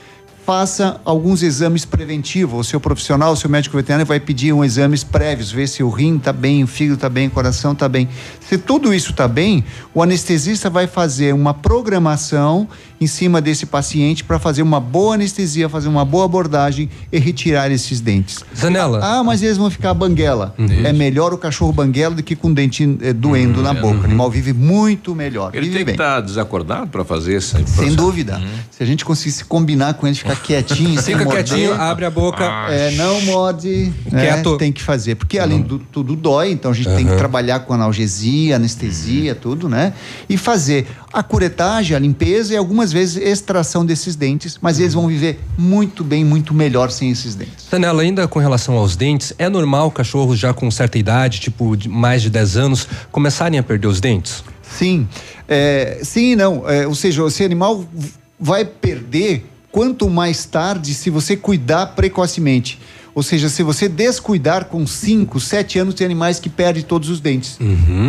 faça 0.45 1.01
alguns 1.03 1.41
exames 1.41 1.85
preventivos. 1.85 2.67
O 2.67 2.69
seu 2.69 2.79
profissional, 2.79 3.33
o 3.33 3.35
seu 3.35 3.49
médico 3.49 3.75
veterinário 3.75 4.05
vai 4.05 4.19
pedir 4.19 4.53
um 4.53 4.63
exames 4.63 5.03
prévios, 5.03 5.51
ver 5.51 5.67
se 5.67 5.81
o 5.81 5.89
rim 5.89 6.17
está 6.17 6.31
bem, 6.31 6.63
o 6.63 6.67
fígado 6.67 6.95
está 6.95 7.09
bem, 7.09 7.27
o 7.27 7.31
coração 7.31 7.71
está 7.71 7.89
bem. 7.89 8.07
Se 8.47 8.57
tudo 8.57 8.93
isso 8.93 9.09
está 9.09 9.27
bem, 9.27 9.63
o 9.93 10.03
anestesista 10.03 10.69
vai 10.69 10.85
fazer 10.85 11.33
uma 11.33 11.53
programação 11.53 12.67
em 13.01 13.07
cima 13.07 13.41
desse 13.41 13.65
paciente 13.65 14.23
para 14.23 14.39
fazer 14.39 14.61
uma 14.61 14.79
boa 14.79 15.15
anestesia, 15.15 15.67
fazer 15.67 15.87
uma 15.87 16.05
boa 16.05 16.25
abordagem 16.25 16.89
e 17.11 17.19
retirar 17.19 17.71
esses 17.71 17.99
dentes. 17.99 18.43
Zanella. 18.55 18.99
Ah, 19.03 19.23
mas 19.23 19.41
eles 19.41 19.57
vão 19.57 19.69
ficar 19.69 19.93
banguela. 19.93 20.55
É 20.83 20.93
melhor 20.93 21.33
o 21.33 21.37
cachorro 21.37 21.71
banguela 21.71 22.15
do 22.15 22.23
que 22.23 22.35
com 22.35 22.49
o 22.49 22.53
dente 22.53 22.97
eh, 23.01 23.13
doendo 23.13 23.61
na 23.61 23.73
boca. 23.73 24.01
O 24.01 24.05
animal 24.05 24.29
vive 24.29 24.53
muito 24.53 25.15
melhor. 25.15 25.51
Ele 25.53 25.65
vive 25.65 25.77
tem 25.77 25.79
que 25.79 25.85
bem. 25.85 25.93
estar 25.93 26.21
desacordado 26.21 26.87
para 26.87 27.03
fazer 27.03 27.35
essa 27.35 27.65
Sem 27.65 27.93
dúvida. 27.93 28.41
Se 28.71 28.81
a 28.81 28.85
gente 28.85 29.03
conseguisse 29.03 29.43
combinar 29.43 29.95
com 29.95 30.07
ele, 30.07 30.15
ficar 30.15 30.34
quietinho, 30.35 31.01
sem 31.01 31.15
Fica 31.15 31.25
morder, 31.25 31.43
quietinho, 31.43 31.73
abre 31.73 32.05
a 32.05 32.09
boca. 32.09 32.43
É, 32.69 32.91
não 32.91 33.21
morde. 33.21 33.91
né, 34.11 34.21
Quieto. 34.27 34.57
Tem 34.57 34.71
que 34.71 34.81
fazer. 34.81 35.15
Porque 35.15 35.39
além 35.39 35.61
do 35.61 35.79
tudo 35.79 36.15
dói, 36.15 36.51
então 36.51 36.71
a 36.71 36.73
gente 36.73 36.89
tem 36.89 37.05
que 37.05 37.15
trabalhar 37.15 37.61
com 37.61 37.73
analgesia, 37.73 38.55
anestesia, 38.55 39.35
tudo, 39.35 39.67
né? 39.69 39.93
E 40.29 40.37
fazer 40.37 40.87
a 41.11 41.23
curetagem, 41.23 41.95
a 41.95 41.99
limpeza 41.99 42.53
e 42.53 42.57
algumas 42.57 42.91
vezes 42.91 43.15
extração 43.15 43.85
desses 43.85 44.15
dentes, 44.15 44.57
mas 44.61 44.79
eles 44.79 44.93
vão 44.93 45.07
viver 45.07 45.39
muito 45.57 46.03
bem, 46.03 46.25
muito 46.25 46.53
melhor 46.53 46.91
sem 46.91 47.09
esses 47.09 47.35
dentes. 47.35 47.67
Zanella, 47.69 48.01
ainda 48.01 48.27
com 48.27 48.39
relação 48.39 48.75
aos 48.75 48.95
dentes, 48.95 49.33
é 49.37 49.47
normal 49.47 49.91
cachorros 49.91 50.37
já 50.37 50.53
com 50.53 50.69
certa 50.69 50.97
idade, 50.97 51.39
tipo 51.39 51.75
de 51.77 51.87
mais 51.87 52.21
de 52.21 52.29
10 52.29 52.57
anos, 52.57 52.87
começarem 53.11 53.57
a 53.57 53.63
perder 53.63 53.87
os 53.87 53.99
dentes? 54.01 54.43
Sim, 54.61 55.07
é, 55.47 55.99
sim 56.03 56.31
e 56.31 56.35
não. 56.35 56.69
É, 56.69 56.85
ou 56.85 56.95
seja, 56.95 57.25
esse 57.25 57.43
animal 57.43 57.85
vai 58.39 58.65
perder 58.65 59.45
quanto 59.75 60.09
mais 60.09 60.45
tarde 60.45 60.93
se 60.93 61.09
você 61.09 61.35
cuidar 61.35 61.87
precocemente. 61.87 62.79
Ou 63.15 63.23
seja, 63.23 63.47
se 63.47 63.63
você 63.63 63.87
descuidar 63.87 64.65
com 64.65 64.85
5, 64.85 65.39
7 65.39 65.79
anos, 65.79 65.93
tem 65.95 66.03
animais 66.03 66.37
que 66.37 66.49
perdem 66.49 66.83
todos 66.83 67.09
os 67.09 67.21
dentes. 67.21 67.57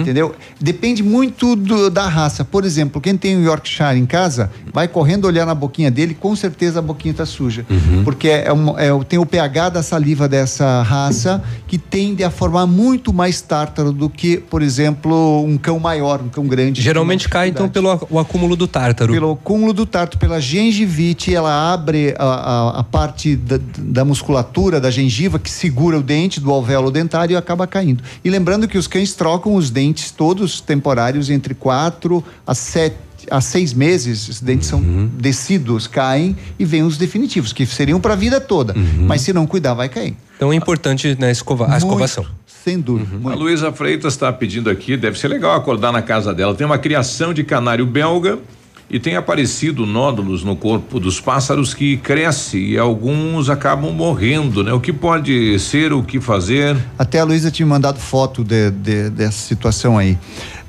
Entendeu? 0.00 0.34
Depende 0.60 1.00
muito 1.00 1.54
do- 1.54 1.88
da 1.88 2.08
raça. 2.08 2.44
Por 2.44 2.64
exemplo, 2.64 3.00
quem 3.00 3.16
tem 3.16 3.36
um 3.36 3.42
Yorkshire 3.44 3.96
em 3.96 4.04
casa, 4.04 4.50
vai 4.72 4.88
correndo 4.88 5.26
olhar 5.26 5.46
na 5.46 5.54
boquinha 5.54 5.92
dele, 5.92 6.12
com 6.12 6.34
certeza 6.34 6.80
a 6.80 6.82
boquinha 6.82 7.12
está 7.12 7.24
suja. 7.24 7.64
Porque 8.04 8.28
é 8.28 8.52
um- 8.52 8.76
é 8.76 8.88
tem 9.08 9.16
o 9.18 9.24
pH 9.24 9.68
da 9.70 9.82
saliva 9.82 10.28
dessa 10.28 10.82
raça 10.82 11.40
que 11.68 11.78
tende 11.78 12.24
a 12.24 12.30
formar 12.30 12.66
muito 12.66 13.12
mais 13.12 13.40
tártaro 13.40 13.92
do 13.92 14.10
que, 14.10 14.38
por 14.38 14.60
exemplo, 14.60 15.44
um 15.44 15.56
cão 15.56 15.78
maior, 15.78 16.20
um 16.20 16.28
cão 16.28 16.46
grande. 16.48 16.82
Geralmente 16.82 17.28
cai 17.28 17.48
então 17.50 17.68
pelo 17.68 17.88
o 18.10 18.18
acúmulo 18.18 18.56
do 18.56 18.66
tártaro. 18.66 19.12
Pelo 19.12 19.30
acúmulo 19.32 19.72
do 19.72 19.86
tártaro, 19.86 20.18
pela 20.18 20.40
gengivite, 20.40 21.32
ela 21.32 21.72
abre 21.72 22.12
a, 22.18 22.24
a- 22.24 22.80
a 22.80 22.82
parte 22.82 23.36
da, 23.36 23.60
da 23.78 24.04
musculatura 24.04 24.80
da 24.80 24.90
gengiva 24.97 25.39
que 25.39 25.51
segura 25.51 25.98
o 25.98 26.02
dente 26.02 26.40
do 26.40 26.51
alvéolo 26.51 26.90
dentário 26.90 27.35
e 27.35 27.36
acaba 27.36 27.66
caindo. 27.66 28.02
E 28.24 28.31
lembrando 28.31 28.66
que 28.66 28.78
os 28.78 28.86
cães 28.86 29.14
trocam 29.14 29.55
os 29.55 29.70
dentes 29.70 30.10
todos 30.10 30.60
temporários 30.60 31.31
entre 31.31 31.55
quatro 31.55 32.24
a 32.47 32.55
sete 32.55 32.97
a 33.28 33.40
seis 33.40 33.73
meses, 33.73 34.28
os 34.28 34.40
dentes 34.40 34.70
Uhum. 34.73 34.81
são 34.82 35.10
descidos, 35.18 35.89
caem 35.89 36.36
e 36.56 36.64
vêm 36.64 36.85
os 36.85 36.97
definitivos, 36.97 37.52
que 37.52 37.66
seriam 37.66 38.01
para 38.01 38.12
a 38.12 38.16
vida 38.16 38.40
toda. 38.40 38.73
Uhum. 38.77 39.06
Mas 39.09 39.23
se 39.23 39.32
não 39.32 39.48
cuidar, 39.48 39.74
vai 39.74 39.89
cair. 39.89 40.14
Então 40.36 40.52
é 40.52 40.55
importante 40.56 41.16
né, 41.18 41.32
escova, 41.32 41.64
a 41.64 41.68
Muito, 41.70 41.82
escovação. 41.86 42.24
Sem 42.47 42.78
dúvida. 42.78 43.28
A 43.28 43.35
Luísa 43.35 43.73
Freitas 43.73 44.12
está 44.14 44.32
pedindo 44.32 44.70
aqui, 44.70 44.97
deve 44.97 45.18
ser 45.18 45.27
legal 45.27 45.56
acordar 45.56 45.93
na 45.93 46.02
casa 46.02 46.32
dela. 46.32 46.55
Tem 46.55 46.64
uma 46.64 46.78
criação 46.78 47.35
de 47.35 47.43
canário 47.43 47.85
belga 47.85 48.39
e 48.88 49.00
tem 49.00 49.16
aparecido 49.16 49.84
nódulos 49.84 50.44
no 50.44 50.54
corpo 50.54 51.00
dos 51.00 51.20
pássaros 51.20 51.74
que 51.74 51.96
cresce 51.96 52.58
e 52.58 52.78
alguns 52.78 53.50
acabam 53.50 53.92
morrendo, 53.92 54.62
né? 54.62 54.72
O 54.72 54.80
que 54.80 54.92
pode 54.92 55.58
ser, 55.58 55.92
o 55.92 56.02
que 56.02 56.20
fazer? 56.20 56.76
Até 56.98 57.18
a 57.18 57.24
Luísa 57.24 57.50
tinha 57.50 57.66
mandado 57.66 57.98
foto 57.98 58.44
de- 58.44 58.70
de- 58.70 59.10
dessa 59.10 59.38
situação 59.38 59.98
aí. 59.98 60.16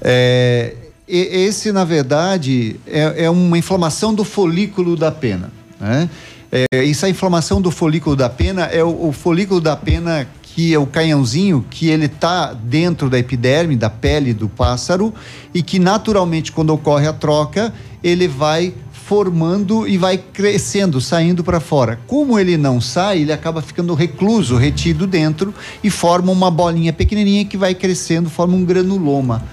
É, 0.02 0.74
esse, 1.08 1.72
na 1.72 1.86
verdade, 1.86 2.76
é, 2.88 3.26
é 3.26 3.30
uma 3.30 3.58
inflamação 3.58 4.14
do 4.14 4.24
folículo 4.24 4.96
da 4.96 5.12
pena. 5.12 5.52
Né? 5.80 6.10
É, 6.52 6.66
essa 6.90 7.08
inflamação 7.08 7.62
do 7.62 7.70
folículo 7.70 8.16
da 8.16 8.30
pena 8.30 8.64
é 8.66 8.84
o, 8.84 9.10
o 9.10 9.12
folículo 9.12 9.62
da 9.62 9.76
pena 9.76 10.28
que 10.42 10.74
é 10.74 10.80
o 10.80 10.88
canhãozinho 10.88 11.64
que 11.70 11.88
ele 11.88 12.08
está 12.08 12.52
dentro 12.52 13.12
da 13.12 13.20
epiderme, 13.20 13.76
da 13.76 13.92
pele 13.92 14.34
do 14.34 14.50
pássaro, 14.50 15.14
e 15.54 15.62
que 15.62 15.78
naturalmente, 15.78 16.52
quando 16.52 16.72
ocorre 16.72 17.06
a 17.06 17.14
troca, 17.14 17.72
ele 18.08 18.28
vai 18.28 18.74
formando 18.92 19.88
e 19.88 19.98
vai 19.98 20.18
crescendo, 20.18 21.00
saindo 21.00 21.44
para 21.44 21.60
fora. 21.60 22.00
Como 22.08 22.38
ele 22.38 22.58
não 22.58 22.82
sai, 22.82 23.22
ele 23.22 23.32
acaba 23.32 23.62
ficando 23.62 23.94
recluso, 23.94 24.58
retido 24.58 25.08
dentro 25.08 25.54
e 25.84 25.90
forma 25.90 26.32
uma 26.32 26.52
bolinha 26.52 26.92
pequenininha 26.92 27.46
que 27.46 27.58
vai 27.58 27.74
crescendo, 27.74 28.30
forma 28.30 28.56
um 28.56 28.66
granuloma. 28.66 29.44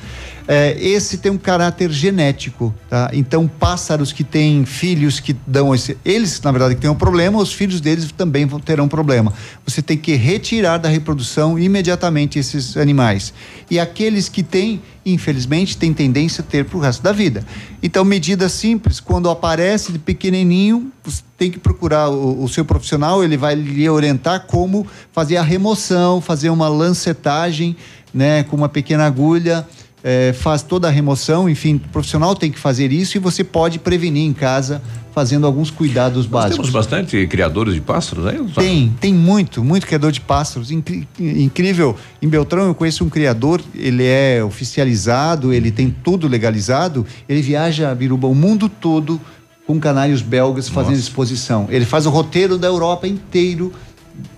É, 0.47 0.77
esse 0.79 1.17
tem 1.19 1.33
um 1.33 1.39
caráter 1.39 1.91
genético, 1.91 2.75
tá? 2.91 3.11
Então, 3.15 3.49
pássaros 3.49 4.13
que 4.13 4.23
têm 4.23 4.67
filhos 4.67 5.19
que 5.19 5.35
dão 5.47 5.75
esse. 5.75 5.97
Eles, 6.05 6.41
na 6.43 6.53
verdade, 6.53 6.75
que 6.75 6.83
têm 6.83 6.91
um 6.91 6.95
problema, 6.95 7.39
os 7.39 7.53
filhos 7.53 7.81
deles 7.81 8.13
também 8.13 8.45
vão 8.45 8.61
terão 8.61 8.87
problema. 8.87 9.33
Você 9.67 9.81
tem 9.81 9.97
que 9.97 10.15
retirar 10.15 10.77
da 10.77 10.89
reprodução 10.89 11.59
imediatamente 11.59 12.39
esses 12.39 12.77
animais. 12.77 13.33
E 13.71 13.81
aqueles 13.81 14.29
que 14.29 14.43
têm, 14.43 14.83
infelizmente, 15.07 15.79
têm 15.79 15.95
tendência 15.95 16.43
a 16.43 16.45
ter 16.45 16.67
para 16.67 16.77
o 16.77 16.81
resto 16.81 17.03
da 17.03 17.13
vida. 17.13 17.43
Então, 17.83 18.05
medida 18.05 18.47
simples, 18.51 19.01
quando 19.01 19.31
aparece 19.31 19.93
de 19.93 19.99
pequenininho, 19.99 20.93
você 21.03 21.23
tem 21.39 21.51
que 21.51 21.59
procurar 21.59 22.11
o, 22.11 22.45
o 22.45 22.49
seu 22.51 22.67
profissional, 22.67 23.25
ele 23.25 23.39
vai 23.39 23.55
lhe 23.55 23.89
orientar 23.89 24.45
como 24.47 24.87
fazer 25.11 25.39
a 25.39 25.43
remoção, 25.43 26.21
fazer 26.21 26.51
uma 26.51 26.69
lancetagem, 26.69 27.75
né, 28.13 28.45
com 28.45 28.57
uma 28.57 28.69
pequena 28.69 29.07
agulha 29.07 29.67
é, 30.05 30.35
faz 30.35 30.63
toda 30.63 30.87
a 30.87 30.91
remoção, 30.91 31.49
enfim, 31.49 31.77
o 31.77 31.89
profissional 31.89 32.35
tem 32.37 32.53
que 32.53 32.59
fazer 32.59 32.93
isso 32.93 33.17
e 33.17 33.21
você 33.21 33.43
pode 33.43 33.79
prevenir 33.79 34.23
em 34.23 34.35
casa 34.35 34.83
fazendo 35.15 35.47
alguns 35.47 35.71
cuidados 35.71 36.25
Nós 36.25 36.27
básicos. 36.27 36.57
temos 36.57 36.71
bastante 36.71 37.27
criadores 37.29 37.73
de 37.73 37.81
pássaros, 37.81 38.25
né? 38.25 38.39
Tem, 38.55 38.93
tem 39.01 39.15
muito, 39.15 39.65
muito 39.65 39.87
criador 39.87 40.13
de 40.13 40.21
pássaros. 40.21 40.71
Incri- 40.71 41.09
incrível. 41.19 41.97
Em 42.21 42.29
Beltrão 42.29 42.67
eu 42.67 42.75
conheço 42.75 43.03
um 43.05 43.09
criador, 43.09 43.63
ele 43.75 44.05
é 44.05 44.43
oficializado, 44.45 45.53
ele 45.55 45.71
tem 45.71 45.89
tudo 46.03 46.27
legalizado, 46.29 47.07
ele 47.29 47.41
viaja, 47.41 47.95
Biruba, 47.95 48.27
o 48.27 48.35
mundo 48.35 48.69
todo 48.69 49.21
com 49.67 49.79
canários 49.81 50.21
belgas 50.21 50.69
fazendo 50.69 50.99
exposição. 50.99 51.67
Ele 51.71 51.87
faz 51.87 52.05
o 52.05 52.11
roteiro 52.11 52.59
da 52.59 52.67
Europa 52.67 53.07
inteiro, 53.09 53.73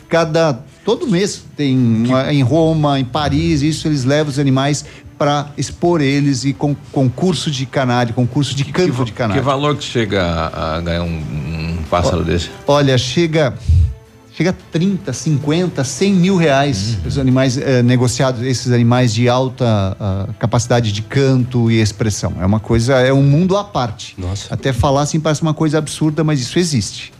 cada 0.09 0.61
todo 0.85 1.07
mês 1.09 1.43
tem 1.57 1.77
uma- 1.77 2.33
em 2.33 2.43
Roma, 2.43 3.01
em 3.01 3.05
Paris, 3.05 3.63
isso 3.63 3.89
eles 3.89 4.05
levam 4.05 4.31
os 4.31 4.39
animais 4.39 4.85
para 5.19 5.49
expor 5.57 6.01
eles 6.01 6.45
e 6.45 6.53
com 6.53 6.75
concurso 6.93 7.51
de 7.51 7.65
canário, 7.67 8.13
concurso 8.15 8.55
de 8.55 8.65
de 8.65 8.73
Que 8.73 9.13
canário. 9.13 9.43
valor 9.43 9.77
que 9.77 9.85
chega 9.85 10.23
a, 10.23 10.77
a 10.77 10.81
ganhar 10.81 11.03
um, 11.03 11.79
um 11.79 11.79
pássaro 11.89 12.23
desse? 12.25 12.51
Olha, 12.67 12.97
chega 12.99 13.55
chega 14.37 14.51
a 14.51 14.55
30, 14.71 15.13
50, 15.15 15.83
100 15.83 16.13
mil 16.13 16.37
reais 16.37 16.99
Uhum. 17.01 17.09
os 17.09 17.19
animais 17.19 17.57
eh, 17.57 17.83
negociados, 17.83 18.43
esses 18.43 18.71
animais 18.71 19.15
de 19.15 19.31
alta 19.31 19.97
ah, 19.99 20.27
capacidade 20.39 20.93
de 20.93 21.01
canto 21.01 21.71
e 21.71 21.81
expressão. 21.81 22.35
É 22.39 22.45
uma 22.45 22.61
coisa, 22.61 22.97
é 22.97 23.11
um 23.15 23.23
mundo 23.23 23.57
à 23.57 23.65
parte. 23.65 24.15
Nossa. 24.19 24.53
Até 24.53 24.75
falar 24.75 25.03
assim 25.03 25.19
parece 25.19 25.41
uma 25.41 25.55
coisa 25.55 25.79
absurda, 25.79 26.23
mas 26.23 26.39
isso 26.39 26.59
existe. 26.59 27.15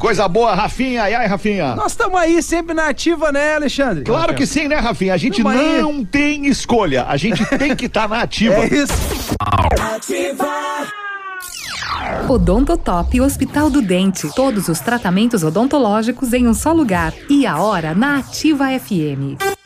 Coisa 0.00 0.26
boa, 0.28 0.54
Rafinha. 0.54 1.08
E 1.08 1.14
aí, 1.14 1.26
Rafinha? 1.26 1.74
Nós 1.74 1.92
estamos 1.92 2.18
aí 2.18 2.42
sempre 2.42 2.74
na 2.74 2.88
ativa, 2.88 3.30
né, 3.30 3.56
Alexandre? 3.56 4.04
Claro 4.04 4.34
que 4.34 4.46
sim, 4.46 4.68
né, 4.68 4.76
Rafinha? 4.76 5.14
A 5.14 5.16
gente 5.16 5.42
Tamo 5.42 5.48
aí. 5.50 5.80
não 5.80 6.04
tem 6.04 6.46
escolha. 6.46 7.04
A 7.08 7.16
gente 7.16 7.44
tem 7.58 7.74
que 7.74 7.86
estar 7.86 8.08
na 8.08 8.20
ativa. 8.22 8.54
É 8.54 8.66
isso. 8.66 8.92
Odontotop 12.28 13.20
Hospital 13.20 13.70
do 13.70 13.82
Dente. 13.82 14.28
Todos 14.34 14.68
os 14.68 14.80
tratamentos 14.80 15.42
odontológicos 15.42 16.32
em 16.32 16.46
um 16.46 16.54
só 16.54 16.72
lugar. 16.72 17.12
E 17.28 17.46
a 17.46 17.58
hora 17.58 17.94
na 17.94 18.18
Ativa 18.18 18.66
FM. 18.78 19.63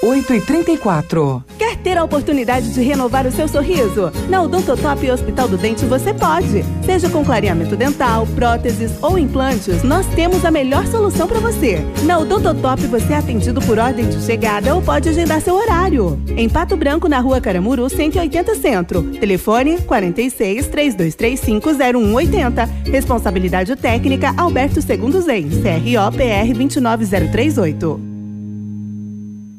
8 0.00 0.32
e 0.32 0.40
34 0.40 1.44
Quer 1.58 1.76
ter 1.76 1.98
a 1.98 2.04
oportunidade 2.04 2.72
de 2.72 2.80
renovar 2.82 3.26
o 3.26 3.32
seu 3.32 3.48
sorriso? 3.48 4.12
Na 4.28 4.40
Odontotop 4.42 5.10
Hospital 5.10 5.48
do 5.48 5.58
Dente 5.58 5.84
você 5.84 6.14
pode. 6.14 6.64
Seja 6.86 7.10
com 7.10 7.24
clareamento 7.24 7.74
dental, 7.74 8.24
próteses 8.28 8.92
ou 9.02 9.18
implantes, 9.18 9.82
nós 9.82 10.06
temos 10.14 10.44
a 10.44 10.52
melhor 10.52 10.86
solução 10.86 11.26
para 11.26 11.40
você. 11.40 11.80
Na 12.04 12.16
Odontotop 12.18 12.86
você 12.86 13.12
é 13.12 13.16
atendido 13.16 13.60
por 13.60 13.78
ordem 13.78 14.08
de 14.08 14.22
chegada 14.22 14.72
ou 14.72 14.80
pode 14.80 15.08
agendar 15.08 15.40
seu 15.40 15.56
horário. 15.56 16.20
Em 16.36 16.48
Pato 16.48 16.76
Branco, 16.76 17.08
na 17.08 17.18
rua 17.18 17.40
Caramuru, 17.40 17.90
180 17.90 18.54
Centro. 18.54 19.02
Telefone 19.02 19.80
46 19.82 20.68
3235 20.68 21.70
0180. 21.74 22.64
Responsabilidade 22.90 23.74
técnica 23.74 24.32
Alberto 24.36 24.80
Segundo 24.80 25.20
Zen. 25.20 25.48
CRO 25.48 26.12
PR 26.16 26.54
29038. 26.54 28.07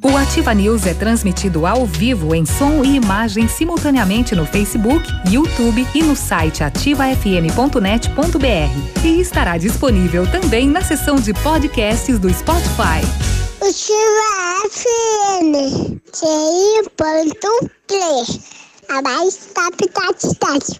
O 0.01 0.15
Ativa 0.15 0.53
News 0.53 0.85
é 0.85 0.93
transmitido 0.93 1.65
ao 1.65 1.85
vivo 1.85 2.33
em 2.33 2.45
som 2.45 2.85
e 2.85 2.95
imagem 2.95 3.49
simultaneamente 3.49 4.33
no 4.33 4.45
Facebook, 4.45 5.05
YouTube 5.29 5.85
e 5.93 6.01
no 6.01 6.15
site 6.15 6.63
ativafm.net.br. 6.63 9.05
E 9.05 9.19
estará 9.19 9.57
disponível 9.57 10.25
também 10.31 10.69
na 10.69 10.81
seção 10.81 11.17
de 11.17 11.33
podcasts 11.33 12.17
do 12.17 12.33
Spotify. 12.33 13.01
Ativa 13.59 14.69
FM, 14.71 15.99
TI.3, 16.13 18.39
a 18.87 19.01
mais 19.01 19.49
top 19.53 19.85
da 19.93 20.13
cidade. 20.17 20.79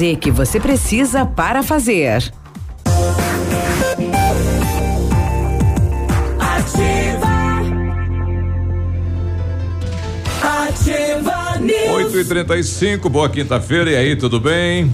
Z 0.01 0.15
que 0.15 0.31
você 0.31 0.59
precisa 0.59 1.27
para 1.27 1.61
fazer. 1.61 2.33
Ativa. 6.39 7.27
Ativa 10.41 11.59
News. 11.59 12.15
8 12.15 12.19
e 12.19 12.25
35 12.25 13.09
boa 13.09 13.29
quinta-feira, 13.29 13.91
e 13.91 13.95
aí, 13.95 14.15
tudo 14.15 14.39
bem? 14.39 14.91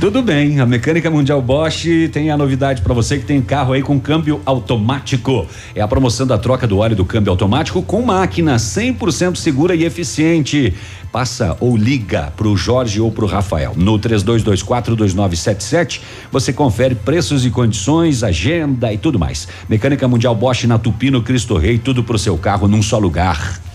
Tudo 0.00 0.22
bem, 0.22 0.60
a 0.60 0.66
Mecânica 0.66 1.10
Mundial 1.10 1.42
Bosch 1.42 1.84
tem 2.10 2.30
a 2.30 2.36
novidade 2.36 2.80
para 2.80 2.94
você 2.94 3.18
que 3.18 3.24
tem 3.24 3.42
carro 3.42 3.74
aí 3.74 3.82
com 3.82 4.00
câmbio 4.00 4.40
automático. 4.46 5.46
É 5.74 5.80
a 5.80 5.88
promoção 5.88 6.26
da 6.26 6.38
troca 6.38 6.66
do 6.66 6.78
óleo 6.78 6.96
do 6.96 7.04
câmbio 7.04 7.30
automático 7.30 7.82
com 7.82 8.02
máquina 8.02 8.56
100% 8.56 9.36
segura 9.36 9.74
e 9.74 9.84
eficiente. 9.84 10.74
Passa 11.12 11.56
ou 11.60 11.76
liga 11.76 12.32
pro 12.36 12.56
Jorge 12.56 13.00
ou 13.00 13.12
pro 13.12 13.26
Rafael. 13.26 13.74
No 13.76 13.98
32242977, 13.98 16.00
você 16.32 16.52
confere 16.52 16.94
preços 16.94 17.44
e 17.44 17.50
condições, 17.50 18.22
agenda 18.22 18.92
e 18.92 18.98
tudo 18.98 19.18
mais. 19.18 19.48
Mecânica 19.68 20.08
Mundial 20.08 20.34
Bosch 20.34 20.64
na 20.64 20.78
Tupino 20.78 21.22
Cristo 21.22 21.56
Rei, 21.56 21.78
tudo 21.78 22.02
pro 22.02 22.18
seu 22.18 22.38
carro 22.38 22.66
num 22.66 22.82
só 22.82 22.98
lugar. 22.98 23.69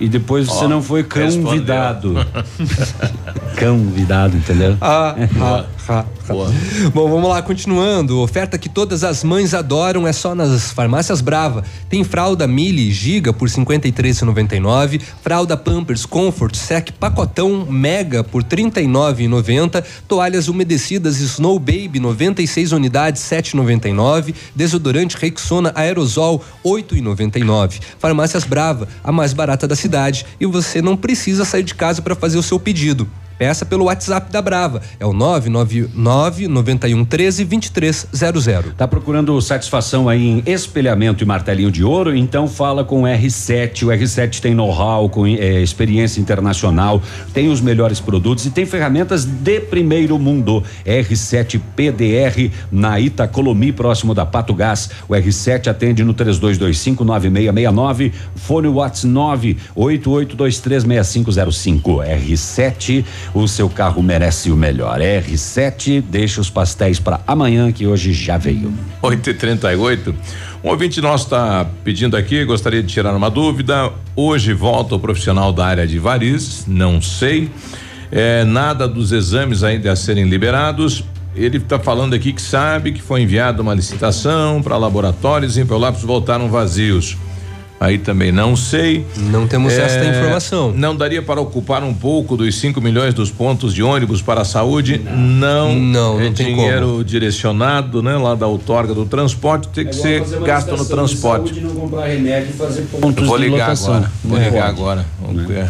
E 0.00 0.08
depois 0.08 0.46
você 0.46 0.64
Ó, 0.64 0.68
não 0.68 0.82
foi 0.82 1.02
convidado. 1.02 2.14
convidado, 3.58 4.36
entendeu? 4.36 4.76
Ah, 4.80 5.16
ah, 5.40 5.64
ah, 5.88 5.88
ah. 5.88 6.04
Bom, 6.92 7.08
vamos 7.08 7.28
lá, 7.30 7.40
continuando. 7.42 8.20
Oferta 8.20 8.58
que 8.58 8.68
todas 8.68 9.02
as 9.02 9.24
mães 9.24 9.54
adoram 9.54 10.06
é 10.06 10.12
só 10.12 10.34
nas 10.34 10.70
farmácias 10.70 11.20
Brava. 11.20 11.64
Tem 11.88 12.04
fralda 12.04 12.46
Mili 12.46 12.92
Giga 12.92 13.32
por 13.32 13.48
R$ 13.48 13.54
53,99, 13.54 15.00
fralda 15.22 15.56
Pampers 15.56 16.04
Comfort 16.04 16.54
Sec 16.54 16.92
pacotão 16.92 17.66
Mega 17.68 18.22
por 18.22 18.42
R$ 18.42 18.48
39,90, 18.48 19.82
toalhas 20.06 20.48
umedecidas 20.48 21.18
Snow 21.18 21.58
Baby 21.58 21.98
96 21.98 22.72
unidades 22.72 23.22
7,99, 23.22 24.34
desodorante 24.54 25.16
Rexona 25.16 25.72
Aerosol 25.74 26.44
8,99. 26.62 27.80
Farmácias 27.98 28.44
Brava, 28.44 28.86
a 29.02 29.10
mais 29.10 29.32
barata 29.32 29.66
da 29.66 29.74
cidade 29.74 29.87
e 30.38 30.46
você 30.46 30.80
não 30.80 30.96
precisa 30.96 31.44
sair 31.44 31.62
de 31.62 31.74
casa 31.74 32.02
para 32.02 32.14
fazer 32.14 32.38
o 32.38 32.42
seu 32.42 32.60
pedido. 32.60 33.08
Peça 33.38 33.64
pelo 33.64 33.84
WhatsApp 33.84 34.32
da 34.32 34.42
Brava. 34.42 34.82
É 34.98 35.06
o 35.06 35.12
999 35.12 36.48
91 36.48 37.04
13 37.04 37.44
2300. 37.44 38.74
Tá 38.76 38.88
procurando 38.88 39.40
satisfação 39.40 40.08
aí 40.08 40.26
em 40.26 40.42
espelhamento 40.44 41.22
e 41.22 41.26
martelinho 41.26 41.70
de 41.70 41.84
ouro? 41.84 42.16
Então 42.16 42.48
fala 42.48 42.82
com 42.84 43.02
o 43.02 43.06
R7. 43.06 43.84
O 43.84 43.88
R7 43.88 44.40
tem 44.40 44.54
know-how, 44.54 45.08
com 45.08 45.24
eh, 45.26 45.62
experiência 45.62 46.20
internacional, 46.20 47.00
tem 47.32 47.48
os 47.48 47.60
melhores 47.60 48.00
produtos 48.00 48.44
e 48.46 48.50
tem 48.50 48.66
ferramentas 48.66 49.24
de 49.24 49.60
primeiro 49.60 50.18
mundo. 50.18 50.64
R7 50.84 51.60
PDR 51.76 52.50
na 52.72 52.98
Itacolomi, 52.98 53.70
próximo 53.72 54.12
da 54.14 54.26
Pato 54.26 54.52
Gás. 54.52 54.90
O 55.08 55.12
R7 55.12 55.68
atende 55.68 56.02
no 56.02 56.12
32259669, 56.14 58.10
fone 58.34 58.66
Whats 58.66 59.04
988236505. 59.04 62.04
R7, 62.04 63.04
o 63.34 63.46
seu 63.46 63.68
carro 63.68 64.02
merece 64.02 64.50
o 64.50 64.56
melhor. 64.56 65.00
R7, 65.00 66.02
deixa 66.02 66.40
os 66.40 66.50
pastéis 66.50 66.98
para 66.98 67.20
amanhã 67.26 67.70
que 67.72 67.86
hoje 67.86 68.12
já 68.12 68.36
veio. 68.38 68.72
8 69.02 69.30
e 69.30 69.34
38 69.34 70.14
Um 70.62 70.68
ouvinte 70.68 71.00
nosso 71.00 71.24
está 71.24 71.66
pedindo 71.84 72.16
aqui, 72.16 72.44
gostaria 72.44 72.82
de 72.82 72.88
tirar 72.92 73.14
uma 73.14 73.30
dúvida. 73.30 73.92
Hoje 74.16 74.52
volta 74.52 74.94
o 74.94 75.00
profissional 75.00 75.52
da 75.52 75.66
área 75.66 75.86
de 75.86 75.98
varizes, 75.98 76.64
não 76.66 77.00
sei. 77.00 77.50
É, 78.10 78.44
nada 78.44 78.88
dos 78.88 79.12
exames 79.12 79.62
ainda 79.62 79.92
a 79.92 79.96
serem 79.96 80.24
liberados. 80.24 81.04
ele 81.36 81.58
está 81.58 81.78
falando 81.78 82.14
aqui 82.14 82.32
que 82.32 82.42
sabe 82.42 82.92
que 82.92 83.02
foi 83.02 83.22
enviada 83.22 83.60
uma 83.60 83.74
licitação 83.74 84.62
para 84.62 84.76
laboratórios 84.76 85.56
e 85.56 85.60
envelopes 85.60 86.02
voltaram 86.02 86.48
vazios. 86.48 87.16
Aí 87.80 87.96
também 87.96 88.32
não 88.32 88.56
sei. 88.56 89.06
Não 89.16 89.46
temos 89.46 89.72
esta 89.72 90.04
informação. 90.04 90.72
Não 90.72 90.96
daria 90.96 91.22
para 91.22 91.40
ocupar 91.40 91.84
um 91.84 91.94
pouco 91.94 92.36
dos 92.36 92.56
5 92.56 92.80
milhões 92.80 93.14
dos 93.14 93.30
pontos 93.30 93.72
de 93.72 93.82
ônibus 93.82 94.20
para 94.20 94.40
a 94.40 94.44
saúde? 94.44 94.98
Não. 94.98 95.74
Não, 95.74 96.20
é 96.20 96.24
não 96.24 96.32
tem 96.32 96.54
dinheiro 96.54 97.04
direcionado, 97.04 98.02
né? 98.02 98.16
Lá 98.16 98.34
da 98.34 98.46
outorga 98.46 98.92
do 98.92 99.06
transporte, 99.06 99.68
tem 99.68 99.86
que 99.86 99.94
ser 99.94 100.24
gasto 100.40 100.76
no 100.76 100.84
transporte. 100.84 101.50
Saúde, 101.50 101.60
não 101.60 101.70
comprar 101.74 102.06
remédio 102.06 102.50
e 102.50 102.52
fazer 102.52 102.82
pontos 102.82 103.26
Vou 103.26 103.38
de 103.38 103.48
ligar 103.48 103.70
agora. 103.70 104.10
Vou 104.24 104.38
Não 104.38 104.44
ligar 104.44 104.66
pode. 104.66 104.80
agora. 104.80 105.06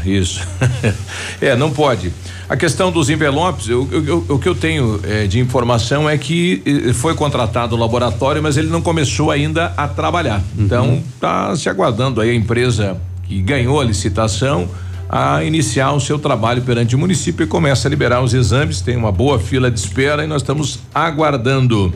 É, 0.04 0.08
isso. 0.08 0.46
é, 1.40 1.54
não 1.54 1.70
pode. 1.70 2.12
A 2.48 2.56
questão 2.56 2.90
dos 2.90 3.10
envelopes, 3.10 3.68
eu- 3.68 3.86
eu- 3.92 4.04
eu- 4.06 4.24
o 4.30 4.38
que 4.38 4.48
eu 4.48 4.54
tenho 4.54 4.98
eh, 5.04 5.26
de 5.26 5.38
informação 5.38 6.08
é 6.08 6.16
que 6.16 6.62
eh, 6.64 6.92
foi 6.94 7.14
contratado 7.14 7.76
o 7.76 7.78
laboratório, 7.78 8.42
mas 8.42 8.56
ele 8.56 8.68
não 8.68 8.80
começou 8.80 9.30
ainda 9.30 9.72
a 9.76 9.86
trabalhar. 9.86 10.42
Então, 10.58 11.02
está 11.14 11.54
se 11.54 11.68
aguardando 11.68 12.22
aí 12.22 12.30
a 12.30 12.34
empresa 12.34 12.96
que 13.24 13.42
ganhou 13.42 13.78
a 13.78 13.84
licitação 13.84 14.66
a 15.10 15.44
iniciar 15.44 15.92
o 15.92 16.00
seu 16.00 16.18
trabalho 16.18 16.62
perante 16.62 16.94
o 16.96 16.98
município 16.98 17.44
e 17.44 17.46
começa 17.46 17.86
a 17.86 17.90
liberar 17.90 18.22
os 18.22 18.32
exames. 18.32 18.80
Tem 18.80 18.96
uma 18.96 19.12
boa 19.12 19.38
fila 19.38 19.70
de 19.70 19.78
espera 19.78 20.24
e 20.24 20.26
nós 20.26 20.40
estamos 20.40 20.78
aguardando. 20.94 21.92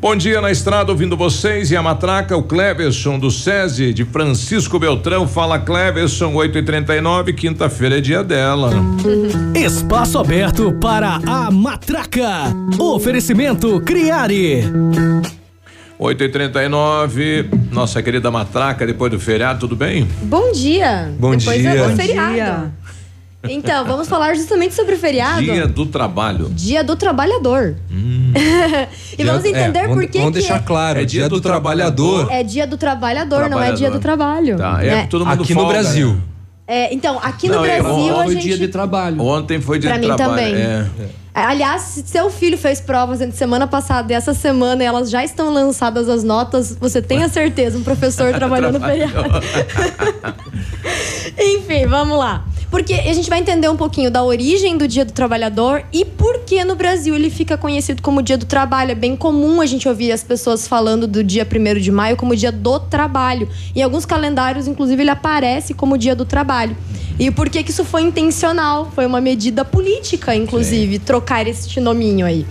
Bom 0.00 0.14
dia 0.14 0.38
na 0.40 0.50
estrada, 0.50 0.92
ouvindo 0.92 1.16
vocês 1.16 1.70
e 1.70 1.76
a 1.76 1.82
matraca, 1.82 2.36
o 2.36 2.42
Cleverson 2.42 3.18
do 3.18 3.30
SESI 3.30 3.94
de 3.94 4.04
Francisco 4.04 4.78
Beltrão. 4.78 5.26
Fala 5.26 5.58
Cleverson, 5.58 6.34
8 6.34 6.58
e 6.58 6.62
39 6.62 7.32
quinta-feira 7.32 7.98
é 7.98 8.00
dia 8.02 8.22
dela. 8.22 8.70
Espaço 9.56 10.18
aberto 10.18 10.72
para 10.78 11.20
a 11.26 11.50
matraca. 11.50 12.52
Oferecimento 12.78 13.80
Criare. 13.80 14.64
8 15.98 16.22
e 16.24 16.28
39 16.28 17.48
nossa 17.72 18.02
querida 18.02 18.30
matraca, 18.30 18.86
depois 18.86 19.10
do 19.10 19.18
feriado, 19.18 19.60
tudo 19.60 19.74
bem? 19.74 20.06
Bom 20.24 20.52
dia. 20.52 21.10
Bom 21.18 21.34
Depois 21.34 21.60
dia. 21.62 21.70
é 21.70 21.86
o 21.86 21.88
Bom 21.88 21.96
feriado. 21.96 22.32
dia. 22.34 22.72
Então, 23.46 23.84
vamos 23.84 24.08
falar 24.08 24.34
justamente 24.34 24.74
sobre 24.74 24.94
o 24.94 24.98
feriado. 24.98 25.42
Dia 25.42 25.66
do 25.66 25.84
trabalho. 25.86 26.48
Dia 26.50 26.82
do 26.82 26.96
trabalhador. 26.96 27.76
e 29.18 29.24
vamos 29.24 29.44
entender 29.44 29.78
é, 29.78 29.82
por 29.82 29.94
vamos- 29.96 30.10
que 30.10 30.18
Vamos 30.18 30.32
que 30.34 30.38
deixar 30.40 30.62
claro, 30.64 31.00
É 31.00 31.04
dia, 31.04 31.28
do, 31.28 31.40
trabalhador. 31.40 32.28
é 32.30 32.42
dia 32.42 32.66
do 32.66 32.76
trabalhador, 32.76 33.48
não 33.48 33.62
é 33.62 33.72
dia 33.72 33.90
do 33.90 33.98
Trabalhador. 34.00 34.56
trabalho. 34.56 34.56
Tá, 34.78 34.84
é 34.84 34.90
né? 34.90 35.06
todo 35.08 35.24
mundo 35.26 35.42
Aqui 35.42 35.54
no 35.54 35.60
folga, 35.60 35.74
Brasil. 35.74 36.08
né? 36.14 36.20
É, 36.66 36.94
então, 36.94 37.18
aqui 37.22 37.46
no 37.48 37.56
Não, 37.56 37.64
é, 37.64 37.80
Brasil 37.82 37.92
ontem 38.14 38.24
foi 38.24 38.34
gente... 38.34 38.42
dia 38.44 38.58
de 38.58 38.68
trabalho. 38.68 39.20
Ontem 39.20 39.60
foi 39.60 39.78
dia 39.78 39.90
Pra 39.90 39.98
de 40.00 40.08
mim 40.08 40.16
trabalho. 40.16 40.38
também. 40.40 40.54
É. 40.62 40.86
Aliás, 41.34 41.82
se 41.82 42.04
seu 42.06 42.30
filho 42.30 42.56
fez 42.56 42.80
provas 42.80 43.20
entre 43.20 43.36
semana 43.36 43.66
passada 43.66 44.12
e 44.12 44.14
essa 44.14 44.32
semana 44.32 44.84
e 44.84 44.86
elas 44.86 45.10
já 45.10 45.24
estão 45.24 45.52
lançadas 45.52 46.08
as 46.08 46.22
notas, 46.22 46.76
você 46.80 47.02
tenha 47.02 47.28
certeza, 47.28 47.76
um 47.76 47.82
professor 47.82 48.30
trabalhando 48.32 48.78
no 48.78 48.86
feriado. 48.86 49.14
Enfim, 51.36 51.86
vamos 51.86 52.16
lá. 52.16 52.44
Porque 52.70 52.94
a 52.94 53.12
gente 53.12 53.28
vai 53.28 53.38
entender 53.38 53.68
um 53.68 53.76
pouquinho 53.76 54.10
da 54.10 54.22
origem 54.22 54.76
do 54.76 54.88
Dia 54.88 55.04
do 55.04 55.12
Trabalhador 55.12 55.84
e 55.92 56.04
por 56.04 56.40
que 56.40 56.64
no 56.64 56.74
Brasil 56.74 57.14
ele 57.14 57.30
fica 57.30 57.56
conhecido 57.56 58.02
como 58.02 58.22
Dia 58.22 58.36
do 58.36 58.46
Trabalho. 58.46 58.92
É 58.92 58.96
bem 58.96 59.16
comum 59.16 59.60
a 59.60 59.66
gente 59.66 59.88
ouvir 59.88 60.10
as 60.10 60.24
pessoas 60.24 60.66
falando 60.66 61.06
do 61.06 61.22
dia 61.22 61.46
1 61.46 61.80
de 61.80 61.92
maio 61.92 62.16
como 62.16 62.34
Dia 62.34 62.50
do 62.50 62.80
Trabalho. 62.80 63.48
Em 63.76 63.82
alguns 63.82 64.04
calendários, 64.04 64.66
inclusive, 64.66 65.02
ele 65.02 65.10
aparece 65.10 65.72
como 65.72 65.96
Dia 65.96 66.16
do 66.16 66.24
Trabalho. 66.24 66.76
E 67.16 67.30
por 67.30 67.48
que 67.48 67.62
que 67.62 67.70
isso 67.70 67.84
foi 67.84 68.02
intencional? 68.02 68.90
Foi 68.92 69.06
uma 69.06 69.20
medida 69.20 69.64
política, 69.64 70.34
inclusive, 70.34 70.98
trocar 71.24 71.46
esse 71.46 71.80
nominho 71.80 72.26
aí. 72.26 72.46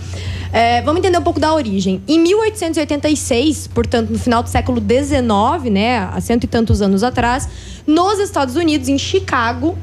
É, 0.52 0.82
vamos 0.82 0.98
entender 0.98 1.18
um 1.18 1.22
pouco 1.22 1.40
da 1.40 1.52
origem. 1.54 2.02
Em 2.06 2.18
1886, 2.18 3.68
portanto, 3.68 4.10
no 4.10 4.18
final 4.18 4.42
do 4.42 4.48
século 4.48 4.80
XIX, 4.80 5.72
né, 5.72 5.98
há 5.98 6.20
cento 6.20 6.44
e 6.44 6.46
tantos 6.46 6.82
anos 6.82 7.02
atrás, 7.02 7.48
nos 7.86 8.18
Estados 8.18 8.54
Unidos, 8.56 8.88
em 8.88 8.98
Chicago, 8.98 9.76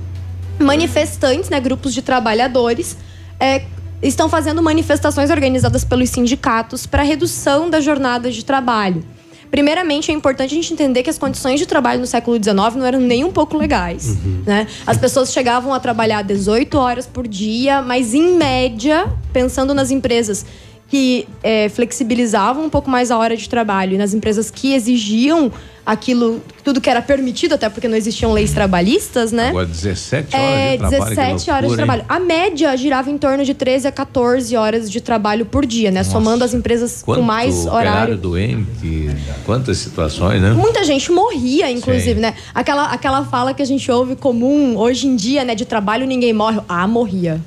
manifestantes, 0.60 1.50
né, 1.50 1.60
grupos 1.60 1.94
de 1.94 2.02
trabalhadores, 2.02 2.98
é, 3.40 3.64
estão 4.02 4.30
fazendo 4.30 4.62
manifestações 4.62 5.30
organizadas 5.30 5.84
pelos 5.84 6.10
sindicatos 6.10 6.86
para 6.86 7.04
redução 7.04 7.70
da 7.70 7.82
jornada 7.82 8.32
de 8.32 8.46
trabalho. 8.46 9.04
Primeiramente, 9.52 10.10
é 10.10 10.14
importante 10.14 10.52
a 10.52 10.56
gente 10.56 10.72
entender 10.72 11.04
que 11.04 11.10
as 11.10 11.18
condições 11.18 11.60
de 11.60 11.66
trabalho 11.66 12.00
no 12.00 12.08
século 12.08 12.42
XIX 12.42 12.56
não 12.76 12.86
eram 12.86 13.00
nem 13.02 13.26
um 13.26 13.32
pouco 13.32 13.58
legais. 13.58 14.18
Né? 14.46 14.66
As 14.88 14.98
pessoas 14.98 15.34
chegavam 15.34 15.74
a 15.74 15.80
trabalhar 15.80 16.22
18 16.24 16.78
horas 16.78 17.06
por 17.06 17.28
dia, 17.28 17.82
mas 17.82 18.14
em 18.14 18.38
média, 18.38 19.12
pensando 19.34 19.74
nas 19.74 19.92
empresas 19.92 20.46
que 20.88 21.28
é, 21.44 21.70
flexibilizavam 21.70 22.66
um 22.66 22.70
pouco 22.70 22.90
mais 22.90 23.12
a 23.12 23.18
hora 23.18 23.36
de 23.36 23.48
trabalho 23.48 23.96
e 23.96 23.98
nas 23.98 24.14
empresas 24.14 24.50
que 24.50 24.74
exigiam 24.74 25.52
aquilo, 25.86 26.42
tudo 26.64 26.80
que 26.80 26.90
era 26.90 27.02
permitido, 27.02 27.54
até 27.54 27.70
porque 27.70 27.88
não 27.88 27.96
existiam 27.98 28.32
leis 28.34 28.52
trabalhistas, 28.54 29.32
né? 29.32 29.50
Agora 29.50 29.66
17 29.66 30.36
horas 30.36 30.46
É, 30.50 30.72
de 30.72 30.78
trabalho. 30.78 31.04
que 31.04 31.16
17 31.16 31.30
horas 31.30 31.40
de 31.40 31.52
loucura, 31.52 31.68
hein? 31.68 31.76
trabalho. 31.76 32.06
A 32.08 32.20
média 32.20 32.76
girava 32.78 33.10
em 33.10 33.18
torno 33.18 33.44
de 33.44 33.54
13 33.54 33.88
a 33.88 33.92
14 33.92 34.56
horas 34.56 34.90
de 34.92 35.02
trabalho 35.02 35.46
por 35.46 35.66
dia, 35.66 35.92
né? 35.92 36.04
Somando 36.04 36.44
as 36.44 36.54
empresas 36.54 37.02
com 37.04 37.22
mais 37.22 37.66
horário. 37.66 38.18
doente, 38.18 39.10
quantas 39.46 39.78
situações, 39.78 40.42
né? 40.42 40.52
Muita 40.52 40.84
gente 40.84 41.12
morria, 41.12 41.70
inclusive, 41.72 42.16
Sim. 42.16 42.20
né? 42.22 42.34
Aquela, 42.54 42.86
aquela 42.86 43.26
fala 43.26 43.54
que 43.54 43.62
a 43.62 43.66
gente 43.66 43.92
ouve 43.92 44.16
comum 44.16 44.78
hoje 44.78 45.08
em 45.08 45.16
dia, 45.16 45.44
né? 45.44 45.56
De 45.56 45.66
trabalho 45.66 46.06
ninguém 46.06 46.34
morre. 46.34 46.60
Ah, 46.70 46.88
morria. 46.88 47.42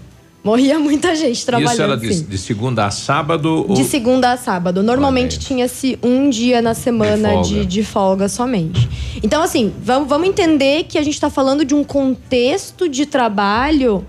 Morria 0.44 0.78
muita 0.78 1.14
gente 1.16 1.44
trabalhando. 1.46 1.72
Isso 1.72 1.82
era 1.82 1.96
de, 1.96 2.20
de 2.20 2.36
segunda 2.38 2.84
a 2.84 2.90
sábado? 2.90 3.64
ou- 3.66 3.74
De 3.74 3.82
segunda 3.84 4.30
a 4.32 4.36
sábado. 4.36 4.82
Normalmente 4.82 5.38
tinha-se 5.38 5.98
um 6.02 6.28
dia 6.28 6.60
na 6.60 6.74
semana 6.74 7.30
folga. 7.30 7.48
de, 7.48 7.64
de 7.66 7.82
folga 7.82 8.28
somente. 8.28 8.86
Então, 9.22 9.42
assim, 9.42 9.72
vamos, 9.82 10.06
vamos 10.06 10.28
entender 10.28 10.84
que 10.84 10.98
a 10.98 11.02
gente 11.02 11.14
está 11.14 11.30
falando 11.30 11.64
de 11.64 11.74
um 11.74 11.82
contexto 11.82 12.88
de 12.90 13.06
trabalho 13.06 14.04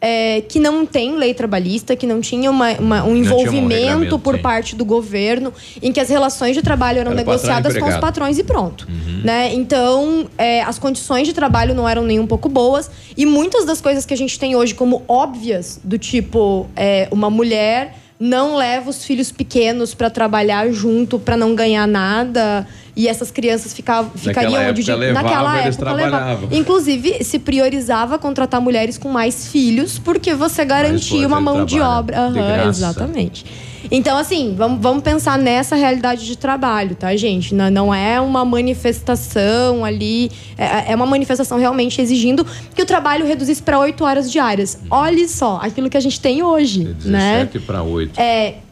é, 0.00 0.40
que 0.42 0.60
não 0.60 0.86
tem 0.86 1.16
lei 1.16 1.34
trabalhista, 1.34 1.96
que 1.96 2.06
não 2.06 2.20
tinha 2.20 2.50
uma- 2.50 2.72
uma- 2.74 3.04
um 3.04 3.10
um 3.12 3.16
envolvimento 3.16 3.74
regramento, 3.74 4.18
por 4.18 4.36
sim. 4.36 4.42
parte 4.42 4.76
do 4.76 4.84
governo, 4.84 5.52
em 5.82 5.92
que 5.92 5.98
as 6.00 6.08
relações 6.08 6.54
de 6.54 6.62
trabalho 6.62 7.00
eram 7.00 7.10
Era 7.12 7.18
negociadas 7.20 7.76
com 7.76 7.86
os 7.88 7.96
patrões 7.96 8.38
e 8.38 8.44
pronto. 8.44 8.86
Uhum. 8.88 9.22
Né? 9.24 9.52
Então, 9.54 10.26
é, 10.38 10.62
as 10.62 10.78
condições 10.78 11.26
de 11.26 11.32
trabalho 11.34 11.74
não 11.74 11.88
eram 11.88 12.02
nem 12.04 12.20
um 12.20 12.26
pouco 12.26 12.48
boas. 12.48 12.90
E 13.16 13.26
muitas 13.26 13.64
das 13.64 13.80
coisas 13.80 14.06
que 14.06 14.14
a 14.14 14.16
gente 14.16 14.38
tem 14.38 14.54
hoje 14.54 14.74
como 14.74 15.02
óbvias, 15.08 15.80
do 15.82 15.98
tipo, 15.98 16.66
é, 16.76 17.08
uma 17.10 17.28
mulher 17.28 17.96
não 18.20 18.56
leva 18.56 18.90
os 18.90 19.04
filhos 19.04 19.30
pequenos 19.30 19.94
para 19.94 20.10
trabalhar 20.10 20.70
junto 20.70 21.18
para 21.20 21.36
não 21.36 21.54
ganhar 21.54 21.86
nada. 21.86 22.66
E 22.98 23.06
essas 23.06 23.30
crianças 23.30 23.72
ficavam, 23.72 24.10
ficariam 24.16 24.50
Naquela 24.52 24.70
onde 24.70 24.80
época 24.82 24.96
levava, 24.96 25.22
naquela 25.28 25.58
época 25.58 25.92
levava. 25.92 26.48
Inclusive, 26.56 27.22
se 27.22 27.38
priorizava 27.38 28.18
contratar 28.18 28.60
mulheres 28.60 28.98
com 28.98 29.08
mais 29.08 29.46
filhos, 29.52 30.00
porque 30.00 30.34
você 30.34 30.64
garantia 30.64 31.24
uma 31.28 31.38
de 31.38 31.42
mão 31.44 31.64
de 31.64 31.80
obra. 31.80 32.28
de 32.32 32.68
exatamente. 32.68 33.46
Então, 33.90 34.18
assim, 34.18 34.54
vamos, 34.58 34.80
vamos 34.82 35.02
pensar 35.04 35.38
nessa 35.38 35.76
realidade 35.76 36.26
de 36.26 36.36
trabalho, 36.36 36.96
tá, 36.96 37.14
gente? 37.14 37.54
Não, 37.54 37.70
não 37.70 37.94
é 37.94 38.20
uma 38.20 38.44
manifestação 38.44 39.84
ali, 39.84 40.30
é, 40.56 40.92
é 40.92 40.96
uma 40.96 41.06
manifestação 41.06 41.58
realmente 41.58 42.00
exigindo 42.00 42.44
que 42.74 42.82
o 42.82 42.86
trabalho 42.86 43.24
reduzisse 43.24 43.62
para 43.62 43.78
oito 43.78 44.04
horas 44.04 44.30
diárias. 44.30 44.78
Olhe 44.90 45.28
só, 45.28 45.60
aquilo 45.62 45.88
que 45.88 45.96
a 45.96 46.00
gente 46.00 46.20
tem 46.20 46.42
hoje, 46.42 46.84
né? 47.04 47.44
17 47.44 47.60
para 47.60 47.82
8. 47.82 48.18
É, 48.20 48.50
de- 48.50 48.67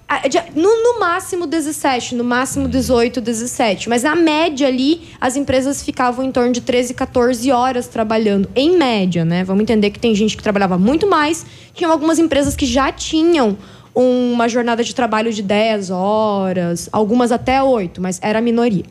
no, 0.55 0.83
no 0.83 1.01
máximo 1.01 1.47
17, 1.47 2.15
no 2.15 2.23
máximo 2.23 2.69
18, 2.69 3.21
17. 3.21 3.89
Mas 3.89 4.05
na 4.05 4.15
média 4.15 4.69
ali, 4.69 5.09
as 5.21 5.37
empresas 5.37 5.83
ficavam 5.83 6.25
em 6.25 6.31
torno 6.31 6.53
de 6.53 6.61
13, 6.61 6.95
14 6.95 7.51
horas 7.51 7.89
trabalhando. 7.89 8.49
Em 8.55 8.77
média, 8.77 9.25
né? 9.25 9.43
Vamos 9.43 9.63
entender 9.63 9.91
que 9.91 9.99
tem 9.99 10.15
gente 10.15 10.37
que 10.37 10.43
trabalhava 10.43 10.79
muito 10.79 11.09
mais. 11.09 11.45
Tinham 11.75 11.91
algumas 11.91 12.19
empresas 12.19 12.55
que 12.55 12.67
já 12.67 12.93
tinham 12.93 13.59
uma 13.95 14.49
jornada 14.49 14.85
de 14.85 14.95
trabalho 14.95 15.33
de 15.33 15.43
10 15.43 15.91
horas, 15.91 16.89
algumas 16.93 17.33
até 17.33 17.63
8, 17.63 18.01
mas 18.01 18.21
era 18.23 18.39
a 18.39 18.43
minoria. 18.43 18.85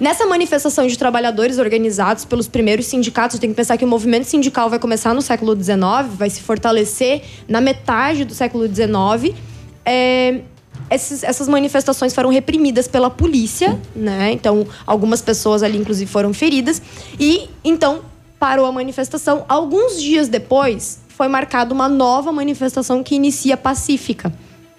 Nessa 0.00 0.26
manifestação 0.26 0.88
de 0.88 0.98
trabalhadores 0.98 1.58
organizados 1.58 2.24
pelos 2.24 2.48
primeiros 2.48 2.86
sindicatos, 2.86 3.38
tem 3.38 3.50
que 3.50 3.54
pensar 3.54 3.78
que 3.78 3.84
o 3.84 3.88
movimento 3.88 4.24
sindical 4.24 4.68
vai 4.68 4.80
começar 4.80 5.14
no 5.14 5.22
século 5.22 5.54
XIX, 5.54 5.78
vai 6.16 6.28
se 6.28 6.40
fortalecer 6.40 7.22
na 7.46 7.60
metade 7.60 8.24
do 8.24 8.34
século 8.34 8.66
XIX. 8.66 9.36
É, 9.84 10.40
esses- 10.90 11.22
essas 11.22 11.48
manifestações 11.48 12.14
foram 12.14 12.30
reprimidas 12.30 12.86
pela 12.86 13.10
polícia, 13.10 13.78
né? 13.94 14.32
Então, 14.32 14.66
algumas 14.86 15.22
pessoas 15.22 15.62
ali, 15.62 15.78
inclusive, 15.78 16.10
foram 16.10 16.32
feridas. 16.34 16.80
E, 17.18 17.48
então, 17.64 18.00
parou 18.38 18.66
a 18.66 18.72
manifestação. 18.72 19.44
Alguns 19.48 20.00
dias 20.00 20.28
depois, 20.28 21.00
foi 21.08 21.28
marcada 21.28 21.72
uma 21.72 21.88
nova 21.88 22.32
manifestação 22.32 23.02
que 23.02 23.14
inicia 23.14 23.56
pacífica 23.56 24.32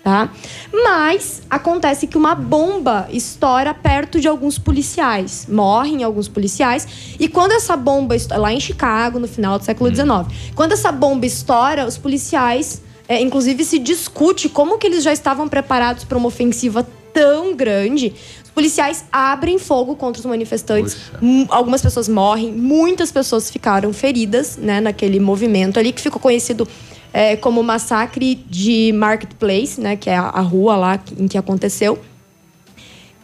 tá? 0.03 0.29
Mas 0.71 1.41
acontece 1.49 2.07
que 2.07 2.17
uma 2.17 2.35
bomba 2.35 3.07
estoura 3.09 3.73
perto 3.73 4.19
de 4.19 4.27
alguns 4.27 4.59
policiais, 4.59 5.47
morrem 5.49 6.03
alguns 6.03 6.27
policiais 6.27 6.85
e 7.17 7.29
quando 7.29 7.53
essa 7.53 7.77
bomba 7.77 8.13
estoura, 8.13 8.41
lá 8.41 8.51
em 8.51 8.59
Chicago 8.59 9.17
no 9.17 9.29
final 9.29 9.57
do 9.57 9.63
século 9.63 9.89
XIX, 9.89 10.27
quando 10.55 10.73
essa 10.73 10.91
bomba 10.91 11.25
estoura, 11.25 11.87
os 11.87 11.97
policiais 11.97 12.81
É, 13.13 13.21
inclusive, 13.21 13.63
se 13.63 13.77
discute 13.77 14.49
como 14.49 14.79
que 14.79 14.87
eles 14.87 15.03
já 15.03 15.13
estavam 15.13 15.47
preparados 15.47 16.03
para 16.03 16.17
uma 16.17 16.27
ofensiva 16.27 16.83
tão 17.13 17.55
grande. 17.55 18.11
Os 18.43 18.49
policiais 18.49 19.05
abrem 19.11 19.59
fogo 19.59 19.95
contra 19.95 20.19
os 20.19 20.25
manifestantes. 20.25 20.97
Hum, 21.21 21.45
Algumas 21.49 21.79
pessoas 21.79 22.09
morrem, 22.09 22.51
muitas 22.51 23.11
pessoas 23.11 23.51
ficaram 23.51 23.93
feridas 23.93 24.57
né, 24.57 24.81
naquele 24.81 25.19
movimento 25.19 25.77
ali, 25.79 25.93
que 25.93 26.01
ficou 26.01 26.19
conhecido 26.19 26.67
é, 27.13 27.35
como 27.35 27.61
o 27.61 27.63
massacre 27.63 28.33
de 28.33 28.91
Marketplace, 28.93 29.79
né, 29.79 29.95
que 29.95 30.09
é 30.09 30.17
a, 30.17 30.23
a 30.23 30.41
rua 30.41 30.75
lá 30.75 30.99
em 31.15 31.27
que 31.27 31.37
aconteceu. 31.37 31.99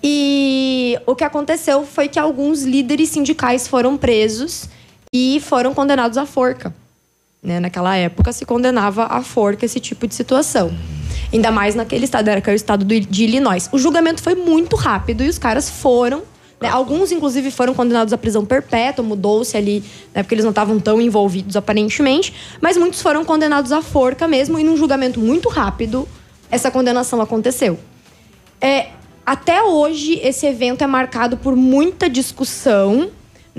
E 0.04 1.00
o 1.08 1.16
que 1.16 1.24
aconteceu 1.24 1.84
foi 1.84 2.08
que 2.08 2.20
alguns 2.20 2.62
líderes 2.62 3.10
sindicais 3.10 3.68
foram 3.68 3.98
presos 3.98 4.70
e 5.12 5.42
foram 5.44 5.74
condenados 5.74 6.16
à 6.16 6.28
forca. 6.28 6.76
Né? 7.42 7.60
Naquela 7.60 7.96
época 7.96 8.32
se 8.34 8.46
condenava 8.46 9.06
à 9.06 9.22
forca 9.22 9.66
esse 9.66 9.80
tipo 9.80 10.08
de 10.08 10.14
situação. 10.14 10.72
Ainda 11.32 11.52
mais 11.52 11.76
naquele 11.76 12.06
estado, 12.06 12.28
era 12.28 12.42
que 12.42 12.50
era 12.50 12.56
o 12.56 12.58
estado 12.58 12.84
do- 12.84 13.00
de 13.00 13.24
Illinois. 13.24 13.70
O 13.72 13.78
julgamento 13.78 14.22
foi 14.22 14.36
muito 14.36 14.76
rápido 14.76 15.24
e 15.24 15.30
os 15.30 15.38
caras 15.38 15.70
foram. 15.70 16.24
né? 16.62 16.68
Alguns, 16.68 17.10
inclusive, 17.14 17.52
foram 17.52 17.74
condenados 17.74 18.12
à 18.12 18.18
prisão 18.18 18.44
perpétua, 18.44 19.02
mudou-se 19.06 19.56
ali, 19.56 19.82
né, 20.14 20.22
porque 20.24 20.36
eles 20.36 20.44
não 20.44 20.50
estavam 20.52 20.78
tão 20.78 21.00
envolvidos 21.00 21.56
aparentemente. 21.56 22.34
Mas 22.60 22.76
muitos 22.76 23.02
foram 23.02 23.24
condenados 23.24 23.72
à 23.72 23.82
forca 23.82 24.28
mesmo, 24.28 24.60
e 24.60 24.64
num 24.66 24.76
julgamento 24.76 25.22
muito 25.22 25.48
rápido, 25.48 26.06
essa 26.52 26.70
condenação 26.70 27.22
aconteceu. 27.22 27.80
É, 28.60 28.88
até 29.26 29.64
hoje, 29.64 30.20
esse 30.22 30.46
evento 30.46 30.84
é 30.84 30.88
marcado 30.88 31.38
por 31.38 31.56
muita 31.56 32.10
discussão. 32.10 33.10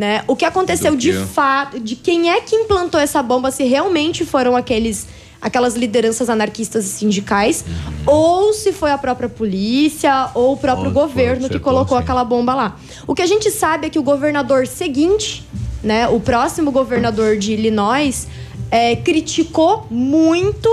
Né? 0.00 0.24
O 0.26 0.34
que 0.34 0.46
aconteceu 0.46 0.96
de 0.96 1.12
fato, 1.12 1.78
de 1.78 1.94
quem 1.94 2.30
é 2.30 2.40
que 2.40 2.56
implantou 2.56 2.98
essa 2.98 3.22
bomba, 3.22 3.50
se 3.50 3.64
realmente 3.64 4.24
foram 4.24 4.56
aqueles 4.56 5.06
aquelas 5.42 5.74
lideranças 5.74 6.30
anarquistas 6.30 6.86
e 6.86 6.88
sindicais, 6.88 7.66
ou 8.06 8.54
se 8.54 8.72
foi 8.72 8.92
a 8.92 8.96
própria 8.98 9.28
polícia 9.28 10.30
ou 10.34 10.54
o 10.54 10.56
próprio 10.56 10.90
governo 10.90 11.50
que 11.50 11.58
colocou 11.58 11.98
aquela 11.98 12.24
bomba 12.24 12.54
lá. 12.54 12.76
O 13.06 13.14
que 13.14 13.20
a 13.20 13.26
gente 13.26 13.50
sabe 13.50 13.88
é 13.88 13.90
que 13.90 13.98
o 13.98 14.02
governador 14.02 14.66
seguinte, 14.66 15.46
né, 15.82 16.08
o 16.08 16.18
próximo 16.18 16.70
governador 16.70 17.36
de 17.36 17.52
Illinois, 17.52 18.26
é, 18.70 18.96
criticou 18.96 19.86
muito 19.90 20.68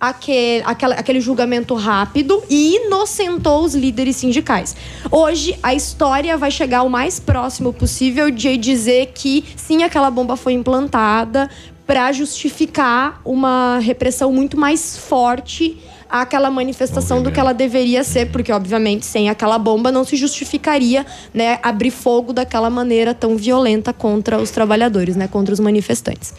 aquele, 0.00 0.62
aquela- 0.64 0.94
aquele 0.94 1.20
julgamento 1.20 1.74
rápido 1.74 2.42
e 2.48 2.76
inocentou 2.86 3.64
os 3.64 3.74
líderes 3.74 4.16
sindicais. 4.16 4.76
Hoje, 5.10 5.58
a 5.62 5.74
história 5.74 6.36
vai 6.36 6.50
chegar 6.50 6.82
o 6.82 6.88
mais 6.90 7.18
próximo 7.18 7.72
possível 7.72 8.30
de 8.30 8.56
dizer 8.56 9.12
que 9.14 9.44
sim, 9.56 9.82
aquela 9.82 10.10
bomba 10.10 10.36
foi 10.36 10.52
implantada 10.52 11.48
para 11.86 12.10
justificar 12.12 13.20
uma 13.24 13.78
repressão 13.78 14.32
muito 14.32 14.58
mais 14.58 14.96
forte 14.98 15.78
àquela 16.08 16.50
manifestação 16.50 17.22
do 17.22 17.30
que 17.32 17.38
ela 17.38 17.52
deveria 17.52 18.02
ser, 18.04 18.30
porque 18.30 18.52
obviamente 18.52 19.04
sem 19.06 19.28
aquela 19.28 19.58
bomba 19.58 19.90
não 19.90 20.04
se 20.04 20.16
justificaria, 20.16 21.04
né, 21.34 21.58
abrir 21.62 21.90
fogo 21.90 22.32
daquela 22.32 22.70
maneira 22.70 23.12
tão 23.14 23.36
violenta 23.36 23.92
contra 23.92 24.38
os 24.38 24.50
trabalhadores, 24.50 25.16
né, 25.16 25.26
contra 25.28 25.52
os 25.52 25.60
manifestantes. 25.60 26.32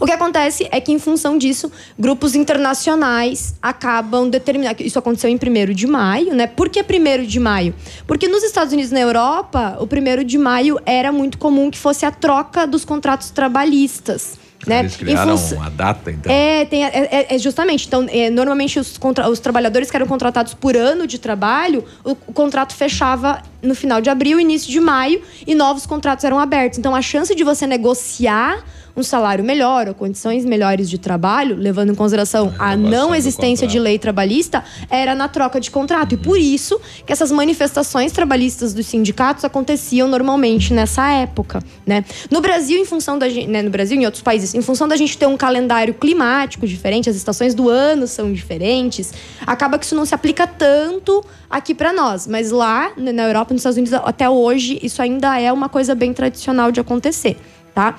O 0.00 0.06
que 0.06 0.12
acontece 0.12 0.66
é 0.70 0.80
que, 0.80 0.92
em 0.92 0.98
função 0.98 1.36
disso, 1.38 1.70
grupos 1.98 2.34
internacionais 2.34 3.54
acabam 3.60 4.28
determinando. 4.28 4.82
Isso 4.82 4.98
aconteceu 4.98 5.28
em 5.30 5.36
1 5.36 5.72
de 5.74 5.86
maio, 5.86 6.34
né? 6.34 6.46
Por 6.46 6.68
que 6.68 6.82
1 6.82 7.26
de 7.26 7.38
maio? 7.40 7.74
Porque 8.06 8.26
nos 8.28 8.42
Estados 8.42 8.72
Unidos 8.72 8.90
e 8.90 8.94
na 8.94 9.00
Europa, 9.00 9.76
o 9.80 9.84
1 9.86 10.24
de 10.24 10.38
maio 10.38 10.78
era 10.86 11.12
muito 11.12 11.38
comum 11.38 11.70
que 11.70 11.78
fosse 11.78 12.04
a 12.06 12.10
troca 12.10 12.66
dos 12.66 12.84
contratos 12.84 13.30
trabalhistas. 13.30 14.40
Né? 14.64 14.78
Eles 14.78 14.94
criaram 14.96 15.36
função- 15.36 15.58
uma 15.58 15.68
data, 15.68 16.08
então. 16.08 16.30
é, 16.32 16.64
tem, 16.66 16.84
é, 16.84 16.88
é- 16.88 17.34
é 17.34 17.38
justamente. 17.38 17.84
Então, 17.88 18.06
é, 18.08 18.30
normalmente 18.30 18.78
os, 18.78 18.96
contra- 18.96 19.28
os 19.28 19.40
trabalhadores 19.40 19.90
que 19.90 19.96
eram 19.96 20.06
contratados 20.06 20.54
por 20.54 20.76
ano 20.76 21.04
de 21.04 21.18
trabalho, 21.18 21.84
o, 22.04 22.12
o 22.12 22.32
contrato 22.32 22.72
fechava 22.72 23.42
no 23.60 23.74
final 23.74 24.00
de 24.00 24.08
abril, 24.08 24.38
início 24.38 24.70
de 24.70 24.78
maio, 24.80 25.20
e 25.44 25.52
novos 25.56 25.84
contratos 25.84 26.24
eram 26.24 26.38
abertos. 26.38 26.78
Então, 26.78 26.94
a 26.94 27.02
chance 27.02 27.34
de 27.34 27.42
você 27.42 27.66
negociar 27.66 28.64
um 28.96 29.02
salário 29.02 29.44
melhor 29.44 29.88
ou 29.88 29.94
condições 29.94 30.44
melhores 30.44 30.88
de 30.88 30.98
trabalho, 30.98 31.56
levando 31.56 31.92
em 31.92 31.94
consideração 31.94 32.54
a 32.58 32.76
não 32.76 33.08
do 33.08 33.14
existência 33.14 33.66
de 33.66 33.78
lei 33.78 33.98
trabalhista, 33.98 34.64
era 34.90 35.14
na 35.14 35.28
troca 35.28 35.60
de 35.60 35.70
contrato. 35.70 36.14
E 36.14 36.16
por 36.16 36.38
isso 36.38 36.80
que 37.06 37.12
essas 37.12 37.30
manifestações 37.30 38.12
trabalhistas 38.12 38.74
dos 38.74 38.86
sindicatos 38.86 39.44
aconteciam 39.44 40.08
normalmente 40.08 40.72
nessa 40.72 41.10
época, 41.10 41.62
né? 41.86 42.04
No 42.30 42.40
Brasil, 42.40 42.80
em 42.80 42.84
função 42.84 43.18
da 43.18 43.28
gente, 43.28 43.48
né, 43.48 43.62
no 43.62 43.70
Brasil 43.70 43.96
e 43.96 44.02
em 44.02 44.04
outros 44.04 44.22
países, 44.22 44.54
em 44.54 44.62
função 44.62 44.86
da 44.86 44.96
gente 44.96 45.16
ter 45.16 45.26
um 45.26 45.36
calendário 45.36 45.94
climático 45.94 46.66
diferente, 46.66 47.08
as 47.08 47.16
estações 47.16 47.54
do 47.54 47.68
ano 47.68 48.06
são 48.06 48.32
diferentes, 48.32 49.12
acaba 49.46 49.78
que 49.78 49.84
isso 49.84 49.94
não 49.94 50.04
se 50.04 50.14
aplica 50.14 50.46
tanto 50.46 51.24
aqui 51.48 51.74
pra 51.74 51.92
nós, 51.92 52.26
mas 52.26 52.50
lá 52.50 52.92
na 52.96 53.24
Europa, 53.24 53.52
nos 53.52 53.60
Estados 53.60 53.76
Unidos, 53.76 53.92
até 54.04 54.28
hoje, 54.28 54.78
isso 54.82 55.00
ainda 55.02 55.38
é 55.38 55.52
uma 55.52 55.68
coisa 55.68 55.94
bem 55.94 56.12
tradicional 56.12 56.72
de 56.72 56.80
acontecer, 56.80 57.36
tá? 57.74 57.98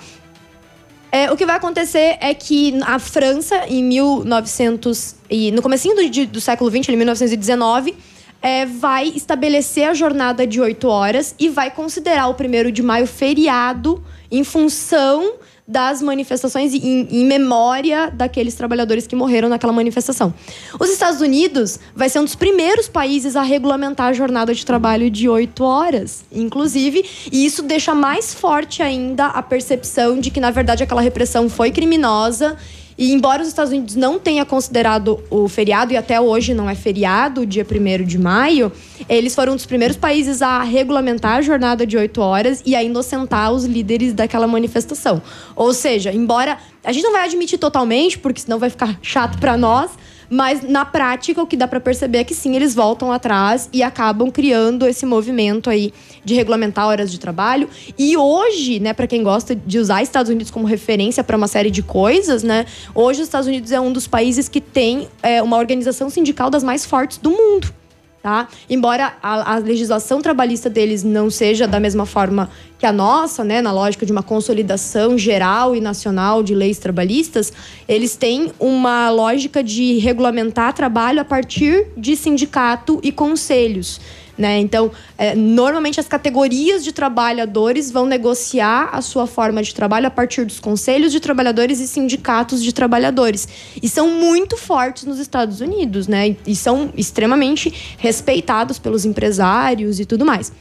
É, 1.16 1.32
o 1.32 1.38
que 1.38 1.46
vai 1.46 1.58
acontecer 1.58 2.18
é 2.20 2.34
que 2.34 2.74
a 2.82 2.98
França, 2.98 3.68
em 3.68 3.84
1900 3.84 5.14
e 5.30 5.52
no 5.52 5.62
comecinho 5.62 5.96
do, 5.96 6.26
do 6.26 6.42
século 6.42 6.72
XX, 6.72 6.90
em 6.90 6.98
1919, 6.98 7.96
é, 8.42 8.66
vai 8.66 9.10
estabelecer 9.10 9.88
a 9.88 9.94
jornada 9.94 10.48
de 10.48 10.60
oito 10.60 10.88
horas 10.88 11.36
e 11.40 11.50
vai 11.50 11.70
considerar 11.70 12.30
o 12.30 12.34
primeiro 12.34 12.72
de 12.72 12.82
maio 12.82 13.06
feriado 13.06 14.04
em 14.32 14.44
função 14.44 15.36
das 15.68 16.02
manifestações 16.02 16.74
em, 16.74 17.08
em 17.10 17.26
memória 17.26 18.10
daqueles 18.10 18.54
trabalhadores 18.56 19.08
que 19.08 19.16
morreram 19.16 19.48
naquela 19.48 19.72
manifestação. 19.72 20.34
Os 20.80 20.90
Estados 20.90 21.22
Unidos 21.22 21.80
vai 21.96 22.10
ser 22.10 22.20
um 22.20 22.26
dos 22.26 22.36
primeiros 22.36 22.88
países 22.88 23.36
a 23.36 23.42
regulamentar 23.42 24.08
a 24.08 24.14
jornada 24.14 24.54
de 24.54 24.66
trabalho 24.66 25.10
de 25.10 25.30
oito 25.30 25.64
horas, 25.64 26.26
inclusive, 26.32 27.06
e 27.32 27.46
isso 27.46 27.64
deixa 27.64 27.96
mais 27.96 28.34
forte 28.34 28.84
ainda 28.84 29.28
a 29.28 29.42
percepção 29.42 30.20
de 30.20 30.30
que, 30.30 30.40
na 30.40 30.52
verdade, 30.52 30.84
aquela 30.84 31.02
repressão 31.02 31.50
foi 31.50 31.72
criminosa. 31.72 32.58
E 32.98 33.12
embora 33.12 33.42
os 33.42 33.48
Estados 33.48 33.72
Unidos 33.72 33.96
não 33.96 34.20
tenha 34.20 34.46
considerado 34.46 35.20
o 35.30 35.48
feriado, 35.48 35.94
e 35.94 35.98
até 35.98 36.20
hoje 36.20 36.54
não 36.54 36.70
é 36.70 36.76
feriado, 36.76 37.42
o 37.42 37.46
dia 37.46 37.66
1 37.66 38.04
de 38.06 38.18
maio, 38.18 38.72
eles 39.10 39.34
foram 39.34 39.54
um 39.54 39.56
dos 39.56 39.66
primeiros 39.66 39.98
países 39.98 40.42
a 40.42 40.64
regulamentar 40.64 41.38
a 41.38 41.42
jornada 41.42 41.86
de 41.86 41.98
oito 41.98 42.22
horas 42.22 42.62
e 42.66 42.76
a 42.76 42.84
inocentar 42.84 43.52
os 43.52 43.66
líderes 43.66 44.14
daquela 44.14 44.48
manifestação. 44.48 45.22
Ou 45.56 45.74
seja, 45.74 46.12
embora 46.14 46.58
a 46.84 46.92
gente 46.92 47.04
não 47.04 47.14
vai 47.14 47.26
admitir 47.26 47.58
totalmente, 47.58 48.20
porque 48.20 48.42
senão 48.42 48.60
vai 48.60 48.70
ficar 48.70 49.00
chato 49.02 49.38
para 49.40 49.56
nós, 49.56 49.92
mas 50.30 50.62
na 50.62 50.86
prática 50.86 51.42
o 51.42 51.48
que 51.48 51.58
dá 51.58 51.68
para 51.68 51.80
perceber 51.80 52.20
é 52.20 52.24
que 52.24 52.34
sim, 52.34 52.56
eles 52.56 52.74
voltam 52.74 53.12
atrás 53.12 53.70
e 53.72 53.84
acabam 53.84 54.32
criando 54.32 54.88
esse 54.88 55.06
movimento 55.06 55.70
aí 55.70 55.94
de 56.24 56.34
regulamentar 56.34 56.88
horas 56.88 57.12
de 57.12 57.20
trabalho. 57.20 57.70
E 57.98 58.16
hoje, 58.18 58.80
né, 58.80 58.94
para 58.94 59.08
quem 59.08 59.24
gosta 59.24 59.56
de 59.56 59.80
usar 59.80 60.02
Estados 60.02 60.30
Unidos 60.30 60.52
como 60.52 60.66
referência 60.66 61.24
para 61.24 61.38
uma 61.38 61.48
série 61.48 61.72
de 61.72 61.84
coisas, 61.84 62.44
né, 62.44 62.66
hoje 62.94 63.22
os 63.22 63.28
Estados 63.28 63.48
Unidos 63.48 63.72
é 63.72 63.80
um 63.80 63.92
dos 63.92 64.08
países 64.08 64.48
que 64.48 64.62
tem 64.62 65.08
é, 65.22 65.42
uma 65.42 65.58
organização 65.58 66.10
sindical 66.10 66.50
das 66.50 66.64
mais 66.64 66.86
fortes 66.86 67.18
do 67.18 67.32
mundo. 67.32 67.83
Tá? 68.24 68.48
Embora 68.70 69.16
a, 69.22 69.56
a 69.56 69.58
legislação 69.58 70.22
trabalhista 70.22 70.70
deles 70.70 71.04
não 71.04 71.30
seja 71.30 71.68
da 71.68 71.78
mesma 71.78 72.06
forma 72.06 72.50
que 72.80 72.86
a 72.86 72.92
nossa, 72.94 73.44
né, 73.44 73.62
na 73.62 73.74
lógica 73.74 74.06
de 74.06 74.14
uma 74.14 74.24
consolidação 74.24 75.18
geral 75.18 75.76
e 75.76 75.82
nacional 75.82 76.42
de 76.42 76.56
leis 76.56 76.80
trabalhistas, 76.80 77.52
eles 77.86 78.16
têm 78.16 78.54
uma 78.58 79.10
lógica 79.10 79.62
de 79.62 79.98
regulamentar 79.98 80.72
trabalho 80.72 81.20
a 81.20 81.26
partir 81.26 81.88
de 81.98 82.16
sindicato 82.16 82.98
e 83.04 83.12
conselhos. 83.12 84.00
Né? 84.36 84.60
Então, 84.60 84.92
é, 85.16 85.36
normalmente 85.36 86.00
as 86.00 86.08
categorias 86.08 86.84
de 86.84 86.92
trabalhadores 86.92 87.92
vão 87.92 88.08
negociar 88.08 88.90
a 88.92 89.00
sua 89.00 89.28
forma 89.28 89.62
de 89.62 89.76
trabalho 89.76 90.08
a 90.08 90.10
partir 90.10 90.44
dos 90.44 90.60
conselhos 90.60 91.12
de 91.12 91.20
trabalhadores 91.20 91.80
e 91.80 91.88
sindicatos 91.88 92.64
de 92.64 92.74
trabalhadores. 92.74 93.48
E 93.82 93.88
são 93.88 94.10
muito 94.10 94.58
fortes 94.58 95.04
nos 95.04 95.20
Estados 95.20 95.62
Unidos, 95.62 96.08
né? 96.08 96.36
E- 96.48 96.56
são 96.56 96.92
extremamente 96.98 97.96
respeitados 98.00 98.80
pelos 98.80 99.06
empresários 99.06 100.00
e 100.00 100.06
tudo 100.06 100.26
mais. 100.26 100.52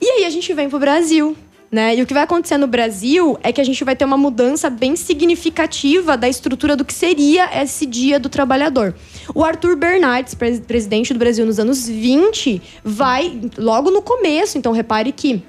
E 0.00 0.06
aí 0.06 0.24
a 0.24 0.30
gente 0.30 0.52
vem 0.54 0.68
pro 0.68 0.78
Brasil. 0.78 1.36
Né? 1.74 1.96
E 1.96 2.02
o 2.02 2.06
que 2.06 2.14
vai 2.14 2.22
acontecer 2.22 2.56
no 2.56 2.68
Brasil 2.68 3.36
é 3.42 3.50
que 3.52 3.60
a 3.60 3.64
gente 3.64 3.82
vai 3.82 3.96
ter 3.96 4.04
uma 4.04 4.16
mudança 4.16 4.70
bem 4.70 4.94
significativa 4.94 6.16
da 6.16 6.28
estrutura 6.28 6.76
do 6.76 6.84
que 6.84 6.94
seria 6.94 7.50
esse 7.60 7.84
dia 7.84 8.20
do 8.20 8.28
trabalhador. 8.28 8.94
O 9.34 9.42
Arthur 9.42 9.74
Bernardes, 9.74 10.36
pres- 10.36 10.60
presidente 10.60 11.12
do 11.12 11.18
Brasil 11.18 11.44
nos 11.44 11.58
anos 11.58 11.88
20, 11.88 12.62
vai 12.84 13.40
logo 13.58 13.90
no 13.90 14.02
começo, 14.02 14.56
então 14.56 14.70
repare 14.70 15.10
que 15.10 15.42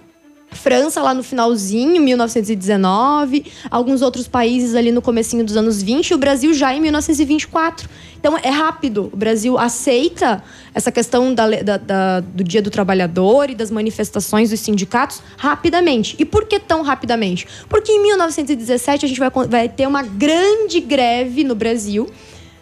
França 0.56 1.02
lá 1.02 1.14
no 1.14 1.22
finalzinho, 1.24 2.02
1919, 2.02 3.46
alguns 3.70 4.02
outros 4.02 4.28
países 4.28 4.76
ali 4.76 4.92
no 4.92 5.02
comecinho 5.02 5.44
dos 5.44 5.56
anos 5.58 5.82
20 5.82 6.10
e 6.10 6.14
o 6.14 6.18
Brasil 6.18 6.54
já 6.54 6.74
em 6.74 6.80
1924. 6.82 7.88
Então 8.20 8.38
é 8.42 8.50
rápido. 8.50 9.10
O 9.14 9.16
Brasil 9.18 9.58
aceita 9.58 10.44
essa 10.74 10.92
questão 10.92 11.34
da, 11.34 11.48
da- 11.62 11.78
da- 11.78 12.20
do 12.22 12.44
Dia 12.44 12.62
do 12.62 12.72
Trabalhador 12.72 13.50
e 13.50 13.56
das 13.56 13.70
manifestações 13.70 14.50
dos 14.50 14.60
sindicatos 14.60 15.22
rapidamente. 15.38 16.16
E 16.18 16.26
por 16.26 16.46
que 16.46 16.60
tão 16.60 16.82
rapidamente? 16.82 17.46
Porque 17.70 17.92
em 17.92 18.02
1917 18.02 19.06
a 19.06 19.08
gente 19.08 19.20
vai, 19.20 19.30
vai 19.48 19.70
ter 19.70 19.88
uma 19.88 20.02
grande 20.02 20.80
greve 20.80 21.44
no 21.44 21.54
Brasil. 21.56 22.10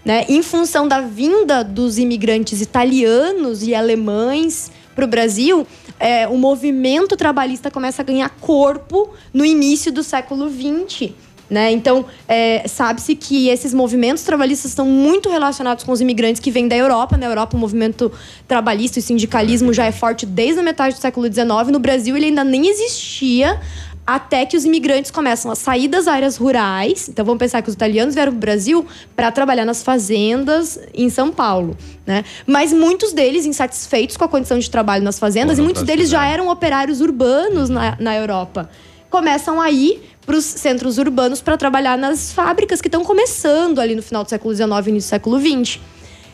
Né, 0.06 0.26
em 0.28 0.44
função 0.44 0.86
da 0.86 1.00
vinda 1.00 1.64
dos 1.64 1.98
imigrantes 1.98 2.60
italianos 2.60 3.64
e 3.64 3.74
alemães 3.74 4.70
para 4.94 5.06
o 5.06 5.08
Brasil, 5.08 5.66
é, 6.04 6.28
o 6.28 6.38
movimento 6.38 7.16
trabalhista 7.16 7.72
começa 7.72 8.02
a 8.02 8.06
ganhar 8.06 8.30
corpo 8.42 9.10
no 9.34 9.46
início 9.46 9.90
do 9.90 10.04
século 10.04 10.50
XX. 10.50 11.14
Né? 11.50 11.72
Então, 11.72 12.06
é, 12.28 12.68
sabe-se 12.68 13.16
que 13.16 13.48
esses 13.48 13.74
movimentos 13.74 14.24
trabalhistas 14.24 14.72
estão 14.72 14.86
muito 14.86 15.30
relacionados 15.30 15.86
com 15.86 15.94
os 15.94 16.02
imigrantes 16.02 16.42
que 16.42 16.52
vêm 16.52 16.68
da 16.68 16.76
Europa. 16.76 17.16
Na 17.16 17.28
Europa, 17.28 17.56
o 17.56 17.60
movimento 17.60 18.12
trabalhista 18.46 19.00
e 19.00 19.02
sindicalismo 19.02 19.72
já 19.72 19.86
é 19.86 19.94
forte 19.94 20.26
desde 20.26 20.60
a 20.60 20.64
metade 20.64 20.96
do 20.96 21.02
século 21.02 21.32
XIX. 21.32 21.72
No 21.72 21.80
Brasil, 21.80 22.18
ele 22.18 22.26
ainda 22.26 22.44
nem 22.44 22.68
existia 22.68 23.62
até 24.06 24.46
que 24.46 24.58
os 24.58 24.66
imigrantes 24.66 25.10
começam 25.10 25.50
a 25.50 25.56
sair 25.56 25.88
das 25.88 26.08
áreas 26.08 26.38
rurais. 26.38 27.08
Então 27.08 27.24
vamos 27.24 27.40
pensar 27.40 27.62
que 27.62 27.70
os 27.70 27.76
italianos 27.76 28.14
vieram 28.14 28.32
para 28.32 28.38
o 28.38 28.42
Brasil 28.42 28.86
para 29.16 29.32
trabalhar 29.32 29.66
nas 29.66 29.82
fazendas 29.82 30.80
em 30.94 31.10
São 31.10 31.32
Paulo, 31.32 31.78
né? 32.06 32.24
Mas 32.46 32.74
muitos 32.74 33.14
deles 33.14 33.46
insatisfeitos 33.46 34.18
com 34.18 34.26
a 34.26 34.28
condição 34.28 34.60
de 34.60 34.70
trabalho 34.70 35.04
nas 35.04 35.18
fazendas 35.18 35.58
e 35.58 35.62
muitos 35.62 35.84
deles 35.84 36.10
já 36.10 36.26
eram 36.26 36.50
operários 36.50 37.02
urbanos 37.02 37.70
na, 37.70 37.98
na 38.00 38.16
Europa. 38.16 38.70
Começam 39.10 39.62
a 39.62 39.72
ir 39.72 40.02
para 40.26 40.36
os 40.36 40.46
centros 40.46 40.98
urbanos 40.98 41.42
para 41.42 41.58
trabalhar 41.58 41.98
nas 41.98 42.32
fábricas 42.32 42.82
que 42.82 42.88
estão 42.88 43.04
começando 43.04 43.80
ali 43.80 43.96
no 43.96 44.02
final 44.02 44.24
do 44.24 44.30
século 44.30 44.54
XIX 44.54 44.70
e 44.70 44.90
início 44.90 45.08
do 45.08 45.10
século 45.10 45.40
XX. 45.40 45.80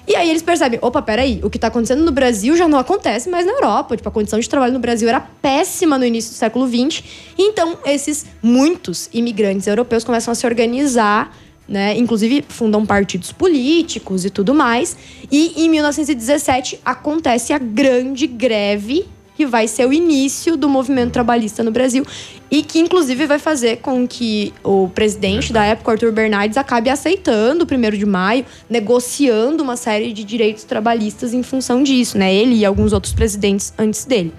E 0.10 0.16
aí 0.16 0.28
eles 0.28 0.42
percebem, 0.42 0.80
opa, 0.82 1.04
peraí, 1.04 1.40
o 1.44 1.52
que 1.52 1.58
está 1.58 1.68
acontecendo 1.68 2.04
no 2.04 2.12
Brasil 2.12 2.58
já 2.58 2.68
não 2.68 2.80
acontece 2.80 3.30
mais 3.30 3.46
na 3.46 3.52
Europa. 3.52 3.96
Tipo, 3.96 4.10
a 4.10 4.12
condição 4.12 4.40
de 4.40 4.50
trabalho 4.50 4.74
no 4.74 4.80
Brasil 4.80 5.08
era 5.08 5.20
péssima 5.20 6.00
no 6.00 6.04
início 6.04 6.32
do 6.32 6.36
século 6.36 6.68
XX. 6.68 7.04
Então, 7.38 7.78
esses 7.86 8.26
muitos 8.42 9.08
imigrantes 9.14 9.68
europeus 9.68 10.04
começam 10.04 10.32
a 10.32 10.36
se 10.36 10.48
organizar, 10.48 11.38
né? 11.68 11.96
Inclusive, 11.96 12.44
fundam 12.50 12.88
partidos 12.88 13.32
políticos 13.32 14.26
e 14.26 14.32
tudo 14.32 14.52
mais. 14.52 14.98
E 15.32 15.64
em 15.64 15.70
1917 15.70 16.80
acontece 16.84 17.54
a 17.54 17.60
grande 17.60 18.26
greve 18.26 19.06
que 19.40 19.46
vai 19.46 19.70
ser 19.70 19.88
o 19.88 19.94
início 19.94 20.58
do 20.58 20.68
movimento 20.68 21.14
trabalhista 21.14 21.64
no 21.64 21.72
Brasil 21.72 22.06
e 22.52 22.62
que 22.62 22.78
inclusive 22.78 23.26
vai 23.26 23.40
fazer 23.40 23.78
com 23.78 24.06
que 24.06 24.54
o 24.62 24.90
presidente 24.90 25.54
da 25.54 25.64
época, 25.64 25.94
Arthur 25.94 26.12
Bernardes, 26.12 26.58
acabe 26.58 26.90
aceitando 26.90 27.64
o 27.64 27.74
1 27.74 27.98
de 27.98 28.06
maio, 28.06 28.46
negociando 28.70 29.64
uma 29.64 29.78
série 29.78 30.12
de 30.12 30.26
direitos 30.26 30.66
trabalhistas 30.66 31.34
em 31.34 31.42
função 31.42 31.82
disso, 31.84 32.18
né? 32.18 32.36
Ele 32.36 32.54
e 32.54 32.66
alguns 32.66 32.92
outros 32.92 33.14
presidentes 33.14 33.74
antes 33.78 34.04
dele. 34.04 34.34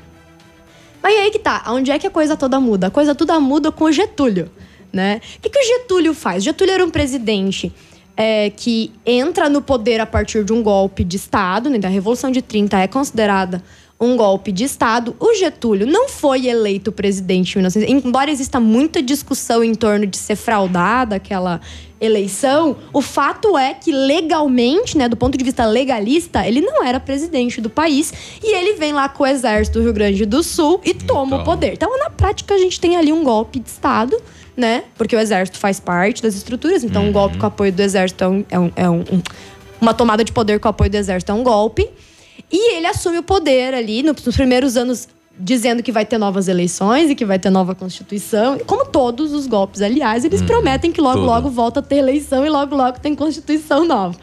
Mas 1.03 1.19
aí 1.19 1.31
que 1.31 1.39
tá, 1.39 1.65
onde 1.69 1.91
é 1.91 1.99
que 1.99 2.07
a 2.07 2.11
coisa 2.11 2.37
toda 2.37 2.61
muda? 2.61 2.89
A 2.89 2.91
coisa 2.91 3.15
toda 3.15 3.41
muda 3.41 3.73
com 3.73 3.85
o 3.85 3.93
Getúlio, 3.93 4.51
né? 4.93 5.23
O 5.39 5.41
que, 5.41 5.49
que 5.49 5.59
o 5.59 5.67
Getúlio 5.67 6.13
faz? 6.13 6.45
Getúlio 6.45 6.75
era 6.75 6.85
um 6.85 6.91
presidente 6.91 7.73
é, 8.15 8.51
que 8.51 8.93
entra 9.07 9.49
no 9.49 9.63
poder 9.63 9.99
a 9.99 10.05
partir 10.05 10.45
de 10.45 10.53
um 10.53 10.63
golpe 10.63 11.03
de 11.05 11.17
Estado, 11.17 11.71
né? 11.71 11.79
A 11.83 11.89
Revolução 11.89 12.31
de 12.31 12.43
30 12.43 12.79
é 12.79 12.87
considerada 12.87 13.65
um 14.01 14.17
golpe 14.17 14.51
de 14.51 14.65
Estado. 14.65 15.15
O 15.21 15.35
Getúlio 15.35 15.87
não 15.87 16.09
foi 16.09 16.47
eleito 16.47 16.91
presidente 16.91 17.53
em 17.57 17.59
1900. 17.59 18.05
Embora 18.07 18.31
exista 18.31 18.59
muita 18.59 19.03
discussão 19.03 19.63
em 19.63 19.75
torno 19.75 20.07
de 20.07 20.17
ser 20.17 20.37
fraudada 20.37 21.17
aquela 21.17 21.61
eleição, 22.01 22.79
o 22.95 23.03
fato 23.03 23.59
é 23.59 23.75
que 23.75 23.93
legalmente, 23.93 24.97
né, 24.97 25.07
do 25.07 25.17
ponto 25.19 25.37
de 25.37 25.45
vista 25.45 25.67
legalista, 25.67 26.47
ele 26.49 26.63
não 26.63 26.83
era 26.83 26.99
presidente 26.99 27.61
do 27.61 27.69
país 27.69 28.11
e 28.43 28.55
ele 28.57 28.73
vem 28.79 28.95
lá 28.95 29.07
com 29.07 29.23
o 29.23 29.27
exército 29.27 29.79
do 29.79 29.85
Rio 29.85 29.93
Grande 29.93 30.25
do 30.25 30.43
Sul 30.43 30.81
e 30.83 30.95
toma 30.95 31.37
o 31.37 31.45
poder. 31.45 31.75
Então, 31.75 31.99
na 31.99 32.09
prática, 32.09 32.55
a 32.55 32.59
gente 32.59 32.81
tem 32.81 32.97
ali 32.97 33.13
um 33.13 33.23
golpe 33.23 33.59
de 33.61 33.69
Estado, 33.69 34.17
né? 34.57 34.85
Porque 34.97 35.15
o 35.15 35.19
exército 35.21 35.59
faz 35.59 35.79
parte 35.79 36.23
das 36.23 36.35
estruturas, 36.35 36.83
então 36.83 37.05
um 37.05 37.13
golpe 37.13 37.37
com 37.37 37.45
apoio 37.45 37.71
do 37.71 37.83
exército 37.83 38.25
é, 38.25 38.29
um- 38.29 38.45
é 38.51 38.59
um- 38.59 38.73
é 38.77 38.89
um- 38.91 39.05
uma 39.79 39.93
tomada 39.93 40.25
de 40.25 40.33
poder 40.33 40.59
com 40.59 40.69
apoio 40.69 40.89
do 40.89 40.97
exército 40.97 41.33
é 41.33 41.35
um 41.35 41.43
golpe. 41.43 41.87
E 42.51 42.77
ele 42.77 42.87
assume 42.87 43.19
o 43.19 43.23
poder 43.23 43.75
ali 43.75 44.03
no- 44.03 44.15
nos 44.25 44.37
primeiros 44.37 44.77
anos, 44.77 45.09
dizendo 45.39 45.83
que 45.83 45.93
vai 45.93 46.05
ter 46.05 46.19
novas 46.19 46.49
eleições 46.49 47.11
e 47.11 47.15
que 47.15 47.25
vai 47.25 47.39
ter 47.39 47.49
nova 47.51 47.75
Constituição. 47.75 48.59
Como 48.67 48.85
todos 48.87 49.33
os 49.33 49.47
golpes, 49.47 49.81
aliás, 49.83 50.25
eles 50.25 50.43
prometem 50.43 50.91
que 50.93 51.01
logo, 51.01 51.19
tudo. 51.21 51.27
logo 51.27 51.49
volta 51.51 51.81
a 51.81 51.83
ter 51.83 51.97
eleição 51.97 52.45
e 52.45 52.49
logo, 52.51 52.75
logo 52.77 52.99
tem 53.01 53.15
Constituição 53.15 53.85
nova. 53.87 54.17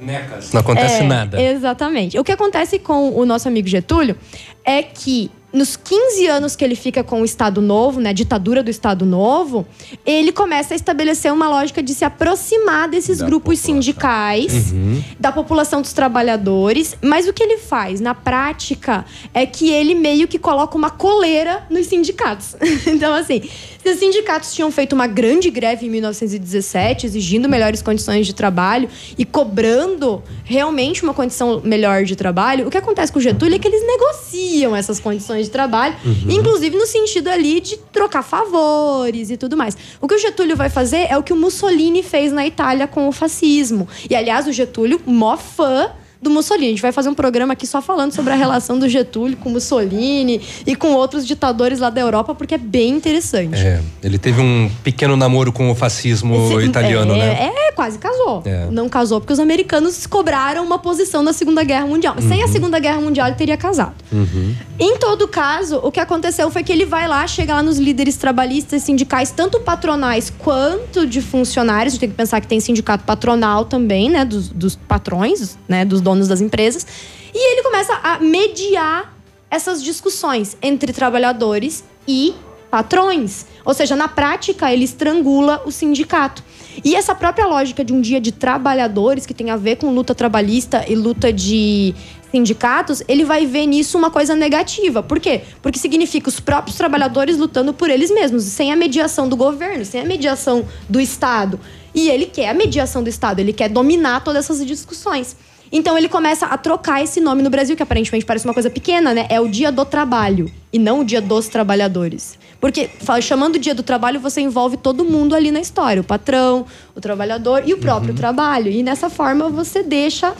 Necas. 0.00 0.52
Não 0.52 0.60
acontece 0.60 1.02
É, 1.02 1.06
nada. 1.06 1.42
Exatamente. 1.42 2.18
O 2.18 2.22
que 2.24 2.30
acontece 2.32 2.78
com 2.78 3.18
o 3.18 3.24
nosso 3.24 3.48
amigo 3.48 3.66
Getúlio 3.66 4.16
é 4.64 4.82
que 4.82 5.30
nos 5.52 5.76
15 5.76 6.26
anos 6.26 6.54
que 6.54 6.64
ele 6.64 6.74
fica 6.74 7.02
com 7.02 7.22
o 7.22 7.24
Estado 7.24 7.60
Novo, 7.60 8.00
né, 8.00 8.10
a 8.10 8.12
ditadura 8.12 8.62
do 8.62 8.70
Estado 8.70 9.06
Novo, 9.06 9.66
ele 10.04 10.30
começa 10.30 10.74
a 10.74 10.76
estabelecer 10.76 11.32
uma 11.32 11.48
lógica 11.48 11.82
de 11.82 11.94
se 11.94 12.04
aproximar 12.04 12.88
desses 12.88 13.22
grupos 13.22 13.58
sindicais, 13.58 14.74
da 15.18 15.32
população 15.32 15.80
dos 15.80 15.92
trabalhadores. 15.92 16.96
Mas 17.02 17.26
o 17.26 17.32
que 17.32 17.42
ele 17.42 17.58
faz 17.58 18.00
na 18.00 18.14
prática 18.14 19.04
é 19.32 19.46
que 19.46 19.70
ele 19.70 19.94
meio 19.94 20.28
que 20.28 20.38
coloca 20.38 20.76
uma 20.76 20.90
coleira 20.90 21.66
nos 21.70 21.86
sindicatos. 21.86 22.54
então, 22.86 23.14
assim, 23.14 23.42
se 23.82 23.88
os 23.90 23.98
sindicatos 23.98 24.52
tinham 24.52 24.70
feito 24.70 24.92
uma 24.92 25.06
grande 25.06 25.50
greve 25.50 25.86
em 25.86 25.90
1917, 25.90 27.06
exigindo 27.06 27.48
melhores 27.48 27.80
condições 27.80 28.26
de 28.26 28.34
trabalho 28.34 28.88
e 29.16 29.24
cobrando 29.24 30.22
realmente 30.44 31.02
uma 31.02 31.14
condição 31.14 31.62
melhor 31.64 32.04
de 32.04 32.14
trabalho, 32.14 32.66
o 32.66 32.70
que 32.70 32.76
acontece 32.76 33.10
com 33.10 33.18
o 33.18 33.22
Getúlio 33.22 33.54
é 33.54 33.58
que 33.58 33.66
eles 33.66 33.86
negociam 33.86 34.76
essas 34.76 35.00
condições 35.00 35.37
de 35.46 35.50
trabalho, 35.50 35.94
Uhum. 36.04 36.30
inclusive 36.30 36.76
no 36.76 36.86
sentido 36.86 37.28
ali 37.28 37.60
de 37.60 37.76
trocar 37.92 38.22
favores 38.22 39.30
e 39.30 39.36
tudo 39.36 39.56
mais. 39.56 39.76
O 40.00 40.06
que 40.08 40.14
o 40.14 40.18
Getúlio 40.18 40.56
vai 40.56 40.68
fazer 40.70 41.06
é 41.10 41.16
o 41.16 41.22
que 41.22 41.32
o 41.32 41.36
Mussolini 41.36 42.02
fez 42.02 42.32
na 42.32 42.46
Itália 42.46 42.86
com 42.86 43.08
o 43.08 43.12
fascismo. 43.12 43.88
E 44.08 44.14
aliás, 44.14 44.46
o 44.46 44.52
Getúlio, 44.52 45.00
mó 45.06 45.36
fã 45.36 45.90
do 46.20 46.30
Mussolini. 46.30 46.66
A 46.66 46.70
gente 46.70 46.82
vai 46.82 46.92
fazer 46.92 47.08
um 47.08 47.14
programa 47.14 47.52
aqui 47.52 47.66
só 47.66 47.80
falando 47.80 48.12
sobre 48.12 48.32
a 48.32 48.36
relação 48.36 48.78
do 48.78 48.88
Getúlio 48.88 49.36
com 49.36 49.50
Mussolini 49.50 50.40
e 50.66 50.74
com 50.74 50.92
outros 50.92 51.26
ditadores 51.26 51.78
lá 51.78 51.90
da 51.90 52.00
Europa, 52.00 52.34
porque 52.34 52.54
é 52.54 52.58
bem 52.58 52.90
interessante. 52.90 53.56
É, 53.56 53.80
ele 54.02 54.18
teve 54.18 54.40
um 54.40 54.70
pequeno 54.82 55.16
namoro 55.16 55.52
com 55.52 55.70
o 55.70 55.74
fascismo 55.74 56.60
italiano, 56.60 57.14
é, 57.14 57.18
né? 57.18 57.50
É, 57.68 57.72
quase 57.72 57.98
casou. 57.98 58.42
É. 58.44 58.66
Não 58.70 58.88
casou 58.88 59.20
porque 59.20 59.32
os 59.32 59.38
americanos 59.38 60.06
cobraram 60.06 60.64
uma 60.64 60.78
posição 60.78 61.22
na 61.22 61.32
Segunda 61.32 61.62
Guerra 61.62 61.86
Mundial. 61.86 62.14
Mas 62.16 62.24
sem 62.24 62.42
a 62.42 62.46
Uhum. 62.46 62.52
Segunda 62.52 62.78
Guerra 62.80 63.00
Mundial 63.00 63.28
ele 63.28 63.36
teria 63.36 63.56
casado. 63.56 63.94
Uhum. 64.10 64.54
Em 64.80 64.96
todo 64.98 65.28
caso, 65.28 65.76
o 65.82 65.92
que 65.92 66.00
aconteceu 66.00 66.50
foi 66.50 66.62
que 66.64 66.72
ele 66.72 66.84
vai 66.84 67.06
lá, 67.06 67.26
chega 67.26 67.54
lá 67.54 67.62
nos 67.62 67.78
líderes 67.78 68.16
trabalhistas, 68.16 68.82
sindicais, 68.82 69.30
tanto 69.30 69.60
patronais 69.60 70.32
quanto 70.38 71.06
de 71.06 71.20
funcionários. 71.20 71.92
A 71.92 71.94
gente 71.94 72.00
tem 72.00 72.08
que 72.08 72.14
pensar 72.16 72.40
que 72.40 72.46
tem 72.46 72.58
sindicato 72.58 73.04
patronal 73.04 73.64
também, 73.64 74.08
né? 74.10 74.24
Dos, 74.24 74.48
dos 74.48 74.74
patrões, 74.76 75.58
né? 75.68 75.84
Dos 75.84 76.00
donos 76.08 76.26
das 76.26 76.40
empresas. 76.40 76.86
E 77.34 77.52
ele 77.52 77.62
começa 77.62 77.92
a 78.02 78.18
mediar 78.18 79.14
essas 79.50 79.82
discussões 79.82 80.56
entre 80.62 80.92
trabalhadores 80.92 81.84
e 82.06 82.34
patrões. 82.70 83.46
Ou 83.64 83.74
seja, 83.74 83.94
na 83.94 84.08
prática, 84.08 84.72
ele 84.72 84.84
estrangula 84.84 85.62
o 85.66 85.70
sindicato. 85.70 86.42
E 86.84 86.94
essa 86.94 87.14
própria 87.14 87.46
lógica 87.46 87.84
de 87.84 87.92
um 87.92 88.00
dia 88.00 88.20
de 88.20 88.32
trabalhadores, 88.32 89.26
que 89.26 89.34
tem 89.34 89.50
a 89.50 89.56
ver 89.56 89.76
com 89.76 89.92
luta 89.92 90.14
trabalhista 90.14 90.84
e 90.88 90.94
luta 90.94 91.32
de 91.32 91.94
sindicatos, 92.30 93.02
ele 93.08 93.24
vai 93.24 93.46
ver 93.46 93.66
nisso 93.66 93.96
uma 93.96 94.10
coisa 94.10 94.34
negativa. 94.34 95.02
Por 95.02 95.18
quê? 95.18 95.42
Porque 95.62 95.78
significa 95.78 96.28
os 96.28 96.40
próprios 96.40 96.76
trabalhadores 96.76 97.38
lutando 97.38 97.72
por 97.72 97.90
eles 97.90 98.10
mesmos, 98.10 98.44
sem 98.44 98.70
a 98.72 98.76
mediação 98.76 99.28
do 99.28 99.36
governo, 99.36 99.84
sem 99.84 100.00
a 100.00 100.04
mediação 100.04 100.66
do 100.88 101.00
Estado. 101.00 101.58
E 101.94 102.08
ele 102.08 102.26
quer 102.26 102.50
a 102.50 102.54
mediação 102.54 103.02
do 103.02 103.08
Estado, 103.08 103.40
ele 103.40 103.52
quer 103.52 103.68
dominar 103.68 104.22
todas 104.22 104.44
essas 104.44 104.64
discussões. 104.64 105.36
Então 105.70 105.96
ele 105.96 106.08
começa 106.08 106.46
a 106.46 106.56
trocar 106.56 107.02
esse 107.02 107.20
nome 107.20 107.42
no 107.42 107.50
Brasil, 107.50 107.76
que 107.76 107.82
aparentemente 107.82 108.24
parece 108.24 108.44
uma 108.44 108.54
coisa 108.54 108.70
pequena, 108.70 109.12
né? 109.12 109.26
É 109.28 109.40
o 109.40 109.48
Dia 109.48 109.70
do 109.70 109.84
Trabalho 109.84 110.50
e 110.72 110.78
não 110.78 111.00
o 111.00 111.04
Dia 111.04 111.20
dos 111.20 111.48
Trabalhadores. 111.48 112.38
Porque 112.60 112.90
chamando 113.20 113.56
o 113.56 113.58
Dia 113.58 113.74
do 113.74 113.82
Trabalho, 113.82 114.18
você 114.18 114.40
envolve 114.40 114.76
todo 114.76 115.04
mundo 115.04 115.34
ali 115.34 115.50
na 115.50 115.60
história: 115.60 116.00
o 116.00 116.04
patrão, 116.04 116.66
o 116.94 117.00
trabalhador 117.00 117.62
e 117.66 117.74
o 117.74 117.78
próprio 117.78 118.14
trabalho. 118.14 118.70
E 118.70 118.82
nessa 118.82 119.08
forma 119.08 119.48
você 119.48 119.82
deixa 119.82 120.34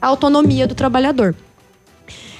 a 0.00 0.06
autonomia 0.06 0.66
do 0.66 0.74
trabalhador. 0.74 1.34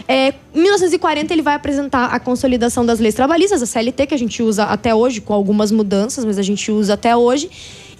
É, 0.09 0.35
em 0.53 0.63
1940, 0.63 1.33
ele 1.33 1.41
vai 1.43 1.55
apresentar 1.55 2.07
a 2.07 2.19
consolidação 2.19 2.85
das 2.85 2.99
leis 2.99 3.15
trabalhistas, 3.15 3.63
a 3.63 3.67
CLT, 3.67 4.09
que 4.09 4.15
a 4.15 4.19
gente 4.19 4.43
usa 4.43 4.65
até 4.65 4.93
hoje, 4.93 5.21
com 5.21 5.33
algumas 5.33 5.71
mudanças, 5.71 6.25
mas 6.25 6.37
a 6.37 6.43
gente 6.43 6.73
usa 6.73 6.95
até 6.95 7.17
hoje. 7.17 7.49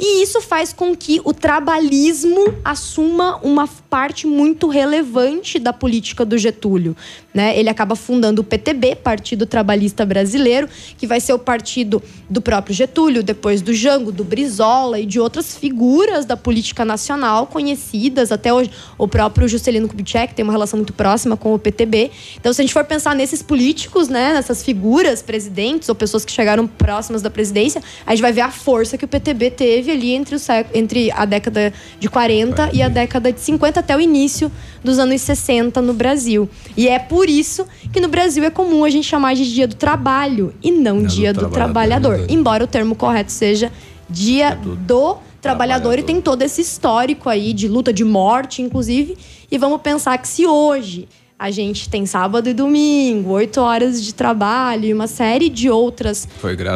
E 0.03 0.23
isso 0.23 0.41
faz 0.41 0.73
com 0.73 0.97
que 0.97 1.21
o 1.25 1.35
trabalhismo 1.35 2.55
assuma 2.65 3.37
uma 3.43 3.69
parte 3.69 4.27
muito 4.27 4.67
relevante 4.67 5.59
da 5.59 5.75
política 5.75 6.25
do 6.25 6.39
Getúlio. 6.39 6.97
Né? 7.35 7.59
Ele 7.59 7.69
acaba 7.69 7.95
fundando 7.95 8.41
o 8.41 8.45
PTB, 8.45 8.97
Partido 8.97 9.45
Trabalhista 9.45 10.07
Brasileiro, 10.07 10.71
que 10.97 11.07
vai 11.07 11.21
ser 11.21 11.35
o 11.35 11.39
partido 11.39 12.03
do 12.31 12.41
próprio 12.41 12.75
Getúlio, 12.75 13.23
depois 13.23 13.61
do 13.61 13.75
Jango, 13.75 14.11
do 14.11 14.25
Brizola 14.25 14.99
e 14.99 15.05
de 15.05 15.21
outras 15.21 15.55
figuras 15.55 16.25
da 16.25 16.37
política 16.37 16.83
nacional 16.83 17.47
conhecidas 17.47 18.33
até 18.33 18.55
hoje. 18.55 18.71
O 18.97 19.07
próprio 19.07 19.47
Juscelino 19.49 19.87
Kubitschek 19.87 20.33
tem 20.33 20.43
uma 20.43 20.53
relação 20.53 20.79
muito 20.79 20.95
próxima 20.95 21.37
com 21.37 21.53
o 21.53 21.59
PTB. 21.59 22.11
Então, 22.39 22.55
se 22.55 22.63
a 22.63 22.65
gente 22.65 22.73
for 22.73 22.85
pensar 22.85 23.15
nesses 23.15 23.43
políticos, 23.43 24.09
né, 24.09 24.33
nessas 24.33 24.63
figuras, 24.63 25.21
presidentes 25.21 25.91
ou 25.91 25.95
pessoas 25.95 26.25
que 26.25 26.33
chegaram 26.33 26.67
próximas 26.67 27.21
da 27.21 27.29
presidência, 27.29 27.83
a 28.07 28.13
gente 28.13 28.23
vai 28.23 28.33
ver 28.33 28.41
a 28.41 28.51
força 28.51 28.97
que 28.97 29.05
o 29.05 29.09
PTB 29.09 29.51
teve 29.51 29.90
ali 29.91 30.13
entre, 30.13 30.35
o 30.35 30.39
século, 30.39 30.79
entre 30.79 31.11
a 31.13 31.25
década 31.25 31.73
de 31.99 32.09
40 32.09 32.71
e 32.73 32.83
a 32.83 32.89
década 32.89 33.33
de 33.33 33.41
50 33.41 33.81
até 33.81 33.97
o 33.97 34.01
início 34.01 34.51
dos 34.83 34.99
anos 34.99 35.21
60 35.21 35.81
no 35.83 35.93
Brasil. 35.93 36.49
E 36.77 36.89
é 36.89 36.99
por 36.99 37.29
isso 37.29 37.67
que 37.93 38.01
no 38.01 38.09
Brasil 38.09 38.45
é 38.45 38.51
comum 38.51 38.85
a 38.85 38.91
gente 38.91 39.07
chamar 39.07 39.35
de 39.35 39.53
dia 39.53 39.67
do 39.67 39.75
trabalho 39.75 40.55
e 40.63 40.71
não 40.71 41.03
dia 41.03 41.33
do, 41.33 41.49
trabalhador. 41.49 42.25
Embora 42.29 42.65
o 42.65 42.67
termo 42.67 42.95
correto 42.95 43.33
seja 43.33 43.71
dia 44.09 44.55
do, 44.55 45.19
trabalhador 45.41 45.99
e 45.99 46.03
tem 46.03 46.21
todo 46.21 46.43
esse 46.43 46.61
histórico 46.61 47.29
aí 47.29 47.53
de 47.53 47.67
luta 47.67 47.93
de 47.93 48.05
morte, 48.05 48.63
inclusive. 48.63 49.17
E 49.51 49.59
vamos 49.59 49.81
pensar 49.81 50.17
que 50.19 50.29
se 50.29 50.47
hoje 50.47 51.09
a 51.41 51.51
gente 51.51 51.89
tem 51.89 52.05
sábado 52.05 52.51
e 52.51 52.53
domingo, 52.53 53.31
oito 53.31 53.63
horas 53.63 54.05
de 54.05 54.13
trabalho 54.13 54.85
e 54.85 54.93
uma 54.93 55.07
série 55.07 55.49
de 55.49 55.71
outras 55.71 56.29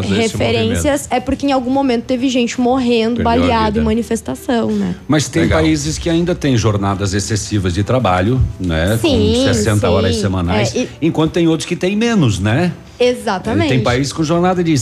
referências, 0.08 1.06
é 1.10 1.20
porque 1.20 1.44
em 1.44 1.52
algum 1.52 1.70
momento 1.70 2.04
teve 2.04 2.30
gente 2.30 2.58
morrendo, 2.58 3.16
Perdeu 3.16 3.24
baleado 3.42 3.80
em 3.80 3.82
manifestação, 3.82 4.70
né? 4.70 4.94
Mas 5.06 5.28
tem 5.28 5.42
Legal. 5.42 5.60
países 5.60 5.98
que 5.98 6.08
ainda 6.08 6.34
têm 6.34 6.56
jornadas 6.56 7.12
excessivas 7.12 7.74
de 7.74 7.84
trabalho, 7.84 8.40
né? 8.58 8.98
Sim, 9.02 9.34
com 9.36 9.52
60 9.52 9.80
sim. 9.80 9.86
horas 9.86 10.16
semanais. 10.16 10.74
É, 10.74 10.78
e- 10.78 10.88
Enquanto 11.02 11.32
tem 11.32 11.46
outros 11.46 11.68
que 11.68 11.76
têm 11.76 11.94
menos, 11.94 12.38
né? 12.38 12.72
Exatamente. 12.98 13.68
Tem 13.68 13.82
países 13.82 14.14
com 14.14 14.24
jornada 14.24 14.64
de 14.64 14.72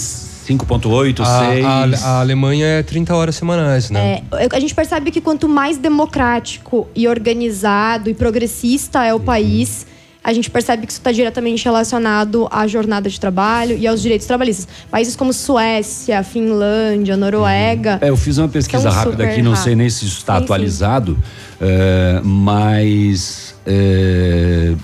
5,8, 0.49 1.17
6. 1.17 1.25
A, 1.25 2.09
a, 2.09 2.21
Alemanha 2.21 2.67
é 2.67 2.83
30 2.83 3.15
horas 3.15 3.37
semanais, 3.37 3.91
né? 3.91 4.23
É, 4.33 4.49
a 4.51 4.61
gente 4.61 4.75
percebe 4.75 5.11
que 5.11 5.21
quanto 5.21 5.49
mais 5.49 5.79
democrático 5.79 6.89
e 6.95 7.07
organizado 7.07 8.11
e 8.11 8.15
progressista 8.15 9.05
é 9.05 9.15
o 9.15 9.21
país, 9.21 9.87
a 10.25 10.33
gente 10.33 10.51
percebe 10.51 10.87
que 10.87 10.93
isso 10.93 11.01
está 11.01 11.11
diretamente 11.11 11.65
relacionado 11.65 12.47
à 12.51 12.67
jornada 12.67 13.09
de 13.09 13.19
trabalho 13.19 13.77
e 13.77 13.87
aos 13.87 14.01
direitos 14.01 14.27
trabalhistas. 14.27 14.69
Países 14.91 15.17
como 15.17 15.33
Suécia, 15.33 16.23
Finlândia, 16.23 17.17
Noruega. 17.17 17.99
É, 18.01 18.11
eu 18.11 18.17
fiz 18.17 18.39
uma 18.39 18.49
pesquisa 18.49 18.91
rápida 18.91 19.25
aqui, 19.25 19.43
não 19.43 19.57
sei 19.57 19.75
nem 19.75 19.91
se 19.91 20.05
isso 20.07 20.19
está 20.19 20.37
atualizado, 20.37 21.19
é, 21.61 22.21
mas. 22.23 23.55
é, 23.67 24.75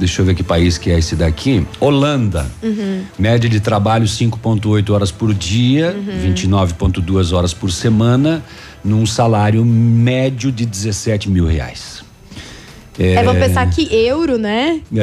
deixa 0.00 0.22
eu 0.22 0.26
ver 0.26 0.34
que 0.34 0.42
país 0.42 0.78
que 0.78 0.90
é 0.90 0.98
esse 0.98 1.14
daqui. 1.14 1.64
Holanda. 1.78 2.50
Uhum. 2.62 3.04
Média 3.18 3.48
de 3.48 3.60
trabalho 3.60 4.06
5,8 4.06 4.90
horas 4.90 5.12
por 5.12 5.32
dia, 5.32 5.94
Uhum. 5.96 6.34
29,2 6.34 7.32
horas 7.32 7.52
por 7.54 7.70
semana, 7.70 8.42
num 8.82 9.04
salário 9.06 9.64
médio 9.64 10.50
de 10.50 10.64
17 10.64 11.28
mil 11.28 11.46
reais. 11.46 11.99
É, 13.02 13.22
vamos 13.22 13.42
pensar 13.42 13.68
que 13.70 13.88
euro, 13.94 14.36
né? 14.38 14.80
É. 14.94 15.00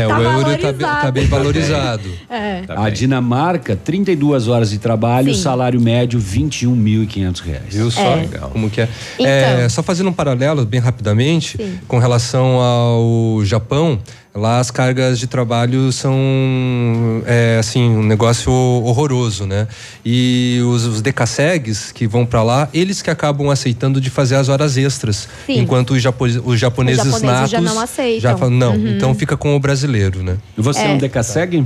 É, 0.00 0.06
o 0.06 0.08
Tá 0.08 0.20
euro 0.20 0.24
tá, 0.58 0.72
be- 0.72 0.82
valorizado. 0.82 1.02
tá 1.02 1.10
bem 1.10 1.26
valorizado. 1.26 2.10
É. 2.30 2.62
a 2.68 2.90
Dinamarca, 2.90 3.76
32 3.76 4.48
horas 4.48 4.70
de 4.70 4.78
trabalho, 4.78 5.34
Sim. 5.34 5.40
salário 5.42 5.80
médio 5.80 6.18
21.500 6.20 7.40
reais. 7.40 7.62
Viu 7.74 7.90
só 7.90 8.00
É. 8.00 8.26
como 8.52 8.68
que 8.70 8.80
é? 8.82 8.88
Então. 9.14 9.26
É, 9.26 9.68
Só 9.68 9.82
fazendo 9.82 10.08
um 10.10 10.12
paralelo 10.12 10.64
bem 10.64 10.80
rapidamente 10.80 11.56
Sim. 11.56 11.78
com 11.88 11.98
relação 11.98 12.60
ao 12.60 13.44
Japão, 13.44 13.98
lá 14.36 14.60
as 14.60 14.70
cargas 14.70 15.18
de 15.18 15.26
trabalho 15.26 15.90
são 15.92 17.22
é, 17.26 17.56
assim 17.58 17.82
um 17.88 18.02
negócio 18.02 18.52
horroroso, 18.52 19.46
né? 19.46 19.66
E 20.04 20.60
os, 20.66 20.84
os 20.84 21.02
decassegues 21.02 21.90
que 21.92 22.06
vão 22.06 22.26
para 22.26 22.42
lá, 22.42 22.68
eles 22.72 23.02
que 23.02 23.10
acabam 23.10 23.50
aceitando 23.50 24.00
de 24.00 24.10
fazer 24.10 24.36
as 24.36 24.48
horas 24.48 24.76
extras, 24.76 25.28
Sim. 25.46 25.58
enquanto 25.60 25.92
os, 25.92 26.02
japo- 26.02 26.24
os 26.26 26.60
japoneses, 26.60 27.00
Os 27.04 27.12
japoneses 27.12 27.22
natos 27.22 27.50
já 27.50 27.60
não 27.60 27.80
aceitam. 27.80 28.20
já 28.20 28.36
falam, 28.36 28.54
não, 28.54 28.74
Uhum. 28.74 28.88
então 28.96 29.14
fica 29.14 29.36
com 29.36 29.56
o 29.56 29.60
brasileiro, 29.60 30.22
né? 30.22 30.36
E 30.56 30.60
você 30.60 30.80
é, 30.80 30.86
É. 30.86 30.90
um 30.90 30.98
decassegue? 30.98 31.64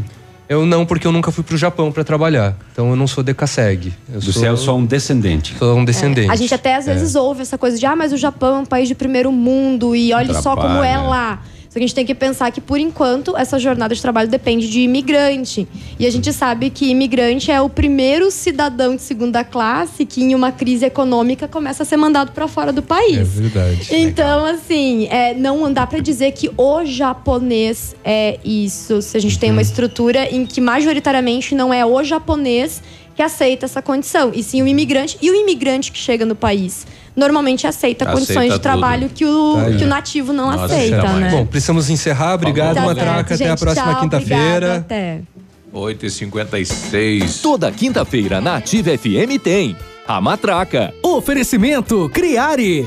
Eu 0.49 0.67
não, 0.67 0.85
porque 0.85 1.07
eu 1.07 1.13
nunca 1.13 1.31
fui 1.31 1.45
pro 1.45 1.57
Japão 1.57 1.93
para 1.93 2.03
trabalhar. 2.03 2.57
Então 2.73 2.91
eu 2.91 2.97
não 2.97 3.07
sou 3.07 3.23
decassegue. 3.23 3.93
Eu 4.13 4.21
Você 4.21 4.33
sou, 4.33 4.45
é 4.47 4.57
só 4.57 4.77
um 4.77 4.85
descendente. 4.85 5.55
sou 5.57 5.77
um 5.79 5.85
descendente. 5.85 6.29
A 6.29 6.35
gente 6.35 6.53
até 6.53 6.75
às 6.75 6.89
É. 6.89 6.93
vezes 6.95 7.15
ouve 7.15 7.43
essa 7.43 7.57
coisa 7.57 7.79
de 7.79 7.87
ah, 7.87 7.95
mas 7.95 8.13
o 8.13 8.17
Japão 8.17 8.57
é 8.57 8.59
um 8.59 8.65
país 8.67 8.89
de 8.89 8.95
primeiro 8.97 9.31
mundo 9.31 9.95
e 9.95 10.13
olha 10.13 10.35
só 10.43 10.57
como 10.57 10.83
é 10.83 10.97
lá. 10.99 11.41
Só 11.71 11.75
que 11.75 11.85
a 11.85 11.87
gente 11.87 11.95
tem 11.95 12.05
que 12.05 12.17
pensar 12.17 12.51
que, 12.51 12.61
por 12.61 12.81
enquanto, 12.81 13.37
essa 13.37 13.57
jornada 13.57 13.95
de 13.95 14.03
trabalho 14.03 14.29
depende 14.29 14.69
de 14.69 14.81
imigrante. 14.81 15.69
E 16.01 16.05
a 16.05 16.11
gente 16.11 16.33
sabe 16.33 16.69
que 16.69 16.91
imigrante 16.91 17.53
é 17.53 17.61
o 17.61 17.69
primeiro 17.69 18.29
cidadão 18.33 18.97
de 18.97 19.03
segunda 19.03 19.45
classe 19.45 20.05
que, 20.05 20.21
em 20.21 20.35
uma 20.35 20.51
crise 20.51 20.85
econômica, 20.85 21.47
começa 21.47 21.85
a 21.85 21.87
ser 21.87 21.97
mandado 21.97 22.33
para 22.33 22.49
fora 22.49 22.73
do 22.73 22.83
país. 22.83 23.19
É 23.19 23.23
verdade. 23.23 23.87
Então, 23.93 24.45
assim, 24.47 25.07
é, 25.11 25.33
não 25.33 25.73
dá 25.73 25.87
pra 25.87 26.01
dizer 26.01 26.33
que 26.33 26.51
o 26.57 26.85
japonês 26.85 27.95
é 28.05 28.41
isso. 28.45 29.01
Se 29.01 29.17
a 29.17 29.21
gente 29.21 29.39
tem 29.39 29.53
uma 29.53 29.63
estrutura 29.63 30.25
em 30.25 30.45
que 30.45 30.61
majoritariamente 30.61 31.55
não 31.55 31.73
é 31.73 31.87
o 31.87 32.03
japonês 32.03 32.83
que 33.15 33.23
aceita 33.23 33.67
essa 33.67 33.81
condição, 33.81 34.33
e 34.35 34.43
sim 34.43 34.61
o 34.61 34.67
imigrante. 34.67 35.17
E 35.23 35.31
o 35.31 35.35
imigrante 35.37 35.93
que 35.93 35.99
chega 35.99 36.27
no 36.27 36.35
país 36.35 36.85
normalmente 37.21 37.67
aceita, 37.67 38.05
Aceita 38.05 38.19
condições 38.21 38.53
de 38.53 38.59
trabalho 38.59 39.09
que 39.09 39.25
o, 39.25 39.55
Tá 39.57 39.71
que 39.79 39.85
o 39.85 39.87
nativo 39.87 40.33
não 40.33 40.51
Nossa, 40.51 40.65
aceita, 40.65 41.13
né? 41.13 41.31
Bom, 41.31 41.47
precisamos 41.47 41.89
encerrar. 41.89 42.35
Obrigado, 42.35 42.75
Tá 42.75 42.83
Matraca. 42.83 43.37
certo, 43.37 43.43
Até 43.43 43.51
a 43.51 43.57
próxima 43.57 44.01
quinta-feira. 44.01 44.77
Até. 44.79 45.21
8h56. 45.73 47.41
Toda 47.43 47.71
quinta-feira 47.71 48.41
na 48.41 48.57
Ativa 48.57 48.91
FM 48.97 49.39
tem 49.43 49.77
a 50.09 50.21
Matraca. 50.21 50.93
Oferecimento 51.03 52.09
Criare. 52.13 52.87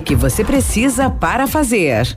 que 0.00 0.14
você 0.14 0.44
precisa 0.44 1.10
para 1.10 1.46
fazer. 1.46 2.16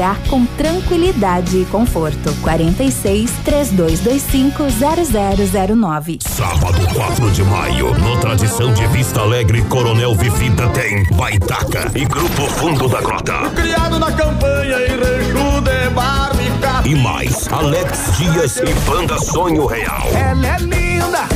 morar 0.00 0.18
com 0.28 0.46
tranquilidade 0.46 1.58
e 1.58 1.64
conforto. 1.66 2.34
46 2.40 3.30
3225 3.44 4.64
0009. 5.76 6.18
Sábado 6.26 6.94
4 6.94 7.30
de 7.30 7.42
maio, 7.44 7.94
no 7.98 8.18
Tradição 8.18 8.72
de 8.72 8.86
Vista 8.86 9.20
Alegre, 9.20 9.62
Coronel 9.64 10.14
Vivida 10.14 10.66
tem 10.70 11.04
Baitaca 11.14 11.90
e 11.94 12.06
Grupo 12.06 12.46
Fundo 12.52 12.88
da 12.88 13.02
Grota. 13.02 13.50
Criado 13.54 13.98
na 13.98 14.10
campanha 14.12 14.76
em 14.86 14.96
Rancho 14.96 15.60
de 15.60 15.90
Barbica. 15.90 16.88
E 16.88 16.94
mais, 16.94 17.46
Alex 17.52 18.16
Dias 18.16 18.56
e 18.56 18.72
Banda 18.88 19.18
Sonho 19.18 19.66
Real. 19.66 20.08
Ela 20.14 20.46
é 20.46 20.58
linda, 20.60 21.28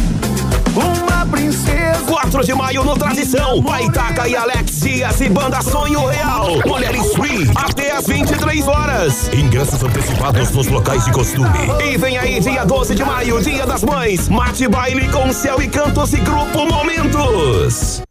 uma 0.75 1.27
princesa. 1.27 1.84
4 2.05 2.45
de 2.45 2.55
maio 2.55 2.85
no 2.85 2.95
Tradição, 2.97 3.61
Baitaca 3.61 4.29
e 4.29 4.37
Alex 4.37 4.81
Dias 4.81 5.21
e 5.21 5.29
Banda 5.29 5.61
Sonho 5.63 6.07
Real. 6.07 6.49
Mulheres 6.67 7.13
Free, 7.15 7.51
até 7.57 7.93
às 7.93 8.07
23 8.07 8.69
horas. 8.69 9.31
Ingressos 9.33 9.83
antecipados 9.83 10.51
nos 10.51 10.69
locais 10.69 11.05
de 11.05 11.13
costume. 11.13 11.49
E 11.85 11.97
vem 11.97 12.19
aí, 12.19 12.41
dia 12.41 12.65
12 12.65 12.95
de 12.95 13.05
maio, 13.05 13.41
Dia 13.43 13.67
das 13.67 13.83
Mães. 13.83 14.29
Mate 14.29 14.69
baile 14.69 15.09
com 15.09 15.33
céu 15.33 15.61
e 15.61 15.69
cantos 15.69 16.13
e 16.13 16.19
grupo 16.19 16.67
Momentos. 16.67 18.04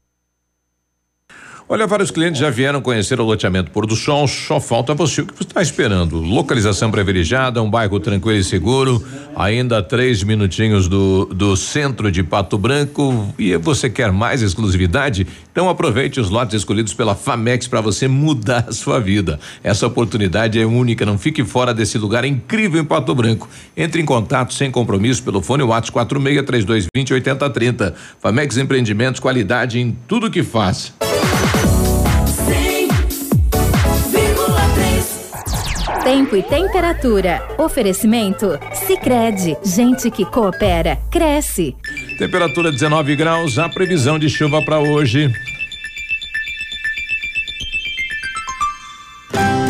Olha, 1.67 1.87
vários 1.87 2.11
clientes 2.11 2.41
já 2.41 2.49
vieram 2.49 2.81
conhecer 2.81 3.21
o 3.21 3.23
loteamento 3.23 3.71
Pôr 3.71 3.85
do 3.85 3.95
Sol, 3.95 4.27
só 4.27 4.59
falta 4.59 4.93
você. 4.93 5.21
O 5.21 5.25
que 5.25 5.43
está 5.43 5.61
esperando? 5.61 6.17
Localização 6.17 6.91
privilegiada, 6.91 7.63
um 7.63 7.69
bairro 7.69 7.99
tranquilo 8.01 8.37
e 8.37 8.43
seguro, 8.43 9.01
ainda 9.33 9.81
três 9.81 10.23
minutinhos 10.23 10.89
do, 10.89 11.25
do 11.25 11.55
centro 11.55 12.11
de 12.11 12.21
Pato 12.21 12.57
Branco. 12.57 13.33
E 13.39 13.55
você 13.55 13.89
quer 13.89 14.11
mais 14.11 14.41
exclusividade? 14.41 15.25
Então 15.53 15.69
aproveite 15.69 16.19
os 16.19 16.29
lotes 16.29 16.53
escolhidos 16.53 16.93
pela 16.93 17.15
Famex 17.15 17.65
para 17.65 17.79
você 17.79 18.09
mudar 18.09 18.65
a 18.67 18.73
sua 18.73 18.99
vida. 18.99 19.39
Essa 19.63 19.87
oportunidade 19.87 20.59
é 20.59 20.65
única, 20.65 21.05
não 21.05 21.17
fique 21.17 21.45
fora 21.45 21.73
desse 21.73 21.97
lugar 21.97 22.25
incrível 22.25 22.81
em 22.81 22.85
Pato 22.85 23.15
Branco. 23.15 23.49
Entre 23.75 24.01
em 24.01 24.05
contato 24.05 24.53
sem 24.53 24.69
compromisso 24.69 25.23
pelo 25.23 25.41
fone 25.41 25.63
WhatsApp 25.63 25.93
46 25.93 26.45
3220 26.45 27.13
8030. 27.13 27.95
Famex 28.19 28.57
Empreendimentos, 28.57 29.21
qualidade 29.21 29.79
em 29.79 29.95
tudo 30.07 30.29
que 30.29 30.43
faz. 30.43 30.93
Tempo 36.03 36.35
e 36.35 36.43
temperatura. 36.43 37.41
Oferecimento? 37.57 38.59
Sicredi 38.73 39.55
Gente 39.63 40.11
que 40.11 40.25
coopera, 40.25 40.97
cresce. 41.09 41.77
Temperatura 42.19 42.69
19 42.69 43.15
graus, 43.15 43.57
a 43.57 43.69
previsão 43.69 44.19
de 44.19 44.29
chuva 44.29 44.61
para 44.65 44.79
hoje. 44.79 45.31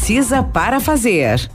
para 0.43 0.79
fazer. 0.79 1.49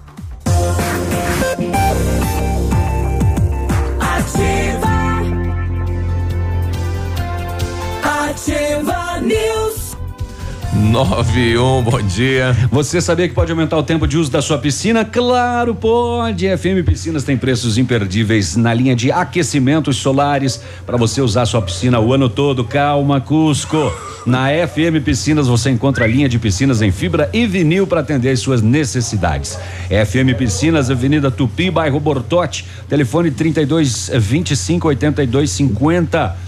91, 10.90 11.82
bom 11.82 12.00
dia. 12.02 12.56
Você 12.70 13.00
sabia 13.00 13.28
que 13.28 13.34
pode 13.34 13.50
aumentar 13.50 13.76
o 13.76 13.82
tempo 13.82 14.06
de 14.06 14.16
uso 14.16 14.30
da 14.30 14.40
sua 14.40 14.56
piscina? 14.56 15.04
Claro, 15.04 15.74
pode. 15.74 16.46
FM 16.46 16.86
Piscinas 16.86 17.24
tem 17.24 17.36
preços 17.36 17.76
imperdíveis 17.76 18.56
na 18.56 18.72
linha 18.72 18.94
de 18.94 19.10
aquecimentos 19.10 19.96
solares 19.96 20.60
para 20.86 20.96
você 20.96 21.20
usar 21.20 21.44
sua 21.44 21.60
piscina 21.60 21.98
o 21.98 22.14
ano 22.14 22.28
todo. 22.28 22.64
Calma, 22.64 23.20
Cusco. 23.20 23.92
Na 24.24 24.48
FM 24.48 25.04
Piscinas 25.04 25.46
você 25.46 25.70
encontra 25.70 26.04
a 26.04 26.08
linha 26.08 26.28
de 26.28 26.38
piscinas 26.38 26.82
em 26.82 26.90
fibra 26.90 27.30
e 27.32 27.46
vinil 27.46 27.86
para 27.86 28.00
atender 28.00 28.30
às 28.30 28.40
suas 28.40 28.60
necessidades. 28.60 29.58
FM 29.88 30.36
Piscinas, 30.36 30.90
Avenida 30.90 31.30
Tupi, 31.30 31.70
bairro 31.70 32.00
Bortote, 32.00 32.66
telefone 32.88 33.30
32 33.30 34.10
25 34.14 34.88
82 34.88 35.50
50. 35.50 36.45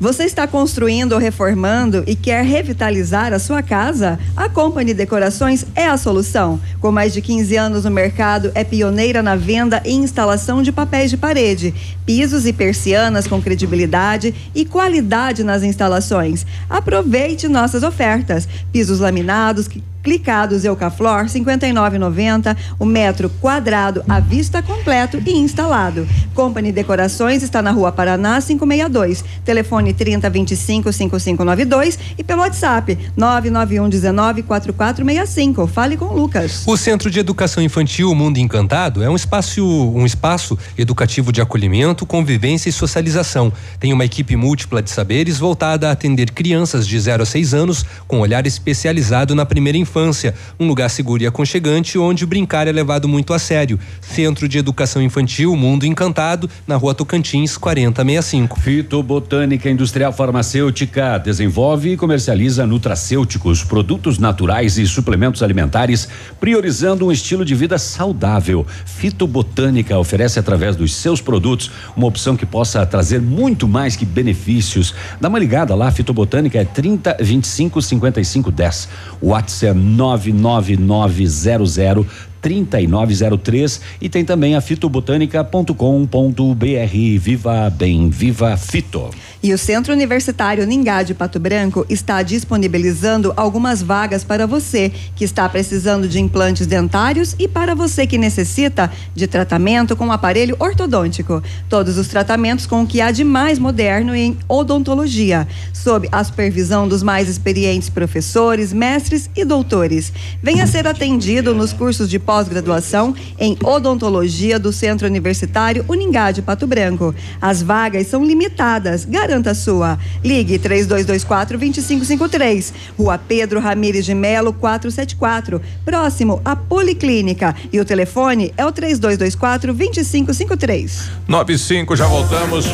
Você 0.00 0.24
está 0.24 0.46
construindo 0.46 1.12
ou 1.12 1.18
reformando 1.18 2.02
e 2.06 2.16
quer 2.16 2.42
revitalizar 2.42 3.34
a 3.34 3.38
sua 3.38 3.62
casa? 3.62 4.18
A 4.34 4.48
Company 4.48 4.94
Decorações 4.94 5.66
é 5.74 5.86
a 5.86 5.98
solução. 5.98 6.58
Com 6.80 6.90
mais 6.90 7.12
de 7.12 7.20
15 7.20 7.54
anos 7.56 7.84
no 7.84 7.90
mercado, 7.90 8.50
é 8.54 8.64
pioneira 8.64 9.22
na 9.22 9.36
venda 9.36 9.82
e 9.84 9.92
instalação 9.92 10.62
de 10.62 10.72
papéis 10.72 11.10
de 11.10 11.18
parede, 11.18 11.74
pisos 12.06 12.46
e 12.46 12.52
persianas 12.54 13.26
com 13.26 13.42
credibilidade 13.42 14.34
e 14.54 14.64
qualidade 14.64 15.44
nas 15.44 15.62
instalações. 15.62 16.46
Aproveite 16.70 17.46
nossas 17.46 17.82
ofertas. 17.82 18.48
Pisos 18.72 19.00
laminados, 19.00 19.68
clicados 20.02 20.64
Eucaflor 20.64 21.26
59,90 21.26 22.56
o 22.78 22.84
metro 22.84 23.30
quadrado 23.40 24.02
à 24.08 24.20
vista 24.20 24.62
completo 24.62 25.22
e 25.24 25.32
instalado. 25.32 26.06
Company 26.34 26.72
Decorações 26.72 27.42
está 27.42 27.60
na 27.60 27.70
Rua 27.70 27.92
Paraná 27.92 28.40
562. 28.40 29.24
Telefone 29.44 29.92
3025 29.92 30.92
5592 30.92 31.98
e 32.18 32.24
pelo 32.24 32.40
WhatsApp 32.40 32.98
991 33.16 33.88
19 33.88 34.42
4465. 34.42 35.66
Fale 35.66 35.96
com 35.96 36.06
o 36.06 36.16
Lucas. 36.16 36.64
O 36.66 36.76
Centro 36.76 37.10
de 37.10 37.20
Educação 37.20 37.62
Infantil 37.62 38.14
Mundo 38.14 38.38
Encantado 38.38 39.02
é 39.02 39.10
um 39.10 39.16
espaço, 39.16 39.64
um 39.64 40.06
espaço 40.06 40.58
educativo 40.76 41.32
de 41.32 41.40
acolhimento, 41.40 42.06
convivência 42.06 42.68
e 42.68 42.72
socialização. 42.72 43.52
Tem 43.78 43.92
uma 43.92 44.04
equipe 44.04 44.36
múltipla 44.36 44.82
de 44.82 44.90
saberes 44.90 45.38
voltada 45.38 45.88
a 45.88 45.92
atender 45.92 46.30
crianças 46.30 46.86
de 46.86 46.98
0 46.98 47.22
a 47.22 47.26
6 47.26 47.54
anos 47.54 47.84
com 48.06 48.20
olhar 48.20 48.46
especializado 48.46 49.34
na 49.34 49.44
primeira 49.44 49.76
infância 49.76 49.89
infância, 49.90 50.34
um 50.58 50.68
lugar 50.68 50.88
seguro 50.88 51.22
e 51.22 51.26
aconchegante 51.26 51.98
onde 51.98 52.24
brincar 52.24 52.68
é 52.68 52.72
levado 52.72 53.08
muito 53.08 53.34
a 53.34 53.38
sério. 53.38 53.78
Centro 54.00 54.48
de 54.48 54.56
Educação 54.58 55.02
Infantil 55.02 55.56
Mundo 55.56 55.84
Encantado, 55.84 56.48
na 56.66 56.76
Rua 56.76 56.94
Tocantins 56.94 57.56
4065. 57.56 58.60
Fitobotânica 58.60 59.68
Industrial 59.68 60.12
Farmacêutica 60.12 61.18
desenvolve 61.18 61.92
e 61.92 61.96
comercializa 61.96 62.64
nutracêuticos, 62.66 63.64
produtos 63.64 64.18
naturais 64.18 64.78
e 64.78 64.86
suplementos 64.86 65.42
alimentares, 65.42 66.08
priorizando 66.38 67.06
um 67.06 67.12
estilo 67.12 67.44
de 67.44 67.54
vida 67.54 67.76
saudável. 67.76 68.64
Fitobotânica 68.86 69.98
oferece 69.98 70.38
através 70.38 70.76
dos 70.76 70.94
seus 70.94 71.20
produtos 71.20 71.70
uma 71.96 72.06
opção 72.06 72.36
que 72.36 72.46
possa 72.46 72.86
trazer 72.86 73.20
muito 73.20 73.66
mais 73.66 73.96
que 73.96 74.04
benefícios. 74.04 74.94
Dá 75.20 75.28
uma 75.28 75.38
ligada 75.38 75.74
lá, 75.74 75.90
Fitobotânica 75.90 76.58
é 76.58 76.64
30 76.64 77.16
25 77.20 77.82
55 77.82 78.50
10. 78.52 78.88
O 79.20 79.28
WhatsApp 79.30 79.70
é 79.70 79.72
99900 79.80 82.06
3903 82.40 83.80
e 84.00 84.08
tem 84.08 84.24
também 84.24 84.54
a 84.54 84.60
fitobotânica.com.br. 84.60 87.18
Viva 87.18 87.70
bem, 87.70 88.10
viva 88.10 88.56
Fito. 88.56 89.10
E 89.42 89.54
o 89.54 89.58
Centro 89.58 89.94
Universitário 89.94 90.66
Ningá 90.66 91.02
de 91.02 91.14
Pato 91.14 91.40
Branco 91.40 91.86
está 91.88 92.22
disponibilizando 92.22 93.32
algumas 93.34 93.82
vagas 93.82 94.22
para 94.22 94.46
você 94.46 94.92
que 95.16 95.24
está 95.24 95.48
precisando 95.48 96.06
de 96.06 96.20
implantes 96.20 96.66
dentários 96.66 97.34
e 97.38 97.48
para 97.48 97.74
você 97.74 98.06
que 98.06 98.18
necessita 98.18 98.92
de 99.14 99.26
tratamento 99.26 99.96
com 99.96 100.12
aparelho 100.12 100.56
ortodôntico. 100.58 101.42
Todos 101.70 101.96
os 101.96 102.08
tratamentos 102.08 102.66
com 102.66 102.82
o 102.82 102.86
que 102.86 103.00
há 103.00 103.10
de 103.10 103.24
mais 103.24 103.58
moderno 103.58 104.14
em 104.14 104.36
odontologia, 104.46 105.48
sob 105.72 106.06
a 106.12 106.22
supervisão 106.22 106.86
dos 106.86 107.02
mais 107.02 107.26
experientes 107.26 107.88
professores, 107.88 108.74
mestres 108.74 109.30
e 109.34 109.42
doutores. 109.42 110.12
Venha 110.42 110.66
ser 110.66 110.86
atendido 110.86 111.54
nos 111.54 111.72
cursos 111.72 112.10
de 112.10 112.18
pós-graduação 112.30 113.12
em 113.40 113.56
odontologia 113.60 114.56
do 114.56 114.72
Centro 114.72 115.04
Universitário 115.04 115.84
Uningá 115.88 116.30
de 116.30 116.40
Pato 116.40 116.64
Branco. 116.64 117.12
As 117.42 117.60
vagas 117.60 118.06
são 118.06 118.24
limitadas. 118.24 119.04
Garanta 119.04 119.50
a 119.50 119.54
sua. 119.54 119.98
Ligue 120.22 120.56
3224 120.56 121.58
2553. 121.58 122.72
Rua 122.96 123.18
Pedro 123.18 123.58
Ramires 123.58 124.04
de 124.04 124.14
Melo 124.14 124.52
474. 124.52 125.60
Próximo 125.84 126.40
à 126.44 126.54
Policlínica. 126.54 127.52
E 127.72 127.80
o 127.80 127.84
telefone 127.84 128.54
é 128.56 128.64
o 128.64 128.70
3224 128.70 129.74
2553. 129.74 131.10
95, 131.26 131.96
já 131.96 132.06
voltamos. 132.06 132.66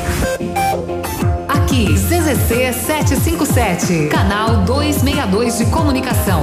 Aqui, 1.49 1.95
CZC 1.95 2.75
757, 2.75 4.09
canal 4.09 4.65
262 4.67 5.57
de 5.57 5.65
comunicação. 5.67 6.43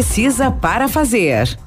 para 0.51 0.87
fazer. 0.87 1.57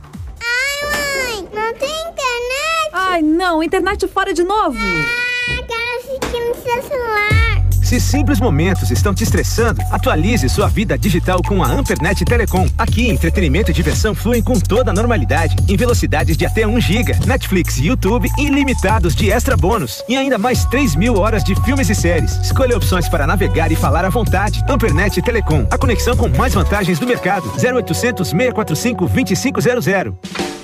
Não 1.53 1.73
tem 1.75 1.89
internet? 1.89 2.91
Ai, 2.93 3.23
não, 3.23 3.63
internet 3.63 4.09
fora 4.09 4.35
de 4.35 4.43
novo. 4.43 4.77
Ah, 4.77 5.63
quero 5.67 5.99
assistir 5.99 6.41
no 6.41 6.55
seu 6.55 6.83
celular. 6.83 7.44
Se 7.85 8.01
simples 8.01 8.41
momentos 8.41 8.91
estão 8.91 9.15
te 9.15 9.25
estressando, 9.25 9.83
atualize 9.91 10.49
sua 10.49 10.69
vida 10.69 10.97
digital 10.97 11.43
com 11.47 11.63
a 11.63 11.67
Ampernet 11.67 12.25
Telecom. 12.25 12.67
Aqui, 12.79 13.11
entretenimento 13.11 13.71
e 13.71 13.75
diversão 13.75 14.15
fluem 14.15 14.43
com 14.43 14.59
toda 14.59 14.91
a 14.91 14.95
normalidade, 14.95 15.55
em 15.69 15.77
velocidades 15.77 16.35
de 16.35 16.47
até 16.47 16.67
1 16.67 16.81
GB, 16.81 17.15
Netflix 17.27 17.77
e 17.77 17.89
YouTube 17.89 18.31
ilimitados 18.39 19.15
de 19.15 19.31
extra 19.31 19.55
bônus. 19.55 20.03
E 20.09 20.17
ainda 20.17 20.39
mais 20.39 20.65
3 20.65 20.97
mil 20.97 21.19
horas 21.19 21.45
de 21.45 21.55
filmes 21.63 21.91
e 21.91 21.95
séries. 21.95 22.33
Escolha 22.39 22.75
opções 22.75 23.07
para 23.07 23.27
navegar 23.27 23.71
e 23.71 23.77
falar 23.77 24.07
à 24.07 24.09
vontade. 24.09 24.65
Ampernet 24.67 25.21
Telecom, 25.21 25.67
a 25.71 25.77
conexão 25.77 26.17
com 26.17 26.31
mais 26.31 26.55
vantagens 26.55 26.99
do 26.99 27.07
mercado. 27.07 27.53
0800 27.63 28.27
645 28.27 29.07
2500. 29.07 30.64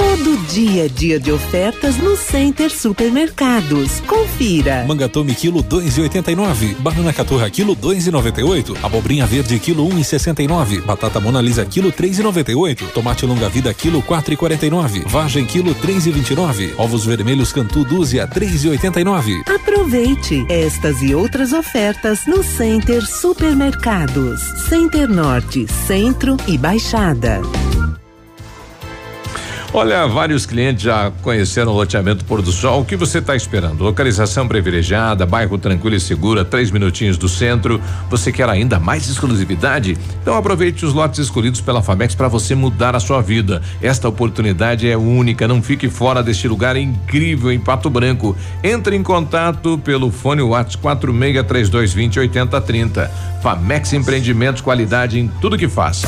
Todo 0.00 0.34
dia 0.46 0.88
dia 0.88 1.20
de 1.20 1.30
ofertas 1.30 1.98
no 1.98 2.16
Center 2.16 2.70
Supermercados. 2.70 4.00
Confira. 4.06 4.82
Mangatome 4.88 5.34
quilo 5.34 5.62
2,89. 5.62 6.74
Banana 6.76 7.12
caturra 7.12 7.50
quilo 7.50 7.76
2,98. 7.76 8.78
Abobrinha 8.82 9.26
verde 9.26 9.58
quilo 9.58 9.86
1,69. 9.86 10.80
Batata 10.86 11.20
Mona 11.20 11.42
Lisa 11.42 11.66
quilo 11.66 11.92
3,98. 11.92 12.92
Tomate 12.94 13.26
longa 13.26 13.50
vida 13.50 13.74
quilo 13.74 14.02
4,49. 14.02 15.06
Vagem 15.06 15.44
quilo 15.44 15.74
3,29. 15.74 16.72
Ovos 16.78 17.04
vermelhos 17.04 17.52
Cantu 17.52 17.84
dúzia 17.84 18.26
3,89. 18.26 19.42
Aproveite 19.54 20.46
estas 20.48 21.02
e 21.02 21.14
outras 21.14 21.52
ofertas 21.52 22.26
no 22.26 22.42
Center 22.42 23.04
Supermercados. 23.04 24.40
Center 24.66 25.06
Norte, 25.06 25.66
Centro 25.86 26.38
e 26.48 26.56
Baixada. 26.56 27.42
Olha, 29.72 30.04
vários 30.08 30.46
clientes 30.46 30.82
já 30.82 31.12
conheceram 31.22 31.70
o 31.70 31.76
loteamento 31.76 32.24
Pôr 32.24 32.42
do 32.42 32.50
Sol. 32.50 32.80
O 32.80 32.84
que 32.84 32.96
você 32.96 33.18
está 33.18 33.36
esperando? 33.36 33.84
Localização 33.84 34.48
privilegiada, 34.48 35.24
bairro 35.24 35.56
tranquilo 35.58 35.94
e 35.94 36.00
seguro, 36.00 36.40
a 36.40 36.44
três 36.44 36.72
minutinhos 36.72 37.16
do 37.16 37.28
centro. 37.28 37.80
Você 38.10 38.32
quer 38.32 38.48
ainda 38.48 38.80
mais 38.80 39.08
exclusividade? 39.08 39.96
Então 40.20 40.34
aproveite 40.34 40.84
os 40.84 40.92
lotes 40.92 41.20
escolhidos 41.20 41.60
pela 41.60 41.82
Famex 41.82 42.16
para 42.16 42.26
você 42.26 42.52
mudar 42.56 42.96
a 42.96 43.00
sua 43.00 43.22
vida. 43.22 43.62
Esta 43.80 44.08
oportunidade 44.08 44.90
é 44.90 44.96
única. 44.96 45.46
Não 45.46 45.62
fique 45.62 45.88
fora 45.88 46.20
deste 46.20 46.48
lugar 46.48 46.76
incrível 46.76 47.52
em 47.52 47.60
Pato 47.60 47.88
Branco. 47.88 48.36
Entre 48.64 48.96
em 48.96 49.04
contato 49.04 49.78
pelo 49.78 50.10
fone 50.10 50.42
WhatsApp 50.42 50.82
463220 50.82 52.18
8030. 52.18 53.08
Famex 53.40 53.92
Empreendimentos, 53.92 54.62
qualidade 54.62 55.20
em 55.20 55.28
tudo 55.40 55.56
que 55.56 55.68
faz. 55.68 56.02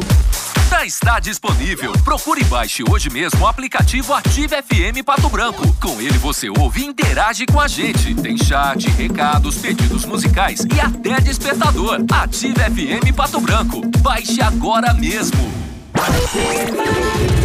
Já 0.83 0.87
está 0.87 1.21
disponível. 1.21 1.93
Procure 2.03 2.41
e 2.41 2.45
baixe 2.45 2.83
hoje 2.83 3.09
mesmo 3.09 3.43
o 3.43 3.47
aplicativo 3.47 4.15
Ative 4.15 4.57
FM 4.63 5.05
Pato 5.05 5.29
Branco. 5.29 5.63
Com 5.81 6.01
ele 6.01 6.19
você 6.19 6.49
ouve 6.49 6.81
e 6.81 6.87
interage 6.87 7.47
com 7.47 7.61
a 7.61 7.69
gente. 7.69 8.15
Tem 8.17 8.37
chat, 8.37 8.91
recados, 9.33 9.57
pedidos 9.59 10.05
musicais 10.05 10.61
e 10.75 10.81
até 10.81 11.21
despertador. 11.21 12.05
Ative 12.13 12.55
FM 12.55 13.17
Pato 13.17 13.41
Branco. 13.41 13.81
Baixe 14.01 14.43
agora 14.43 14.93
mesmo. 14.93 15.41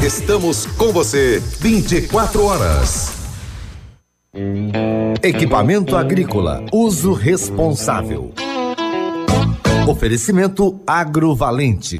Estamos 0.03 0.65
com 0.65 0.91
você 0.91 1.41
24 1.59 2.43
horas. 2.43 3.14
Equipamento 5.23 5.95
agrícola, 5.95 6.65
uso 6.73 7.14
responsável. 7.14 8.34
Oferecimento 9.88 10.81
agrovalente. 10.85 11.99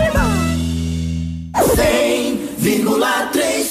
100,3 2.61 3.70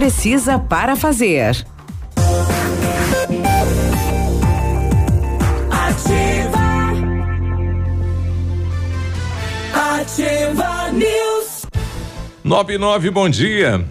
para 0.57 0.95
fazer. 0.95 1.63
Ativa. 5.69 6.59
Ativa 9.71 10.91
News. 10.91 11.67
99, 12.43 13.11
bom 13.11 13.29
dia. 13.29 13.85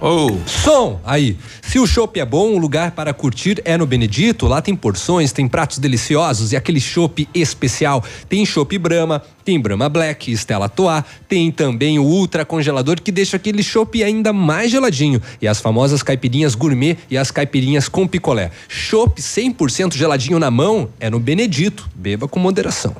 Oh. 0.00 0.28
Som, 0.46 1.00
aí. 1.04 1.36
Se 1.62 1.78
o 1.78 1.86
chopp 1.86 2.20
é 2.20 2.24
bom, 2.24 2.54
o 2.54 2.58
lugar 2.58 2.90
para 2.90 3.14
curtir 3.14 3.62
é 3.64 3.78
no 3.78 3.86
Benedito. 3.86 4.46
Lá 4.46 4.60
tem 4.60 4.76
porções, 4.76 5.32
tem 5.32 5.48
pratos 5.48 5.78
deliciosos 5.78 6.52
e 6.52 6.56
aquele 6.56 6.80
chopp 6.80 7.26
especial. 7.34 8.04
Tem 8.28 8.44
chopp 8.44 8.76
Brahma, 8.78 9.22
tem 9.44 9.58
Brahma 9.58 9.88
Black, 9.88 10.30
Stella 10.36 10.68
Toa, 10.68 11.04
tem 11.26 11.50
também 11.50 11.98
o 11.98 12.04
ultra 12.04 12.44
congelador 12.44 13.00
que 13.00 13.10
deixa 13.10 13.36
aquele 13.36 13.62
chopp 13.62 14.02
ainda 14.04 14.32
mais 14.32 14.70
geladinho. 14.70 15.20
E 15.40 15.48
as 15.48 15.60
famosas 15.60 16.02
caipirinhas 16.02 16.54
gourmet 16.54 16.98
e 17.10 17.16
as 17.16 17.30
caipirinhas 17.30 17.88
com 17.88 18.06
picolé. 18.06 18.50
Chopp 18.68 19.20
100% 19.20 19.94
geladinho 19.94 20.38
na 20.38 20.50
mão 20.50 20.90
é 21.00 21.08
no 21.08 21.18
Benedito. 21.18 21.88
Beba 21.94 22.28
com 22.28 22.38
moderação. 22.38 22.94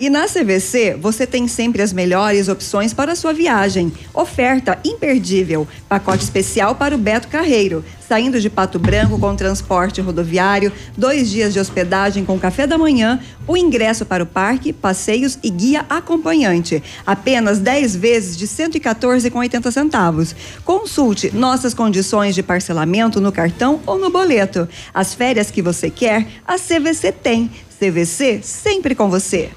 E 0.00 0.08
na 0.08 0.26
CVC, 0.26 0.96
você 1.00 1.26
tem 1.26 1.48
sempre 1.48 1.82
as 1.82 1.92
melhores 1.92 2.46
opções 2.46 2.94
para 2.94 3.12
a 3.12 3.16
sua 3.16 3.32
viagem. 3.32 3.92
Oferta 4.14 4.78
imperdível. 4.84 5.66
Pacote 5.88 6.22
especial 6.22 6.76
para 6.76 6.94
o 6.94 6.98
Beto 6.98 7.26
Carreiro. 7.26 7.84
Saindo 8.08 8.40
de 8.40 8.48
Pato 8.48 8.78
Branco 8.78 9.18
com 9.18 9.34
transporte 9.34 10.00
rodoviário, 10.00 10.72
dois 10.96 11.28
dias 11.28 11.52
de 11.52 11.58
hospedagem 11.58 12.24
com 12.24 12.38
café 12.38 12.64
da 12.64 12.78
manhã, 12.78 13.20
o 13.44 13.56
ingresso 13.56 14.06
para 14.06 14.22
o 14.22 14.26
parque, 14.26 14.72
passeios 14.72 15.36
e 15.42 15.50
guia 15.50 15.84
acompanhante. 15.90 16.80
Apenas 17.04 17.58
10 17.58 17.96
vezes 17.96 18.36
de 18.36 18.44
R$ 18.44 18.70
114,80 18.70 19.70
centavos. 19.72 20.34
Consulte 20.64 21.34
nossas 21.34 21.74
condições 21.74 22.36
de 22.36 22.42
parcelamento 22.42 23.20
no 23.20 23.32
cartão 23.32 23.80
ou 23.84 23.98
no 23.98 24.10
boleto. 24.10 24.68
As 24.94 25.12
férias 25.12 25.50
que 25.50 25.60
você 25.60 25.90
quer, 25.90 26.24
a 26.46 26.56
CVC 26.56 27.10
tem. 27.10 27.50
CVC 27.80 28.40
sempre 28.42 28.94
com 28.94 29.10
você. 29.10 29.50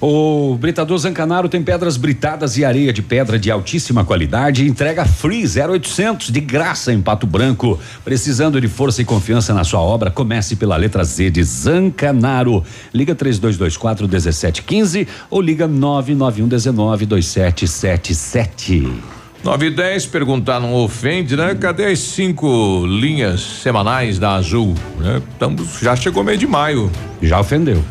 O 0.00 0.56
Britador 0.60 0.96
Zancanaro 0.96 1.48
tem 1.48 1.60
pedras 1.60 1.96
britadas 1.96 2.56
e 2.56 2.64
areia 2.64 2.92
de 2.92 3.02
pedra 3.02 3.36
de 3.36 3.50
altíssima 3.50 4.04
qualidade. 4.04 4.64
Entrega 4.64 5.04
free 5.04 5.44
0800 5.44 6.30
de 6.30 6.40
graça 6.40 6.92
em 6.92 7.02
Pato 7.02 7.26
Branco. 7.26 7.80
Precisando 8.04 8.60
de 8.60 8.68
força 8.68 9.02
e 9.02 9.04
confiança 9.04 9.52
na 9.52 9.64
sua 9.64 9.80
obra, 9.80 10.08
comece 10.08 10.54
pela 10.54 10.76
letra 10.76 11.02
Z 11.02 11.30
de 11.30 11.42
Zancanaro. 11.42 12.62
Liga 12.94 13.12
3224 13.12 14.08
1715 14.08 15.08
ou 15.28 15.40
liga 15.40 15.66
991 15.66 16.46
19 16.46 17.06
2777. 17.06 18.92
9 19.42 19.66
e 19.66 19.70
10, 19.70 20.06
perguntar 20.06 20.60
não 20.60 20.74
ofende, 20.74 21.36
né? 21.36 21.56
Cadê 21.56 21.86
as 21.86 21.98
cinco 21.98 22.84
linhas 22.86 23.40
semanais 23.40 24.18
da 24.18 24.34
Azul? 24.34 24.74
Né? 24.98 25.22
Estamos, 25.32 25.80
já 25.80 25.96
chegou 25.96 26.22
meio 26.22 26.38
de 26.38 26.46
maio. 26.46 26.90
Já 27.22 27.40
ofendeu. 27.40 27.82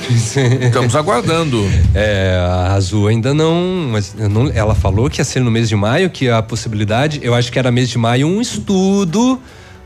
Estamos 0.66 0.94
aguardando. 0.96 1.62
É, 1.94 2.36
a 2.40 2.72
Azul 2.74 3.08
ainda 3.08 3.32
não, 3.32 3.88
mas 3.90 4.14
não- 4.14 4.50
ela 4.52 4.74
falou 4.74 5.08
que 5.08 5.20
ia 5.20 5.24
ser 5.24 5.40
no 5.40 5.50
mês 5.50 5.68
de 5.68 5.76
maio, 5.76 6.10
que 6.10 6.28
a 6.28 6.42
possibilidade, 6.42 7.20
eu 7.22 7.34
acho 7.34 7.50
que 7.52 7.58
era 7.58 7.70
mês 7.70 7.88
de 7.88 7.98
maio 7.98 8.26
um 8.26 8.40
estudo 8.40 9.40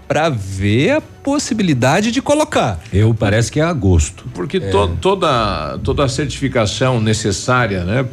para 0.09 0.29
ver 0.29 0.93
a 0.93 1.01
possibilidade 1.01 2.13
de 2.13 2.23
colocar. 2.23 2.81
Eu 2.93 3.13
parece 3.13 3.51
que 3.51 3.59
é 3.61 3.65
agosto. 3.65 4.25
Porque 4.33 4.61
to- 4.61 4.97
toda, 5.01 5.79
toda 5.83 6.05
a 6.05 6.09
certificação 6.09 7.01
necessária, 7.01 7.85
né? 7.85 8.05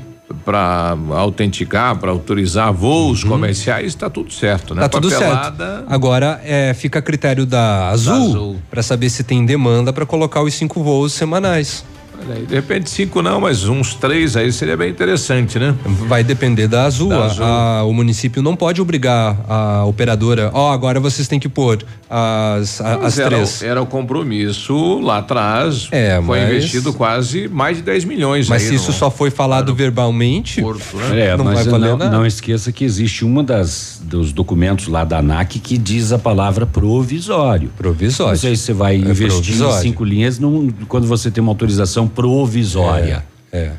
Para 0.46 0.98
autenticar, 1.12 1.98
para 1.98 2.12
autorizar 2.12 2.74
voos 2.74 3.24
comerciais, 3.24 3.88
está 3.88 4.10
tudo 4.10 4.32
certo, 4.32 4.76
né? 4.76 4.82
Tá 4.82 4.90
tudo 4.90 5.10
Papelada, 5.10 5.66
certo. 5.66 5.86
Agora 5.88 6.42
é, 6.44 6.74
fica 6.74 7.00
a 7.00 7.02
critério 7.02 7.46
da 7.46 7.90
Azul, 7.90 8.14
Azul. 8.14 8.62
para 8.70 8.84
saber 8.84 9.10
se 9.10 9.24
tem 9.24 9.46
demanda 9.46 9.94
para 9.94 10.06
colocar 10.06 10.42
os 10.42 10.54
cinco 10.54 10.84
voos 10.84 11.14
semanais. 11.14 11.86
Aí, 12.32 12.46
de 12.46 12.56
repente 12.56 12.90
cinco 12.90 13.22
não, 13.22 13.42
mas 13.42 13.66
uns 13.68 13.94
três 13.96 14.36
aí 14.36 14.52
seria 14.52 14.78
bem 14.78 14.90
interessante, 14.90 15.58
né? 15.60 15.76
Vai 16.08 16.24
depender 16.24 16.68
da 16.68 16.84
Azul. 16.86 17.10
Da 17.10 17.20
A- 17.20 17.26
Azul. 17.26 17.46
a- 17.46 17.84
o 17.84 17.94
município 17.94 18.42
não 18.42 18.56
pode 18.56 18.82
obrigar 18.82 19.38
a 19.48 19.84
operadora. 19.86 20.50
Ó, 20.54 20.72
agora 20.72 21.00
vocês 21.00 21.28
têm 21.28 21.40
que 21.40 21.50
pôr 21.50 21.84
as, 22.10 22.80
a- 22.82 22.96
as 23.06 23.18
era, 23.20 23.30
três. 23.30 23.62
era 23.64 23.82
o 23.82 23.86
compromisso 23.86 25.00
lá 25.02 25.18
atrás. 25.20 25.88
É, 25.92 26.22
foi 26.26 26.40
mas- 26.40 26.50
investido 26.50 26.94
quase 26.94 27.48
mais 27.48 27.78
de 27.78 27.84
10 27.84 28.06
milhões. 28.06 28.48
Mas 28.48 28.64
aí 28.64 28.70
se 28.70 28.76
isso 28.76 28.94
só 28.94 29.10
foi 29.12 29.30
falado 29.30 29.74
verbalmente, 29.74 30.60
É, 31.14 31.36
não 31.36 31.46
mas 31.46 31.56
vai 31.56 31.66
valer 31.70 31.90
não, 31.92 31.98
nada. 31.98 32.12
não 32.18 32.26
esqueça 32.26 32.72
que 32.72 32.84
existe 32.84 33.26
uma 33.26 33.44
das 33.44 34.02
dos 34.04 34.32
documentos 34.32 34.88
lá 34.88 35.04
da 35.04 35.20
ANAC 35.20 35.60
que 35.60 35.78
diz 35.78 36.12
a 36.12 36.20
palavra 36.20 36.66
provisório. 36.66 37.70
Provisório. 37.78 38.34
Não 38.34 38.40
sei 38.40 38.56
se 38.56 38.64
você 38.64 38.74
vai 38.74 38.96
É 38.96 38.98
investir 38.98 39.56
em 39.62 39.72
cinco 39.82 40.04
linhas 40.04 40.38
num- 40.40 40.72
quando 40.88 41.08
você 41.08 41.32
tem 41.32 41.42
uma 41.42 41.52
autorização 41.52 42.08
provisória. 42.14 43.26
É. 43.52 43.72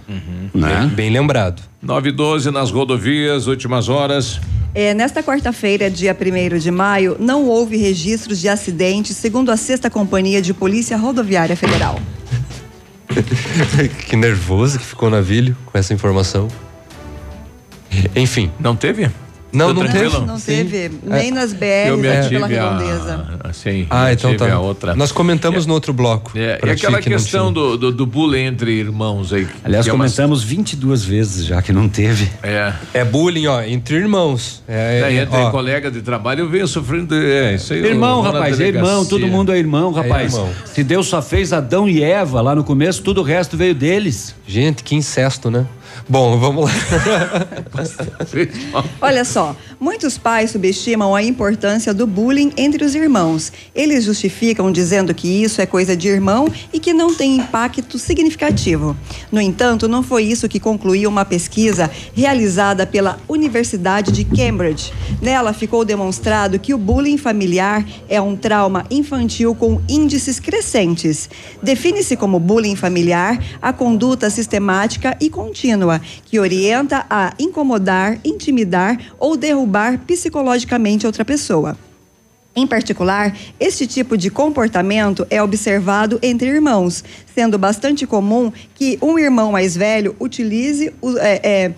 Né? 0.54 0.86
Bem, 0.86 0.88
bem 0.88 1.10
lembrado. 1.10 1.62
9 1.82 2.08
e 2.08 2.12
12 2.12 2.50
nas 2.50 2.70
rodovias, 2.70 3.46
últimas 3.46 3.88
horas. 3.88 4.40
É, 4.74 4.94
nesta 4.94 5.22
quarta-feira, 5.22 5.90
dia 5.90 6.16
1 6.16 6.58
de 6.58 6.70
maio, 6.70 7.16
não 7.18 7.46
houve 7.46 7.76
registros 7.76 8.40
de 8.40 8.48
acidentes, 8.48 9.16
segundo 9.16 9.50
a 9.50 9.56
sexta 9.56 9.88
companhia 9.88 10.40
de 10.40 10.52
Polícia 10.54 10.96
Rodoviária 10.96 11.56
Federal. 11.56 12.00
que 14.08 14.16
nervoso 14.16 14.78
que 14.78 14.84
ficou 14.84 15.08
o 15.08 15.10
navilho 15.10 15.56
com 15.66 15.78
essa 15.78 15.92
informação. 15.92 16.48
Enfim. 18.16 18.50
Não 18.58 18.74
teve? 18.74 19.10
Não, 19.54 19.72
não 19.72 19.86
teve. 19.86 20.18
Não 20.20 20.38
Sim. 20.38 20.64
teve, 20.66 20.90
nem 21.02 21.28
É. 21.28 21.30
nas 21.30 21.52
Eu 21.52 21.58
BRs 21.58 22.00
me 22.00 22.08
aqui 22.08 22.28
pela 22.30 22.46
redondeza. 22.46 23.26
a, 23.42 23.48
assim, 23.48 23.86
Ah, 23.88 24.12
então 24.12 24.36
tá. 24.36 24.52
a 24.52 24.58
outra. 24.58 24.94
Nós 24.94 25.12
comentamos 25.12 25.64
no 25.66 25.72
outro 25.74 25.92
bloco. 25.92 26.32
É, 26.36 26.60
e 26.64 26.70
aquela 26.70 27.00
que 27.00 27.08
questão 27.10 27.52
do, 27.52 27.76
do, 27.76 27.92
do 27.92 28.04
bullying 28.06 28.44
entre 28.46 28.72
irmãos 28.72 29.32
aí. 29.32 29.46
Aliás, 29.64 29.84
que 29.86 29.90
é 29.90 29.92
uma- 29.94 30.04
comentamos 30.04 30.42
22 30.42 31.04
vezes 31.04 31.46
já 31.46 31.62
que 31.62 31.72
não 31.72 31.88
teve. 31.88 32.28
É. 32.42 32.72
É 32.92 33.04
bullying, 33.04 33.46
ó, 33.46 33.62
entre 33.62 33.96
irmãos. 33.96 34.62
É, 34.66 35.00
Daí, 35.00 35.18
é, 35.18 35.22
entre 35.22 35.36
ó, 35.36 35.50
colega 35.50 35.90
de 35.90 36.02
trabalho, 36.02 36.40
eu 36.40 36.48
venho 36.48 36.66
sofrendo. 36.66 37.14
É, 37.14 37.54
isso 37.54 37.72
aí 37.72 37.84
Irmão, 37.84 38.20
rapaz, 38.22 38.58
é 38.60 38.66
irmão, 38.68 39.04
todo 39.04 39.26
mundo 39.26 39.52
é 39.52 39.58
irmão, 39.58 39.92
rapaz. 39.92 40.32
irmão. 40.34 40.50
Se 40.64 40.82
Deus 40.82 41.06
só 41.06 41.22
fez 41.22 41.52
Adão 41.52 41.88
e 41.88 42.02
Eva 42.02 42.40
lá 42.40 42.54
no 42.54 42.64
começo, 42.64 43.02
tudo 43.02 43.20
o 43.20 43.24
resto 43.24 43.56
veio 43.56 43.74
deles. 43.74 44.34
Gente, 44.46 44.82
que 44.82 44.94
incesto, 44.94 45.50
né? 45.50 45.64
Bom, 46.06 46.38
vamos 46.38 46.66
lá. 46.66 46.70
Olha 49.00 49.24
só, 49.24 49.56
muitos 49.80 50.18
pais 50.18 50.50
subestimam 50.50 51.14
a 51.14 51.22
importância 51.22 51.94
do 51.94 52.06
bullying 52.06 52.52
entre 52.58 52.84
os 52.84 52.94
irmãos. 52.94 53.50
Eles 53.74 54.04
justificam 54.04 54.70
dizendo 54.70 55.14
que 55.14 55.26
isso 55.26 55.62
é 55.62 55.66
coisa 55.66 55.96
de 55.96 56.08
irmão 56.08 56.46
e 56.72 56.78
que 56.78 56.92
não 56.92 57.14
tem 57.14 57.38
impacto 57.38 57.98
significativo. 57.98 58.94
No 59.32 59.40
entanto, 59.40 59.88
não 59.88 60.02
foi 60.02 60.24
isso 60.24 60.48
que 60.48 60.60
concluiu 60.60 61.08
uma 61.08 61.24
pesquisa 61.24 61.90
realizada 62.14 62.86
pela 62.86 63.18
Universidade 63.26 64.12
de 64.12 64.24
Cambridge. 64.24 64.92
Nela 65.22 65.54
ficou 65.54 65.86
demonstrado 65.86 66.58
que 66.58 66.74
o 66.74 66.78
bullying 66.78 67.16
familiar 67.16 67.84
é 68.10 68.20
um 68.20 68.36
trauma 68.36 68.84
infantil 68.90 69.54
com 69.54 69.80
índices 69.88 70.38
crescentes. 70.38 71.30
Define-se 71.62 72.14
como 72.14 72.38
bullying 72.38 72.76
familiar 72.76 73.42
a 73.62 73.72
conduta 73.72 74.28
sistemática 74.28 75.16
e 75.18 75.30
contínua 75.30 75.93
que 76.24 76.38
orienta 76.38 77.06
a 77.08 77.32
incomodar, 77.38 78.18
intimidar 78.24 78.98
ou 79.18 79.36
derrubar 79.36 79.98
psicologicamente 80.06 81.06
outra 81.06 81.24
pessoa. 81.24 81.76
Em 82.56 82.66
particular, 82.68 83.36
este 83.58 83.84
tipo 83.84 84.16
de 84.16 84.30
comportamento 84.30 85.26
é 85.28 85.42
observado 85.42 86.20
entre 86.22 86.48
irmãos, 86.48 87.02
sendo 87.34 87.58
bastante 87.58 88.06
comum 88.06 88.52
que 88.76 88.96
um 89.02 89.18
irmão 89.18 89.50
mais 89.50 89.76
velho 89.76 90.14
utilize 90.20 90.92
é, 91.18 91.40
é, 91.42 91.74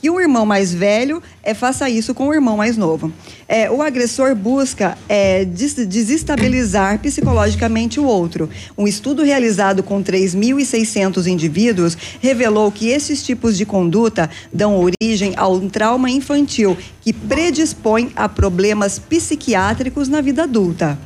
que 0.00 0.08
um 0.08 0.18
irmão 0.20 0.46
mais 0.46 0.72
velho 0.72 1.22
é, 1.42 1.52
faça 1.52 1.88
isso 1.90 2.14
com 2.14 2.28
o 2.28 2.34
irmão 2.34 2.56
mais 2.56 2.76
novo. 2.76 3.12
É, 3.46 3.70
o 3.70 3.82
agressor 3.82 4.34
busca 4.34 4.96
é, 5.08 5.44
des- 5.44 5.74
desestabilizar 5.86 6.98
psicologicamente 7.00 8.00
o 8.00 8.04
outro. 8.04 8.48
Um 8.78 8.86
estudo 8.86 9.22
realizado 9.22 9.82
com 9.82 10.02
3.600 10.02 11.26
indivíduos 11.26 11.96
revelou 12.20 12.70
que 12.72 12.88
esses 12.88 13.22
tipos 13.22 13.56
de 13.56 13.66
conduta 13.66 14.30
dão 14.52 14.76
origem 14.80 15.34
a 15.36 15.46
um 15.48 15.68
trauma 15.68 16.10
infantil 16.10 16.76
que 17.02 17.12
predispõe 17.12 18.12
a 18.16 18.28
problemas 18.28 18.98
psiquiátricos 18.98 20.08
na 20.08 20.20
vida 20.20 20.44
adulta. 20.44 20.98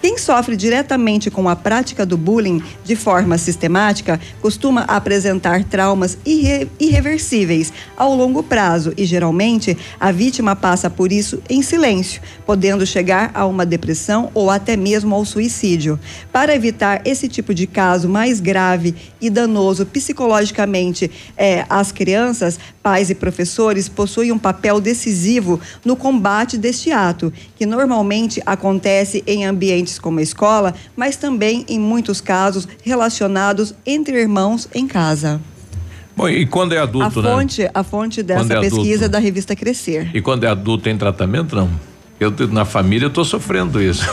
Quem 0.00 0.16
sofre 0.16 0.56
diretamente 0.56 1.30
com 1.30 1.46
a 1.46 1.54
prática 1.54 2.06
do 2.06 2.16
bullying 2.16 2.62
de 2.82 2.96
forma 2.96 3.36
sistemática 3.36 4.18
costuma 4.40 4.80
apresentar 4.82 5.62
traumas 5.64 6.16
irre- 6.24 6.66
irreversíveis 6.80 7.70
ao 7.98 8.14
longo 8.14 8.42
prazo 8.42 8.94
e, 8.96 9.04
geralmente, 9.04 9.76
a 10.00 10.10
vítima 10.10 10.56
passa 10.56 10.88
por 10.88 11.12
isso 11.12 11.42
em 11.50 11.60
silêncio, 11.60 12.22
podendo 12.46 12.86
chegar 12.86 13.30
a 13.34 13.44
uma 13.44 13.66
depressão 13.66 14.30
ou 14.32 14.48
até 14.48 14.74
mesmo 14.74 15.14
ao 15.14 15.24
suicídio. 15.26 16.00
Para 16.32 16.54
evitar 16.54 17.02
esse 17.04 17.28
tipo 17.28 17.52
de 17.52 17.66
caso 17.66 18.08
mais 18.08 18.40
grave 18.40 18.94
e 19.20 19.28
danoso 19.28 19.84
psicologicamente 19.84 21.10
eh, 21.36 21.66
às 21.68 21.92
crianças, 21.92 22.58
pais 22.82 23.10
e 23.10 23.14
professores 23.14 23.86
possuem 23.86 24.32
um 24.32 24.38
papel 24.38 24.80
decisivo 24.80 25.60
no 25.84 25.94
combate 25.94 26.56
deste 26.56 26.90
ato, 26.90 27.30
que 27.54 27.66
normalmente 27.66 28.40
acontece 28.46 29.22
em 29.26 29.44
ambientes 29.44 29.89
como 29.98 30.18
a 30.18 30.22
escola, 30.22 30.74
mas 30.96 31.16
também 31.16 31.64
em 31.68 31.78
muitos 31.78 32.20
casos 32.20 32.68
relacionados 32.82 33.74
entre 33.84 34.20
irmãos 34.20 34.68
em 34.74 34.86
casa. 34.86 35.40
Bom, 36.16 36.28
e 36.28 36.44
quando 36.44 36.72
é 36.72 36.78
A 36.78 36.82
adulto, 36.82 37.22
né? 37.22 37.30
fonte, 37.30 37.70
a 37.72 37.82
fonte 37.82 38.22
dessa 38.22 38.52
é 38.52 38.56
adulto. 38.58 38.76
pesquisa 38.76 39.06
é 39.06 39.08
da 39.08 39.18
revista 39.18 39.56
Crescer. 39.56 40.10
E 40.14 40.20
quando 40.20 40.44
é 40.44 40.48
adulto 40.48 40.84
tem 40.84 40.96
tratamento, 40.96 41.56
não? 41.56 41.70
Eu, 42.20 42.32
na 42.50 42.66
família 42.66 43.06
eu 43.06 43.10
tô 43.10 43.24
sofrendo 43.24 43.82
isso. 43.82 44.04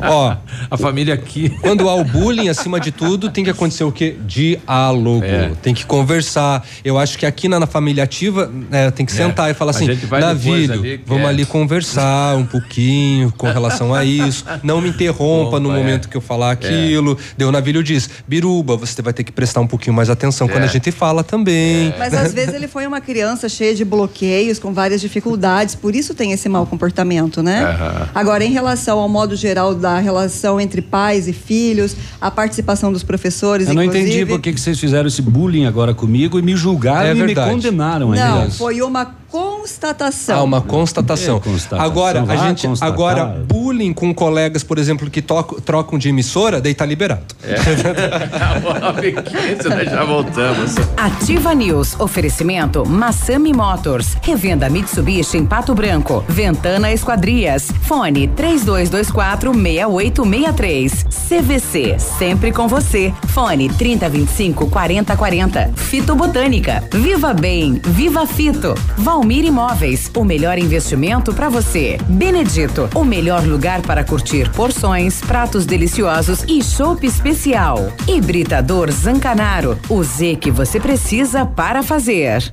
Ó, 0.00 0.36
a 0.70 0.76
família 0.76 1.14
aqui. 1.14 1.48
Quando 1.62 1.88
há 1.88 1.94
o 1.94 2.04
bullying, 2.04 2.48
acima 2.50 2.78
de 2.78 2.92
tudo, 2.92 3.30
tem 3.30 3.42
que 3.42 3.48
acontecer 3.50 3.82
o 3.84 3.90
quê? 3.90 4.14
Diálogo. 4.26 5.24
É. 5.24 5.52
Tem 5.62 5.72
que 5.72 5.86
conversar. 5.86 6.66
Eu 6.84 6.98
acho 6.98 7.16
que 7.18 7.24
aqui 7.24 7.48
na, 7.48 7.58
na 7.58 7.66
família 7.66 8.04
ativa, 8.04 8.50
né, 8.70 8.90
tem 8.90 9.06
que 9.06 9.12
É. 9.12 9.16
sentar 9.16 9.50
e 9.50 9.54
falar 9.54 9.70
A 9.70 9.74
assim: 9.74 9.84
ali, 9.84 9.96
que 9.96 11.02
vamos 11.06 11.24
é." 11.24 11.28
ali 11.28 11.46
conversar 11.46 12.36
um 12.36 12.44
pouquinho 12.44 13.32
com 13.32 13.46
relação 13.50 13.94
a 13.94 14.04
isso. 14.04 14.44
Não 14.62 14.80
me 14.82 14.90
interrompa 14.90 15.58
no 15.58 15.70
Opa, 15.70 15.78
é. 15.78 15.80
momento 15.80 16.08
que 16.10 16.16
eu 16.16 16.20
falar 16.20 16.50
aquilo. 16.50 17.16
Deu 17.38 17.48
o 17.48 17.52
Navilho 17.52 17.82
diz: 17.82 18.10
Biruba, 18.28 18.76
você 18.76 19.00
vai 19.00 19.12
ter 19.14 19.24
que 19.24 19.32
prestar 19.32 19.60
um 19.60 19.66
pouquinho 19.66 19.94
mais 19.96 20.10
atenção 20.10 20.46
quando 20.46 20.62
É. 20.62 20.66
a 20.66 20.70
gente 20.70 20.90
fala 20.92 21.24
também. 21.24 21.94
Mas 21.98 22.12
às 22.12 22.34
vezes 22.34 22.54
ele 22.54 22.68
foi 22.68 22.86
uma 22.86 23.00
criança 23.00 23.48
cheia 23.48 23.74
de 23.74 23.84
bloqueios, 23.84 24.58
com 24.58 24.72
várias 24.74 25.00
dificuldades, 25.00 25.53
por 25.80 25.94
isso 25.94 26.14
tem 26.14 26.32
esse 26.32 26.48
mau 26.48 26.66
comportamento, 26.66 27.42
né? 27.42 27.62
Aham. 27.64 28.08
Agora, 28.14 28.44
em 28.44 28.50
relação 28.52 28.98
ao 28.98 29.08
modo 29.08 29.36
geral 29.36 29.74
da 29.74 29.98
relação 29.98 30.60
entre 30.60 30.82
pais 30.82 31.28
e 31.28 31.32
filhos, 31.32 31.94
a 32.20 32.30
participação 32.30 32.92
dos 32.92 33.02
professores, 33.02 33.68
Eu 33.68 33.74
não 33.74 33.82
inclusive. 33.82 34.10
entendi 34.10 34.26
por 34.26 34.40
que 34.40 34.52
que 34.52 34.60
vocês 34.60 34.78
fizeram 34.78 35.06
esse 35.08 35.22
bullying 35.22 35.66
agora 35.66 35.94
comigo 35.94 36.38
e 36.38 36.42
me 36.42 36.56
julgaram 36.56 37.08
É 37.08 37.12
e 37.12 37.14
verdade. 37.14 37.48
me 37.48 37.54
condenaram. 37.54 38.10
Não, 38.10 38.50
foi 38.50 38.82
uma 38.82 39.14
constatação. 39.38 40.38
Há 40.38 40.42
uma 40.44 40.60
constatação. 40.60 41.38
É 41.38 41.40
constatação, 41.40 41.84
Agora, 41.84 42.24
a 42.28 42.36
gente, 42.36 42.68
constatar. 42.68 42.92
agora, 42.94 43.24
bullying 43.48 43.92
com 43.92 44.14
colegas, 44.14 44.62
por 44.62 44.78
exemplo, 44.78 45.10
que 45.10 45.20
tocam- 45.20 45.58
trocam 45.60 45.98
de 45.98 46.08
emissora, 46.08 46.60
daí 46.60 46.72
tá 46.72 46.86
liberado. 46.86 47.22
É. 47.42 47.56
Nós 49.68 49.90
já 49.90 50.04
voltamos. 50.04 50.74
Ativa 50.96 51.52
News. 51.54 51.98
Oferecimento 51.98 52.86
Massami 52.88 53.52
Motors. 53.52 54.16
Revenda 54.22 54.70
Mitsubishi 54.70 55.36
em 55.36 55.44
Pato 55.44 55.74
Branco. 55.74 56.24
Ventana 56.28 56.92
Esquadrias. 56.92 57.70
Fone 57.82 58.28
3224 58.28 59.52
6863. 59.52 61.04
CVC. 61.28 61.98
Sempre 61.98 62.52
com 62.52 62.68
você. 62.68 63.12
Fone 63.28 63.68
3025 63.68 64.70
4040. 64.70 65.72
Fito 65.74 66.14
Botânica. 66.14 66.84
Viva 66.92 67.34
Bem. 67.34 67.80
Viva 67.84 68.26
Fito. 68.26 68.74
Valmir 69.24 69.46
Imóveis. 69.46 70.10
O 70.14 70.22
melhor 70.22 70.58
investimento 70.58 71.32
para 71.32 71.48
você. 71.48 71.96
Benedito. 72.06 72.90
O 72.94 73.02
melhor 73.02 73.42
lugar 73.46 73.80
para 73.80 74.04
curtir 74.04 74.50
porções, 74.50 75.22
pratos 75.22 75.64
deliciosos 75.64 76.44
e 76.46 76.62
chopp 76.62 77.06
especial. 77.06 77.90
Hibridador 78.06 78.90
Zancanaro. 78.90 79.78
O 79.88 80.04
Z 80.04 80.36
que 80.36 80.50
você 80.50 80.78
precisa 80.78 81.46
para 81.46 81.82
fazer. 81.82 82.52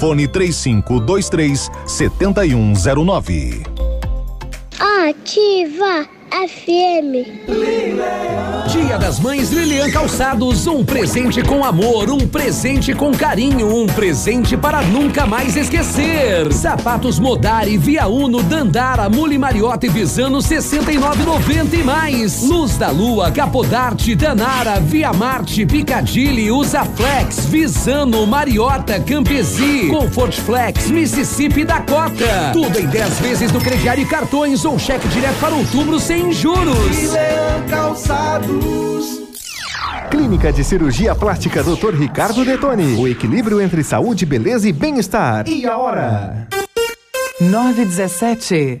fone 0.00 0.26
3523 0.26 1.70
7109. 1.86 3.62
Ativa 5.06 6.19
FM. 6.30 7.50
Dia 8.70 8.96
das 8.98 9.18
Mães 9.18 9.50
Lilian 9.50 9.90
Calçados, 9.90 10.66
um 10.68 10.84
presente 10.84 11.42
com 11.42 11.64
amor, 11.64 12.08
um 12.08 12.26
presente 12.28 12.94
com 12.94 13.10
carinho, 13.10 13.74
um 13.74 13.86
presente 13.86 14.56
para 14.56 14.80
nunca 14.82 15.26
mais 15.26 15.56
esquecer. 15.56 16.52
Sapatos 16.52 17.18
Modari, 17.18 17.76
Via 17.76 18.06
Uno, 18.06 18.42
Dandara, 18.44 19.08
Muli 19.08 19.36
Mariotta 19.38 19.86
e 19.86 19.88
Visano 19.88 20.38
69,90 20.38 21.74
e 21.74 21.82
mais. 21.82 22.42
Luz 22.42 22.76
da 22.76 22.90
Lua, 22.90 23.32
Capodarte, 23.32 24.14
Danara, 24.14 24.78
Via 24.78 25.12
Marte, 25.12 25.66
Picadilly, 25.66 26.52
Usaflex, 26.52 27.46
Visano, 27.46 28.24
Mariota, 28.24 29.00
Campesi, 29.00 29.88
Comfort 29.88 30.38
Flex, 30.40 30.88
Mississippi 30.90 31.64
Dakota. 31.64 32.52
Tudo 32.52 32.78
em 32.78 32.86
10 32.86 33.18
vezes 33.18 33.52
no 33.52 33.60
crediário 33.60 34.04
e 34.04 34.06
cartões 34.06 34.64
ou 34.64 34.78
cheque 34.78 35.08
direto 35.08 35.40
para 35.40 35.54
outubro 35.56 35.98
sem 35.98 36.19
juros. 36.32 37.14
Calçados. 37.68 39.20
Clínica 40.10 40.52
de 40.52 40.64
Cirurgia 40.64 41.14
Plástica 41.14 41.62
Dr. 41.62 41.94
Ricardo 41.94 42.44
Detoni. 42.44 42.96
O 42.96 43.08
equilíbrio 43.08 43.60
entre 43.60 43.82
saúde, 43.82 44.26
beleza 44.26 44.68
e 44.68 44.72
bem-estar. 44.72 45.48
E 45.48 45.66
a 45.66 45.76
hora? 45.76 46.48
917. 47.40 48.80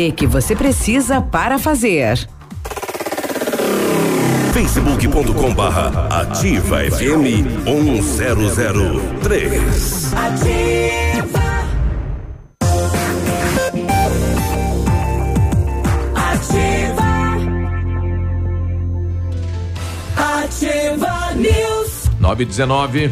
que 0.09 0.25
você 0.25 0.55
precisa 0.55 1.19
para 1.21 1.59
fazer. 1.59 2.17
facebook.com 4.53 5.53
barra 5.53 6.07
ativa 6.21 6.77
FM 6.89 7.43
1003. 7.65 10.13
Ativa. 10.13 11.41
Ativa. 16.15 17.11
Ativa 20.15 21.33
News. 21.35 22.09
919. 22.19 23.11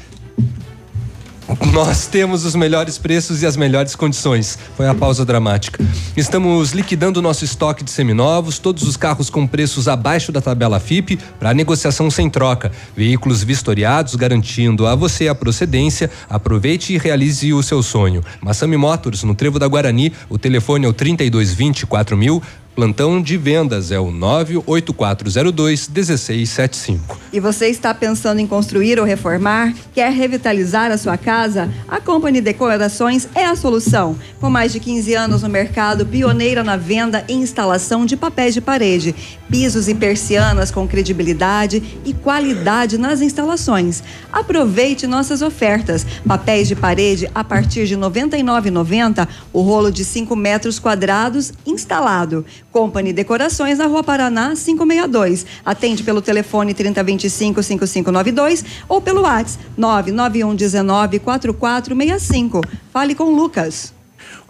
Nós 1.72 2.06
temos 2.06 2.44
os 2.44 2.54
melhores 2.54 2.98
preços 2.98 3.42
e 3.42 3.46
as 3.46 3.56
melhores 3.56 3.94
condições. 3.94 4.58
Foi 4.76 4.86
a 4.86 4.94
pausa 4.94 5.24
dramática. 5.24 5.84
Estamos 6.16 6.72
liquidando 6.72 7.18
o 7.18 7.22
nosso 7.22 7.44
estoque 7.44 7.82
de 7.82 7.90
seminovos, 7.90 8.58
todos 8.58 8.82
os 8.84 8.96
carros 8.96 9.28
com 9.28 9.46
preços 9.46 9.88
abaixo 9.88 10.30
da 10.30 10.40
tabela 10.40 10.78
FIP 10.78 11.18
para 11.38 11.54
negociação 11.54 12.10
sem 12.10 12.28
troca. 12.30 12.70
Veículos 12.96 13.42
vistoriados 13.42 14.14
garantindo 14.14 14.86
a 14.86 14.94
você 14.94 15.28
a 15.28 15.34
procedência. 15.34 16.10
Aproveite 16.28 16.92
e 16.92 16.98
realize 16.98 17.52
o 17.52 17.62
seu 17.62 17.82
sonho. 17.82 18.22
Massami 18.40 18.76
Motors, 18.76 19.22
no 19.22 19.34
Trevo 19.34 19.58
da 19.58 19.66
Guarani, 19.66 20.12
o 20.28 20.38
telefone 20.38 20.86
é 20.86 20.88
o 20.88 20.92
3220 20.92 21.86
4000. 21.86 22.42
Plantão 22.74 23.20
de 23.20 23.36
vendas 23.36 23.92
é 23.92 24.00
o 24.00 24.10
98402 24.10 25.88
1675. 25.88 27.18
E 27.30 27.38
você 27.38 27.66
está 27.68 27.92
pensando 27.92 28.40
em 28.40 28.46
construir 28.46 28.98
ou 28.98 29.04
reformar? 29.04 29.74
Quer 29.92 30.10
revitalizar 30.10 30.90
a 30.90 30.96
sua 30.96 31.18
casa? 31.18 31.70
A 31.86 32.00
Company 32.00 32.40
Decorações 32.40 33.28
é 33.34 33.44
a 33.44 33.54
solução. 33.54 34.16
Com 34.40 34.48
mais 34.48 34.72
de 34.72 34.80
15 34.80 35.14
anos 35.14 35.42
no 35.42 35.50
mercado, 35.50 36.06
pioneira 36.06 36.64
na 36.64 36.78
venda 36.78 37.22
e 37.28 37.34
instalação 37.34 38.06
de 38.06 38.16
papéis 38.16 38.54
de 38.54 38.62
parede, 38.62 39.14
pisos 39.50 39.86
e 39.86 39.94
persianas 39.94 40.70
com 40.70 40.88
credibilidade 40.88 42.00
e 42.06 42.14
qualidade 42.14 42.96
nas 42.96 43.20
instalações. 43.20 44.02
Aproveite 44.32 45.06
nossas 45.06 45.42
ofertas. 45.42 46.06
Papéis 46.26 46.68
de 46.68 46.74
parede 46.74 47.30
a 47.34 47.44
partir 47.44 47.86
de 47.86 47.96
R$ 47.96 48.00
99,90, 48.00 49.28
o 49.52 49.60
rolo 49.60 49.92
de 49.92 50.06
5 50.06 50.34
metros 50.34 50.78
quadrados 50.78 51.52
instalado. 51.66 52.46
Company 52.72 53.12
Decorações 53.12 53.78
na 53.78 53.86
Rua 53.86 54.02
Paraná 54.02 54.54
562. 54.56 55.46
Atende 55.64 56.02
pelo 56.02 56.22
telefone 56.22 56.74
3025 56.74 57.62
5592 57.62 58.64
ou 58.88 59.00
pelo 59.00 59.22
WhatsApp 59.22 59.62
991 59.76 60.56
19 60.56 61.18
4465. 61.20 62.62
Fale 62.92 63.14
com 63.14 63.24
o 63.24 63.36
Lucas. 63.36 64.01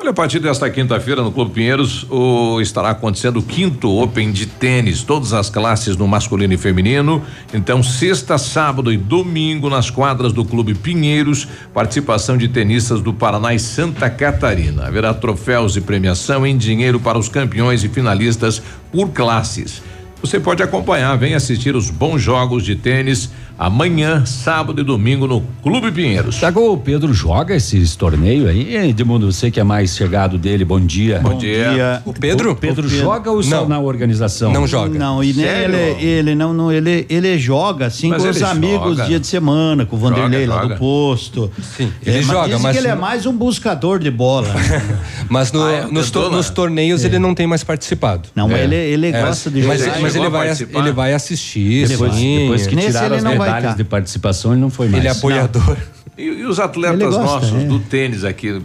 Olha, 0.02 0.10
a 0.10 0.12
partir 0.12 0.40
desta 0.40 0.68
quinta-feira 0.68 1.22
no 1.22 1.30
Clube 1.30 1.52
Pinheiros 1.52 2.04
o, 2.10 2.60
estará 2.60 2.90
acontecendo 2.90 3.38
o 3.38 3.42
quinto 3.42 3.88
Open 3.88 4.32
de 4.32 4.46
tênis, 4.46 5.04
todas 5.04 5.32
as 5.32 5.48
classes 5.48 5.96
no 5.96 6.08
masculino 6.08 6.52
e 6.52 6.56
feminino. 6.56 7.22
Então, 7.54 7.84
sexta, 7.84 8.36
sábado 8.36 8.92
e 8.92 8.96
domingo 8.96 9.70
nas 9.70 9.90
quadras 9.90 10.32
do 10.32 10.44
Clube 10.44 10.74
Pinheiros, 10.74 11.46
participação 11.72 12.36
de 12.36 12.48
tenistas 12.48 13.00
do 13.00 13.14
Paraná 13.14 13.54
e 13.54 13.60
Santa 13.60 14.10
Catarina. 14.10 14.88
Haverá 14.88 15.14
troféus 15.14 15.76
e 15.76 15.80
premiação 15.80 16.44
em 16.44 16.56
dinheiro 16.56 16.98
para 16.98 17.16
os 17.16 17.28
campeões 17.28 17.84
e 17.84 17.88
finalistas 17.88 18.60
por 18.90 19.10
classes. 19.10 19.84
Você 20.20 20.40
pode 20.40 20.64
acompanhar, 20.64 21.16
vem 21.16 21.34
assistir 21.34 21.76
os 21.76 21.90
bons 21.90 22.20
jogos 22.20 22.64
de 22.64 22.74
tênis 22.74 23.30
amanhã, 23.66 24.24
sábado 24.26 24.80
e 24.80 24.84
domingo 24.84 25.24
no 25.28 25.40
Clube 25.62 25.92
Pinheiros. 25.92 26.36
Tiago, 26.36 26.72
o 26.72 26.76
Pedro 26.76 27.14
joga 27.14 27.54
esses 27.54 27.94
torneios 27.94 28.48
aí? 28.48 28.74
Edmundo, 28.88 29.30
você 29.30 29.52
que 29.52 29.60
é 29.60 29.62
mais 29.62 29.94
chegado 29.96 30.36
dele, 30.36 30.64
bom 30.64 30.80
dia. 30.80 31.20
Bom 31.20 31.38
dia. 31.38 32.02
O 32.04 32.12
Pedro? 32.12 32.50
O 32.50 32.56
Pedro, 32.56 32.86
O 32.86 32.88
Pedro- 32.88 32.88
joga 32.88 33.30
ou 33.30 33.40
só 33.40 33.60
Não. 33.60 33.68
na 33.68 33.78
organização? 33.78 34.52
Não, 34.52 35.22
e 35.22 35.32
nem 35.32 35.44
Sério? 35.46 35.76
ele, 35.76 36.04
ele 36.04 36.34
não, 36.34 36.52
não 36.52 36.72
ele, 36.72 37.06
ele 37.08 37.38
joga 37.38 37.86
assim 37.86 38.08
Mas 38.08 38.22
com 38.24 38.30
os 38.30 38.42
amigos 38.42 38.96
joga. 38.96 39.04
dia 39.08 39.20
de 39.20 39.26
semana, 39.28 39.86
com 39.86 39.94
o 39.94 40.00
Joga, 40.00 40.22
Vanderlei 40.22 40.46
lá 40.46 40.62
joga. 40.62 40.74
do 40.74 40.78
posto. 40.80 41.50
Sim, 41.76 41.92
É, 42.04 42.10
ele 42.10 42.18
mas 42.18 42.26
joga, 42.26 42.58
mas 42.58 42.72
que 42.72 42.78
ele 42.82 42.88
é 42.88 42.94
não- 42.94 43.00
mais 43.00 43.26
um 43.26 43.32
buscador 43.32 44.00
de 44.00 44.10
bola. 44.10 44.48
Mas 45.28 45.52
no- 45.52 45.62
Ah, 45.62 45.72
é? 45.72 45.86
nos, 45.86 46.10
to- 46.10 46.28
né? 46.30 46.36
nos 46.36 46.50
torneios 46.50 47.04
ele 47.04 47.18
não 47.18 47.32
tem 47.34 47.46
mais 47.46 47.62
participado. 47.64 48.28
Não, 48.34 48.48
mas 48.48 48.60
ele- 48.62 48.74
ele 48.74 49.12
gosta 49.12 49.50
de 49.50 49.62
mas, 49.62 49.80
jogar. 49.80 50.00
mas 50.00 50.12
Chegou 50.12 50.26
ele 50.26 50.30
vai, 50.30 50.50
ele 50.82 50.92
vai 50.92 51.14
assistir, 51.14 51.88
Depois, 51.88 52.12
sim. 52.14 52.38
depois 52.40 52.66
que 52.66 52.74
Nesse 52.74 52.88
tiraram 52.88 53.06
ele 53.06 53.16
as 53.16 53.22
não 53.24 53.36
vai 53.38 53.48
medalhas 53.54 53.70
tá. 53.72 53.76
de 53.76 53.84
participação, 53.84 54.52
ele 54.52 54.60
não 54.60 54.70
foi 54.70 54.88
mais. 54.88 55.02
Ele 55.02 55.08
é 55.08 55.10
apoiador. 55.16 55.76
E, 56.16 56.22
e 56.24 56.44
os 56.44 56.60
atletas 56.60 57.14
gosta, 57.14 57.22
nossos 57.22 57.62
é. 57.62 57.66
do 57.66 57.78
tênis 57.78 58.24
aqui? 58.24 58.60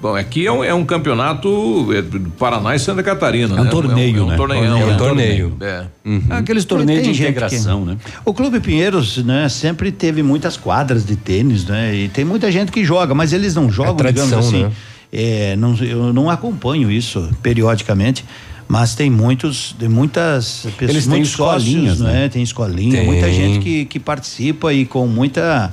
Bom, 0.00 0.14
aqui 0.14 0.46
é 0.46 0.52
um, 0.52 0.62
é 0.62 0.72
um 0.72 0.84
campeonato 0.84 1.92
é, 1.92 2.00
do 2.00 2.30
Paraná 2.30 2.74
e 2.76 2.78
Santa 2.78 3.02
Catarina. 3.02 3.56
É 3.56 3.60
um 3.60 3.64
né? 3.64 3.70
torneio, 3.70 4.18
é 4.18 4.22
um, 4.22 4.26
né? 4.28 4.36
torneião, 4.36 4.78
É 4.78 4.84
um 4.84 4.90
né? 4.90 4.96
torneio. 4.96 5.56
É. 5.60 5.84
Aqueles 6.30 6.64
Tem- 6.64 6.76
torneios 6.78 7.02
de 7.02 7.12
gente 7.12 7.30
integração, 7.30 7.82
que- 7.82 7.90
né? 7.90 7.96
O 8.24 8.32
Clube 8.32 8.60
Pinheiros, 8.60 9.18
né, 9.24 9.48
sempre 9.48 9.90
teve 9.90 10.22
muitas 10.22 10.56
quadras 10.56 11.04
de 11.04 11.16
tênis, 11.16 11.64
né? 11.66 11.94
E 11.94 12.08
tem 12.08 12.24
muita 12.24 12.50
gente 12.52 12.70
que 12.70 12.84
joga, 12.84 13.12
mas 13.12 13.32
eles 13.32 13.56
não 13.56 13.70
jogam, 13.70 13.96
tradição, 13.96 14.26
digamos 14.26 14.46
assim. 14.48 14.62
né? 14.64 14.72
É, 15.12 15.56
não, 15.56 15.74
eu 15.76 16.12
não 16.12 16.30
acompanho 16.30 16.90
isso 16.90 17.28
periodicamente. 17.42 18.24
Mas 18.68 18.94
tem 18.94 19.08
muitos, 19.10 19.74
de 19.78 19.88
muitas 19.88 20.66
pessoas, 20.76 20.90
Eles 20.90 21.04
têm 21.06 21.10
muitos 21.14 21.30
escolinhas, 21.30 21.96
sócios, 21.96 22.00
né? 22.00 22.12
né? 22.12 22.28
Tem 22.28 22.42
escolinha, 22.42 22.96
Tem. 22.98 23.06
muita 23.06 23.32
gente 23.32 23.60
que, 23.60 23.86
que 23.86 23.98
participa 23.98 24.72
e 24.74 24.84
com 24.84 25.06
muita 25.06 25.72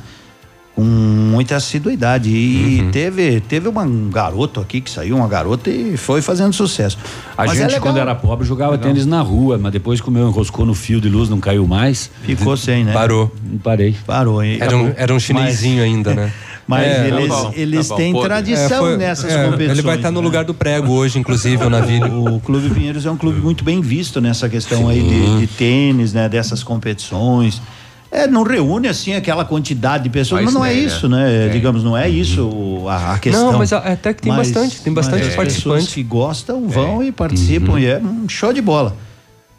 com 0.73 0.83
muita 0.83 1.55
assiduidade. 1.55 2.29
E 2.29 2.81
Uhum. 2.81 2.91
teve, 2.91 3.39
teve 3.39 3.69
uma- 3.69 3.83
um 3.83 4.09
garoto 4.09 4.59
aqui 4.59 4.81
que 4.81 4.91
saiu, 4.91 5.15
uma 5.15 5.27
garota 5.27 5.69
e 5.69 5.95
foi 5.95 6.21
fazendo 6.21 6.51
sucesso. 6.51 6.97
A 7.37 7.45
Mas 7.45 7.51
é 7.51 7.55
gente, 7.61 7.65
legal. 7.67 7.81
quando 7.81 7.97
era 7.97 8.13
pobre, 8.13 8.45
jogava 8.45 8.71
Legal. 8.73 8.89
tênis 8.89 9.05
na 9.05 9.21
rua, 9.21 9.57
mas 9.57 9.71
depois 9.71 10.01
que 10.01 10.09
o 10.09 10.11
meu 10.11 10.27
enroscou 10.27 10.65
no 10.65 10.73
fio 10.73 10.99
de 10.99 11.07
luz, 11.07 11.29
não 11.29 11.39
caiu 11.39 11.65
mais. 11.65 12.11
Ficou 12.23 12.57
sem, 12.57 12.83
né? 12.83 12.91
Parou. 12.91 13.33
Parei. 13.63 13.95
Parou. 14.05 14.43
e 14.43 14.59
Era 14.59 14.75
um, 14.77 14.93
era 14.97 15.13
um 15.13 15.19
chinesinho 15.19 15.81
ainda, 15.81 16.13
né? 16.13 16.33
Mas 16.67 16.83
É, 16.87 17.07
eles, 17.07 17.27
tá 17.29 17.35
bom, 17.43 17.53
eles 17.55 17.87
tá 17.87 17.93
bom, 17.93 17.97
têm 17.99 18.13
pode. 18.13 18.25
tradição 18.25 18.77
É, 18.77 18.89
foi- 18.89 18.97
nessas 18.97 19.31
é, 19.31 19.43
competições. 19.45 19.77
Ele 19.77 19.81
vai 19.83 19.95
estar 19.97 20.09
no 20.11 20.19
né? 20.19 20.25
lugar 20.25 20.43
do 20.45 20.53
prego 20.53 20.91
hoje, 20.93 21.19
inclusive, 21.19 21.63
o 21.63 21.69
navio. 21.69 22.05
O 22.35 22.39
Clube 22.39 22.69
Pinheiros 22.71 23.05
é 23.05 23.11
um 23.11 23.17
clube 23.17 23.39
muito 23.39 23.63
bem 23.63 23.81
visto 23.81 24.19
nessa 24.19 24.49
questão 24.49 24.89
aí 24.89 25.01
de, 25.01 25.39
de 25.41 25.47
tênis, 25.47 26.11
né? 26.13 26.27
Dessas 26.27 26.63
competições. 26.63 27.61
É, 28.11 28.27
não 28.27 28.43
reúne 28.43 28.87
assim 28.87 29.13
aquela 29.13 29.43
quantidade 29.43 30.05
de 30.05 30.09
pessoas, 30.09 30.41
mas, 30.43 30.53
Mas 30.53 30.53
não 30.53 30.65
é 30.65 30.73
tem, 30.73 30.85
isso, 30.85 31.09
né? 31.09 31.23
né? 31.25 31.43
Tem. 31.45 31.51
Digamos, 31.51 31.83
não 31.83 31.95
é 31.97 32.07
isso 32.09 32.47
o- 32.47 32.87
a, 32.89 33.13
a 33.13 33.19
questão. 33.19 33.51
Não, 33.51 33.59
mas 33.59 33.73
a- 33.73 33.79
até 33.79 34.13
que 34.13 34.21
tem 34.21 34.33
bastante, 34.33 34.79
tem 34.81 34.93
bastante 34.93 35.19
mas 35.19 35.29
as 35.29 35.35
participante. 35.35 35.75
pessoas 35.81 35.93
que 35.93 36.01
gostam 36.03 36.67
vão 36.67 37.03
e 37.03 37.11
participam 37.11 37.73
Uhum. 37.73 37.79
e 37.79 37.85
é 37.85 37.97
um 37.99 38.27
show 38.29 38.53
de 38.53 38.61
bola. 38.61 38.95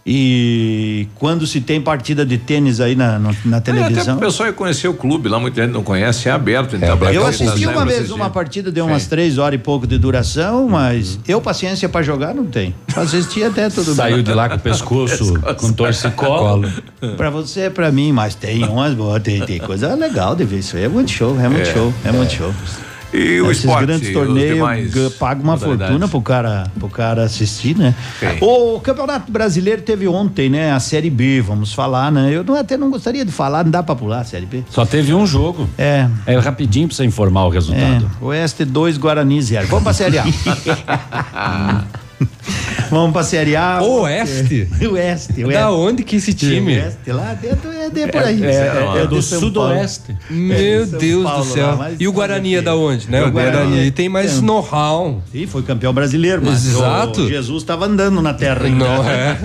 E 0.09 1.09
quando 1.17 1.47
se 1.49 1.61
tem 1.61 1.81
partida 1.81 2.25
de 2.25 2.39
tênis 2.39 2.81
aí 2.81 2.95
na, 2.95 3.19
na, 3.19 3.35
na 3.45 3.57
É, 3.57 3.59
até 3.59 3.73
televisão. 3.73 4.17
o 4.17 4.21
pessoal 4.21 4.47
ia 4.49 4.53
conhecer 4.53 4.87
o 4.87 4.95
clube, 4.95 5.29
lá 5.29 5.41
muita 5.41 5.61
gente 5.63 5.73
não 5.73 5.83
conhece, 5.83 6.29
é 6.29 6.33
aberto. 6.33 6.77
Então, 6.77 6.97
pra 6.97 7.13
Eu 7.13 7.27
assisti 7.27 7.67
uma 7.67 7.85
vez 7.85 8.11
uma 8.13 8.31
partida 8.31 8.71
de 8.71 8.81
umas 8.81 9.03
Sim. 9.03 9.09
três 9.09 9.37
horas 9.37 9.59
e 9.59 9.63
pouco 9.63 9.85
de 9.85 9.99
duração, 9.99 10.69
mas 10.69 11.19
eu 11.27 11.41
paciência 11.41 11.89
pra 11.89 12.03
jogar 12.03 12.33
não 12.35 12.47
tem. 12.47 12.73
Pra 12.95 13.03
assistir 13.03 13.43
até 13.43 13.69
tudo 13.69 13.95
Saiu 13.95 14.17
bem. 14.17 14.25
de 14.25 14.33
lá 14.33 14.49
com 14.49 14.55
o 14.55 14.61
pescoço 14.61 15.35
com 15.59 15.73
torcicolo. 15.73 16.71
Pra 17.17 17.29
você, 17.29 17.63
é 17.63 17.71
pra 17.71 17.91
mim, 17.91 18.13
mas 18.13 18.37
tem 18.37 18.63
umas 18.65 18.95
boas, 18.95 19.21
tem, 19.21 19.41
tem 19.45 19.59
coisa 19.59 19.93
legal 19.97 20.37
de 20.37 20.45
ver 20.45 20.61
isso 20.61 20.77
aí. 20.77 20.85
É 20.85 20.89
muito 20.89 21.11
show, 21.11 21.37
é 21.41 21.49
muito 21.49 21.69
É, 21.69 21.73
show, 21.73 21.93
é, 22.05 22.13
muito 22.13 22.33
show. 22.33 22.55
E 23.17 23.41
o 23.41 23.51
Esses 23.51 23.65
esporte, 23.65 23.87
grandes 23.87 24.09
os 24.09 24.15
torneios 24.15 25.15
paga 25.19 25.43
uma 25.43 25.57
fortuna 25.57 26.07
pro 26.07 26.21
cara, 26.21 26.71
pro 26.79 26.89
cara 26.89 27.25
assistir, 27.25 27.75
né? 27.75 27.95
Sim. 28.21 28.27
O 28.43 28.79
Campeonato 28.81 29.33
Brasileiro 29.33 29.81
teve 29.81 30.07
ontem, 30.07 30.51
né? 30.51 30.71
A 30.73 30.79
Série 30.79 31.09
B, 31.09 31.41
vamos 31.41 31.73
falar, 31.73 32.13
né? 32.13 32.31
Eu 32.31 32.45
não, 32.45 32.55
até 32.55 32.77
não 32.77 32.91
gostaria 32.91 33.25
de 33.25 33.33
falar, 33.33 33.65
não 33.65 33.71
dá 33.71 33.83
pra 33.83 33.95
pular 33.95 34.21
a 34.21 34.25
Série 34.25 34.45
B. 34.45 34.63
Só 34.71 34.85
teve 34.85 35.15
um 35.15 35.27
jogo. 35.27 35.67
É. 35.79 36.09
É 36.27 36.39
rapidinho 36.39 36.89
pra 36.89 36.97
você 36.97 37.05
informar 37.05 37.47
o 37.47 37.49
resultado. 37.49 38.11
É, 38.21 38.25
Oeste 38.25 38.65
2, 38.67 38.99
Guarani 38.99 39.41
0. 39.41 39.67
Vamos 39.67 39.85
pra 39.85 39.95
Série 39.95 40.19
A. 40.19 40.25
Vamos 42.91 43.13
pra 43.13 43.23
Série 43.23 43.57
A. 43.57 43.81
Oeste? 43.83 44.69
Oeste, 44.91 45.45
Oeste. 45.45 45.53
Da 45.53 45.71
onde 45.71 46.03
que 46.03 46.17
esse 46.17 46.33
time? 46.35 46.79
Oeste, 46.79 47.13
lá 47.13 47.35
dentro 47.35 47.71
é, 47.73 47.89
de 47.91 48.07
por 48.09 48.23
aí. 48.23 48.45
É, 48.45 48.49
é, 48.49 48.99
é 48.99 49.03
de 49.03 49.09
do 49.09 49.23
sudoeste. 49.23 50.17
É 50.31 50.33
Meu 50.33 50.87
de 50.87 50.97
Deus 50.97 51.25
Paulo 51.25 51.45
do 51.45 51.53
céu. 51.53 51.77
lá, 51.77 51.91
e 51.99 52.09
o 52.09 52.13
Guarani 52.13 52.57
é 52.57 52.63
da 52.63 52.75
onde, 52.75 53.11
né? 53.11 53.23
O 53.23 53.29
O 53.29 53.31
Guarani, 53.31 53.71
Guarani 53.71 53.91
tem 53.91 54.09
mais 54.09 54.39
é. 54.39 54.41
know-how. 54.41 55.23
Ih, 55.33 55.47
foi 55.47 55.63
campeão 55.63 55.93
brasileiro, 55.93 56.43
mas 56.45 56.67
Exato. 56.67 57.23
o 57.23 57.29
Jesus 57.29 57.63
estava 57.63 57.87
andando 57.87 58.21
na 58.23 58.35
terra 58.35 58.65
ainda. 58.65 58.85
Não 58.85 59.05
é? 59.09 59.37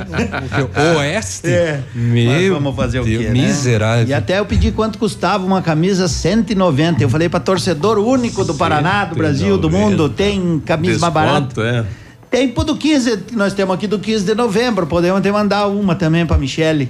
Oeste? 0.98 1.48
É. 1.48 1.80
Meu 1.94 2.32
Mas 2.32 2.50
vamos 2.50 2.76
fazer 2.76 3.00
o 3.00 3.04
Deus, 3.04 3.24
quê, 3.24 3.30
né? 3.30 3.34
miserável. 3.34 4.08
E 4.08 4.14
até 4.14 4.40
eu 4.40 4.46
pedi 4.46 4.72
quanto 4.72 4.98
custava 4.98 5.46
uma 5.46 5.62
camisa 5.62 6.08
190. 6.08 7.04
Eu 7.04 7.10
falei 7.10 7.30
para 7.30 7.40
torcedor 7.40 7.98
único 7.98 8.44
do 8.44 8.54
Paraná, 8.54 9.06
do 9.06 9.16
Brasil, 9.16 9.58
do 9.58 9.70
mundo, 9.70 10.10
tem 10.10 10.62
camisa 10.66 11.00
mais 11.00 11.14
barata. 11.14 11.62
É. 11.62 12.01
Tem 12.32 12.48
pro 12.48 12.64
do 12.64 12.78
15, 12.78 13.18
que 13.18 13.36
nós 13.36 13.54
temos 13.54 13.76
aqui 13.76 13.86
do 13.86 14.00
15 14.00 14.24
de 14.24 14.34
novembro. 14.34 14.88
Podemos 14.88 15.20
até 15.20 15.30
mandar 15.30 15.68
uma 15.68 15.96
também 15.96 16.26
pra 16.26 16.38
Michele. 16.38 16.90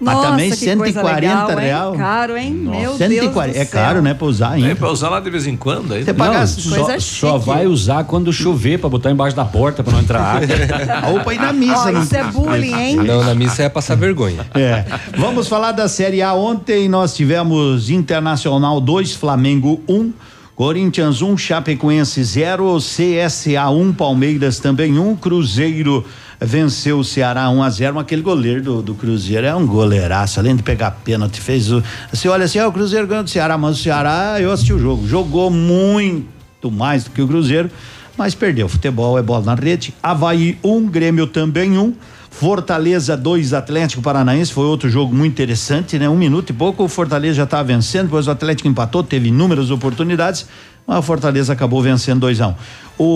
Mas 0.00 0.14
Nossa, 0.14 0.30
também 0.30 0.50
que 0.50 0.56
140 0.56 1.02
coisa 1.02 1.14
legal, 1.14 1.50
hein? 1.50 1.58
real. 1.58 1.94
Caro, 1.94 2.36
hein? 2.36 2.52
Meu 2.54 2.96
140. 2.96 3.08
Deus 3.08 3.54
do 3.54 3.60
É 3.60 3.64
caro, 3.66 4.00
né? 4.00 4.14
Pra 4.14 4.26
usar 4.26 4.50
ainda. 4.52 4.68
É 4.68 4.74
pra 4.74 4.90
usar 4.90 5.10
lá 5.10 5.20
de 5.20 5.28
vez 5.28 5.46
em 5.46 5.56
quando. 5.56 5.92
Aí. 5.92 6.02
Você 6.02 6.14
paga 6.14 6.46
só, 6.46 6.98
só 6.98 7.38
vai 7.38 7.66
usar 7.66 8.04
quando 8.04 8.32
chover 8.32 8.78
pra 8.78 8.88
botar 8.88 9.10
embaixo 9.10 9.36
da 9.36 9.44
porta 9.44 9.84
pra 9.84 9.92
não 9.92 10.00
entrar 10.00 10.20
água. 10.22 10.48
Ou 11.12 11.20
pra 11.20 11.34
ir 11.34 11.40
na 11.40 11.52
missa. 11.52 11.88
Ó, 11.88 11.92
né? 11.92 12.00
isso 12.00 12.16
é 12.16 12.24
bullying, 12.24 12.74
hein? 12.74 12.96
Não, 12.96 13.22
na 13.22 13.34
missa 13.34 13.62
é 13.62 13.68
passar 13.68 13.94
vergonha. 13.94 14.46
É. 14.54 14.86
Vamos 15.18 15.46
falar 15.46 15.72
da 15.72 15.86
Série 15.86 16.22
A. 16.22 16.32
Ontem 16.32 16.88
nós 16.88 17.14
tivemos 17.14 17.90
Internacional 17.90 18.80
2, 18.80 19.14
Flamengo 19.14 19.82
1. 19.86 20.12
Corinthians 20.60 21.22
1, 21.22 21.38
Chapecoense 21.38 22.22
0, 22.22 22.76
CSA 22.76 23.70
1, 23.70 23.94
Palmeiras 23.94 24.58
também 24.58 24.98
1, 24.98 25.16
Cruzeiro 25.16 26.04
venceu 26.38 26.98
o 26.98 27.04
Ceará 27.04 27.48
1 27.48 27.62
a 27.62 27.70
0, 27.70 27.94
mas 27.94 28.02
aquele 28.02 28.20
goleiro 28.20 28.62
do, 28.62 28.82
do 28.82 28.94
Cruzeiro 28.94 29.46
é 29.46 29.54
um 29.54 29.66
goleiraço, 29.66 30.38
além 30.38 30.54
de 30.54 30.62
pegar 30.62 30.90
pênalti, 30.90 31.40
fez 31.40 31.72
o. 31.72 31.82
Você 32.12 32.28
olha 32.28 32.44
assim, 32.44 32.58
ah, 32.58 32.68
o 32.68 32.72
Cruzeiro 32.72 33.06
ganhou 33.06 33.24
do 33.24 33.30
Ceará, 33.30 33.56
mas 33.56 33.78
o 33.78 33.82
Ceará, 33.82 34.36
eu 34.38 34.52
assisti 34.52 34.74
o 34.74 34.78
jogo, 34.78 35.08
jogou 35.08 35.50
muito 35.50 36.70
mais 36.70 37.04
do 37.04 37.10
que 37.10 37.22
o 37.22 37.26
Cruzeiro, 37.26 37.70
mas 38.18 38.34
perdeu. 38.34 38.68
Futebol 38.68 39.18
é 39.18 39.22
bola 39.22 39.46
na 39.46 39.54
rede. 39.54 39.94
Havaí 40.02 40.58
1, 40.62 40.88
Grêmio 40.88 41.26
também 41.26 41.78
1. 41.78 41.94
Fortaleza 42.30 43.16
2, 43.16 43.52
Atlético 43.52 44.00
Paranaense, 44.00 44.52
foi 44.52 44.64
outro 44.64 44.88
jogo 44.88 45.14
muito 45.14 45.32
interessante, 45.32 45.98
né? 45.98 46.08
Um 46.08 46.16
minuto 46.16 46.50
e 46.50 46.52
pouco, 46.52 46.84
o 46.84 46.88
Fortaleza 46.88 47.34
já 47.34 47.44
estava 47.44 47.64
vencendo, 47.64 48.04
depois 48.04 48.28
o 48.28 48.30
Atlético 48.30 48.68
empatou, 48.68 49.02
teve 49.02 49.28
inúmeras 49.28 49.70
oportunidades, 49.70 50.46
mas 50.86 50.98
o 50.98 51.02
Fortaleza 51.02 51.52
acabou 51.52 51.82
vencendo 51.82 52.20
2 52.20 52.40
a 52.40 52.48
1 52.48 52.50
um. 52.50 52.54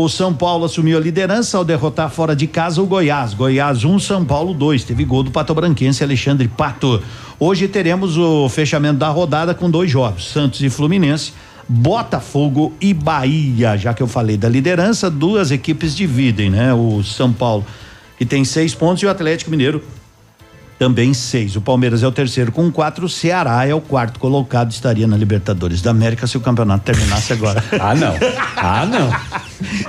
O 0.04 0.08
São 0.08 0.34
Paulo 0.34 0.64
assumiu 0.64 0.98
a 0.98 1.00
liderança 1.00 1.56
ao 1.56 1.64
derrotar 1.64 2.10
fora 2.10 2.34
de 2.34 2.46
casa 2.46 2.82
o 2.82 2.86
Goiás. 2.86 3.34
Goiás 3.34 3.84
1, 3.84 3.94
um, 3.94 3.98
São 3.98 4.24
Paulo 4.24 4.52
2. 4.52 4.84
Teve 4.84 5.04
gol 5.04 5.22
do 5.22 5.30
Pato 5.30 5.54
Branquense, 5.54 6.02
Alexandre 6.02 6.48
Pato. 6.48 7.02
Hoje 7.38 7.68
teremos 7.68 8.18
o 8.18 8.48
fechamento 8.48 8.98
da 8.98 9.08
rodada 9.08 9.54
com 9.54 9.70
dois 9.70 9.90
jogos: 9.90 10.30
Santos 10.30 10.60
e 10.60 10.68
Fluminense. 10.68 11.32
Botafogo 11.66 12.74
e 12.78 12.92
Bahia, 12.92 13.78
já 13.78 13.94
que 13.94 14.02
eu 14.02 14.06
falei 14.06 14.36
da 14.36 14.50
liderança, 14.50 15.10
duas 15.10 15.50
equipes 15.50 15.96
dividem, 15.96 16.50
né? 16.50 16.74
O 16.74 17.02
São 17.02 17.32
Paulo 17.32 17.64
que 18.16 18.24
tem 18.24 18.44
seis 18.44 18.74
pontos 18.74 19.02
e 19.02 19.06
o 19.06 19.10
Atlético 19.10 19.50
Mineiro 19.50 19.82
também 20.78 21.14
seis. 21.14 21.56
O 21.56 21.60
Palmeiras 21.60 22.02
é 22.02 22.06
o 22.06 22.12
terceiro 22.12 22.50
com 22.52 22.70
quatro, 22.70 23.06
o 23.06 23.08
Ceará 23.08 23.66
é 23.66 23.74
o 23.74 23.80
quarto 23.80 24.18
colocado, 24.18 24.70
estaria 24.70 25.06
na 25.06 25.16
Libertadores 25.16 25.80
da 25.80 25.90
América 25.90 26.26
se 26.26 26.36
o 26.36 26.40
campeonato 26.40 26.84
terminasse 26.84 27.32
agora. 27.32 27.62
Ah, 27.80 27.94
não. 27.94 28.14
Ah, 28.56 28.86
não. 28.86 29.10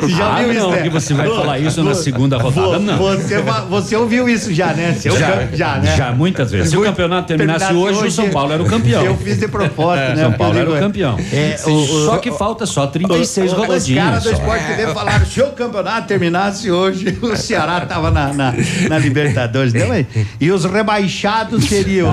Já 0.08 0.36
Ah, 0.36 0.40
viu 0.40 0.52
isso, 0.52 0.60
não, 0.62 0.72
né? 0.72 0.82
que 0.84 0.90
você 0.90 1.14
vai 1.14 1.28
falar 1.28 1.60
isso 1.60 1.84
na 1.84 1.94
segunda 1.96 2.38
rodada, 2.38 2.80
não. 2.80 2.98
Você, 2.98 3.42
você 3.70 3.96
ouviu 3.96 4.30
isso 4.30 4.54
já, 4.54 4.74
né? 4.74 4.94
Seu 4.94 5.18
Já, 5.18 5.48
já, 5.54 5.78
né? 5.80 5.96
já, 5.98 6.12
muitas 6.12 6.52
vezes. 6.52 6.70
Se 6.70 6.78
o 6.78 6.82
campeonato 6.84 7.28
terminasse 7.28 7.74
hoje, 7.74 8.08
o 8.08 8.12
São 8.12 8.30
Paulo 8.30 8.54
era 8.54 8.62
o 8.62 8.66
campeão. 8.66 9.04
Eu 9.04 9.18
fiz 9.18 9.40
de 9.40 9.48
propósito, 9.48 10.04
É, 10.12 10.16
né? 10.16 10.24
São 10.24 10.34
Paulo 10.34 10.58
era 10.58 10.70
o 10.70 10.74
digo, 10.74 10.86
campeão. 10.86 11.18
É, 11.32 11.60
o- 11.66 11.72
o- 11.72 12.06
só 12.06 12.18
que 12.20 12.32
falta 12.32 12.66
só 12.66 12.88
36 12.88 13.52
o- 13.52 13.56
rodadinhas. 13.56 14.06
Os 14.06 14.10
caras 14.10 14.24
do 14.24 14.30
só. 14.30 14.36
Sport 14.38 14.62
TV 14.78 14.94
falaram: 14.94 15.26
se 15.26 15.42
o 15.42 15.48
campeonato 15.52 16.08
terminasse 16.08 16.72
hoje, 16.72 17.18
o 17.22 17.36
Ceará 17.36 17.82
tava 17.82 18.12
na, 18.12 18.34
na, 18.34 18.54
na 18.90 18.98
Libertadores. 18.98 19.74
Não, 19.74 19.88
mas- 19.88 20.06
e 20.40 20.52
os 20.52 20.64
rebaixados 20.76 21.66
seriam. 21.66 22.12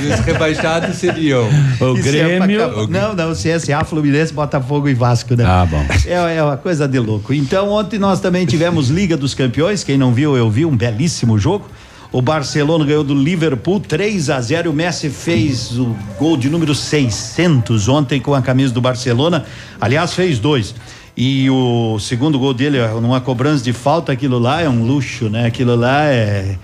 E 0.00 0.12
os 0.12 0.20
rebaixados 0.20 0.96
seriam 0.96 1.48
o 1.80 1.98
Isso 1.98 2.16
é 2.16 2.36
acabar. 2.36 2.88
não, 2.88 3.14
não, 3.14 3.32
CSA, 3.32 3.84
Fluminense, 3.84 4.32
Botafogo 4.32 4.88
e 4.88 4.94
Vasco, 4.94 5.34
né? 5.34 5.44
Ah, 5.44 5.66
bom. 5.66 5.84
É, 6.06 6.36
é 6.36 6.42
uma 6.42 6.56
coisa 6.56 6.86
de 6.86 6.98
louco. 6.98 7.34
Então, 7.34 7.70
ontem 7.70 7.98
nós 7.98 8.20
também 8.20 8.46
tivemos 8.46 8.88
Liga 8.88 9.16
dos 9.16 9.34
Campeões. 9.34 9.82
Quem 9.82 9.98
não 9.98 10.12
viu, 10.12 10.36
eu 10.36 10.48
vi 10.50 10.64
um 10.64 10.76
belíssimo 10.76 11.38
jogo. 11.38 11.68
O 12.10 12.22
Barcelona 12.22 12.84
ganhou 12.84 13.04
do 13.04 13.14
Liverpool 13.14 13.80
3 13.80 14.30
a 14.30 14.40
0 14.40 14.70
O 14.70 14.72
Messi 14.72 15.10
fez 15.10 15.78
o 15.78 15.94
gol 16.18 16.38
de 16.38 16.48
número 16.48 16.74
600 16.74 17.88
ontem 17.88 18.18
com 18.20 18.34
a 18.34 18.40
camisa 18.40 18.72
do 18.72 18.80
Barcelona. 18.80 19.44
Aliás, 19.80 20.14
fez 20.14 20.38
dois. 20.38 20.74
E 21.20 21.50
o 21.50 21.98
segundo 21.98 22.38
gol 22.38 22.54
dele, 22.54 22.78
é 22.78 22.88
numa 23.00 23.20
cobrança 23.20 23.64
de 23.64 23.72
falta, 23.72 24.12
aquilo 24.12 24.38
lá 24.38 24.62
é 24.62 24.68
um 24.68 24.86
luxo, 24.86 25.28
né? 25.28 25.46
Aquilo 25.46 25.74
lá 25.74 26.04
é. 26.04 26.56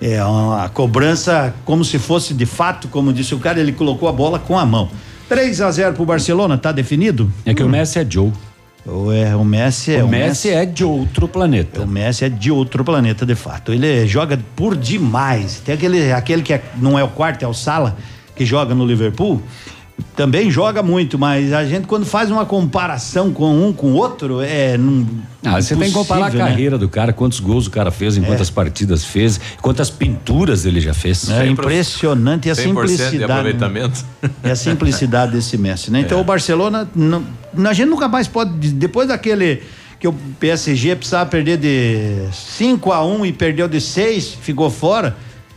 É 0.00 0.24
uma 0.24 0.68
cobrança 0.70 1.54
como 1.64 1.84
se 1.84 1.98
fosse 1.98 2.32
de 2.32 2.46
fato, 2.46 2.88
como 2.88 3.12
disse 3.12 3.34
o 3.34 3.38
cara, 3.38 3.60
ele 3.60 3.72
colocou 3.72 4.08
a 4.08 4.12
bola 4.12 4.38
com 4.38 4.58
a 4.58 4.64
mão. 4.64 4.88
3 5.28 5.60
a 5.60 5.70
0 5.70 5.94
pro 5.94 6.04
Barcelona, 6.04 6.56
tá 6.58 6.72
definido? 6.72 7.30
É 7.44 7.52
que 7.54 7.62
o 7.62 7.68
Messi 7.68 7.98
é 7.98 8.06
Joe. 8.08 8.32
Ou 8.86 9.12
é, 9.12 9.36
o 9.36 9.44
Messi 9.44 9.94
é 9.94 10.02
O 10.02 10.08
Messi 10.08 10.48
é 10.48 10.64
de 10.64 10.82
outro 10.82 11.28
planeta. 11.28 11.82
O 11.82 11.86
Messi 11.86 12.24
é 12.24 12.28
de 12.30 12.50
outro 12.50 12.82
planeta, 12.82 13.26
de 13.26 13.34
fato. 13.34 13.72
Ele 13.74 14.06
joga 14.06 14.40
por 14.56 14.74
demais. 14.74 15.60
Tem 15.64 15.74
aquele, 15.74 16.10
aquele 16.12 16.42
que 16.42 16.54
é- 16.54 16.62
não 16.78 16.98
é 16.98 17.04
o 17.04 17.08
quarto, 17.08 17.44
é 17.44 17.48
o 17.48 17.52
Sala, 17.52 17.96
que 18.34 18.44
joga 18.46 18.74
no 18.74 18.86
Liverpool. 18.86 19.40
Também 20.16 20.50
joga 20.50 20.82
muito, 20.82 21.18
mas 21.18 21.52
a 21.52 21.64
gente 21.64 21.86
quando 21.86 22.04
faz 22.06 22.30
uma 22.30 22.44
comparação 22.46 23.32
com 23.32 23.66
um 23.66 23.72
com 23.72 23.92
o 23.92 23.94
outro, 23.94 24.40
é. 24.40 24.76
Não, 24.78 25.06
Ah, 25.44 25.60
você 25.60 25.74
tem 25.76 25.88
que 25.88 25.94
comparar 25.94 26.26
a 26.26 26.30
né? 26.30 26.38
carreira 26.38 26.76
do 26.78 26.88
cara, 26.88 27.12
quantos 27.12 27.40
gols 27.40 27.66
o 27.66 27.70
cara 27.70 27.90
fez, 27.90 28.16
em 28.16 28.22
quantas 28.22 28.50
partidas 28.50 29.04
fez, 29.04 29.40
quantas 29.62 29.90
pinturas 29.90 30.64
ele 30.66 30.80
já 30.80 30.92
fez. 30.94 31.28
É 31.30 31.46
impressionante 31.46 32.48
e 32.48 32.50
a 32.50 32.54
100% 32.54 32.56
de 32.56 32.62
simplicidade. 32.62 33.18
né? 33.18 33.24
aproveitamento. 33.24 34.04
É 34.42 34.50
a 34.52 34.56
simplicidade 34.56 35.32
desse 35.32 35.56
Messi, 35.58 35.90
né? 35.90 36.00
Então 36.00 36.18
É. 36.18 36.20
o 36.20 36.24
Barcelona, 36.24 36.88
não, 36.94 37.24
a 37.64 37.72
gente 37.72 37.88
nunca 37.88 38.08
mais 38.08 38.26
pode, 38.28 38.50
depois 38.72 39.08
daquele 39.08 39.62
que 39.98 40.08
o 40.08 40.12
PSG 40.38 40.96
precisava 40.96 41.28
perder 41.28 41.58
de 41.58 42.32
5 42.32 42.90
a 42.92 43.04
1 43.04 43.26
e 43.26 43.32
perdeu 43.32 43.68
de 43.68 43.80
6, 43.80 44.34
ficou 44.40 44.70
fora. 44.70 45.16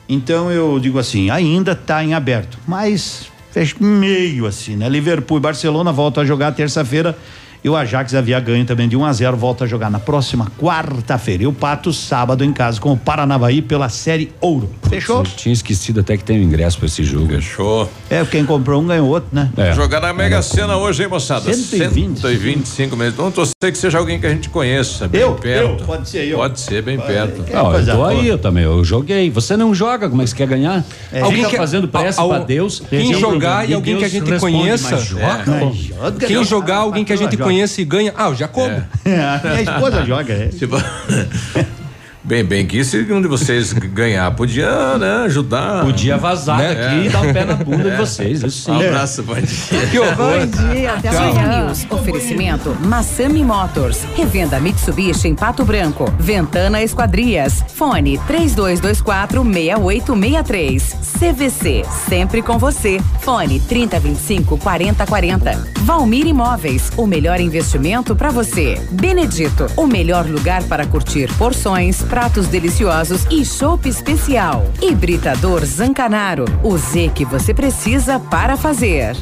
Então 0.09 0.51
eu 0.51 0.77
digo 0.80 0.99
assim, 0.99 1.30
ainda 1.30 1.72
está 1.72 2.03
em 2.03 2.13
aberto, 2.13 2.57
mas 2.67 3.27
fecha 3.53 3.75
meio 3.80 4.48
assim, 4.48 4.75
né? 4.75 4.90
Liverpool 4.90 5.38
e 5.38 5.40
Barcelona 5.40 5.91
voltam 5.91 6.23
a 6.23 6.25
jogar 6.25 6.51
terça-feira. 6.53 7.15
E 7.64 7.69
o 7.69 7.75
Ajax 7.77 8.14
havia 8.14 8.38
ganho 8.42 8.66
também 8.66 8.90
de 8.90 8.98
1 8.98 9.06
a 9.06 9.14
0 9.14 9.38
volta 9.38 9.64
a 9.64 9.67
jogar 9.67 9.90
na 9.90 9.98
próxima 10.00 10.51
quarta-feira. 10.59 11.43
E 11.43 11.48
o 11.48 11.53
Pato, 11.53 11.93
sábado, 11.93 12.43
em 12.43 12.51
casa 12.51 12.77
com 12.82 12.92
o 12.92 12.98
Paranavaí 12.98 13.61
pela 13.61 13.88
Série 13.88 14.32
Ouro. 14.42 14.69
Fechou? 14.90 15.19
Eu 15.19 15.24
tinha 15.24 15.53
esquecido 15.53 16.01
até 16.01 16.17
que 16.17 16.25
tem 16.25 16.40
o 16.40 16.43
ingresso 16.43 16.77
pra 16.77 16.88
esse 16.88 17.03
jogo. 17.06 17.27
Fechou. 17.27 17.90
É, 18.09 18.24
quem 18.25 18.43
comprou 18.45 18.82
um 18.82 18.85
ganhou 18.85 19.08
outro, 19.08 19.30
né? 19.32 19.50
É. 19.56 19.72
Jogar 19.72 20.01
na 20.01 20.11
Mega 20.11 20.42
Sena 20.42 20.75
hoje, 20.75 21.03
hein, 21.03 21.09
moçada? 21.09 21.53
120. 21.53 22.19
125 22.19 22.98
meses. 22.98 23.14
Então, 23.14 23.32
torcer 23.32 23.53
que 23.72 23.77
seja 23.77 23.98
alguém 23.98 24.19
que 24.19 24.25
a 24.27 24.30
gente 24.30 24.50
conheça. 24.50 25.08
Bem 25.08 25.22
Eu? 25.22 25.35
perto. 25.35 25.80
Eu? 25.82 25.85
Pode 25.85 26.09
ser 26.09 26.25
eu. 26.27 26.38
Pode 26.40 26.59
ser, 26.59 26.82
bem 26.83 27.00
perto. 27.00 27.45
Não, 27.50 27.74
eu 27.80 27.85
tô 27.95 28.03
aí, 28.03 28.27
eu 28.27 28.38
também. 28.38 28.66
Eu 28.66 28.83
joguei. 28.83 29.30
Você 29.30 29.56
não 29.56 29.74
joga, 29.74 30.09
como 30.09 30.22
é 30.22 30.25
que 30.25 30.32
você 30.32 30.35
quer 30.35 30.48
ganhar? 30.48 30.83
É. 31.14 31.22
alguém 31.22 31.45
que 31.45 31.51
que- 31.51 31.58
fazendo 31.58 31.88
prece 31.88 32.22
pra 32.22 32.40
Deus. 32.40 32.82
quem 32.90 33.14
é 33.14 33.17
jogar 33.17 33.69
e 33.69 33.74
alguém 33.74 33.98
que 33.98 34.03
a 34.03 34.09
gente 34.09 34.38
conheça. 34.38 34.98
joga, 34.98 35.72
É. 36.19 36.27
Quem 36.27 36.43
jogar, 36.43 36.77
alguém 36.80 37.06
que 37.06 37.14
a 37.14 37.16
gente 37.16 37.38
conheça 37.38 37.52
e 37.82 37.85
ganha. 37.85 38.14
Ah, 38.15 38.27
eu 38.27 38.35
já 38.35 38.48
cobro. 38.48 38.83
Minha 39.06 39.61
esposa 39.61 40.06
joga, 40.06 40.33
é. 40.33 40.48
Tipo, 40.48 40.75
bem, 42.23 42.43
bem 42.43 42.65
que 42.65 42.83
se 42.83 42.97
um 43.11 43.21
de 43.21 43.27
vocês 43.27 43.73
ganhar, 43.73 44.31
podia, 44.31 44.97
né, 44.97 45.23
ajudar. 45.25 45.83
Podia 45.83 46.17
vazar 46.17 46.57
Né? 46.57 46.73
daqui 46.73 46.95
É. 46.95 47.05
e 47.05 47.09
dar 47.09 47.21
um 47.21 47.33
pé 47.33 47.45
na 47.45 47.55
bunda 47.55 47.89
de 47.91 47.97
vocês, 47.97 48.41
isso 48.43 48.63
sim. 48.65 48.71
Um 48.71 48.79
abraço, 48.79 49.23
bom 49.23 49.35
dia. 49.35 49.87
Que 49.91 49.99
horror. 49.99 50.15
Bom 50.15 50.73
dia, 50.73 50.93
até 50.93 51.09
Dia 51.09 51.19
amanhã. 51.19 51.65
News, 51.65 51.85
oferecimento 51.89 52.75
Massami 52.85 53.43
Motors, 53.43 53.99
revenda 54.15 54.59
Mitsubishi 54.59 55.27
em 55.27 55.35
Pato 55.35 55.63
Branco, 55.65 56.11
Ventana 56.19 56.81
Esquadrias, 56.81 57.63
fone 57.75 58.17
3224 58.27 59.43
6863, 59.43 60.95
CVC, 61.19 61.83
sempre 62.07 62.41
com 62.41 62.57
você, 62.57 62.99
fone 63.21 63.59
3025 63.59 64.57
4040, 64.57 65.67
Valmir 65.81 66.27
Imóveis, 66.27 66.91
o 66.97 67.05
melhor 67.05 67.39
investimento 67.39 68.15
para 68.15 68.29
você, 68.29 68.81
Benedito, 68.91 69.67
o 69.75 69.85
melhor 69.85 70.25
lugar 70.25 70.63
para 70.63 70.85
curtir 70.85 71.31
porções, 71.37 72.01
pratos 72.14 72.45
deliciosos 72.45 73.25
e 73.32 73.43
chopp 73.43 73.90
especial, 73.90 74.64
Hibridador 74.80 75.66
Zancanaro, 75.66 76.45
o 76.64 76.77
Z 76.77 77.09
que 77.16 77.25
você 77.25 77.56
precisa 77.56 78.19
para 78.19 78.56
fazer. 78.56 79.16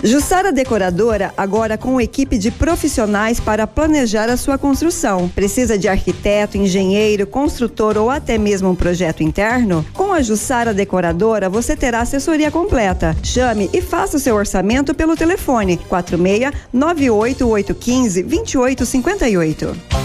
Jussara 0.00 0.52
Decoradora, 0.52 1.34
agora 1.36 1.76
com 1.76 2.00
equipe 2.00 2.38
de 2.38 2.52
profissionais 2.52 3.40
para 3.40 3.66
planejar 3.66 4.28
a 4.28 4.36
sua 4.36 4.56
construção. 4.56 5.28
Precisa 5.28 5.76
de 5.76 5.88
arquiteto, 5.88 6.56
engenheiro, 6.56 7.26
construtor 7.26 7.98
ou 7.98 8.10
até 8.10 8.38
mesmo 8.38 8.70
um 8.70 8.76
projeto 8.76 9.24
interno? 9.24 9.84
Com 9.92 10.12
a 10.12 10.22
Jussara 10.22 10.72
Decoradora, 10.72 11.48
você 11.48 11.74
terá 11.74 12.02
assessoria 12.02 12.48
completa. 12.48 13.16
Chame 13.24 13.68
e 13.72 13.82
faça 13.82 14.18
o 14.18 14.20
seu 14.20 14.36
orçamento 14.36 14.94
pelo 14.94 15.16
telefone 15.16 15.78
46 15.78 16.52
98815 16.72 18.22
2858. 18.22 20.04